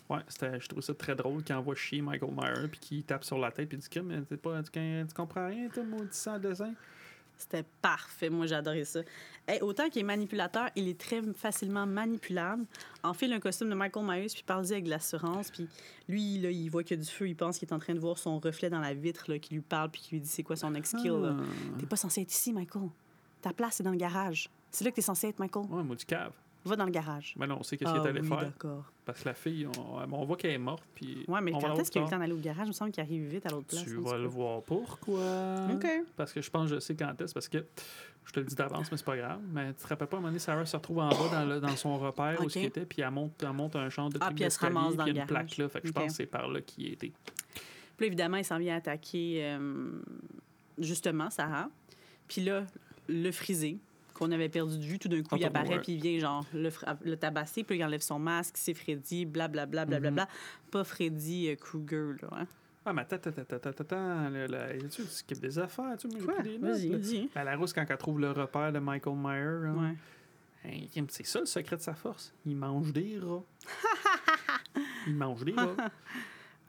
Ouais, 0.10 0.20
c'était, 0.30 0.60
je 0.60 0.68
trouve 0.70 0.82
ça 0.82 0.94
très 0.94 1.16
drôle 1.16 1.44
qu'il 1.44 1.54
envoie 1.56 1.76
chier 1.76 2.02
Michael 2.02 2.32
Myers 2.32 2.68
puis 2.70 2.80
qu'il 2.80 3.04
tape 3.04 3.26
sur 3.26 3.38
la 3.38 3.52
tête 3.52 3.68
puis 3.68 3.78
il 3.78 3.82
dit 3.82 4.00
mais 4.08 4.22
t'es 4.22 4.38
pas, 4.38 4.64
tu, 4.64 4.72
tu 4.72 5.14
comprends 5.14 5.48
rien, 5.48 5.68
toi, 5.70 5.84
maudit 5.84 6.08
sang 6.12 6.40
dessin? 6.40 6.74
C'était 7.40 7.64
parfait. 7.82 8.30
Moi, 8.30 8.48
j'ai 8.48 8.56
adoré 8.56 8.84
ça. 8.84 9.00
Hey, 9.48 9.62
autant 9.62 9.90
qu'il 9.90 10.02
est 10.02 10.06
manipulateur, 10.06 10.70
il 10.76 10.90
est 10.90 11.00
très 11.00 11.22
facilement 11.34 11.88
manipulable. 11.88 12.66
Enfile 13.02 13.32
un 13.32 13.40
costume 13.40 13.70
de 13.70 13.76
Michael 13.76 14.06
Myers, 14.06 14.28
puis 14.28 14.44
parle-y 14.46 14.74
avec 14.74 14.84
de 14.84 14.90
l'assurance. 14.90 15.50
Puis 15.50 15.68
lui, 16.10 16.38
là, 16.38 16.52
il 16.52 16.70
voit 16.70 16.84
qu'il 16.84 16.98
y 16.98 17.00
a 17.00 17.04
du 17.04 17.10
feu. 17.10 17.30
Il 17.30 17.36
pense 17.36 17.58
qu'il 17.58 17.68
est 17.68 17.74
en 17.74 17.80
train 17.80 17.96
de 17.96 18.00
voir 18.00 18.18
son 18.18 18.40
reflet 18.40 18.70
dans 18.70 18.82
la 18.82 18.94
vitre 18.94 19.32
là, 19.32 19.40
qui 19.40 19.54
lui 19.54 19.62
parle, 19.62 19.90
puis 19.90 20.02
qui 20.02 20.16
lui 20.16 20.22
dit 20.22 20.28
c'est 20.28 20.44
quoi 20.44 20.58
son 20.58 20.72
next 20.72 20.98
skill. 20.98 21.14
là. 21.14 21.36
Ah. 21.40 21.44
T'es 21.80 21.86
pas 21.86 21.96
censé 21.96 22.22
être 22.22 22.32
ici, 22.34 22.52
Michael. 22.52 22.90
Ta 23.42 23.54
place, 23.54 23.76
c'est 23.76 23.84
dans 23.84 23.92
le 23.92 23.98
garage. 23.98 24.50
C'est 24.70 24.84
là 24.84 24.92
que 24.92 24.98
t'es 24.98 25.02
censé 25.02 25.30
être, 25.30 25.40
Michael. 25.40 25.66
Ouais, 25.70 25.82
maudit 25.82 26.06
cave. 26.06 26.34
Va 26.66 26.76
dans 26.76 26.86
le 26.86 26.92
garage. 26.92 27.36
Mais 27.38 27.48
non, 27.48 27.58
on 27.60 27.64
sait 27.64 27.78
qu'est-ce 27.78 27.90
Ah 27.90 27.94
qu'il 28.00 28.06
est 28.06 28.10
allé 28.10 28.22
oui, 28.22 28.28
faire. 28.28 28.38
d'accord. 28.40 28.84
Parce 29.06 29.22
que 29.22 29.30
la 29.30 29.34
fille, 29.34 29.66
on, 29.78 30.14
on 30.14 30.26
voit 30.26 30.36
qu'elle 30.36 30.52
est 30.52 30.58
morte. 30.58 30.84
Puis 30.94 31.24
Ouais, 31.28 31.40
mais 31.42 31.54
on 31.54 31.60
quand 31.60 31.80
est-ce 31.80 31.90
qu'il 31.90 32.00
a 32.00 32.04
eu 32.04 32.06
le 32.08 32.12
temps 32.12 32.20
d'aller 32.20 32.34
au 32.34 32.38
garage? 32.38 32.66
Il 32.66 32.70
me 32.70 32.74
semble 32.74 32.92
qu'il 32.92 33.02
arrive 33.02 33.24
vite 33.30 33.46
à 33.46 33.50
l'autre 33.50 33.68
place. 33.68 33.86
Tu 33.86 33.98
en 33.98 34.02
vas 34.02 34.18
le 34.18 34.28
voir 34.28 34.62
pourquoi. 34.64 35.56
OK. 35.74 35.88
Parce 36.18 36.34
que 36.34 36.42
je 36.42 36.50
pense 36.50 36.70
que 36.70 36.76
je 36.76 36.80
sais 36.82 36.96
quand 36.96 37.20
est-ce. 37.22 37.34
Parce 37.34 37.48
que 37.48 37.66
je 38.26 38.34
te 38.34 38.40
le 38.42 38.46
dis 38.46 38.56
d'avance, 38.56 38.92
mais 38.92 38.98
c'est 38.98 39.06
pas 39.06 39.16
grave. 39.18 39.40
Mais 39.54 39.74
tu 39.74 39.82
te 39.84 39.88
rappelles 39.88 40.08
pas, 40.08 40.18
à 40.18 40.20
un 40.20 40.22
moment 40.22 40.28
donné, 40.30 40.40
Sarah 40.40 40.66
se 40.66 40.76
retrouve 40.76 41.00
en 41.00 41.10
bas 41.10 41.30
dans, 41.32 41.46
le- 41.46 41.60
dans 41.62 41.76
son 41.78 41.98
repère 41.98 42.40
où 42.44 42.50
ce 42.50 42.60
était, 42.60 42.86
puis 42.86 43.02
elle 43.02 43.10
monte, 43.12 43.42
elle 43.42 43.54
monte 43.54 43.76
un 43.78 43.90
champ 43.90 44.10
de 44.10 44.18
Ah, 44.22 44.30
puis 44.36 44.44
elle 44.44 44.52
se 44.52 44.60
ramasse 44.60 44.96
dans 44.98 45.04
puis 45.06 45.14
il 45.14 45.16
y 45.16 45.20
a 45.20 45.24
le 45.26 45.28
une 45.28 45.28
plaque 45.28 45.58
là. 45.58 45.70
Fait 45.70 45.82
que 45.82 45.88
je 45.88 45.94
pense 45.94 46.08
que 46.08 46.14
c'est 46.14 46.26
par 46.26 46.48
là 46.50 46.60
qu'il 46.62 46.92
était. 46.92 47.14
Puis 47.96 48.02
là, 48.02 48.06
évidemment, 48.08 48.38
il 48.38 48.46
s'en 48.46 48.60
vient 48.60 48.76
attaquer 48.76 49.40
euh, 49.46 49.92
justement 50.78 51.30
Sarah. 51.30 51.70
Puis 52.28 52.42
là, 52.44 52.66
le 53.08 53.32
frisé, 53.32 53.78
qu'on 54.20 54.32
avait 54.32 54.50
perdu 54.50 54.78
de 54.78 54.84
vue, 54.84 55.00
tout 55.00 55.08
d'un 55.08 55.24
coup, 55.24 55.38
il 55.38 55.44
Ah, 55.46 55.48
apparaît, 55.48 55.80
puis 55.82 55.94
il 55.94 56.02
vient 56.02 56.20
genre 56.20 56.46
le, 56.54 57.16
tabasser, 57.16 57.64
puis 57.64 57.78
il 57.78 57.84
enlève 57.84 58.02
son 58.02 58.20
masque, 58.20 58.58
c'est 58.58 58.74
Freddy, 58.74 59.26
blablabla, 59.26 59.86
blablabla. 59.86 60.26
Mm-hmm. 60.26 60.72
Pas 60.72 60.84
Freddy 60.84 61.50
euh, 61.50 61.56
Krueger, 61.56 62.16
là. 62.22 62.30
Hein? 62.34 62.48
Ah, 62.86 62.94
mais 62.94 63.02
attends, 63.02 63.18
attends, 63.18 63.42
attends, 63.42 63.70
attends, 63.70 64.90
tu 64.90 65.04
skippes 65.04 65.40
des 65.40 65.60
affaires, 65.60 65.96
tu 65.98 66.08
j'ai 66.12 66.26
Quoi? 66.26 66.36
Vas-y, 66.60 66.90
là? 66.90 66.98
dis. 66.98 67.30
À 67.36 67.44
la 67.44 67.56
rousse, 67.56 67.74
quand 67.74 67.86
elle 67.88 67.98
trouve 67.98 68.20
le 68.20 68.32
repère 68.32 68.72
de 68.72 68.80
Michael 68.80 69.14
Ouais. 69.14 69.96
Hein, 70.66 71.06
C'est 71.10 71.26
ça 71.26 71.40
le 71.40 71.46
secret 71.46 71.78
de 71.78 71.82
sa 71.82 71.94
force? 71.94 72.34
Il 72.46 72.56
mange 72.56 72.92
des 72.92 73.20
rats. 73.20 73.44
il 75.08 75.16
mange 75.16 75.44
des 75.46 75.54
rats. 75.54 75.76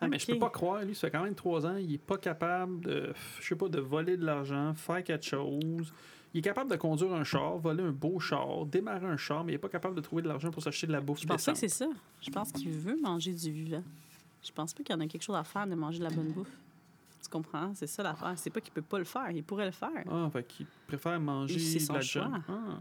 Ah, 0.00 0.08
mais 0.08 0.18
je 0.18 0.26
peux 0.26 0.38
pas 0.38 0.50
croire, 0.50 0.82
lui, 0.82 0.94
ça 0.94 1.08
fait 1.08 1.10
quand 1.10 1.22
même 1.22 1.34
trois 1.34 1.66
ans, 1.66 1.76
il 1.76 1.94
est 1.94 1.98
pas 1.98 2.16
capable 2.16 2.80
de, 2.80 3.12
je 3.40 3.46
sais 3.46 3.56
pas, 3.56 3.68
de 3.68 3.80
voler 3.80 4.16
de 4.16 4.24
l'argent, 4.24 4.72
faire 4.74 5.04
quelque 5.04 5.26
chose. 5.26 5.92
Il 6.32 6.38
est 6.38 6.42
capable 6.42 6.70
de 6.70 6.76
conduire 6.76 7.12
un 7.12 7.24
char, 7.24 7.58
voler 7.58 7.82
un 7.82 7.90
beau 7.90 8.20
char, 8.20 8.64
démarrer 8.66 9.06
un 9.06 9.16
char, 9.16 9.42
mais 9.42 9.52
il 9.52 9.54
est 9.56 9.58
pas 9.58 9.68
capable 9.68 9.96
de 9.96 10.00
trouver 10.00 10.22
de 10.22 10.28
l'argent 10.28 10.50
pour 10.50 10.62
s'acheter 10.62 10.86
de 10.86 10.92
la 10.92 11.00
bouffe 11.00 11.20
Je 11.20 11.26
pense 11.26 11.44
pas 11.44 11.52
que 11.52 11.58
c'est 11.58 11.68
ça. 11.68 11.88
Je 12.20 12.30
pense 12.30 12.52
qu'il 12.52 12.70
veut 12.70 13.00
manger 13.00 13.32
du 13.32 13.50
vivant. 13.50 13.82
Je 14.42 14.52
pense 14.52 14.72
pas 14.72 14.82
qu'il 14.82 14.94
y 14.94 14.96
en 14.98 15.00
a 15.00 15.06
quelque 15.06 15.22
chose 15.22 15.36
à 15.36 15.44
faire 15.44 15.66
de 15.66 15.74
manger 15.74 15.98
de 15.98 16.04
la 16.04 16.10
bonne 16.10 16.30
bouffe. 16.30 16.56
Tu 17.22 17.28
comprends? 17.28 17.74
C'est 17.74 17.86
ça 17.86 18.02
l'affaire. 18.02 18.32
C'est 18.36 18.50
pas 18.50 18.60
qu'il 18.60 18.72
peut 18.72 18.80
pas 18.80 18.98
le 18.98 19.04
faire. 19.04 19.30
Il 19.30 19.42
pourrait 19.42 19.66
le 19.66 19.72
faire. 19.72 19.90
Ah, 20.10 20.30
fait 20.32 20.44
qu'il 20.44 20.66
préfère 20.86 21.20
manger 21.20 21.56
de 21.56 21.92
la 21.92 22.00
junk. 22.00 22.32
Ah. 22.48 22.78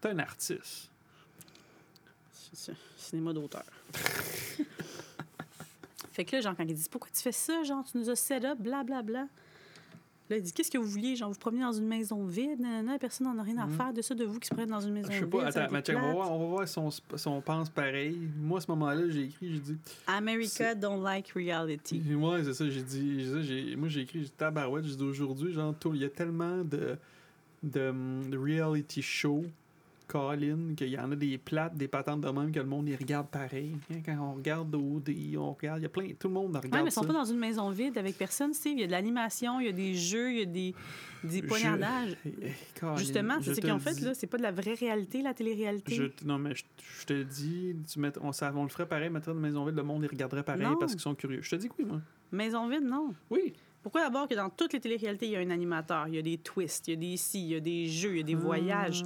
T'es 0.00 0.08
un 0.08 0.18
artiste. 0.18 0.90
C'est 2.32 2.56
ça. 2.56 2.72
Cinéma 2.96 3.32
d'auteur. 3.32 3.64
fait 6.12 6.24
que 6.24 6.36
là, 6.36 6.40
genre, 6.42 6.56
quand 6.56 6.64
il 6.64 6.74
dit 6.74 6.88
Pourquoi 6.90 7.10
tu 7.14 7.20
fais 7.20 7.32
ça? 7.32 7.62
Genre, 7.62 7.84
tu 7.84 7.98
nous 7.98 8.08
as 8.10 8.16
set 8.16 8.44
up, 8.44 8.58
blablabla. 8.58 9.26
Là, 10.30 10.36
il 10.36 10.42
dit 10.42 10.52
Qu'est-ce 10.52 10.70
que 10.70 10.78
vous 10.78 10.86
vouliez? 10.88 11.16
Genre, 11.16 11.30
vous 11.32 11.38
promenez 11.38 11.62
dans 11.62 11.72
une 11.72 11.86
maison 11.86 12.24
vide, 12.26 12.60
nanana, 12.60 12.98
personne 12.98 13.26
n'en 13.26 13.38
a 13.38 13.42
rien 13.42 13.58
à 13.58 13.66
Mhm. 13.66 13.72
faire 13.72 13.92
de 13.92 14.02
ça, 14.02 14.14
de 14.14 14.24
vous 14.24 14.38
qui 14.38 14.46
se 14.48 14.52
promènent 14.54 14.70
dans 14.70 14.80
une 14.80 14.92
maison 14.92 15.08
Je 15.10 15.14
sais 15.18 15.20
vide. 15.24 15.30
pas, 15.30 15.46
attends, 15.46 15.68
mais 15.72 15.78
été 15.80 15.92
check, 15.92 16.02
on 16.02 16.06
va 16.06 16.12
voir, 16.12 16.32
on 16.32 16.38
va 16.38 16.46
voir 16.46 16.68
si 16.68 16.78
on, 16.78 16.88
s- 16.88 17.00
si 17.16 17.28
on 17.28 17.40
pense 17.40 17.70
pareil. 17.70 18.18
Moi, 18.38 18.58
à 18.58 18.60
ce 18.60 18.70
moment-là, 18.70 19.08
j'ai 19.08 19.22
écrit, 19.24 19.54
j'ai 19.54 19.60
dit. 19.60 19.76
America 20.06 20.74
don't 20.74 21.02
like 21.02 21.28
reality. 21.34 22.02
Ouais, 22.14 22.44
c'est 22.44 22.54
ça, 22.54 22.68
j'ai 22.68 22.82
dit. 22.82 23.74
moi, 23.76 23.88
j'ai 23.88 24.00
écrit, 24.02 24.28
tabarouette, 24.36 24.84
j'ai 24.84 24.96
dit 24.96 25.04
aujourd'hui, 25.04 25.52
genre, 25.52 25.74
il 25.94 26.00
y 26.00 26.04
a 26.04 26.10
tellement 26.10 26.58
de, 26.64 26.96
de, 27.62 27.92
de 28.30 28.36
reality 28.36 29.00
show, 29.02 29.44
Colin, 30.08 30.74
qu'il 30.74 30.88
y 30.88 30.98
en 30.98 31.12
a 31.12 31.16
des 31.16 31.38
plates, 31.38 31.76
des 31.76 31.86
patentes 31.86 32.22
de 32.22 32.28
même 32.30 32.50
que 32.50 32.58
le 32.58 32.66
monde, 32.66 32.88
il 32.88 32.96
regarde 32.96 33.28
pareil. 33.28 33.76
Hein, 33.92 33.98
Quand 34.04 34.16
on 34.18 34.34
regarde 34.34 34.74
OD, 34.74 35.10
on 35.36 35.52
regarde, 35.52 35.78
il 35.78 35.82
y 35.82 35.86
a 35.86 35.88
plein, 35.90 36.08
tout 36.18 36.28
le 36.28 36.34
monde 36.34 36.56
regarde 36.56 36.72
Ouais, 36.74 36.80
mais 36.82 36.88
ils 36.88 36.92
ça. 36.92 37.02
sont 37.02 37.06
pas 37.06 37.12
dans 37.12 37.24
une 37.26 37.38
maison 37.38 37.70
vide 37.70 37.96
avec 37.98 38.16
personne, 38.18 38.52
Steve. 38.54 38.72
Il 38.78 38.80
y 38.80 38.84
a 38.84 38.86
de 38.86 38.92
l'animation, 38.92 39.60
il 39.60 39.66
y 39.66 39.68
a 39.68 39.72
des 39.72 39.94
jeux, 39.94 40.32
il 40.32 40.38
y 40.38 40.42
a 40.42 40.46
des, 40.46 40.74
des 41.24 41.42
poignardages. 41.42 42.16
Eh, 42.24 42.32
eh, 42.42 42.52
Colin, 42.80 42.96
Justement, 42.96 43.34
c'est 43.40 43.50
ce 43.50 43.56
te 43.56 43.60
qu'ils 43.60 43.70
ont 43.70 43.74
le 43.74 43.80
fait, 43.80 44.00
là. 44.00 44.14
C'est 44.14 44.26
pas 44.26 44.38
de 44.38 44.42
la 44.42 44.50
vraie 44.52 44.74
réalité, 44.74 45.20
la 45.22 45.34
télé-réalité. 45.34 45.94
Je, 45.94 46.04
non, 46.24 46.38
mais 46.38 46.54
je, 46.54 46.64
je 47.00 47.06
te 47.06 47.12
le 47.12 47.24
dis, 47.24 47.76
tu 47.92 47.98
mets, 48.00 48.10
on, 48.22 48.32
ça- 48.32 48.52
on 48.56 48.62
le 48.62 48.68
ferait 48.70 48.88
pareil, 48.88 49.10
mettrait 49.10 49.32
une 49.32 49.38
maison 49.40 49.64
vide, 49.64 49.76
le 49.76 49.82
monde, 49.82 50.02
il 50.04 50.08
regarderait 50.08 50.42
pareil 50.42 50.62
Non. 50.62 50.76
parce 50.76 50.92
qu'ils 50.92 51.00
sont 51.02 51.14
curieux. 51.14 51.42
Je 51.42 51.50
te 51.50 51.56
dis 51.56 51.68
que 51.68 51.74
oui, 51.78 51.84
moi. 51.84 52.00
Maison 52.32 52.66
vide, 52.68 52.84
non. 52.84 53.12
Oui. 53.30 53.52
Pourquoi 53.88 54.02
d'abord 54.02 54.28
que 54.28 54.34
dans 54.34 54.50
toutes 54.50 54.74
les 54.74 54.80
téléréalités, 54.80 55.24
il 55.28 55.32
y 55.32 55.36
a 55.36 55.38
un 55.38 55.48
animateur, 55.48 56.08
il 56.08 56.16
y 56.16 56.18
a 56.18 56.22
des 56.22 56.36
twists, 56.36 56.88
il 56.88 56.90
y 56.90 56.92
a 56.92 56.96
des 56.96 57.16
si, 57.16 57.40
il 57.40 57.52
y 57.52 57.54
a 57.54 57.60
des 57.60 57.86
jeux, 57.86 58.10
il 58.10 58.16
y 58.18 58.20
a 58.20 58.22
des 58.22 58.34
voyages. 58.34 59.02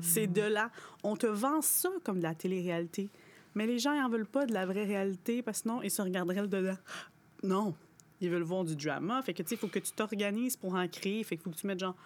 C'est 0.00 0.28
de 0.28 0.42
là. 0.42 0.70
On 1.02 1.16
te 1.16 1.26
vend 1.26 1.60
ça 1.60 1.88
comme 2.04 2.18
de 2.18 2.22
la 2.22 2.36
télé-réalité. 2.36 3.10
Mais 3.56 3.66
les 3.66 3.80
gens, 3.80 3.92
ils 3.92 4.00
en 4.00 4.08
veulent 4.08 4.28
pas 4.28 4.46
de 4.46 4.54
la 4.54 4.64
vraie 4.64 4.84
réalité 4.84 5.42
parce 5.42 5.58
que 5.58 5.62
sinon, 5.62 5.82
ils 5.82 5.90
se 5.90 6.00
regarderaient 6.00 6.42
le 6.42 6.46
dedans. 6.46 6.78
Non. 7.42 7.74
Ils 8.20 8.30
veulent 8.30 8.44
voir 8.44 8.62
du 8.62 8.76
drama. 8.76 9.20
Fait 9.22 9.34
que, 9.34 9.42
tu 9.42 9.48
sais, 9.48 9.54
il 9.56 9.58
faut 9.58 9.66
que 9.66 9.80
tu 9.80 9.90
t'organises 9.90 10.56
pour 10.56 10.76
en 10.76 10.86
créer. 10.86 11.24
Fait 11.24 11.36
qu'il 11.36 11.42
faut 11.42 11.50
que 11.50 11.56
tu 11.56 11.66
mettes, 11.66 11.80
genre, 11.80 11.96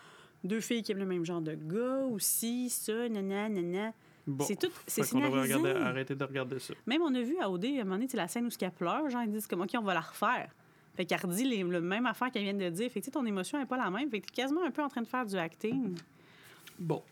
deux 0.43 0.63
filles 0.63 0.83
qui 0.83 0.93
aiment 0.93 1.01
le 1.01 1.05
même 1.05 1.27
genre 1.27 1.43
de 1.43 1.55
gars 1.55 2.07
aussi, 2.11 2.71
ça, 2.71 3.11
nana, 3.11 3.51
nana. 3.51 3.93
Bon. 4.27 4.43
C'est 4.43 4.57
tout, 4.57 4.73
c'est 4.87 5.03
scénarisé. 5.03 5.55
regarder, 5.55 5.71
arrêter 5.83 6.15
de 6.15 6.25
regarder 6.25 6.61
ça. 6.61 6.73
Même 6.87 7.03
on 7.03 7.15
a 7.15 7.21
vu 7.21 7.37
à 7.41 7.51
OD, 7.51 7.67
à 7.67 7.69
un 7.69 7.85
moment 7.85 7.97
donné, 7.97 8.09
c'est 8.09 8.17
la 8.17 8.27
scène 8.27 8.47
où 8.47 8.51
elle 8.59 8.71
pleure, 8.71 9.11
genre, 9.11 9.23
ils 9.23 9.31
disent 9.31 9.47
comme, 9.47 9.61
OK, 9.61 9.73
on 9.79 9.83
va 9.83 9.93
la 9.93 10.01
refaire. 10.01 10.51
Fait 10.97 11.05
qu'elle 11.05 11.21
redit 11.21 11.45
les, 11.45 11.63
le 11.63 11.81
même 11.81 12.07
affaire 12.07 12.31
qu'elle 12.31 12.45
vient 12.45 12.55
de 12.55 12.71
dire. 12.71 12.91
Fait 12.91 13.01
que, 13.01 13.11
ton 13.11 13.25
émotion 13.25 13.59
n'est 13.59 13.67
pas 13.67 13.77
la 13.77 13.91
même. 13.91 14.11
Fait 14.11 14.21
que 14.21 14.27
t'es 14.27 14.43
quasiment 14.43 14.65
un 14.65 14.71
peu 14.71 14.83
en 14.83 14.89
train 14.89 15.03
de 15.03 15.07
faire 15.07 15.27
du 15.27 15.37
acting. 15.37 15.95
Bon. 16.79 17.03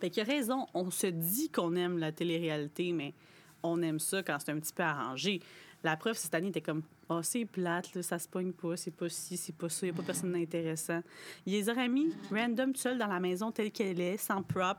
Fait 0.00 0.10
qu'il 0.10 0.22
a 0.22 0.26
raison. 0.26 0.66
On 0.74 0.90
se 0.90 1.06
dit 1.06 1.48
qu'on 1.50 1.74
aime 1.74 1.98
la 1.98 2.12
télé-réalité, 2.12 2.92
mais 2.92 3.14
on 3.62 3.82
aime 3.82 3.98
ça 3.98 4.22
quand 4.22 4.36
c'est 4.38 4.52
un 4.52 4.58
petit 4.60 4.72
peu 4.72 4.82
arrangé. 4.82 5.40
La 5.84 5.96
preuve, 5.96 6.16
cette 6.16 6.34
année, 6.34 6.48
était 6.48 6.60
comme, 6.60 6.82
oh, 7.08 7.20
c'est 7.22 7.44
plate, 7.44 7.94
là, 7.94 8.02
ça 8.02 8.18
se 8.18 8.28
pogne 8.28 8.52
pas, 8.52 8.76
c'est 8.76 8.90
pas 8.90 9.08
ci, 9.08 9.36
c'est 9.36 9.54
pas 9.54 9.68
ça, 9.68 9.86
il 9.86 9.92
n'y 9.92 9.96
a 9.96 10.00
pas 10.00 10.06
personne 10.06 10.32
d'intéressant. 10.32 11.00
Il 11.46 11.52
les 11.52 11.68
aurait 11.68 11.88
mis 11.88 12.12
random 12.30 12.72
tout 12.72 12.80
seul 12.80 12.98
dans 12.98 13.06
la 13.06 13.20
maison 13.20 13.52
telle 13.52 13.70
qu'elle 13.70 14.00
est, 14.00 14.16
sans 14.16 14.42
prop, 14.42 14.76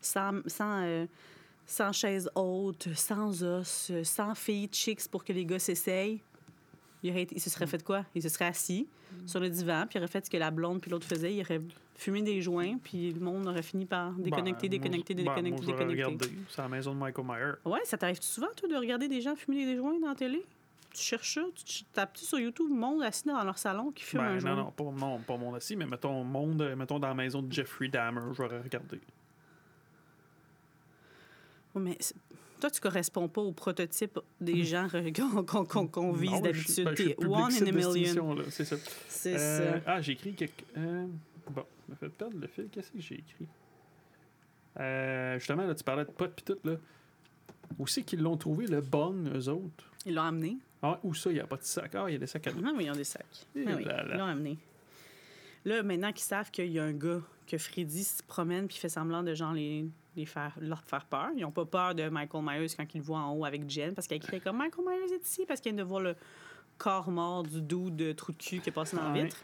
sans, 0.00 0.42
sans, 0.46 0.82
euh, 0.82 1.06
sans 1.64 1.92
chaise 1.92 2.30
haute, 2.34 2.88
sans 2.94 3.42
os, 3.42 3.90
euh, 3.90 4.04
sans 4.04 4.34
filles 4.34 4.68
chicks 4.70 5.08
pour 5.08 5.24
que 5.24 5.32
les 5.32 5.46
gars 5.46 5.58
s'essayent. 5.58 6.20
Il, 7.02 7.10
aurait 7.10 7.22
été- 7.22 7.34
il 7.34 7.40
se 7.40 7.50
serait 7.50 7.66
fait 7.66 7.82
quoi? 7.82 8.04
Il 8.14 8.22
se 8.22 8.28
serait 8.28 8.44
assis 8.46 8.86
sur 9.26 9.40
le 9.40 9.48
divan, 9.50 9.86
puis 9.88 9.98
il 9.98 10.02
aurait 10.02 10.08
fait 10.08 10.24
ce 10.24 10.30
que 10.30 10.36
la 10.36 10.50
blonde 10.50 10.80
puis 10.80 10.90
l'autre 10.90 11.06
faisait. 11.06 11.34
Il 11.34 11.40
aurait 11.40 11.60
fumé 11.96 12.22
des 12.22 12.40
joints, 12.40 12.78
puis 12.78 13.12
le 13.12 13.20
monde 13.20 13.46
aurait 13.46 13.62
fini 13.62 13.86
par 13.86 14.12
déconnecter, 14.12 14.68
Ben, 14.68 14.78
déconnecter, 14.80 15.14
moi, 15.16 15.34
ben, 15.34 15.42
déconnecter, 15.42 15.66
moi, 15.66 15.76
j'aurais 15.80 15.94
déconnecter. 15.96 16.30
C'est 16.48 16.60
à 16.60 16.62
la 16.62 16.68
maison 16.68 16.94
de 16.94 16.98
Michael 17.00 17.24
Myers. 17.26 17.52
Ouais, 17.64 17.80
ça 17.84 17.98
t'arrive 17.98 18.20
souvent, 18.22 18.48
toi, 18.56 18.68
de 18.68 18.76
regarder 18.76 19.08
des 19.08 19.20
gens 19.20 19.34
fumer 19.36 19.64
des 19.66 19.76
joints 19.76 19.98
dans 20.00 20.08
la 20.08 20.14
télé? 20.14 20.44
Tu 20.94 21.00
cherches 21.02 21.34
ça, 21.34 21.42
tu 21.64 21.84
tapes-tu 21.92 22.24
sur 22.24 22.38
YouTube, 22.38 22.68
monde 22.70 23.02
assis 23.02 23.24
dans 23.26 23.42
leur 23.42 23.56
salon 23.58 23.90
qui 23.92 24.04
fume 24.04 24.20
un 24.20 24.34
Ben, 24.34 24.38
joint? 24.40 24.54
non, 24.56 24.64
non, 24.64 24.70
pas, 24.70 24.84
non, 24.84 25.18
pas 25.20 25.36
mon 25.38 25.54
assis, 25.54 25.74
mais 25.74 25.86
mettons, 25.86 26.22
monde, 26.22 26.74
mettons 26.76 26.98
dans 26.98 27.08
la 27.08 27.14
maison 27.14 27.40
de 27.42 27.50
Jeffrey 27.52 27.88
Dahmer, 27.88 28.20
j'aurais 28.34 28.60
regardé. 28.60 29.00
Ouais, 31.74 31.82
mais 31.82 31.98
toi, 32.62 32.70
tu 32.70 32.80
corresponds 32.80 33.28
pas 33.28 33.40
au 33.42 33.52
prototype 33.52 34.18
des 34.40 34.62
gens 34.64 34.86
re- 34.86 35.90
qu'on 35.90 36.12
vise 36.12 36.40
d'habitude. 36.42 36.84
ben, 36.84 36.94
T'es 36.94 37.16
one 37.24 37.52
in 37.52 37.66
a 37.66 37.72
million. 37.72 38.36
C'est 38.50 38.64
ça. 38.64 38.76
C'est 39.08 39.34
Euh, 39.36 39.72
ça. 39.78 39.82
ah, 39.86 40.00
j'ai 40.00 40.12
écrit 40.12 40.32
quelque. 40.34 40.62
euh, 40.78 41.06
bon, 41.50 41.64
m'a 41.88 41.96
fait 41.96 42.08
perdre 42.08 42.36
le 42.40 42.46
fil. 42.46 42.68
Qu'est-ce 42.70 42.90
que 42.92 43.00
j'ai 43.00 43.16
écrit? 43.16 43.46
Euh, 44.80 45.38
justement, 45.38 45.66
là, 45.66 45.74
tu 45.74 45.84
parlais 45.84 46.04
de 46.04 46.10
potes 46.10 46.34
pis 46.34 46.44
tout, 46.44 46.58
là. 46.64 46.76
Où 47.78 47.86
c'est 47.86 48.02
qu'ils 48.02 48.20
l'ont 48.22 48.36
trouvé, 48.36 48.66
le 48.66 48.80
bong, 48.80 49.28
eux 49.34 49.48
autres? 49.48 49.90
Ils 50.06 50.14
l'ont 50.14 50.22
amené. 50.22 50.56
Ah, 50.82 50.98
où 51.02 51.14
ça, 51.14 51.30
il 51.30 51.34
n'y 51.34 51.40
a 51.40 51.46
pas 51.46 51.56
de 51.56 51.62
sac? 51.64 51.94
Ah, 51.94 52.04
il 52.08 52.12
y 52.12 52.16
a 52.16 52.18
des 52.18 52.26
sacs 52.26 52.46
à 52.46 52.52
dos. 52.52 52.60
Non, 52.60 52.74
mais 52.76 52.84
ils 52.84 52.90
ont 52.90 52.94
des 52.96 53.04
sacs. 53.04 53.46
Eh 53.56 53.64
Ah 53.66 53.72
oui, 53.76 53.84
là 53.84 54.02
là. 54.04 54.14
ils 54.14 54.18
l'ont 54.18 54.24
amené. 54.26 54.58
Là, 55.64 55.82
maintenant 55.82 56.12
qu'ils 56.12 56.24
savent 56.24 56.50
qu'il 56.50 56.70
y 56.72 56.78
a 56.78 56.84
un 56.84 56.92
gars, 56.92 57.20
que 57.46 57.58
Freddy 57.58 58.04
se 58.04 58.22
promène 58.22 58.66
puis 58.66 58.76
fait 58.76 58.88
semblant 58.88 59.22
de 59.22 59.34
genre 59.34 59.52
les, 59.52 59.84
les 60.16 60.26
faire, 60.26 60.54
leur 60.60 60.82
faire 60.82 61.04
peur. 61.06 61.30
Ils 61.36 61.42
n'ont 61.42 61.50
pas 61.50 61.64
peur 61.64 61.94
de 61.94 62.08
Michael 62.08 62.42
Myers 62.44 62.66
quand 62.76 62.86
ils 62.94 62.98
le 62.98 63.04
voient 63.04 63.20
en 63.20 63.32
haut 63.34 63.44
avec 63.44 63.68
Jen 63.68 63.94
parce 63.94 64.06
qu'elle 64.06 64.20
crie 64.20 64.40
comme 64.40 64.58
Michael 64.58 64.84
Myers 64.86 65.14
est 65.14 65.26
ici 65.26 65.44
parce 65.46 65.60
qu'elle 65.60 65.74
vient 65.74 65.84
de 65.84 65.88
voir 65.88 66.00
le 66.00 66.14
corps 66.78 67.10
mort 67.10 67.42
du 67.42 67.60
dos 67.62 67.90
de 67.90 68.12
trou 68.12 68.32
de 68.32 68.36
cul 68.38 68.60
qui 68.60 68.68
est 68.68 68.72
passé 68.72 68.96
dans 68.96 69.04
la 69.04 69.12
Ouais. 69.12 69.24
vitre. 69.24 69.36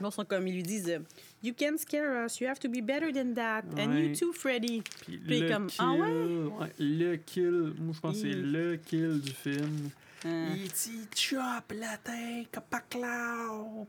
Là, 0.00 0.08
ils 0.10 0.12
sont 0.12 0.24
comme, 0.24 0.46
ils 0.46 0.54
lui 0.54 0.62
disent 0.62 1.00
You 1.42 1.54
can 1.58 1.76
scare 1.76 2.24
us, 2.26 2.38
you 2.40 2.46
have 2.48 2.58
to 2.60 2.68
be 2.68 2.80
better 2.82 3.12
than 3.12 3.34
that. 3.34 3.62
And 3.76 3.92
you 3.98 4.08
Ouais. 4.10 4.12
too, 4.12 4.32
Freddy. 4.32 4.82
Puis 5.00 5.18
Puis 5.18 5.40
le 5.40 5.48
comme, 5.48 5.66
kill, 5.66 5.80
ah 5.80 5.92
ouais? 5.92 6.46
ouais, 6.60 6.72
le 6.78 7.16
kill, 7.16 7.74
moi 7.78 7.92
je 7.94 8.00
pense 8.00 8.14
que 8.14 8.20
c'est 8.22 8.34
le 8.34 8.76
kill 8.76 9.20
du 9.20 9.32
film. 9.32 9.90
Euh, 10.24 10.54
Il 10.56 10.68
dit 10.70 11.08
chop 11.16 11.72
la 11.74 11.96
tête, 11.98 12.50
capaclao. 12.52 13.88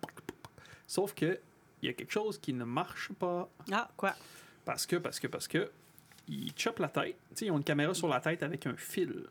Sauf 0.88 1.14
que 1.14 1.40
il 1.82 1.86
y 1.86 1.90
a 1.90 1.94
quelque 1.94 2.12
chose 2.12 2.38
qui 2.40 2.54
ne 2.54 2.64
marche 2.66 3.12
pas 3.14 3.50
Ah, 3.72 3.90
quoi? 3.96 4.14
Parce 4.70 4.86
que 4.86 4.98
parce 4.98 5.20
que 5.20 5.26
parce 5.26 5.48
que 5.48 5.72
ils 6.28 6.54
chopent 6.56 6.78
la 6.78 6.90
tête. 6.90 7.16
Tu 7.32 7.38
sais, 7.38 7.46
ils 7.48 7.52
ont 7.52 7.58
une 7.58 7.64
caméra 7.64 7.92
sur 7.96 8.08
la 8.08 8.20
tête 8.20 8.44
avec 8.44 8.68
un 8.68 8.76
fil. 8.76 9.24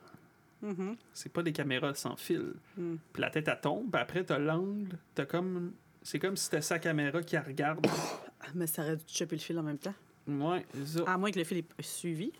Mhm. 0.62 0.96
C'est 1.14 1.32
pas 1.32 1.44
des 1.44 1.52
caméras 1.52 1.94
sans 1.94 2.16
fil. 2.16 2.54
Mm. 2.76 2.96
Puis 3.12 3.22
la 3.22 3.30
tête 3.30 3.46
elle 3.46 3.60
tombe, 3.60 3.88
puis 3.88 4.00
après 4.00 4.24
t'as 4.24 4.40
l'angle, 4.40 4.98
t'as 5.14 5.26
comme 5.26 5.74
c'est 6.02 6.18
comme 6.18 6.36
si 6.36 6.46
c'était 6.46 6.60
sa 6.60 6.80
caméra 6.80 7.22
qui 7.22 7.36
la 7.36 7.42
regarde. 7.42 7.86
Ah, 8.40 8.46
Mais 8.56 8.66
ça 8.66 8.82
aurait 8.82 8.96
dû 8.96 9.04
te 9.04 9.12
choper 9.12 9.36
le 9.36 9.40
fil 9.40 9.56
en 9.60 9.62
même 9.62 9.78
temps. 9.78 9.94
Ouais, 10.26 10.66
ça. 10.84 11.04
À 11.06 11.16
moins 11.16 11.30
que 11.30 11.38
le 11.38 11.44
fil 11.44 11.58
est 11.58 11.82
suivi. 11.82 12.32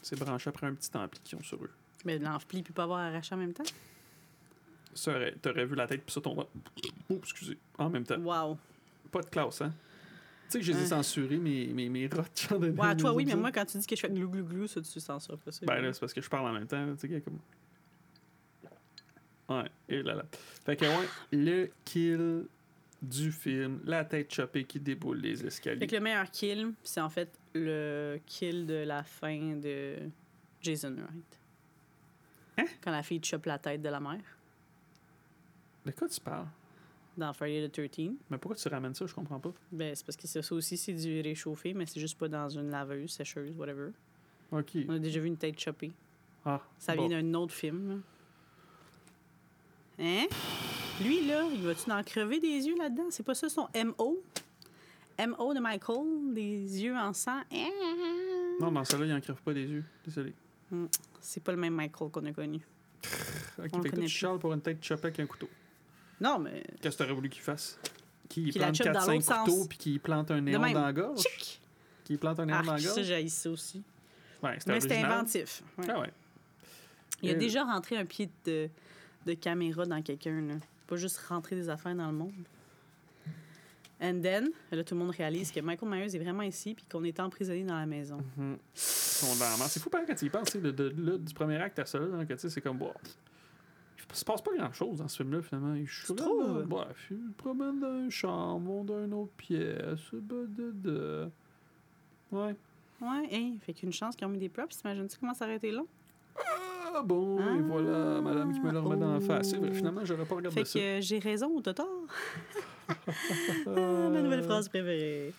C'est 0.00 0.16
branché 0.16 0.48
après 0.48 0.68
un 0.68 0.74
petit 0.74 0.96
ampli 0.96 1.18
qu'ils 1.24 1.38
ont 1.38 1.42
sur 1.42 1.58
eux. 1.64 1.70
Mais 2.04 2.20
l'enfli 2.20 2.62
peut 2.62 2.72
pas 2.72 2.84
avoir 2.84 3.00
arraché 3.00 3.34
en 3.34 3.38
même 3.38 3.52
temps? 3.52 3.64
Ça 4.94 5.10
aurait- 5.10 5.34
t'aurais 5.42 5.64
vu 5.64 5.74
la 5.74 5.88
tête 5.88 6.02
puis 6.04 6.12
ça 6.12 6.20
tombe. 6.20 6.46
Oh, 7.10 7.18
excusez. 7.20 7.58
En 7.78 7.90
même 7.90 8.04
temps. 8.04 8.18
Wow. 8.20 8.58
Pas 9.10 9.22
de 9.22 9.26
classe, 9.30 9.60
hein? 9.62 9.72
Tu 10.52 10.58
sais 10.58 10.66
que 10.66 10.66
je 10.66 10.72
les 10.78 10.84
ai 10.84 10.86
censurés, 10.88 11.38
mes, 11.38 11.66
mes, 11.68 11.88
mes 11.88 12.06
rots 12.08 12.20
de 12.20 12.28
chant 12.34 12.58
de 12.58 12.70
Ouais, 12.70 12.94
toi, 12.96 13.14
oui, 13.14 13.24
mais 13.24 13.34
moi, 13.36 13.50
quand 13.50 13.64
tu 13.64 13.78
dis 13.78 13.86
que 13.86 13.96
je 13.96 14.00
fais 14.02 14.10
glou 14.10 14.28
glou 14.28 14.44
glou, 14.44 14.66
ça, 14.66 14.82
tu 14.82 15.00
censures 15.00 15.38
pas 15.38 15.50
ça. 15.50 15.64
Ben 15.64 15.80
là, 15.80 15.92
c'est 15.94 16.00
parce 16.00 16.12
que 16.12 16.20
je 16.20 16.28
parle 16.28 16.46
en 16.48 16.52
même 16.52 16.66
temps, 16.66 16.94
tu 16.94 17.08
sais, 17.08 17.20
comme... 17.22 17.38
Ouais, 19.48 19.70
et 19.88 20.02
là 20.02 20.14
là. 20.16 20.24
Fait 20.64 20.76
que, 20.76 20.84
ouais, 20.84 21.08
le 21.32 21.70
kill 21.86 22.44
du 23.00 23.32
film, 23.32 23.80
la 23.84 24.04
tête 24.04 24.32
chopée 24.32 24.64
qui 24.64 24.78
déboule 24.78 25.20
les 25.20 25.36
Fait 25.36 25.46
escaliers. 25.46 25.86
que 25.86 25.96
le 25.96 26.02
meilleur 26.02 26.30
kill, 26.30 26.72
c'est 26.84 27.00
en 27.00 27.08
fait 27.08 27.30
le 27.54 28.20
kill 28.26 28.66
de 28.66 28.84
la 28.86 29.02
fin 29.02 29.56
de 29.56 29.96
Jason 30.60 30.94
Wright. 30.94 31.38
Hein? 32.58 32.64
Quand 32.82 32.90
la 32.90 33.02
fille 33.02 33.20
chope 33.24 33.46
la 33.46 33.58
tête 33.58 33.80
de 33.80 33.88
la 33.88 34.00
mère 34.00 34.20
De 35.86 35.92
quoi 35.92 36.08
tu 36.08 36.20
parles? 36.20 36.46
Dans 37.16 37.32
Friday 37.32 37.68
the 37.68 37.72
13 37.72 38.10
Mais 38.30 38.38
pourquoi 38.38 38.56
tu 38.56 38.68
ramènes 38.68 38.94
ça? 38.94 39.06
Je 39.06 39.14
comprends 39.14 39.38
pas. 39.40 39.52
Ben, 39.70 39.94
c'est 39.94 40.04
parce 40.06 40.16
que 40.16 40.26
ça 40.26 40.42
ça 40.42 40.54
aussi, 40.54 40.76
c'est 40.76 40.92
du 40.94 41.20
réchauffé, 41.20 41.74
mais 41.74 41.86
c'est 41.86 42.00
juste 42.00 42.18
pas 42.18 42.28
dans 42.28 42.48
une 42.48 42.70
laveuse, 42.70 43.10
sécheuse, 43.10 43.56
whatever. 43.56 43.90
OK. 44.50 44.70
On 44.88 44.94
a 44.94 44.98
déjà 44.98 45.20
vu 45.20 45.26
une 45.28 45.36
tête 45.36 45.58
chopée. 45.58 45.92
Ah, 46.44 46.60
Ça 46.78 46.94
bon. 46.94 47.06
vient 47.08 47.20
d'un 47.22 47.34
autre 47.34 47.54
film. 47.54 47.88
là. 47.88 47.96
Hein? 49.98 50.26
Lui, 51.02 51.26
là, 51.26 51.44
il 51.52 51.62
va-tu 51.62 51.90
en 51.90 52.02
crever 52.02 52.40
des 52.40 52.66
yeux 52.66 52.76
là-dedans? 52.76 53.06
C'est 53.10 53.22
pas 53.22 53.34
ça 53.34 53.48
son 53.48 53.68
MO? 53.74 54.22
M.O. 55.18 55.54
de 55.54 55.60
Michael, 55.60 56.32
des 56.34 56.82
yeux 56.82 56.96
en 56.96 57.12
sang. 57.12 57.40
Non, 58.60 58.72
dans 58.72 58.84
celle-là, 58.84 59.06
il 59.06 59.12
en 59.12 59.20
crève 59.20 59.40
pas 59.42 59.52
des 59.54 59.64
yeux. 59.66 59.84
Désolé. 60.04 60.34
C'est 61.20 61.42
pas 61.42 61.52
le 61.52 61.58
même 61.58 61.74
Michael 61.74 62.10
qu'on 62.10 62.24
a 62.24 62.32
connu. 62.32 62.60
Ok, 63.58 63.68
On 63.74 63.82
fait 63.82 63.90
que 63.90 64.00
tu 64.06 64.38
pour 64.38 64.52
une 64.52 64.60
tête 64.60 64.82
chopée 64.82 65.08
avec 65.08 65.20
un 65.20 65.26
couteau. 65.26 65.48
Non, 66.22 66.38
mais. 66.38 66.62
Qu'est-ce 66.80 66.96
que 66.96 67.02
t'aurais 67.02 67.14
voulu 67.14 67.28
qu'il 67.28 67.42
fasse? 67.42 67.78
Qu'il 68.28 68.50
Qu'il 68.50 68.60
la 68.60 68.68
plante 68.68 68.76
chope 68.76 68.92
dans 68.92 69.00
4-5 69.00 69.12
l'autre 69.14 69.44
couteaux 69.44 69.56
sens. 69.58 69.68
puis 69.68 69.78
qu'il 69.78 70.00
plante 70.00 70.30
un 70.30 70.40
néon 70.40 70.60
même. 70.60 70.72
dans 70.72 70.82
la 70.86 70.92
gorge? 70.92 71.20
Tchic! 71.20 71.60
Qu'il 72.04 72.18
plante 72.18 72.38
un 72.40 72.46
néon 72.46 72.56
Ah, 72.60 72.62
dans 72.64 72.72
la 72.72 72.78
ça, 72.78 72.94
gorge? 72.94 73.02
j'ai 73.02 73.28
ça 73.28 73.50
aussi. 73.50 73.82
Ouais, 74.42 74.56
c'était 74.58 74.72
Mais 74.72 74.80
c'était 74.80 74.94
original. 74.94 75.12
inventif. 75.18 75.62
ouais. 75.78 75.86
Ah 75.88 76.00
ouais. 76.00 76.10
Il 77.22 77.30
a 77.30 77.34
Euh, 77.34 77.36
déjà 77.38 77.64
rentré 77.64 77.96
un 77.96 78.04
pied 78.04 78.28
de, 78.44 78.68
de 79.26 79.34
caméra 79.34 79.84
dans 79.86 80.00
quelqu'un, 80.02 80.40
là. 80.40 80.54
Pas 80.86 80.96
juste 80.96 81.18
rentrer 81.28 81.54
des 81.56 81.68
affaires 81.68 81.94
dans 81.94 82.06
le 82.10 82.16
monde. 82.16 82.32
And 84.00 84.20
then, 84.20 84.50
là, 84.72 84.82
tout 84.82 84.94
le 84.94 85.00
monde 85.00 85.10
réalise 85.14 85.52
que 85.52 85.60
Michael 85.60 85.88
Myers 85.88 86.16
est 86.16 86.18
vraiment 86.18 86.42
ici 86.42 86.74
puis 86.74 86.84
qu'on 86.90 87.04
est 87.04 87.20
emprisonné 87.20 87.62
dans 87.62 87.78
la 87.78 87.86
maison. 87.86 88.18
Mhm. 88.36 88.58
C'est 88.74 89.78
fou 89.80 89.90
pareil 89.90 90.06
quand 90.08 90.16
tu 90.16 90.24
y 90.24 90.30
penses, 90.30 90.46
tu 90.46 90.52
sais, 90.52 90.58
de, 90.60 90.72
de- 90.72 90.92
là, 90.98 91.18
du 91.18 91.32
premier 91.32 91.56
acte 91.58 91.78
à 91.78 91.86
ça, 91.86 92.00
là, 92.00 92.24
que 92.24 92.32
tu 92.32 92.38
sais, 92.40 92.50
c'est 92.50 92.60
comme, 92.60 92.78
il 92.80 92.86
se 94.16 94.24
passe 94.24 94.42
pas 94.42 94.50
grand-chose 94.56 94.98
dans 94.98 95.08
ce 95.08 95.16
film-là, 95.18 95.42
finalement. 95.42 95.74
Je 95.84 96.04
suis 96.04 96.14
là, 96.14 96.22
trouves? 96.22 96.58
là, 96.58 96.64
bref, 96.66 97.06
il 97.10 97.16
se 97.16 97.32
promène 97.36 97.80
dans 97.80 97.98
une 98.04 98.10
chambre, 98.10 98.66
vont 98.66 98.84
dans 98.84 99.04
une 99.04 99.14
autre 99.14 99.32
pièce, 99.36 100.00
de. 100.12 101.28
Ouais. 102.30 102.54
Ouais, 103.00 103.28
hey, 103.30 103.58
fait 103.58 103.72
qu'une 103.74 103.92
chance 103.92 104.14
qu'ils 104.14 104.26
ont 104.26 104.30
mis 104.30 104.38
des 104.38 104.48
props. 104.48 104.76
T'imagines-tu 104.76 105.18
comment 105.18 105.34
ça 105.34 105.44
aurait 105.44 105.56
été 105.56 105.70
long? 105.72 105.86
Ah 106.94 107.02
bon, 107.02 107.38
et 107.56 107.62
voilà, 107.62 108.20
madame 108.20 108.52
qui 108.52 108.60
me 108.60 108.70
le 108.70 108.78
remet 108.78 108.96
dans 109.00 109.14
la 109.14 109.20
face. 109.20 109.50
C'est 109.50 109.56
vrai. 109.56 109.72
Finalement, 109.72 110.04
j'aurais 110.04 110.26
pas 110.26 110.34
regardé 110.34 110.58
Fait 110.60 110.64
ça. 110.66 110.78
que 110.78 110.84
euh, 110.84 111.00
j'ai 111.00 111.18
raison 111.18 111.48
ou 111.48 111.60
t'as 111.62 111.72
tort? 111.74 111.88
Ah, 112.88 114.08
ma 114.10 114.20
nouvelle 114.20 114.42
phrase 114.42 114.68
préférée. 114.68 115.32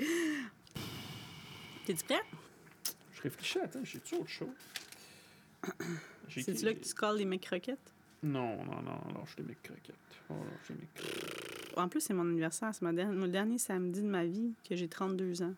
T'es-tu 1.85 2.03
prêt? 2.05 2.21
Je 3.11 3.21
réfléchis, 3.21 3.59
attends, 3.59 3.83
j'ai-tu 3.83 4.15
autre 4.15 4.27
chose? 4.27 4.47
C'est-tu 6.29 6.65
là 6.65 6.73
que 6.73 6.79
tu 6.83 6.93
colles 6.93 7.17
les 7.17 7.25
mecs 7.25 7.41
croquettes? 7.41 7.92
Non, 8.23 8.63
non, 8.63 8.81
non, 8.81 9.25
je 9.25 9.37
les 9.37 9.49
mes 9.49 9.55
croquettes. 9.61 9.95
Oh, 10.29 10.33
mes 10.69 10.87
croquettes. 10.95 11.77
En 11.77 11.89
plus, 11.89 12.01
c'est 12.01 12.13
mon 12.13 12.21
anniversaire. 12.23 12.73
C'est 12.73 12.81
ma 12.83 12.93
der- 12.93 13.11
le 13.11 13.27
dernier 13.27 13.57
samedi 13.57 14.01
de 14.01 14.07
ma 14.07 14.25
vie 14.25 14.53
que 14.67 14.75
j'ai 14.75 14.87
32 14.87 15.41
ans. 15.41 15.53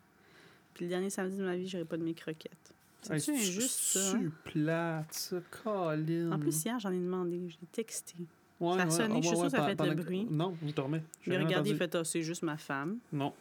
Puis 0.73 0.85
le 0.85 0.89
dernier 0.89 1.09
samedi 1.09 1.37
de 1.37 1.43
ma 1.43 1.55
vie, 1.55 1.67
j'aurai 1.67 1.85
pas 1.85 1.97
de 1.97 2.03
mes 2.03 2.13
croquettes. 2.13 2.73
Hey, 3.09 3.19
C'est-tu 3.21 3.37
injuste, 3.37 3.69
ça? 3.69 4.11
hein? 4.13 4.21
C'est 4.45 4.51
plate, 4.51 5.13
ça, 5.13 5.37
Colin? 5.63 6.31
En 6.31 6.39
plus, 6.39 6.63
hier, 6.65 6.79
j'en 6.79 6.91
ai 6.91 6.97
demandé. 6.99 7.37
Je 7.49 7.55
l'ai 7.61 7.67
texté. 7.71 8.15
Ouais, 8.57 8.77
ça 8.77 8.83
a 8.83 8.85
ouais, 8.85 8.91
sonné, 8.91 9.15
ouais, 9.15 9.21
je 9.21 9.27
suis 9.27 9.35
ouais, 9.35 9.35
sûre 9.35 9.45
que 9.45 9.57
ça 9.57 9.63
fait 9.65 9.71
le 9.71 9.75
pendant 9.75 9.95
que- 9.95 10.01
bruit. 10.01 10.27
Non, 10.31 10.55
je 10.65 10.71
dormais. 10.71 11.03
Rien 11.27 11.43
regardé, 11.43 11.71
il 11.71 11.75
fait 11.75 11.93
Ah, 11.93 12.03
c'est 12.05 12.21
juste 12.21 12.41
ma 12.41 12.55
femme. 12.55 12.99
Non, 13.11 13.33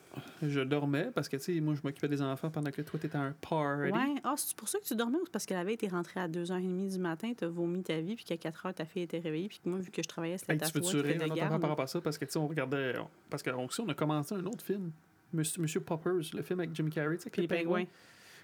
je 0.43 0.61
dormais 0.61 1.11
parce 1.15 1.29
que, 1.29 1.37
tu 1.37 1.55
sais, 1.55 1.61
moi, 1.61 1.75
je 1.77 1.81
m'occupais 1.85 2.09
des 2.09 2.21
enfants 2.21 2.51
pendant 2.51 2.73
que 2.73 2.83
toi, 2.83 2.99
t'étais 2.99 3.17
à 3.17 3.21
un 3.21 3.33
party. 3.41 3.93
Ouais. 3.93 4.15
Ah, 4.25 4.35
c'est 4.37 4.57
pour 4.57 4.69
ça 4.69 4.81
que 4.81 4.85
tu 4.85 4.97
dormais 4.97 5.19
ou 5.19 5.25
c'est 5.25 5.31
parce 5.31 5.47
qu'elle 5.47 5.59
avait 5.59 5.75
été 5.75 5.87
rentrée 5.87 6.19
à 6.19 6.27
2h30 6.27 6.89
du 6.91 6.99
matin, 6.99 7.33
t'as 7.37 7.47
vomi 7.47 7.83
ta 7.85 8.01
vie, 8.01 8.17
puis 8.17 8.25
qu'à 8.25 8.37
4h, 8.37 8.75
ta 8.75 8.85
fille 8.85 9.03
était 9.03 9.21
réveillée, 9.21 9.47
puis 9.49 9.61
que 9.63 9.69
moi, 9.69 9.79
vu 9.79 9.93
que 9.93 10.03
je 10.03 10.09
travaillais, 10.09 10.37
c'était 10.39 10.55
Hey, 10.55 10.59
ta 10.59 10.69
tu 10.69 10.79
en 10.79 10.81
entendant 10.81 11.35
garde? 11.35 11.61
par 11.61 11.71
rapport 11.71 11.85
à 11.85 11.87
ça? 11.87 12.01
Parce 12.01 12.19
que, 12.19 12.25
tu 12.25 12.33
sais, 12.33 12.39
on 12.39 12.49
regardait. 12.49 12.99
on- 12.99 13.07
Parce 13.31 13.43
qu'on 13.45 13.69
on 13.79 13.89
a 13.89 13.95
commencé 13.95 14.35
un 14.35 14.45
autre 14.47 14.65
film. 14.65 14.91
Monsieur, 15.33 15.63
Monsieur 15.63 15.81
Poppers, 15.81 16.23
le 16.35 16.43
film 16.43 16.59
avec 16.61 16.75
Jim 16.75 16.89
Carrey, 16.91 17.17
tu 17.19 17.23
sais, 17.25 17.31
les 17.41 17.47
pingouins. 17.47 17.85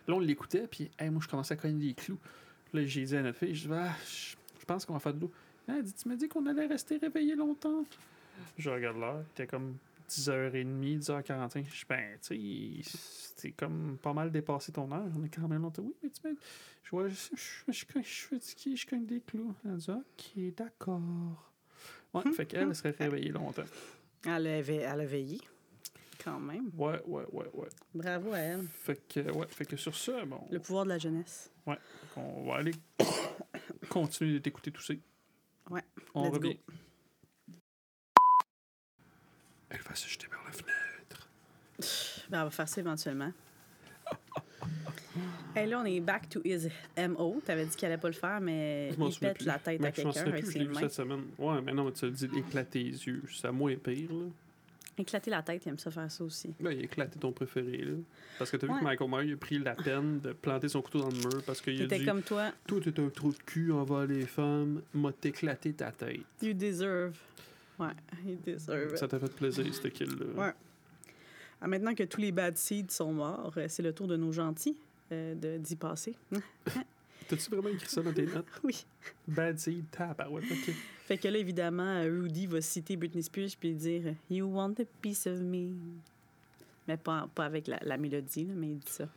Là, 0.07 0.15
on 0.15 0.21
l'écoutait, 0.21 0.67
puis 0.71 0.89
hey, 1.01 1.11
moi, 1.11 1.21
je 1.23 1.29
commençais 1.29 1.55
à 1.55 1.57
cogner 1.57 1.89
des 1.89 1.95
clous. 1.95 2.19
Là, 2.73 2.85
j'ai 2.85 3.03
dit 3.03 3.17
à 3.17 3.23
notre 3.23 3.39
fille, 3.39 3.55
je 3.57 3.67
dis, 3.67 3.75
ah, 3.75 3.93
je 4.05 4.65
pense 4.65 4.85
qu'on 4.87 4.93
va 4.95 5.01
faire 5.01 5.15
de 5.15 5.21
l'eau. 5.23 5.31
Ah, 5.71 5.77
Elle 5.79 5.85
dit, 5.85 5.95
tu 5.95 6.09
m'as 6.09 6.17
dit 6.17 6.29
qu'on 6.29 6.47
allait 6.47 6.67
rester 6.67 6.97
réveillé 6.97 7.35
longtemps. 7.37 7.85
Je 8.59 8.71
regarde 8.71 8.99
l'heure, 8.99 9.23
c'était 9.29 9.47
comme 9.47 9.77
10h30, 10.09 11.01
10h45. 11.01 11.65
Je 11.65 11.71
dis, 11.71 11.85
ben, 11.89 12.19
tu 12.21 12.83
sais, 12.83 12.99
c'était 13.37 13.53
comme 13.53 13.97
pas 14.03 14.13
mal 14.13 14.31
dépassé 14.31 14.73
ton 14.73 14.91
heure. 14.93 15.07
On 15.17 15.25
est 15.25 15.35
quand 15.35 15.47
même 15.47 15.63
longtemps. 15.63 15.83
Oui, 15.83 15.95
mais 16.03 16.11
tu 16.11 16.21
m'as 16.27 16.35
je, 16.83 16.91
vois, 16.91 17.09
je, 17.09 17.73
suis 17.73 18.27
fatigué, 18.27 18.77
je 18.77 18.87
cogne 18.87 19.07
des 19.07 19.21
clous. 19.21 19.55
Elle 19.65 19.77
dit, 19.77 19.91
ok, 19.91 20.55
d'accord. 20.57 21.01
Ouais, 22.13 22.23
fait 22.33 22.47
qu'elle 22.47 22.69
elle 22.69 22.75
serait 22.75 22.91
réveillée 22.91 23.31
longtemps. 23.31 23.63
Elle 24.27 24.47
avait, 24.49 24.77
elle 24.77 25.01
a 25.01 25.07
veillé, 25.07 25.41
quand 26.23 26.41
même. 26.41 26.71
Ouais, 26.77 27.01
ouais, 27.07 27.25
ouais, 27.31 27.51
ouais. 27.55 27.69
Bravo 27.95 28.33
à 28.33 28.39
elle. 28.39 28.67
Fait 28.67 29.01
que, 29.09 29.31
ouais, 29.31 29.47
fait 29.49 29.65
que 29.65 29.77
sur 29.77 29.97
ça, 29.97 30.25
bon, 30.25 30.41
Le 30.51 30.59
pouvoir 30.59 30.85
de 30.85 30.91
la 30.91 30.99
jeunesse. 30.99 31.51
on 32.17 32.45
va 32.45 32.57
aller 32.57 32.75
continuer 33.89 34.35
de 34.35 34.39
t'écouter 34.39 34.73
tousser. 34.73 35.01
Ouais, 35.71 35.83
On 36.15 36.25
let's 36.25 36.35
revient. 36.35 36.55
go. 36.55 37.55
Elle 39.71 39.81
va 39.83 39.95
se 39.95 40.09
jeter 40.09 40.27
par 40.27 40.43
la 40.45 40.51
fenêtre. 40.53 41.29
Ben, 42.29 42.39
elle 42.39 42.45
va 42.45 42.51
faire 42.51 42.69
ça 42.69 42.81
éventuellement. 42.81 43.33
Et 45.57 45.67
là, 45.67 45.81
on 45.81 45.85
est 45.85 46.01
back 46.01 46.29
to 46.29 46.41
his 46.45 46.69
MO. 46.97 47.41
T'avais 47.45 47.67
dit 47.67 47.75
qu'il 47.77 47.87
allait 47.87 47.99
pas 47.99 48.09
le 48.09 48.15
faire, 48.15 48.41
mais 48.41 48.91
il 48.91 49.19
pète 49.19 49.39
plus. 49.39 49.47
la 49.47 49.59
tête 49.59 49.81
Mais 49.81 49.89
à 49.89 49.93
quelqu'un 49.93 50.21
avec 50.27 50.47
ses 50.47 50.59
l'ai 50.61 50.67
vu 50.67 50.73
mains. 50.75 50.81
cette 50.81 50.93
semaine. 50.93 51.25
Ouais, 51.39 51.61
mais 51.61 51.73
non, 51.73 51.85
mais 51.85 51.93
tu 51.93 52.05
as 52.05 52.11
dit 52.11 52.29
éclater 52.37 52.83
les 52.85 53.07
yeux. 53.07 53.23
C'est 53.33 53.51
moins 53.51 53.75
pire, 53.77 54.13
là. 54.13 54.27
Éclater 55.01 55.31
la 55.31 55.43
tête, 55.43 55.65
il 55.65 55.71
aime 55.71 55.79
ça 55.79 55.91
faire 55.91 56.11
ça 56.11 56.23
aussi. 56.25 56.55
Ben, 56.61 56.73
il 56.73 56.81
a 56.81 56.83
éclaté 56.83 57.19
ton 57.19 57.33
préféré, 57.33 57.79
là. 57.79 57.93
Parce 58.39 58.51
que 58.51 58.57
t'as 58.57 58.67
vu 58.67 58.73
Ouais. 58.75 58.79
que 58.81 58.85
Michael 58.85 59.09
Myers 59.11 59.25
il 59.29 59.33
a 59.33 59.37
pris 59.37 59.59
la 59.59 59.75
peine 59.75 60.21
de 60.21 60.33
planter 60.33 60.69
son 60.69 60.83
couteau 60.83 61.01
dans 61.01 61.09
le 61.09 61.17
mur 61.17 61.43
parce 61.47 61.61
qu'il 61.61 61.81
a 61.83 61.87
dit 61.87 62.05
comme 62.05 62.23
toi, 62.23 62.53
Toi, 62.67 62.81
t'es 62.83 63.01
un 63.01 63.09
trou 63.09 63.33
de 63.33 63.39
cul 63.39 63.73
envers 63.73 64.07
les 64.07 64.27
femmes, 64.27 64.83
m'a 64.95 65.13
t'éclaté 65.13 65.73
ta 65.73 65.91
tête. 65.93 66.21
you 66.43 66.53
deserve. 66.53 67.17
Ouais, 67.79 67.89
you 68.27 68.37
deserve. 68.45 68.95
Ça 68.97 69.09
t'a 69.09 69.19
fait 69.19 69.33
plaisir, 69.35 69.65
ce 69.75 69.89
kill-là. 69.89 70.27
Ouais. 70.47 70.53
Ah, 71.63 71.67
maintenant 71.69 71.95
que 71.95 72.03
tous 72.05 72.21
les 72.21 72.33
bad 72.33 72.57
seeds 72.57 72.91
sont 72.91 73.13
morts, 73.13 73.53
euh, 73.57 73.67
c'est 73.69 73.83
le 73.83 73.93
tour 73.93 74.07
de 74.07 74.17
nos 74.17 74.33
gentils 74.33 74.77
euh, 75.13 75.35
de- 75.35 75.59
d'y 75.59 75.77
passer. 75.77 76.15
T'as-tu 77.29 77.51
vraiment 77.51 77.69
écrit 77.69 77.89
ça 77.89 78.03
dans 78.03 78.13
tes 78.13 78.27
notes? 78.27 78.47
oui. 78.65 78.85
Bad 79.29 79.59
seed, 79.59 79.85
tabarouette, 79.91 80.45
ok. 80.51 80.75
Fait 81.11 81.19
que 81.19 81.27
là, 81.27 81.39
évidemment, 81.39 81.83
euh, 81.83 82.21
Rudy 82.23 82.47
va 82.47 82.61
citer 82.61 82.95
Britney 82.95 83.25
Spears 83.25 83.57
puis 83.59 83.75
dire 83.75 84.15
You 84.31 84.47
want 84.47 84.75
a 84.79 84.85
piece 85.03 85.27
of 85.27 85.41
me. 85.41 85.73
Mais 86.87 86.97
pas, 86.97 87.29
pas 87.35 87.47
avec 87.47 87.67
la, 87.67 87.81
la 87.83 87.97
mélodie, 87.97 88.45
là, 88.45 88.55
mais 88.57 88.69
il 88.69 88.79
dit 88.79 88.93
ça. 88.93 89.09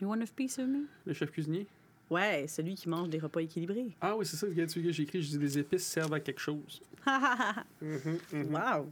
You 0.00 0.08
want 0.08 0.22
a 0.22 0.26
piece 0.34 0.58
of 0.58 0.68
me? 0.68 0.86
Le 1.04 1.12
chef 1.12 1.30
cuisinier? 1.30 1.66
Ouais, 2.08 2.46
celui 2.48 2.76
qui 2.76 2.88
mange 2.88 3.10
des 3.10 3.18
repas 3.18 3.40
équilibrés. 3.40 3.94
Ah 4.00 4.16
oui, 4.16 4.24
c'est 4.24 4.36
ça, 4.38 4.46
regarde, 4.46 4.70
tu 4.70 4.80
vois, 4.80 4.90
j'ai 4.90 5.02
écrit, 5.02 5.22
je 5.22 5.28
dis 5.28 5.38
des 5.38 5.58
épices 5.58 5.84
servent 5.84 6.14
à 6.14 6.20
quelque 6.20 6.40
chose. 6.40 6.80
Mhm, 7.82 8.18
mhm. 8.32 8.54
wow! 8.54 8.90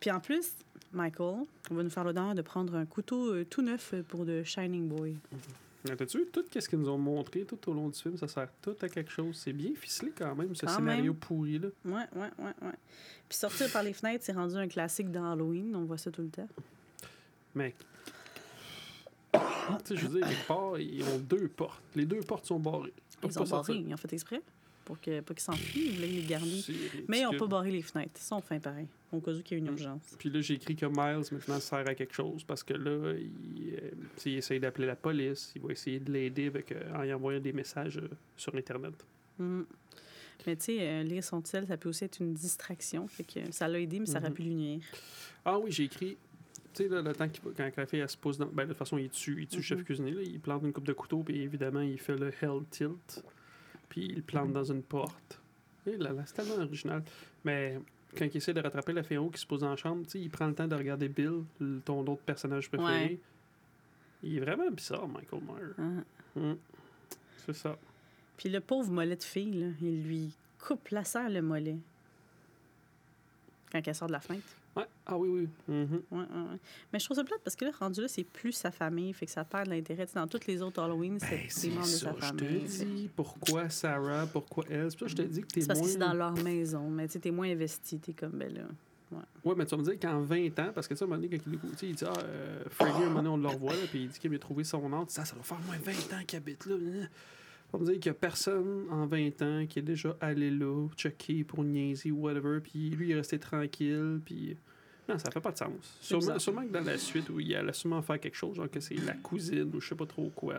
Puis 0.00 0.10
en 0.10 0.20
plus, 0.20 0.52
Michael 0.92 1.46
va 1.70 1.82
nous 1.82 1.88
faire 1.88 2.04
l'honneur 2.04 2.34
de 2.34 2.42
prendre 2.42 2.74
un 2.74 2.84
couteau 2.84 3.32
euh, 3.32 3.46
tout 3.46 3.62
neuf 3.62 3.94
pour 4.08 4.26
The 4.26 4.44
Shining 4.44 4.86
Boy. 4.86 5.16
Ah, 5.32 5.36
T'as-tu 5.84 6.18
vu 6.18 6.26
tout 6.32 6.42
ce 6.50 6.66
qu'ils 6.66 6.78
nous 6.78 6.88
ont 6.88 6.96
montré 6.98 7.44
tout 7.44 7.58
au 7.70 7.74
long 7.74 7.90
du 7.90 7.98
film? 7.98 8.16
Ça 8.16 8.26
sert 8.26 8.48
tout 8.62 8.74
à 8.80 8.88
quelque 8.88 9.10
chose. 9.10 9.36
C'est 9.36 9.52
bien 9.52 9.72
ficelé 9.74 10.12
quand 10.16 10.34
même, 10.34 10.54
ce 10.54 10.64
Quand 10.64 10.76
scénario 10.76 11.12
même. 11.12 11.14
pourri-là. 11.16 11.68
Ouais, 11.84 11.92
ouais, 12.14 12.30
ouais, 12.38 12.52
ouais. 12.62 12.74
Puis 13.28 13.36
sortir 13.38 13.70
par 13.70 13.82
les 13.82 13.92
fenêtres, 13.92 14.24
c'est 14.24 14.32
rendu 14.32 14.56
un 14.56 14.66
classique 14.66 15.10
d'Halloween. 15.10 15.76
On 15.76 15.84
voit 15.84 15.98
ça 15.98 16.10
tout 16.10 16.22
le 16.22 16.30
temps. 16.30 16.48
Mec. 17.54 17.76
tu 19.32 19.38
sais, 19.84 19.96
je 19.96 20.06
veux 20.06 20.18
dire, 20.20 20.26
quelque 20.28 20.46
part, 20.46 20.78
ils 20.78 21.04
ont 21.04 21.18
deux 21.18 21.48
portes. 21.48 21.82
Les 21.94 22.06
deux 22.06 22.20
portes 22.20 22.46
sont 22.46 22.58
barrées. 22.58 22.92
Ils 23.22 23.28
pas 23.28 23.40
ont 23.42 23.44
barré, 23.44 23.74
ils 23.74 23.92
ont 23.92 23.96
fait 23.98 24.12
exprès 24.12 24.42
pour 24.84 25.00
que 25.00 25.20
pas 25.20 25.34
qu'ils 25.34 25.42
s'enfuient. 25.42 25.86
Ils 25.88 25.94
voulaient 25.96 26.06
les 26.08 26.24
garder. 26.24 26.62
Mais 27.08 27.20
ils 27.20 27.24
n'ont 27.24 27.36
pas 27.36 27.46
barré 27.46 27.70
les 27.70 27.82
fenêtres. 27.82 28.12
Ils 28.16 28.24
sont 28.24 28.40
fins 28.40 28.58
pareil. 28.58 28.86
Au 29.14 29.20
cas 29.20 29.30
où 29.32 29.34
il 29.34 29.50
y 29.50 29.54
a 29.54 29.56
une 29.58 29.64
Mm. 29.64 29.72
urgence. 29.72 30.16
Puis 30.18 30.30
là, 30.30 30.40
j'ai 30.40 30.54
écrit 30.54 30.74
que 30.76 30.86
Miles, 30.86 31.24
maintenant, 31.32 31.60
sert 31.60 31.88
à 31.88 31.94
quelque 31.94 32.14
chose 32.14 32.44
parce 32.44 32.62
que 32.62 32.74
là, 32.74 33.14
il, 33.18 33.74
euh, 33.74 33.90
il 34.26 34.34
essaye 34.36 34.60
d'appeler 34.60 34.86
la 34.86 34.96
police. 34.96 35.52
Il 35.56 35.62
va 35.62 35.72
essayer 35.72 36.00
de 36.00 36.10
l'aider 36.12 36.46
avec, 36.46 36.72
euh, 36.72 36.94
en 36.94 37.02
lui 37.02 37.12
envoyant 37.12 37.40
des 37.40 37.52
messages 37.52 37.98
euh, 37.98 38.08
sur 38.36 38.54
Internet. 38.54 38.94
Mhm. 39.38 39.66
Mais 40.46 40.56
tu 40.56 40.64
sais, 40.64 41.04
lire 41.04 41.22
son 41.24 41.40
tel, 41.40 41.66
ça 41.66 41.76
peut 41.76 41.88
aussi 41.88 42.04
être 42.04 42.18
une 42.20 42.34
distraction. 42.34 43.06
Fait 43.08 43.22
que 43.24 43.50
ça 43.52 43.68
l'a 43.68 43.78
aidé, 43.80 44.00
mais 44.00 44.06
ça 44.06 44.18
aurait 44.18 44.28
Mhm. 44.30 44.34
pu 44.34 44.42
lui 44.42 44.54
nuire. 44.54 44.80
Ah 45.44 45.58
oui, 45.58 45.70
j'ai 45.70 45.84
écrit. 45.84 46.16
Tu 46.74 46.82
sais, 46.82 46.88
là, 46.88 47.02
le 47.02 47.12
temps 47.14 47.28
qu'il 47.28 47.42
va- 47.44 47.50
quand 47.56 47.70
la 47.76 47.86
fille 47.86 48.00
elle 48.00 48.08
se 48.08 48.16
pose 48.16 48.36
dans. 48.36 48.46
Ben, 48.46 48.64
de 48.64 48.70
toute 48.70 48.78
façon, 48.78 48.98
il 48.98 49.08
tue, 49.08 49.42
il 49.42 49.46
tue 49.46 49.58
le 49.58 49.62
chef 49.62 49.78
Mhm. 49.78 49.84
cuisinier. 49.84 50.10
Là, 50.10 50.22
il 50.22 50.40
plante 50.40 50.64
une 50.64 50.72
coupe 50.72 50.86
de 50.86 50.92
couteau, 50.92 51.22
puis 51.22 51.40
évidemment, 51.40 51.80
il 51.80 51.98
fait 52.00 52.16
le 52.16 52.32
Hell 52.42 52.62
Tilt. 52.70 53.24
Puis 53.88 54.06
il 54.06 54.22
plante 54.24 54.52
dans 54.52 54.64
une 54.64 54.82
porte. 54.82 55.40
Et 55.86 55.96
là, 55.96 56.12
là, 56.12 56.24
c'est 56.26 56.34
tellement 56.34 56.56
original. 56.64 57.04
Mais 57.44 57.78
quand 58.16 58.24
il 58.24 58.36
essaie 58.36 58.54
de 58.54 58.60
rattraper 58.60 58.92
la 58.92 59.02
en 59.02 59.24
haut 59.24 59.30
qui 59.30 59.40
se 59.40 59.46
pose 59.46 59.62
la 59.62 59.76
chambre, 59.76 60.04
il 60.14 60.30
prend 60.30 60.46
le 60.46 60.54
temps 60.54 60.68
de 60.68 60.74
regarder 60.74 61.08
Bill, 61.08 61.44
ton 61.84 62.00
autre 62.06 62.22
personnage 62.22 62.68
préféré. 62.68 63.04
Ouais. 63.04 63.18
Il 64.22 64.36
est 64.38 64.40
vraiment 64.40 64.70
bizarre, 64.70 65.06
Michael 65.06 65.40
Myers. 65.42 65.74
Hein. 65.78 66.04
Hum. 66.36 66.56
C'est 67.44 67.52
ça. 67.52 67.76
Puis 68.36 68.48
le 68.48 68.60
pauvre 68.60 68.90
mollet 68.90 69.16
de 69.16 69.22
fille, 69.22 69.52
là, 69.52 69.66
il 69.80 70.02
lui 70.02 70.32
coupe 70.58 70.88
la 70.88 71.04
serre 71.04 71.28
le 71.28 71.42
mollet. 71.42 71.76
Quand 73.70 73.86
elle 73.86 73.94
sort 73.94 74.08
de 74.08 74.12
la 74.12 74.20
fenêtre. 74.20 74.44
Ouais. 74.76 74.84
Ah 75.06 75.16
oui, 75.16 75.28
oui. 75.28 75.48
Mhm. 75.74 76.02
Ouais, 76.10 76.18
ouais, 76.18 76.24
ouais. 76.24 76.58
Mais 76.92 76.98
je 76.98 77.04
trouve 77.04 77.16
ça 77.16 77.24
plate 77.24 77.40
parce 77.44 77.54
que 77.54 77.64
là, 77.64 77.70
rendu 77.78 78.00
là, 78.00 78.08
c'est 78.08 78.24
plus 78.24 78.52
sa 78.52 78.70
famille. 78.70 79.12
Fait 79.12 79.26
que 79.26 79.32
ça 79.32 79.44
perd 79.44 79.66
de 79.66 79.70
l'intérêt. 79.70 80.06
Tu 80.06 80.12
sais, 80.12 80.18
Dans 80.18 80.26
toutes 80.26 80.46
les 80.46 80.62
autres 80.62 80.82
Halloween, 80.82 81.18
c'est 81.20 81.28
Ben, 81.30 81.48
des 81.62 81.68
membres 81.70 81.82
de 81.82 81.86
ça, 81.86 81.98
sa 82.20 82.26
je 82.26 82.32
te 82.32 82.44
famille. 82.44 82.64
dis 82.94 83.10
pourquoi 83.14 83.68
Sarah, 83.70 84.26
pourquoi 84.26 84.64
elle? 84.68 84.90
C'est 84.90 84.98
pour 84.98 85.08
ça 85.08 85.14
que 85.14 85.22
je 85.22 85.28
te 85.28 85.32
dis 85.32 85.40
que 85.42 85.46
t'es 85.46 85.60
C'est 85.60 85.66
parce 85.68 85.78
moins... 85.78 85.86
que 85.88 85.92
c'est 85.92 85.98
dans 86.00 86.14
leur 86.14 86.34
maison. 86.42 86.90
Mais 86.90 87.06
tu 87.06 87.12
sais, 87.14 87.18
t'es 87.20 87.30
moins 87.30 87.48
investi. 87.50 87.98
T'es 88.00 88.12
comme, 88.12 88.32
ben 88.32 88.52
là. 88.52 88.62
Ouais, 89.44 89.54
mais 89.56 89.64
tu 89.64 89.70
vas 89.70 89.76
me 89.76 89.84
dire 89.84 90.00
qu'en 90.00 90.22
20 90.22 90.58
ans, 90.58 90.72
parce 90.74 90.88
que 90.88 90.96
ça, 90.96 91.04
à 91.04 91.06
un 91.06 91.10
moment 91.10 91.22
donné, 91.22 91.38
quand 91.38 91.44
il 91.46 91.54
écoute, 91.54 91.82
il 91.82 91.94
dit 91.94 92.04
Ah, 92.04 92.12
euh, 92.24 92.64
Freddy, 92.68 93.02
un 93.02 93.10
moment 93.10 93.16
donné, 93.22 93.28
on 93.28 93.36
le 93.36 93.46
revoit, 93.48 93.74
là, 93.74 93.82
puis 93.88 94.02
il 94.04 94.08
dit 94.08 94.18
qu'il 94.18 94.34
a 94.34 94.38
trouvé 94.40 94.64
son 94.64 94.88
nom. 94.88 95.04
Ça, 95.06 95.24
ça 95.24 95.36
va 95.36 95.42
faire 95.44 95.60
moins 95.66 95.76
20 95.78 95.92
ans 96.16 96.24
qu'il 96.26 96.36
habite 96.38 96.66
là. 96.66 96.74
On 97.74 97.78
me 97.80 97.84
dire 97.86 97.94
qu'il 97.94 98.06
y 98.06 98.08
a 98.10 98.14
personne 98.14 98.86
en 98.88 99.04
20 99.04 99.42
ans 99.42 99.66
qui 99.66 99.80
est 99.80 99.82
déjà 99.82 100.16
allé 100.20 100.48
là, 100.48 100.86
checké 100.96 101.42
pour 101.42 101.64
niaiser 101.64 102.12
ou 102.12 102.20
whatever, 102.20 102.60
puis 102.60 102.90
lui, 102.90 103.08
il 103.08 103.12
est 103.12 103.16
resté 103.16 103.36
tranquille, 103.38 104.20
puis. 104.24 104.56
Non, 105.08 105.18
ça 105.18 105.28
fait 105.32 105.40
pas 105.40 105.50
de 105.50 105.58
sens. 105.58 105.98
Sûrement, 106.00 106.62
que 106.64 106.72
dans 106.72 106.84
la 106.84 106.96
suite, 106.96 107.28
où 107.30 107.40
il 107.40 107.52
allait 107.56 107.72
sûrement 107.72 108.00
faire 108.00 108.20
quelque 108.20 108.36
chose, 108.36 108.54
genre 108.56 108.70
que 108.70 108.78
c'est 108.78 108.94
la 108.94 109.14
cousine 109.14 109.70
ou 109.74 109.80
je 109.80 109.88
sais 109.88 109.94
pas 109.96 110.06
trop 110.06 110.30
quoi. 110.36 110.54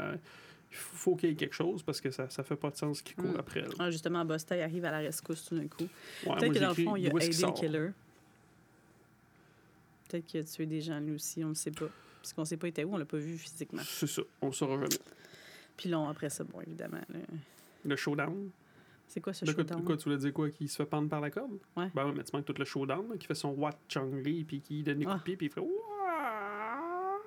Il 0.72 0.76
faut 0.78 1.16
qu'il 1.16 1.30
y 1.30 1.32
ait 1.32 1.36
quelque 1.36 1.56
chose 1.56 1.82
parce 1.84 2.02
que 2.02 2.12
ça, 2.12 2.30
ça 2.30 2.44
fait 2.44 2.58
pas 2.58 2.70
de 2.70 2.76
sens 2.76 3.02
qu'il 3.02 3.16
court 3.16 3.32
Mm. 3.32 3.40
après 3.40 3.62
elle. 3.62 3.72
Ah, 3.80 3.90
justement, 3.90 4.26
Busta 4.26 4.58
il 4.58 4.62
arrive 4.62 4.84
à 4.84 4.92
la 4.92 4.98
rescousse 4.98 5.46
tout 5.46 5.58
d'un 5.58 5.68
coup. 5.68 5.88
Ouais, 6.26 6.36
Peut-être 6.38 6.54
que 6.54 6.60
dans 6.60 6.68
le 6.68 6.74
fond, 6.76 6.96
il 6.98 7.08
a 7.08 7.14
où 7.14 7.18
est-ce 7.18 7.30
aidé 7.44 7.46
le 7.48 7.54
killer. 7.54 7.90
Peut-être 10.10 10.26
qu'il 10.26 10.40
a 10.42 10.44
tué 10.44 10.66
des 10.66 10.82
gens 10.82 11.00
lui 11.00 11.14
aussi, 11.14 11.44
on 11.44 11.50
ne 11.50 11.54
sait 11.54 11.72
pas. 11.72 11.88
Parce 12.22 12.34
qu'on 12.34 12.42
ne 12.42 12.48
sait 12.48 12.58
pas 12.58 12.68
était 12.68 12.84
où, 12.84 12.94
on 12.94 12.98
l'a 12.98 13.06
pas 13.06 13.18
vu 13.18 13.38
physiquement. 13.38 13.82
C'est 13.86 14.08
ça, 14.08 14.22
on 14.42 14.48
le 14.48 14.54
saura 14.54 14.76
jamais. 14.76 15.00
Puis 15.78 15.90
long 15.90 16.08
après 16.08 16.30
ça, 16.30 16.44
bon, 16.44 16.62
évidemment. 16.62 17.02
là, 17.10 17.20
Le 17.84 17.96
showdown? 17.96 18.50
C'est 19.08 19.22
quoi 19.22 19.34
ce 19.34 19.46
De 19.46 19.52
quoi, 19.52 19.64
showdown? 19.64 19.84
quoi, 19.86 19.98
tu 19.98 20.04
voulais 20.06 20.18
dire 20.18 20.34
quoi? 20.34 20.50
Qu'il 20.50 20.68
se 20.70 20.76
fait 20.78 20.86
pendre 20.86 21.10
par 21.10 21.22
la 21.22 21.30
corde? 21.30 21.58
Ouais. 21.78 21.90
Ben 21.94 22.06
ouais, 22.08 22.14
mais 22.16 22.24
tu 22.24 22.36
manques 22.36 22.46
tout 22.46 22.56
le 22.58 22.66
showdown, 22.66 23.08
là, 23.10 23.18
qui 23.18 23.28
fait 23.28 23.36
son 23.36 23.50
Wat 23.52 23.78
Chung 23.88 24.24
Lee, 24.24 24.44
puis 24.44 24.62
qui 24.62 24.82
donne 24.84 24.98
des 25.00 25.06
coups 25.06 25.18
Ah. 25.20 25.24
pied, 25.24 25.36
puis 25.38 25.46
il 25.48 25.52
fait 25.52 25.60
Ouah! 25.62 27.20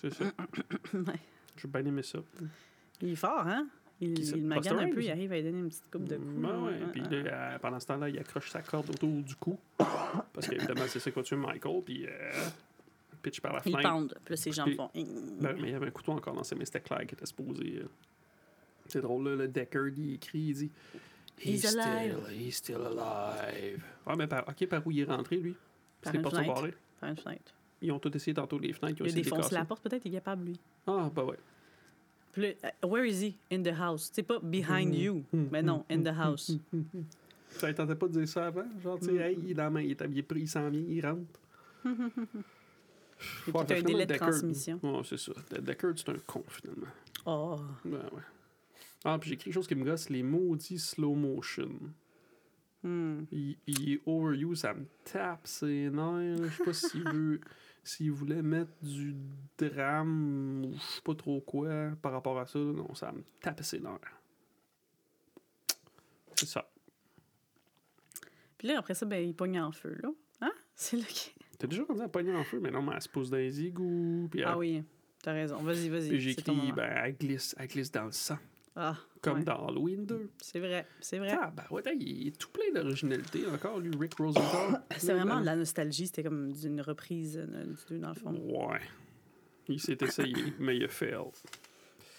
C'est 0.00 0.12
ça. 0.14 0.24
Ouais. 0.94 1.18
J'ai 1.56 1.68
bien 1.68 1.84
aimé 1.84 2.02
ça. 2.02 2.18
Il 3.02 3.10
est 3.10 3.16
fort, 3.16 3.46
hein? 3.46 3.66
Il, 4.00 4.14
Qui 4.14 4.24
ça? 4.24 4.36
il 4.36 4.44
magane 4.46 4.78
un 4.78 4.88
peu, 4.90 5.02
il 5.02 5.10
arrive 5.10 5.30
à 5.32 5.36
lui 5.36 5.42
donner 5.42 5.58
une 5.58 5.68
petite 5.68 5.90
coupe 5.92 6.04
de 6.04 6.16
coups. 6.16 6.34
Ben 6.36 6.48
là. 6.48 6.58
ouais, 6.60 6.78
puis 6.92 7.02
là, 7.02 7.08
euh, 7.10 7.58
pendant 7.58 7.78
ce 7.78 7.86
temps-là, 7.86 8.08
il 8.08 8.18
accroche 8.18 8.48
sa 8.50 8.62
corde 8.62 8.88
autour 8.88 9.10
du 9.22 9.34
cou. 9.36 9.58
Parce 10.32 10.48
qu'évidemment, 10.48 10.86
c'est 10.86 11.00
ça 11.00 11.10
qui 11.10 11.16
va 11.16 11.22
tuer 11.22 11.36
Michael, 11.36 11.82
puis 11.84 12.06
euh, 12.06 12.10
pitch 13.20 13.40
par 13.40 13.52
la 13.52 13.62
Il 13.64 13.72
fenêtre. 13.72 13.88
pend. 13.90 14.06
Puis 14.06 14.16
là, 14.30 14.36
ses 14.36 14.52
jambes 14.52 14.74
font. 14.74 14.90
Ben, 14.94 15.56
mais 15.60 15.68
il 15.68 15.70
y 15.70 15.74
avait 15.74 15.86
un 15.86 15.90
couteau 15.90 16.12
encore 16.12 16.34
dans 16.34 16.44
ses 16.44 16.54
mains, 16.54 16.64
c'était 16.64 16.80
clair 16.80 17.06
qui 17.06 17.14
était 17.14 17.26
supposé. 17.26 17.80
euh, 17.82 17.88
C'est 18.86 19.00
drôle, 19.00 19.28
là, 19.28 19.36
le 19.36 19.48
Deckard, 19.48 19.88
il 19.96 20.14
écrit, 20.14 20.38
il 20.40 20.54
dit 20.54 20.70
He's 21.42 21.66
still, 21.66 21.80
alive. 21.80 22.16
he's 22.38 22.56
still 22.56 22.76
alive. 22.76 23.82
Ah, 24.04 24.14
mais 24.16 24.26
par, 24.26 24.46
ok, 24.48 24.66
par 24.66 24.86
où 24.86 24.90
il 24.90 25.00
est 25.00 25.04
rentré, 25.04 25.36
lui? 25.38 25.54
Par 26.02 26.12
C'est 26.12 26.18
une 26.18 26.24
sont 26.24 26.30
fenêtre. 26.30 26.54
barrés. 26.54 26.74
Par 27.00 27.10
une 27.10 27.16
fenêtre. 27.16 27.52
Ils 27.82 27.92
ont 27.92 27.98
tout 27.98 28.14
essayé 28.14 28.34
tantôt 28.34 28.58
les 28.58 28.74
fenêtres, 28.74 28.98
ils 29.00 29.02
ont 29.04 29.06
Il 29.06 29.14
les 29.14 29.22
casser. 29.22 29.54
la 29.54 29.64
porte, 29.64 29.82
peut-être, 29.82 30.04
il 30.04 30.08
est 30.12 30.18
capable, 30.18 30.44
lui. 30.46 30.60
Ah, 30.86 31.10
bah 31.14 31.24
ouais. 31.24 31.38
Puis 32.32 32.42
là, 32.42 32.48
euh, 32.84 32.86
where 32.86 33.06
is 33.08 33.24
he? 33.26 33.34
In 33.52 33.62
the 33.62 33.74
house. 33.76 34.10
C'est 34.12 34.22
pas 34.22 34.38
behind 34.40 34.94
you. 34.94 35.24
Mais 35.32 35.62
non, 35.62 35.84
in 35.90 36.02
the 36.02 36.08
house. 36.16 36.52
Ça 37.48 37.72
tentait 37.74 37.94
pas 37.96 38.06
de 38.06 38.12
dire 38.18 38.28
ça 38.28 38.46
avant? 38.48 38.64
Genre, 38.82 38.98
tu 38.98 39.06
sais, 39.06 39.12
Mm. 39.12 39.20
hey, 39.20 39.38
il 39.42 39.50
est 39.50 39.54
dans 39.54 39.64
la 39.64 39.70
main, 39.70 39.80
il 39.80 39.90
est 39.92 40.02
habillé, 40.02 40.24
il 40.36 40.48
s'en 40.48 40.68
vient, 40.68 40.84
il 40.86 41.04
rentre. 41.04 41.40
Il 43.46 43.52
Ouais, 43.54 43.60
un 43.60 43.82
délai 43.82 44.06
de 44.06 44.14
Deckard- 44.14 44.30
transmission. 44.30 44.80
Ouais, 44.82 45.02
c'est 45.04 45.18
ça. 45.18 45.32
Deckard, 45.60 45.92
c'est 45.96 46.08
un 46.08 46.18
con, 46.26 46.44
finalement. 46.48 46.86
Oh. 47.26 47.58
Ben 47.84 47.98
ouais. 48.12 48.22
Ah, 49.04 49.18
puis 49.18 49.30
j'ai 49.30 49.36
quelque 49.36 49.52
chose 49.54 49.66
qui 49.66 49.74
me 49.74 49.84
gosse, 49.84 50.08
les 50.10 50.22
maudits 50.22 50.78
slow 50.78 51.14
motion. 51.14 51.70
Hmm. 52.82 53.24
Il, 53.30 53.56
il 53.66 54.00
overuse, 54.06 54.60
ça 54.60 54.72
me 54.74 54.86
tape 55.04 55.46
ses 55.46 55.90
nerfs. 55.90 56.44
Je 56.50 56.56
sais 56.56 56.64
pas 56.64 56.72
s'il 56.72 57.04
veut. 57.12 57.40
S'il 57.82 58.12
voulait 58.12 58.42
mettre 58.42 58.72
du 58.82 59.16
drame 59.58 60.64
ou 60.66 60.74
je 60.74 60.80
sais 60.80 61.00
pas 61.02 61.14
trop 61.14 61.40
quoi 61.40 61.90
par 62.02 62.12
rapport 62.12 62.38
à 62.38 62.46
ça, 62.46 62.58
non, 62.58 62.94
ça 62.94 63.10
me 63.10 63.22
tape 63.40 63.62
ses 63.62 63.80
nerfs. 63.80 63.98
C'est 66.36 66.46
ça. 66.46 66.70
Puis 68.58 68.68
là, 68.68 68.78
après 68.78 68.94
ça, 68.94 69.06
ben, 69.06 69.26
il 69.26 69.34
pogne 69.34 69.58
en 69.60 69.72
feu, 69.72 69.96
là. 70.02 70.10
Hein? 70.42 70.52
C'est 70.74 70.96
là 70.98 71.04
qu'il... 71.08 71.32
T'as 71.60 71.66
déjà 71.66 71.84
rendu 71.84 72.00
à 72.00 72.08
pogner 72.08 72.34
en 72.34 72.42
feu, 72.42 72.58
mais 72.58 72.70
non, 72.70 72.80
mais 72.80 72.92
elle 72.94 73.02
se 73.02 73.08
pose 73.08 73.28
dans 73.30 73.36
les 73.36 73.62
égouts. 73.62 74.28
Puis, 74.30 74.42
Ah 74.42 74.52
elle- 74.52 74.58
oui, 74.58 74.82
t'as 75.22 75.32
raison. 75.34 75.58
Vas-y, 75.58 75.90
vas-y. 75.90 76.08
puis 76.08 76.18
j'ai 76.20 76.30
écrit, 76.30 76.72
ben, 76.74 76.90
elle 77.04 77.16
glisse, 77.18 77.54
elle 77.58 77.68
glisse 77.68 77.92
dans 77.92 78.06
le 78.06 78.12
sang. 78.12 78.38
Ah, 78.74 78.96
Comme 79.20 79.38
ouais. 79.40 79.44
dans 79.44 79.66
Halloween 79.68 80.06
2. 80.06 80.30
c'est 80.40 80.58
vrai, 80.58 80.86
c'est 81.00 81.18
vrai. 81.18 81.36
Ah, 81.38 81.52
ben 81.54 81.64
ouais, 81.70 81.82
il 81.98 82.28
est 82.28 82.38
tout 82.38 82.48
plein 82.48 82.72
d'originalité 82.72 83.46
encore, 83.46 83.78
lui, 83.78 83.90
Rick 83.98 84.14
Rosenthal. 84.14 84.80
c'est 84.96 85.12
vraiment 85.12 85.40
de 85.40 85.44
la 85.44 85.56
nostalgie. 85.56 86.06
C'était 86.06 86.22
comme 86.22 86.50
d'une 86.52 86.80
reprise 86.80 87.36
euh, 87.36 87.66
du 87.66 87.76
deux, 87.90 87.98
dans 87.98 88.08
le 88.08 88.14
fond. 88.14 88.30
Ouais. 88.32 88.80
Il 89.68 89.80
s'est 89.80 89.98
essayé, 90.00 90.34
mais 90.58 90.76
il 90.78 90.84
a 90.84 90.88
fail. 90.88 91.16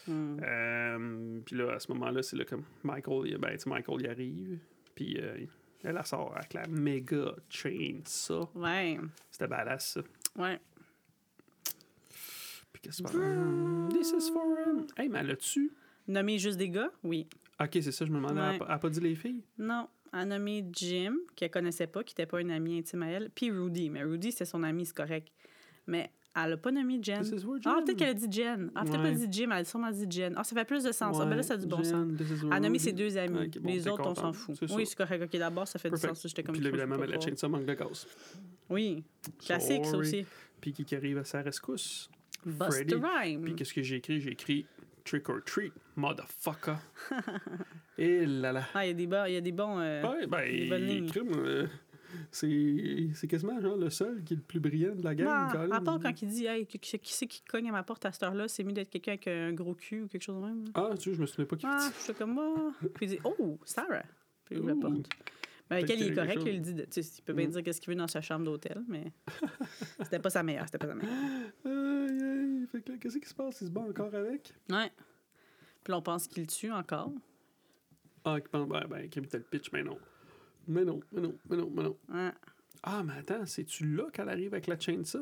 Hmm. 0.08 0.38
Euh, 0.44 1.40
puis 1.46 1.56
là, 1.56 1.74
à 1.74 1.80
ce 1.80 1.92
moment-là, 1.94 2.22
c'est 2.22 2.36
là 2.36 2.46
que 2.46 2.56
Michael, 2.84 3.38
ben, 3.40 3.58
Michael, 3.66 3.98
il 4.02 4.08
arrive. 4.08 4.60
Puis 4.94 5.18
euh, 5.20 5.38
elle, 5.84 5.98
elle 5.98 6.06
sort 6.06 6.34
avec 6.36 6.54
la 6.54 6.68
méga 6.68 7.34
chain, 7.50 8.00
ça. 8.06 8.42
Ouais, 8.56 9.00
C'était 9.30 9.48
badass, 9.48 9.94
ça. 9.94 10.02
ouais. 10.42 10.60
Puis 12.74 12.82
qu'est-ce 12.82 13.04
que 13.04 13.10
c'est 13.10 13.98
This 13.98 14.14
is 14.18 14.32
for 14.32 14.44
him. 14.46 14.86
Hey, 14.98 15.10
mais 15.10 15.20
elle 15.20 15.32
a-tu? 15.32 15.72
Nommer 16.08 16.38
juste 16.40 16.58
des 16.58 16.70
gars? 16.70 16.92
Oui. 17.04 17.28
Ok, 17.60 17.70
c'est 17.74 17.92
ça, 17.92 18.06
je 18.06 18.12
me 18.12 18.18
demandais. 18.18 18.40
Elle 18.40 18.46
a 18.48 18.52
Ouais. 18.52 18.58
pas- 18.60 18.66
Elle 18.68 18.72
a 18.74 18.80
pas 18.80 18.90
dit 18.90 19.00
les 19.00 19.16
filles? 19.16 19.44
Non. 19.58 19.88
Elle 20.14 20.20
a 20.20 20.26
nommé 20.26 20.66
Jim, 20.74 21.16
qu'elle 21.36 21.52
connaissait 21.52 21.88
pas, 21.88 22.04
qui 22.04 22.12
n'était 22.14 22.26
pas 22.26 22.42
une 22.42 22.52
amie 22.52 22.78
intime 22.80 23.04
à 23.04 23.08
elle, 23.08 23.30
puis 23.30 23.50
Rudy. 23.52 23.90
Mais 23.90 24.04
Rudy, 24.04 24.32
c'est 24.32 24.46
son 24.46 24.64
ami, 24.64 24.86
c'est 24.86 24.96
correct. 24.96 25.30
Mais 25.88 26.12
elle 26.36 26.54
a 26.54 26.58
pas 26.58 26.72
nommé 26.72 27.00
Jen. 27.02 27.22
This 27.22 27.32
is 27.32 27.40
for 27.44 27.58
Ah, 27.66 27.80
peut-être 27.86 27.98
qu'elle 27.98 28.10
a 28.10 28.14
dit 28.14 28.28
Jen. 28.32 28.72
Ah, 28.76 28.84
peut-être 28.84 29.02
Ouais. 29.02 29.12
pas 29.12 29.18
dit 29.18 29.28
Jim, 29.32 29.50
elle 29.52 29.58
a 29.58 29.64
sûrement 29.66 29.92
dit 29.92 30.06
Jen. 30.10 30.34
Ah, 30.38 30.44
ça 30.44 30.56
fait 30.56 30.66
plus 30.66 30.84
de 30.84 30.92
sens. 30.92 31.18
Ah, 31.20 31.26
ben 31.26 31.36
là, 31.36 31.44
ça 31.44 31.56
a 31.56 31.58
du 31.58 31.66
bon 31.68 31.84
sens. 31.84 31.92
Jen, 31.92 32.18
is 32.20 32.40
Elle 32.46 32.54
a 32.54 32.60
nommé 32.60 32.80
ses 32.80 32.94
deux 32.94 33.18
amis. 33.18 33.48
Ok, 33.48 33.60
bon, 33.60 33.70
les 33.72 33.88
autres, 33.88 34.08
on 34.08 34.16
s'en 34.16 34.34
fout. 34.34 34.56
Oui, 34.72 34.86
c'est 34.86 34.96
correct. 34.98 35.24
OK, 35.24 35.38
d'abord, 35.40 35.68
ça 35.68 35.80
fait 35.80 35.90
Perfect. 35.90 36.14
du 36.14 36.20
sens. 36.20 36.28
J'étais 36.28 36.44
comme 36.44 36.56
Puis 36.56 36.66
évidemment, 36.66 36.96
pas 36.98 37.02
mais 37.06 37.14
la 37.14 37.20
chaîne, 37.20 37.36
ça 37.38 37.48
manque 37.48 37.66
de 37.66 37.74
gaz. 37.74 38.08
Oui. 38.70 39.04
Classique, 39.40 39.86
ça 39.86 39.98
aussi. 39.98 40.26
Puis 40.60 40.74
qui 40.74 40.96
arrive 40.96 41.18
à 41.18 41.24
sa 41.24 41.42
rescousse? 41.42 42.10
Buster. 42.46 42.96
Rhyme. 42.96 43.42
Puis 43.44 43.56
qu'est-ce 43.56 43.74
que 43.74 43.82
j'ai 43.84 43.98
écrit? 43.98 44.20
J'ai 44.22 44.32
écrit 44.32 44.66
Trick 45.04 45.28
or 45.30 45.40
treat, 45.46 45.74
motherfucker. 45.96 46.76
Et 47.98 48.26
là 48.26 48.52
là. 48.52 48.64
Ah, 48.74 48.86
il 48.86 48.90
y 48.90 48.92
a 48.92 48.94
des 48.94 49.08
bons. 49.08 49.26
Il 49.28 49.34
y 49.34 49.38
a 49.38 49.42
des 49.42 49.52
bons 49.52 49.80
euh, 49.80 50.02
Ouais, 50.04 50.28
ben, 50.28 50.50
des 50.52 50.70
bonnes 50.70 50.86
lignes. 50.86 51.10
crime, 51.10 51.32
euh, 51.36 51.68
c'est 52.32 53.10
c'est 53.14 53.28
quasiment 53.28 53.60
genre 53.62 53.78
le 53.78 53.90
seul 53.90 54.24
qui 54.24 54.34
est 54.34 54.38
le 54.38 54.42
plus 54.44 54.60
brillant 54.60 54.96
de 54.96 55.04
la 55.04 55.16
gang. 55.16 55.52
Colin. 55.52 55.72
à 55.76 55.82
part 55.82 56.00
quand 56.00 56.22
il 56.22 56.28
dit 56.30 56.46
Hey, 56.46 56.66
qui, 56.66 56.80
qui 56.80 56.98
qui 57.00 57.14
c'est 57.14 57.28
qui 57.28 57.42
cogne 57.44 57.70
à 57.70 57.72
ma 57.72 57.84
porte 57.84 58.06
à 58.06 58.12
cette 58.12 58.24
heure-là, 58.24 58.48
c'est 58.48 58.64
mieux 58.64 58.74
d'être 58.74 58.90
quelqu'un 58.90 59.12
avec 59.14 59.28
un 59.28 59.54
gros 59.54 59.74
cul 59.76 60.02
ou 60.04 60.08
quelque 60.08 60.24
chose 60.24 60.36
de 60.42 60.46
même. 60.48 60.66
Ah, 60.74 60.90
tu 60.98 61.10
sais, 61.10 61.16
je 61.16 61.22
me 61.22 61.26
souvenais 61.26 61.48
pas 61.48 61.56
qui 61.56 61.66
Ah, 61.68 61.90
je 61.98 62.04
suis 62.04 62.14
comme 62.14 62.34
moi. 62.34 62.74
Puis 62.94 63.06
il 63.06 63.10
dit 63.10 63.20
Oh, 63.24 63.60
Sarah. 63.66 64.04
Puis 64.46 64.56
il 64.56 64.60
ouvre 64.60 64.70
la 64.70 64.76
porte. 64.76 65.10
Mais 65.70 65.78
avec 65.78 65.90
elle, 65.90 66.00
il 66.00 66.04
est 66.04 66.06
qu'il 66.08 66.16
correct. 66.16 66.42
il 66.46 66.62
dit 66.62 66.76
tu 66.76 67.02
sais, 67.02 67.12
il 67.20 67.22
peut 67.24 67.34
bien 67.34 67.48
Mm. 67.48 67.52
dire 67.52 67.64
qu'est-ce 67.64 67.80
qu'il 67.80 67.94
veut 67.94 67.98
dans 67.98 68.08
sa 68.08 68.22
chambre 68.22 68.44
d'hôtel, 68.44 68.84
mais 68.90 69.14
c'était 70.02 70.20
pas 70.20 70.30
sa 70.30 70.44
meilleure. 70.44 70.66
C'était 70.66 70.80
pas 70.80 70.88
sa 70.88 70.96
meilleure. 70.96 71.14
Aïe, 71.66 72.68
qu'est-ce 73.00 73.18
qui 73.18 73.30
se 73.30 73.34
passe? 73.34 73.62
Il 73.62 73.68
se 73.68 73.72
bat 73.72 73.82
encore 73.82 74.14
avec? 74.14 74.54
Ouais. 74.70 74.92
Puis 75.84 75.92
là, 75.92 75.98
on 75.98 76.02
pense 76.02 76.28
qu'il 76.28 76.44
le 76.44 76.48
tue 76.48 76.72
encore. 76.72 77.12
Ah, 78.24 78.38
ben, 78.54 78.68
ben, 78.88 79.10
qui 79.10 79.20
le 79.20 79.28
pitch, 79.40 79.72
mais 79.72 79.84
non. 79.84 79.98
Mais 80.68 80.86
non, 80.86 81.00
mais 81.12 81.22
non, 81.22 81.36
mais 81.50 81.58
non, 81.58 81.72
mais 81.76 81.84
non. 81.84 81.98
Ouais. 82.10 82.32
Ah, 82.84 83.04
mais 83.04 83.14
attends, 83.14 83.46
c'est-tu 83.46 83.86
là 83.96 84.10
qu'elle 84.12 84.30
arrive 84.30 84.54
avec 84.54 84.68
la 84.68 84.80
chaîne 84.80 85.06
ça? 85.06 85.20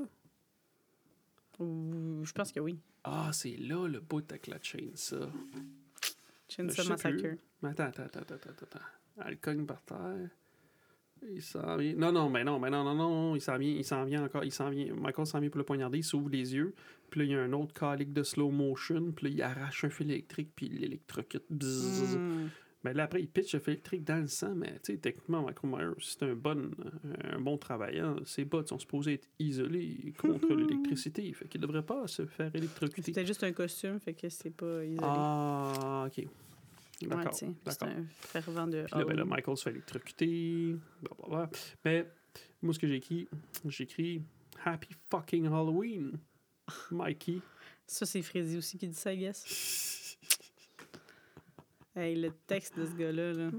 Ou- 1.60 2.22
Je 2.24 2.32
pense 2.32 2.52
que 2.52 2.60
oui. 2.60 2.80
Ah, 3.04 3.30
c'est 3.34 3.56
là 3.58 3.88
le 3.88 4.00
bout 4.00 4.24
avec 4.30 4.48
la. 4.48 4.58
Chainsaw 4.62 5.30
Je 6.50 6.54
sais 6.56 6.64
Massacre. 6.64 7.18
plus. 7.18 7.38
Mais 7.62 7.70
attends, 7.70 7.86
attends, 7.86 8.04
attends, 8.04 8.20
attends, 8.22 8.36
attends, 8.50 8.66
attends. 8.66 9.26
Elle 9.28 9.38
cogne 9.40 9.66
par 9.66 9.82
terre. 9.84 10.30
Il 11.30 11.42
s'en 11.42 11.76
vient. 11.76 11.94
Non, 11.96 12.14
non, 12.14 12.30
mais 12.30 12.46
non, 12.46 12.60
mais 12.60 12.70
non, 12.70 12.84
non, 12.86 12.96
non. 12.96 13.36
Il 13.36 13.42
s'en 13.42 13.58
vient, 13.58 13.72
il 13.72 13.84
s'en 13.84 14.06
vient 14.06 14.24
encore. 14.24 14.46
Il 14.46 14.52
s'en 14.54 14.70
vient. 14.70 14.94
Michael 14.94 15.26
s'en 15.26 15.40
vient 15.42 15.50
pour 15.50 15.58
le 15.58 15.66
poignarder. 15.66 15.98
Il 15.98 16.04
s'ouvre 16.04 16.30
les 16.30 16.54
yeux. 16.56 16.74
Puis 17.10 17.20
là, 17.20 17.26
il 17.26 17.32
y 17.32 17.36
a 17.36 17.42
un 17.42 17.52
autre 17.52 17.74
calique 17.74 18.14
de 18.14 18.24
slow 18.24 18.52
motion. 18.52 19.12
Puis 19.12 19.26
là, 19.28 19.32
il 19.34 19.42
arrache 19.42 19.84
un 19.84 19.90
fil 19.90 20.10
électrique. 20.12 20.52
Puis 20.56 20.68
il 20.68 20.80
l'électrocute. 20.80 21.44
Bzzz. 21.50 22.16
Mm. 22.18 22.50
Mais 22.84 22.94
là, 22.94 23.04
après, 23.04 23.22
il 23.22 23.28
pitch 23.28 23.54
le 23.54 23.60
fil 23.60 23.74
électrique 23.74 24.06
dans 24.06 24.22
le 24.22 24.28
sang. 24.28 24.56
Mais 24.56 24.74
tu 24.76 24.94
sais, 24.94 24.98
techniquement, 24.98 25.42
Michael 25.42 25.70
Myers, 25.70 25.96
c'est 26.00 26.24
un 26.24 26.36
bon, 26.36 26.72
un 27.24 27.40
bon 27.40 27.58
travaillant. 27.58 28.16
Ses 28.26 28.46
bottes 28.46 28.70
sont 28.70 28.80
supposées 28.80 29.16
être 29.16 29.28
isolées 29.38 30.14
contre 30.18 30.54
l'électricité. 30.54 31.32
Fait 31.34 31.48
qu'il 31.48 31.60
devrait 31.60 31.86
pas 31.86 32.08
se 32.08 32.26
faire 32.26 32.56
électrocuter. 32.56 33.02
C'était 33.02 33.26
juste 33.26 33.44
un 33.44 33.52
costume, 33.52 34.00
fait 34.00 34.14
que 34.14 34.30
c'est 34.30 34.52
pas 34.52 34.86
isolé. 34.86 35.00
Ah, 35.02 36.06
ok. 36.08 36.18
Ouais, 37.02 37.08
D'accord. 37.08 37.32
tu 37.32 37.46
sais, 37.46 37.54
c'est 37.66 37.84
un 37.84 38.06
fervent 38.10 38.68
de. 38.68 38.84
Puis 38.84 39.00
là, 39.00 39.06
ben, 39.06 39.16
là. 39.16 39.26
Michael 39.26 39.58
se 39.58 39.64
fait 39.64 39.70
électrocuter. 39.72 40.76
Blablabla. 41.02 41.50
Mais 41.86 42.08
moi, 42.62 42.74
ce 42.74 42.80
que 42.80 42.88
j'ai 42.88 42.96
écrit, 42.96 43.28
j'ai 43.66 43.84
écrit 43.86 44.22
Happy 44.66 44.90
fucking 45.10 45.46
Halloween, 45.46 46.18
Mikey. 46.92 47.42
Ça, 47.88 48.06
c'est 48.06 48.22
Freddy 48.22 48.58
aussi 48.58 48.78
qui 48.78 48.88
dit 48.88 48.96
ça, 48.96 49.14
I 49.14 49.18
guess. 49.18 49.46
Hey, 52.00 52.16
le 52.16 52.32
texte 52.48 52.78
de 52.80 52.86
ce 52.86 52.94
gars-là, 52.94 53.34
là. 53.34 53.52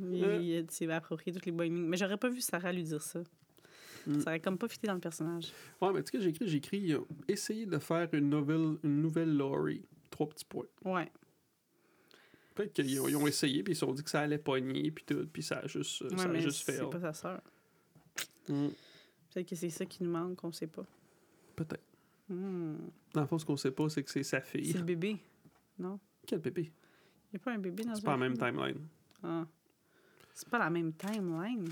Il, 0.00 0.24
Euh. 0.24 0.40
il 0.42 0.70
s'est 0.70 0.90
approprié 0.90 1.32
toutes 1.32 1.46
les 1.46 1.52
bonnes 1.52 1.74
lignes. 1.74 1.86
Mais 1.88 1.96
j'aurais 1.96 2.16
pas 2.16 2.28
vu 2.28 2.40
Sarah 2.40 2.72
lui 2.72 2.82
dire 2.82 3.00
ça. 3.02 3.20
Mm. 4.06 4.20
Ça 4.20 4.30
aurait 4.30 4.40
comme 4.40 4.58
pas 4.58 4.68
fité 4.68 4.86
dans 4.88 4.94
le 4.94 5.00
personnage. 5.00 5.52
Ouais, 5.80 5.92
mais 5.92 6.02
tu 6.02 6.10
sais 6.10 6.18
que 6.18 6.22
j'ai 6.24 6.30
écrit, 6.30 6.48
j'ai 6.48 6.56
écrit 6.58 6.92
euh, 6.92 7.00
essayer 7.28 7.64
de 7.66 7.78
faire 7.78 8.08
une 8.12 8.28
nouvelle, 8.28 8.76
une 8.82 9.00
nouvelle 9.00 9.34
Laurie. 9.36 9.86
Trois 10.10 10.28
petits 10.28 10.44
points. 10.44 10.66
Ouais. 10.84 11.10
Peut-être 12.54 12.72
qu'ils 12.72 13.00
ont, 13.00 13.08
ils 13.08 13.16
ont 13.16 13.26
essayé, 13.26 13.62
puis 13.62 13.72
ils 13.72 13.76
se 13.76 13.80
sont 13.86 13.92
dit 13.92 14.02
que 14.04 14.10
ça 14.10 14.20
allait 14.20 14.38
pogner, 14.38 14.90
puis 14.90 15.04
tout, 15.04 15.26
puis 15.32 15.42
ça 15.42 15.58
a 15.60 15.66
juste, 15.66 16.02
euh, 16.02 16.08
Ouais, 16.10 16.16
ça 16.18 16.24
a 16.24 16.28
mais 16.28 16.40
juste 16.40 16.64
fait. 16.64 16.72
c'est 16.76 16.90
pas 16.90 17.00
sa 17.00 17.12
sœur. 17.12 17.40
Hmm, 18.48 18.68
Peut-être 19.32 19.48
que 19.48 19.56
c'est 19.56 19.70
ça 19.70 19.84
qui 19.86 20.04
nous 20.04 20.10
manque, 20.10 20.42
on 20.44 20.52
sait 20.52 20.66
pas. 20.68 20.84
Peut-être. 21.56 21.82
Hmm. 22.28 22.76
Dans 23.12 23.22
le 23.22 23.26
fond, 23.26 23.38
ce 23.38 23.44
qu'on 23.44 23.56
sait 23.56 23.70
pas, 23.72 23.88
c'est 23.88 24.02
que 24.04 24.10
c'est 24.10 24.22
sa 24.22 24.40
C'est 24.44 24.58
fille. 24.60 24.72
le 24.72 24.82
bébé. 24.82 25.16
Non? 25.78 25.98
Quel 26.26 26.38
bébé? 26.40 26.70
Il 27.34 27.38
n'y 27.38 27.40
a 27.40 27.44
pas 27.46 27.52
un 27.52 27.58
bébé 27.58 27.82
dans 27.82 27.94
C'est 27.96 28.04
pas 28.04 28.12
la 28.12 28.16
même 28.18 28.38
timeline. 28.38 28.86
Ah. 29.24 29.44
C'est 30.32 30.48
pas 30.48 30.58
la 30.60 30.70
même 30.70 30.92
timeline. 30.92 31.68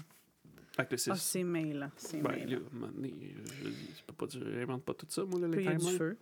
Fait 0.74 0.86
que 0.86 0.90
le 0.92 0.96
6. 0.96 1.10
Ah, 1.10 1.14
c'est 1.14 1.44
mêlant. 1.44 1.90
C'est 1.96 2.20
ben, 2.20 2.32
là, 2.48 2.56
à 2.56 2.58
un 2.58 2.74
moment 2.74 2.92
donné, 2.92 3.14
je 3.62 3.68
dis, 3.68 3.90
c'est 3.94 4.12
pas, 4.16 4.26
j'invente 4.28 4.82
pas 4.84 4.94
tout 4.94 5.06
ça, 5.08 5.24
moi, 5.24 5.38
là, 5.38 5.48
Puis 5.48 5.58
les 5.58 5.62
il 5.64 5.66
y 5.66 5.68
a 5.68 5.72
du 5.74 5.78
timelines. 5.78 5.98
feu. 5.98 6.18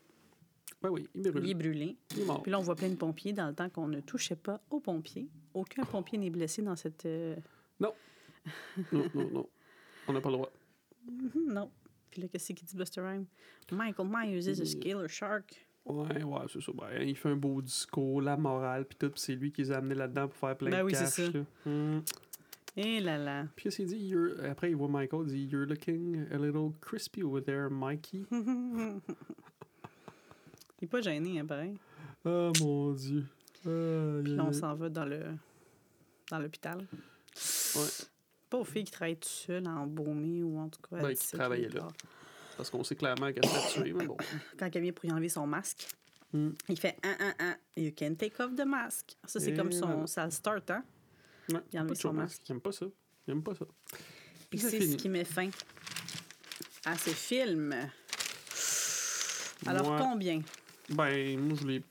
Ben 0.82 0.90
oui, 0.90 1.08
il 1.14 1.22
brûle. 1.30 1.44
Il 1.44 1.50
est 1.50 1.54
brûlé. 1.54 1.96
Il 2.16 2.20
est 2.20 2.24
mort. 2.26 2.42
Puis 2.42 2.50
là, 2.52 2.58
on 2.58 2.62
voit 2.62 2.74
plein 2.76 2.88
de 2.90 2.96
pompiers 2.96 3.32
dans 3.32 3.48
le 3.48 3.54
temps 3.54 3.70
qu'on 3.70 3.88
ne 3.88 4.00
touchait 4.00 4.36
pas 4.36 4.60
aux 4.70 4.80
pompiers. 4.80 5.28
Aucun 5.54 5.84
pompier 5.84 6.18
n'est 6.18 6.30
blessé 6.30 6.60
dans 6.60 6.76
cette. 6.76 7.06
euh, 7.06 7.36
Non, 7.78 7.94
non, 8.92 9.08
non. 9.14 9.48
On 10.06 10.12
n'a 10.12 10.20
pas 10.20 10.28
le 10.30 10.36
droit. 10.36 10.50
Non. 11.48 11.70
Puis 12.10 12.20
là, 12.22 12.28
qu'est-ce 12.28 12.52
qu'il 12.52 12.66
dit 12.66 12.76
Buster 12.76 13.00
Rhymes? 13.00 13.26
Michael 13.72 14.06
Myers 14.10 14.50
is 14.50 14.60
a 14.60 14.64
Il- 14.64 14.78
killer 14.80 15.08
shark. 15.08 15.66
Ouais, 15.86 16.22
ouais, 16.22 16.40
c'est 16.52 16.60
ça. 16.62 16.72
Ben, 16.74 17.02
il 17.02 17.16
fait 17.16 17.30
un 17.30 17.36
beau 17.36 17.60
discours, 17.62 18.20
la 18.22 18.36
morale, 18.36 18.84
puis 18.84 18.96
tout, 18.98 19.10
c'est 19.16 19.34
lui 19.34 19.50
qui 19.50 19.62
les 19.62 19.72
a 19.72 19.78
amenés 19.78 19.94
là-dedans 19.94 20.28
pour 20.28 20.36
faire 20.36 20.56
plein 20.56 20.70
Ben 20.70 20.78
de 20.80 20.84
oui, 20.84 20.94
c'est 20.94 21.04
cash. 21.04 21.32
ça. 21.32 21.38
là. 21.38 21.44
Hmm. 21.66 22.00
Et 22.76 23.00
là 23.00 23.18
là. 23.18 23.44
Puis 23.56 23.68
il 23.80 23.86
dit, 23.86 23.96
You're- 23.96 24.44
après 24.48 24.70
il 24.70 24.76
voit 24.76 24.88
Michael, 24.88 25.22
il 25.26 25.32
dit 25.32 25.44
You're 25.46 25.66
looking 25.66 26.24
a 26.32 26.36
little 26.38 26.70
crispy 26.80 27.22
over 27.24 27.42
there, 27.42 27.68
Mikey. 27.70 28.22
il 28.30 29.00
est 30.82 30.86
pas 30.86 31.00
gêné, 31.00 31.40
hein, 31.40 31.46
pareil. 31.46 31.74
Oh 32.24 32.52
mon 32.60 32.92
dieu. 32.92 33.24
Aïe, 33.66 34.22
Puis 34.24 34.36
là, 34.36 34.44
on 34.44 34.52
s'en 34.52 34.74
va 34.74 34.88
dans 34.88 35.04
le 35.04 35.20
dans 36.30 36.38
l'hôpital. 36.38 36.78
Ouais. 36.78 37.82
Pas 38.48 38.58
aux 38.58 38.64
filles 38.64 38.84
qui 38.84 38.92
travaillent 38.92 39.16
tout 39.16 39.28
seul, 39.28 39.66
embaumées 39.66 40.42
ou 40.42 40.58
en 40.58 40.68
tout 40.68 40.80
cas. 40.88 41.00
Ben, 41.02 41.08
qui 41.08 41.14
17 41.14 41.38
travaillaient 41.40 41.68
là. 41.70 41.88
Parce 42.60 42.68
qu'on 42.68 42.84
sait 42.84 42.94
clairement 42.94 43.32
qu'elle 43.32 43.46
s'est 43.48 43.80
tuée, 43.80 43.94
mais 43.94 44.06
bon. 44.06 44.18
Quand 44.58 44.68
il 44.74 44.80
vient 44.82 44.92
pour 44.92 45.06
y 45.06 45.12
enlever 45.12 45.30
son 45.30 45.46
masque, 45.46 45.88
Hmm. 46.32 46.50
il 46.68 46.78
fait 46.78 46.96
un, 47.02 47.16
un, 47.18 47.34
un. 47.40 47.56
You 47.76 47.90
can 47.98 48.14
take 48.16 48.40
off 48.40 48.54
the 48.54 48.64
mask. 48.64 49.16
Ça, 49.24 49.40
c'est 49.40 49.52
comme 49.54 49.72
son. 49.72 50.06
Ça 50.06 50.30
start, 50.30 50.70
hein? 50.70 50.84
Ouais, 51.50 51.58
Il 51.72 51.84
de 51.86 51.94
son 51.94 52.12
masque. 52.12 52.42
Il 52.48 52.52
aime 52.52 52.60
pas 52.60 52.70
ça. 52.70 52.86
Il 53.26 53.32
aime 53.32 53.42
pas 53.42 53.54
ça. 53.54 53.64
Puis 54.48 54.58
c'est 54.60 54.80
ce 54.80 54.96
qui 54.96 55.08
met 55.08 55.24
fin 55.24 55.48
à 56.84 56.96
ce 56.96 57.10
film. 57.10 57.74
Alors, 59.66 59.86
Moi- 59.88 59.98
combien? 60.00 60.40
Ben, 60.90 61.40
moi, 61.40 61.56
je 61.60 61.66
l'ai. 61.66 61.82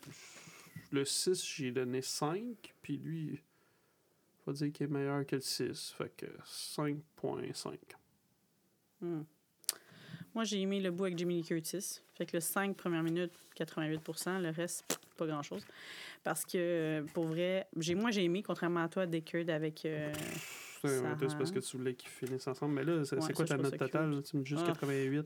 Le 0.92 1.04
6, 1.04 1.44
j'ai 1.46 1.72
donné 1.72 2.02
5, 2.02 2.74
puis 2.82 2.98
lui, 2.98 3.42
faut 4.46 4.54
dire 4.54 4.72
qu'il 4.72 4.86
est 4.86 4.90
meilleur 4.90 5.26
que 5.26 5.36
le 5.36 5.42
6. 5.42 5.94
Fait 5.98 6.12
que 6.16 6.28
5.5. 6.46 7.78
Hmm. 9.02 9.24
Moi, 10.36 10.44
j'ai 10.44 10.62
aimé 10.62 10.80
le 10.80 10.92
bout 10.92 11.06
avec 11.06 11.18
Jimmy 11.18 11.36
Lee 11.38 11.44
Curtis. 11.44 12.02
Fait 12.14 12.26
que 12.26 12.38
le 12.38 12.42
5 12.42 12.76
premières 12.76 13.04
minutes, 13.04 13.32
88% 13.58 14.42
le 14.42 14.50
reste, 14.50 15.00
pas 15.18 15.26
grand-chose. 15.26 15.66
Parce 16.24 16.46
que, 16.46 17.04
pour 17.14 17.26
vrai, 17.26 17.68
j'ai 17.78 17.96
moi, 17.96 18.12
j'ai 18.12 18.24
aimé, 18.24 18.44
contrairement 18.44 18.84
à 18.84 18.90
toi, 18.90 19.06
Deckard 19.06 19.50
avec... 19.50 19.86
euh, 19.86 20.14
C'est 20.82 20.88
Ça 21.00 21.16
c'est 21.20 21.38
parce 21.38 21.52
que 21.52 21.60
tu 21.60 21.78
voulais 21.78 21.94
qu'ils 21.96 22.10
finissent 22.10 22.48
ensemble. 22.48 22.76
Mais 22.76 22.84
là, 22.84 23.04
c'est 23.06 23.16
Ouais, 23.16 23.22
c'est 23.28 23.34
quoi 23.34 23.48
ça, 23.48 23.58
ta 23.58 23.64
note 23.64 23.78
totale? 23.78 24.12
là? 24.12 24.22
Tu 24.22 24.38
me 24.38 24.44
dis 24.44 24.50
juste 24.50 24.64
Ah. 24.66 24.72
88, 24.74 25.26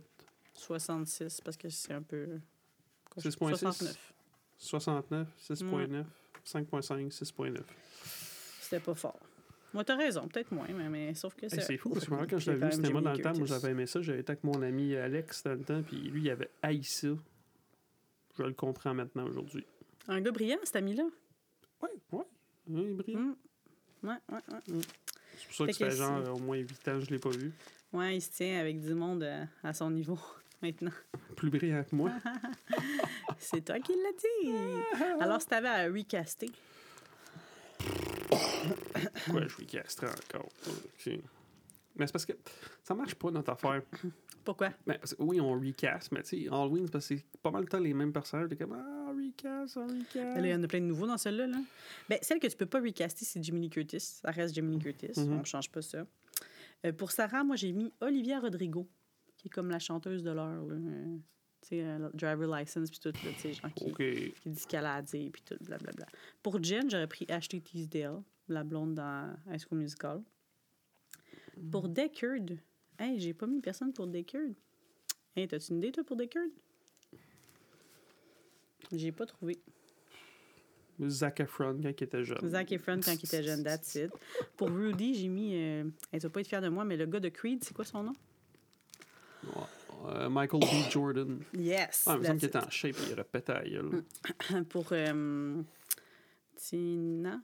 66, 0.54 1.42
parce 1.42 1.58
que 1.58 1.70
c'est 1.70 1.94
un 1.94 2.02
peu... 2.02 2.40
6.6. 3.18 3.58
69. 3.58 4.14
69, 4.58 5.28
6.9, 5.40 6.06
5.5, 6.46 7.12
6.9. 7.12 7.58
C'était 8.62 8.80
pas 8.80 8.96
fort. 8.96 9.20
Moi, 9.74 9.84
t'as 9.84 9.96
raison, 9.96 10.28
peut-être 10.28 10.52
moins, 10.52 10.68
mais, 10.70 10.88
mais 10.90 11.14
sauf 11.16 11.34
que 11.36 11.46
Hey, 11.46 11.50
c'est... 11.50 11.62
c'est 11.62 11.78
fou 11.78 11.90
parce 11.90 12.06
que 12.06 12.12
moi, 12.12 12.28
quand 12.30 12.38
je 12.38 12.52
vu 12.52 12.66
au 12.66 12.72
cinéma 12.72 13.02
dans 13.02 13.14
le 13.14 13.20
temps, 13.20 13.34
moi 13.34 13.48
j'avais 13.48 13.72
aimé 13.72 13.88
ça. 13.88 14.02
J'avais 14.02 14.20
été 14.20 14.32
avec 14.32 14.44
mon 14.44 14.62
ami 14.62 14.96
Alex 14.96 15.44
dans 15.44 15.54
le 15.54 15.64
temps, 15.64 15.82
puis 15.82 15.98
lui 15.98 16.22
il 16.22 16.30
avait 16.30 16.50
haï 16.62 16.84
ça. 16.84 17.08
Je 18.38 18.44
le 18.44 18.54
comprends 18.54 18.94
maintenant 18.94 19.26
aujourd'hui. 19.28 19.66
Un 20.08 20.22
gars 20.22 20.32
brillant, 20.32 20.58
cet 20.64 20.76
ami-là? 20.76 21.04
Ouais, 21.82 21.90
ouais. 22.12 22.24
Il 22.68 22.80
est 22.80 22.94
brillant. 22.94 23.20
Hmm. 23.20 23.36
Ouais, 24.04 24.16
ouais, 24.30 24.40
ouais. 24.52 24.82
C'est 25.38 25.48
pour 25.48 25.56
ça 25.56 25.66
Fait 25.66 25.72
que 25.72 25.78
ça 25.78 25.90
fait 25.90 25.96
genre 25.96 26.18
euh, 26.20 26.32
au 26.34 26.40
moins 26.40 26.58
8 26.58 26.88
ans 26.90 27.00
je 27.00 27.10
l'ai 27.10 27.20
pas 27.20 27.30
vu. 27.30 27.52
Ouais, 27.92 28.18
il 28.18 28.22
se 28.22 28.32
tient 28.32 28.60
avec 28.60 28.80
du 28.80 28.94
monde 28.94 29.24
euh, 29.24 29.46
à 29.64 29.74
son 29.74 29.90
niveau 29.90 30.20
maintenant. 30.62 30.92
Plus 31.36 31.50
brillant 31.50 31.84
que 31.84 31.96
moi. 31.96 32.12
C'est 33.38 33.66
toi 33.66 33.80
qui 33.80 33.94
l'as 33.94 34.44
dit. 34.44 34.52
Alors, 35.20 35.42
si 35.42 35.48
t'avais 35.48 35.68
à 35.68 35.86
recaster, 35.88 36.50
ouais, 39.34 39.48
je 39.48 39.64
castrer 39.66 40.08
encore. 40.08 40.50
Mais 41.96 42.08
c'est 42.08 42.12
parce 42.12 42.26
que 42.26 42.34
ça 42.84 42.96
marche 42.96 43.16
pas 43.16 43.30
notre 43.30 43.52
affaire. 43.52 43.82
pourquoi? 44.44 44.70
Ben, 44.88 44.98
parce 44.98 45.14
que 45.14 45.22
oui, 45.22 45.40
on 45.40 45.54
recast, 45.54 46.12
mais 46.12 46.24
tu 46.24 46.44
sais, 46.44 46.48
Halloween, 46.48 46.86
c'est 46.88 46.92
parce 46.92 47.08
que 47.08 47.16
c'est 47.18 47.42
pas 47.42 47.52
mal 47.52 47.62
le 47.62 47.68
temps 47.68 47.80
les 47.80 47.94
mêmes 47.94 48.12
personnages. 48.12 48.50
T'es 48.50 48.56
comme, 48.56 48.74
ah, 48.74 49.14
recast, 49.16 49.78
on 49.78 49.86
recast. 49.88 50.38
Il 50.40 50.46
y 50.48 50.54
en 50.54 50.64
a 50.64 50.68
plein 50.68 50.80
de 50.82 50.86
nouveaux 50.86 51.06
dans 51.08 51.18
celle-là. 51.18 51.48
Là. 51.48 51.58
Ben, 52.10 52.18
celle 52.22 52.40
que 52.40 52.48
tu 52.48 52.58
peux 52.58 52.66
pas 52.66 52.82
recaster, 52.82 53.26
c'est 53.26 53.44
Jimmy 53.44 53.62
Lee 53.62 53.70
Curtis. 53.70 54.00
Ça 54.00 54.32
reste 54.32 54.56
Jimmy 54.56 54.78
Lee 54.78 54.80
Curtis. 54.84 55.20
Mhm. 55.20 55.40
On 55.40 55.44
change 55.44 55.70
pas 55.70 55.82
ça. 55.84 56.06
Euh, 56.86 56.92
pour 56.92 57.12
Sarah, 57.12 57.44
moi, 57.44 57.56
j'ai 57.56 57.72
mis 57.72 57.94
Olivia 58.02 58.40
Rodrigo, 58.40 58.90
qui 59.38 59.48
est 59.48 59.52
comme 59.52 59.70
la 59.70 59.80
chanteuse 59.80 60.24
de 60.24 60.32
l'heure. 60.32 60.66
Euh, 60.72 61.18
tu 61.62 61.70
sais, 61.70 61.84
euh, 61.84 62.10
driver 62.14 62.60
license, 62.60 62.90
puis 62.90 63.00
tout, 63.00 63.12
tu 63.12 63.34
sais, 63.38 63.54
genre 63.54 63.72
qui, 63.74 63.92
Ok. 63.92 63.98
qui 64.42 64.50
dit 64.50 64.60
ce 64.60 64.68
qu'elle 64.68 64.86
a 64.86 64.96
à 64.96 65.02
dire, 65.04 65.30
puis 65.32 65.44
tout, 65.46 65.56
blablabla. 65.64 66.08
Pour 66.42 66.62
Jen, 66.62 66.90
j'aurais 66.90 67.08
pris 67.08 67.26
Ashley 67.30 67.62
Tisdale, 67.62 68.22
la 68.48 68.64
blonde 68.64 68.96
dans 68.96 69.36
High 69.50 69.60
School 69.60 69.80
Musical. 69.80 70.22
Pour 71.72 71.88
Deckard, 71.90 72.58
hey, 73.00 73.20
j'ai 73.20 73.34
pas 73.34 73.48
mis 73.48 73.62
personne 73.62 73.94
pour 73.94 74.08
Deckard. 74.08 74.52
Hey, 75.36 75.48
t'as-tu 75.48 75.72
une 75.72 75.78
idée, 75.78 75.92
toi, 75.92 76.04
pour 76.04 76.16
Deckard? 76.16 76.44
J'ai 78.92 79.12
pas 79.12 79.26
trouvé. 79.26 79.60
Zac 81.08 81.40
Efron 81.40 81.80
quand 81.82 81.90
il 81.90 82.04
était 82.04 82.24
jeune. 82.24 82.50
Zac 82.50 82.72
Efron 82.72 83.00
quand 83.04 83.14
il 83.14 83.26
était 83.26 83.44
jeune, 83.44 83.64
that's 83.64 83.96
it. 83.96 84.12
Pour 84.58 84.70
Rudy, 84.70 85.16
j'ai 85.16 85.28
mis. 85.28 85.56
Euh, 85.56 85.84
elle 86.12 86.20
va 86.20 86.30
pas 86.30 86.42
être 86.42 86.48
fière 86.48 86.62
de 86.62 86.70
moi, 86.70 86.86
mais 86.86 86.98
le 86.98 87.06
gars 87.06 87.20
de 87.20 87.30
Creed, 87.30 87.64
c'est 87.64 87.74
quoi 87.74 87.86
son 87.86 88.04
nom? 88.04 88.14
Euh, 90.06 90.30
Michael 90.30 90.60
B. 90.60 90.92
Jordan. 90.92 91.40
Yes! 91.54 92.06
Ah, 92.08 92.14
il 92.16 92.20
me 92.20 92.26
semble 92.26 92.40
qu'il 92.40 92.50
était 92.50 92.58
en 92.58 92.70
shape 92.70 92.96
et 92.96 93.08
il 93.08 93.14
aurait 93.14 93.24
pété 93.24 93.54
à. 93.54 93.64
Pour 94.70 94.88
euh, 94.92 95.62
Tina, 96.56 97.42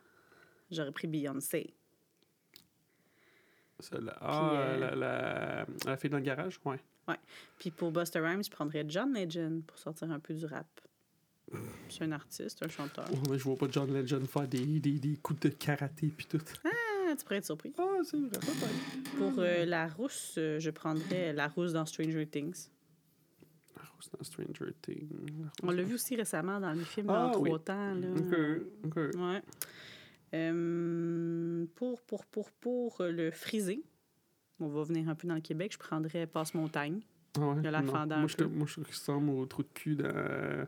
j'aurais 0.72 0.92
pris 0.92 1.08
Beyoncé. 1.08 1.74
Celle-là. 3.80 4.18
Ah, 4.20 4.52
euh, 4.54 4.78
la, 4.78 4.96
la, 4.96 5.66
la 5.86 5.98
fille 5.98 6.10
dans 6.10 6.18
le 6.18 6.24
garage? 6.24 6.60
Ouais. 6.66 6.80
Puis 7.58 7.72
pour 7.72 7.92
Buster 7.92 8.20
Rhymes, 8.20 8.44
je 8.44 8.52
prendrais 8.52 8.86
John 8.88 9.14
Legend 9.14 9.64
pour 9.66 9.78
sortir 9.80 10.12
un 10.12 10.20
peu 10.20 10.34
du 10.34 10.46
rap. 10.46 10.68
C'est 11.90 12.04
un 12.04 12.12
artiste, 12.12 12.62
un 12.62 12.68
chanteur. 12.68 13.06
Oh, 13.12 13.16
mais 13.30 13.40
je 13.40 13.44
vois 13.44 13.56
pas 13.56 13.66
John 13.72 13.92
Legend 13.92 14.28
faire 14.28 14.48
des, 14.48 14.80
des, 14.80 15.00
des 15.00 15.16
coups 15.18 15.40
de 15.40 15.50
karaté 15.50 16.08
puis 16.16 16.28
tout. 16.28 16.38
Ah, 16.66 17.16
tu 17.18 17.24
pourrais 17.24 17.38
être 17.38 17.46
surpris. 17.46 17.74
Ah, 17.80 17.98
c'est 18.04 18.18
vrai. 18.18 18.30
Pour 19.18 19.34
euh, 19.40 19.66
la 19.66 19.88
rousse, 19.88 20.36
euh, 20.38 20.60
je 20.60 20.70
prendrais 20.70 21.34
la 21.34 21.48
rousse 21.48 21.74
dans 21.74 21.86
Stranger 21.88 22.28
Things. 22.28 22.68
La 23.76 23.82
rousse 23.96 24.10
dans 24.12 24.24
Stranger 24.24 24.74
Things. 24.80 25.10
La 25.42 25.48
On 25.64 25.72
l'a 25.72 25.82
vu 25.82 25.96
aussi 25.96 26.16
récemment 26.16 26.60
dans 26.60 26.74
le 26.74 26.84
film 26.84 27.10
Ah, 27.10 27.14
dans 27.14 27.32
trois 27.32 27.58
oui. 27.58 27.64
temps. 27.64 27.96
Là. 27.96 28.08
Ok, 28.12 28.36
ok. 28.86 28.96
Ouais. 29.16 29.42
Euh, 30.34 31.66
pour, 31.76 32.02
pour, 32.02 32.26
pour, 32.26 32.52
pour 32.52 33.02
euh, 33.02 33.12
le 33.12 33.32
frisé, 33.32 33.84
on 34.60 34.68
va 34.68 34.84
venir 34.84 35.10
un 35.10 35.16
peu 35.16 35.28
dans 35.28 35.36
le 35.36 35.42
Québec, 35.42 35.74
je 35.74 35.78
prendrais 35.80 36.28
Passe-Montagne. 36.28 37.02
Ah 37.38 37.48
ouais, 37.48 37.68
a 37.68 37.72
la 37.72 37.82
Moi, 37.82 38.28
je 38.28 38.44
moi, 38.44 38.66
je 38.68 38.74
trouve 38.74 38.86
qu'il 38.86 38.94
ressemble 38.96 39.30
au 39.30 39.46
trou 39.46 39.64
de 39.64 39.68
cul 39.74 39.96
dans. 39.96 40.06
euh, 40.06 40.66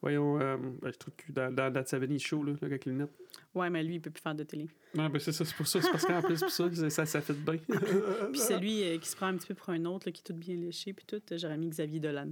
Voyons, 0.00 0.40
euh, 0.40 0.56
ben, 0.80 0.92
trou 0.92 1.10
de 1.10 1.16
cul 1.16 1.32
dans, 1.32 1.52
dans 1.52 1.84
70 1.84 2.18
Show, 2.20 2.44
là, 2.44 2.52
avec 2.62 2.84
les 2.84 2.92
lunettes. 2.92 3.10
Ouais, 3.54 3.68
mais 3.68 3.82
lui, 3.82 3.96
il 3.96 4.00
peut 4.00 4.10
plus 4.10 4.20
faire 4.22 4.34
de 4.34 4.44
télé. 4.44 4.68
Non, 4.94 5.08
ben 5.08 5.18
c'est 5.18 5.32
ça, 5.32 5.44
c'est 5.44 5.56
pour 5.56 5.66
ça. 5.66 5.82
C'est 5.82 5.90
parce 5.90 6.04
qu'en 6.04 6.22
plus, 6.22 6.38
pour 6.40 6.50
ça, 6.50 6.90
ça, 6.90 7.06
ça, 7.06 7.20
fait 7.20 7.32
de 7.32 7.38
bien. 7.50 7.60
Puis 8.32 8.40
celui 8.40 8.84
euh, 8.84 8.98
qui 8.98 9.08
se 9.08 9.16
prend 9.16 9.26
un 9.26 9.36
petit 9.36 9.48
peu 9.48 9.54
pour 9.54 9.70
un 9.70 9.84
autre, 9.86 10.06
là, 10.06 10.12
qui 10.12 10.20
est 10.20 10.24
tout 10.24 10.34
bien 10.34 10.54
léché, 10.54 10.92
puis 10.92 11.04
tout, 11.04 11.20
j'aurais 11.36 11.58
mis 11.58 11.68
Xavier 11.68 11.98
Dolan. 11.98 12.28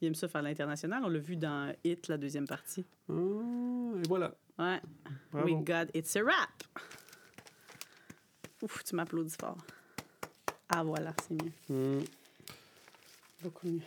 Il 0.00 0.08
aime 0.08 0.14
ça 0.14 0.28
faire 0.28 0.42
l'international. 0.42 1.02
On 1.04 1.08
l'a 1.08 1.18
vu 1.18 1.36
dans 1.36 1.72
Hit, 1.84 2.08
la 2.08 2.16
deuxième 2.16 2.46
partie. 2.46 2.86
Ah, 3.08 3.12
et 4.02 4.08
voilà. 4.08 4.34
Ouais. 4.58 4.80
Bravo. 5.30 5.46
We 5.46 5.64
got 5.64 5.86
It's 5.94 6.14
a 6.16 6.22
Rap. 6.22 6.62
Ouf, 8.62 8.84
tu 8.84 8.94
m'applaudis 8.94 9.36
fort. 9.40 9.58
Ah, 10.68 10.82
voilà, 10.82 11.12
c'est 11.22 11.34
mieux. 11.34 11.52
Hum. 11.70 12.04
Beaucoup 13.42 13.66
mieux. 13.66 13.82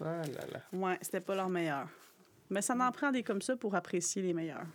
Ah 0.00 0.22
là 0.22 0.46
là. 0.52 0.62
Ouais, 0.72 0.98
c'était 1.00 1.20
pas 1.20 1.34
leur 1.34 1.48
meilleur. 1.48 1.88
Mais 2.50 2.62
ça 2.62 2.74
en 2.74 2.92
prend 2.92 3.12
des 3.12 3.22
comme 3.22 3.42
ça 3.42 3.56
pour 3.56 3.74
apprécier 3.74 4.22
les 4.22 4.32
meilleurs. 4.32 4.66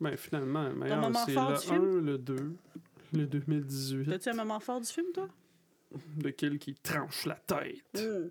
Ben 0.00 0.16
finalement, 0.16 0.64
le 0.64 0.74
meilleur, 0.74 1.12
c'est 1.26 1.34
le 1.34 1.54
du 1.54 1.66
film? 1.66 1.98
1, 1.98 2.00
le 2.02 2.18
2, 2.18 2.56
le 3.12 3.26
2018. 3.26 4.08
T'as-tu 4.08 4.28
un 4.30 4.34
moment 4.34 4.60
fort 4.60 4.80
du 4.80 4.88
film, 4.88 5.06
toi? 5.12 5.28
De 6.16 6.30
quel 6.30 6.58
qui 6.58 6.74
tranche 6.74 7.26
la 7.26 7.34
tête. 7.34 7.82
Mm. 7.94 8.30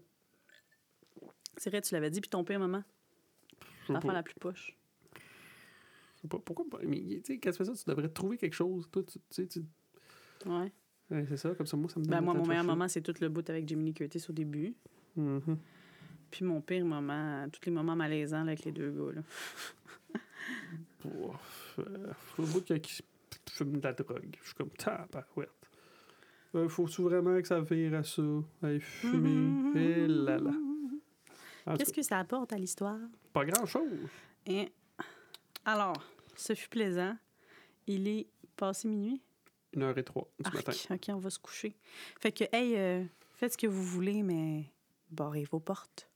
C'est 1.58 1.70
vrai, 1.70 1.82
tu 1.82 1.94
l'avais 1.94 2.10
dit, 2.10 2.22
puis 2.22 2.30
ton 2.30 2.44
pire 2.44 2.60
moment? 2.60 2.84
Pas. 3.88 4.14
la 4.14 4.24
plus 4.24 4.36
poche. 4.36 4.76
Sais 6.22 6.28
pas 6.28 6.40
pourquoi. 6.40 6.66
pas- 6.70 6.80
Mais 6.86 7.00
tu 7.00 7.22
sais, 7.24 7.38
quand 7.40 7.52
tu 7.52 7.58
fais 7.58 7.66
ça, 7.66 7.74
tu 7.74 7.84
devrais 7.88 8.10
trouver 8.10 8.38
quelque 8.38 8.54
chose. 8.56 8.88
Toi, 8.92 9.04
tu 9.04 9.20
sais, 9.30 9.48
tu- 9.48 9.64
Ouais. 10.46 10.72
Ouais, 11.12 11.26
c'est 11.28 11.38
ça, 11.38 11.56
comme 11.56 11.66
ça, 11.66 11.76
moi, 11.78 11.90
ça 11.90 12.00
me 12.00 12.06
donne 12.06 12.12
Ben, 12.12 12.22
moi, 12.22 12.34
mon 12.34 12.46
meilleur 12.46 12.64
moment, 12.66 12.88
c'est 12.88 13.02
tout 13.02 13.14
le 13.20 13.30
bout 13.30 13.48
avec 13.50 13.68
Jimmy 13.68 13.86
Lee 13.86 13.94
Curtis 13.94 14.24
au 14.30 14.34
début. 14.34 14.76
Mhm. 15.16 15.58
Puis 16.30 16.46
mon 16.46 16.62
pire 16.62 16.86
moment, 16.86 17.48
tous 17.52 17.66
les 17.66 17.72
moments 17.72 17.96
malaisants 17.96 18.44
là, 18.44 18.52
avec 18.52 18.64
les 18.66 18.72
deux 18.72 18.92
gars. 18.92 19.14
Là. 19.16 19.22
Ouf, 21.06 21.80
euh, 21.80 22.14
faut 22.14 22.42
le 22.44 22.48
bout 22.50 22.80
qui 22.82 23.02
fume 23.50 23.78
de 23.80 23.84
la 23.84 23.94
drogue. 23.94 24.36
Je 24.42 24.46
suis 24.46 24.56
comme 24.56 24.70
tabarouette. 24.70 25.50
Euh, 26.56 26.68
Faut-tu 26.70 27.02
vraiment 27.04 27.40
que 27.42 27.48
ça 27.48 27.62
vire 27.62 27.94
à 27.96 28.04
ça? 28.04 28.22
Hey, 28.64 28.80
fumer. 28.80 29.80
Et 29.80 30.08
là 30.08 30.38
là. 30.38 30.52
Tout 30.52 31.78
Qu'est-ce 31.78 31.94
que 31.94 32.02
ça 32.02 32.20
apporte 32.20 32.52
à 32.54 32.58
l'histoire? 32.58 33.00
Pas 33.34 33.46
grand-chose. 33.46 33.92
Et... 34.46 34.72
Alors, 35.72 36.02
ce 36.36 36.56
fut 36.56 36.68
plaisant. 36.68 37.16
Il 37.86 38.08
est 38.08 38.26
passé 38.56 38.88
minuit? 38.88 39.22
Une 39.74 39.84
heure 39.84 39.96
et 40.00 40.04
trois 40.04 40.28
du 40.40 40.48
Arc. 40.48 40.56
matin. 40.56 40.96
OK, 40.96 41.06
on 41.10 41.20
va 41.20 41.30
se 41.30 41.38
coucher. 41.38 41.76
Fait 42.20 42.32
que, 42.32 42.44
hey, 42.52 42.76
euh, 42.76 43.04
faites 43.36 43.54
ce 43.54 43.58
que 43.60 43.68
vous 43.68 43.84
voulez, 43.84 44.24
mais 44.24 44.64
barrez 45.12 45.44
vos 45.44 45.60
portes. 45.60 46.09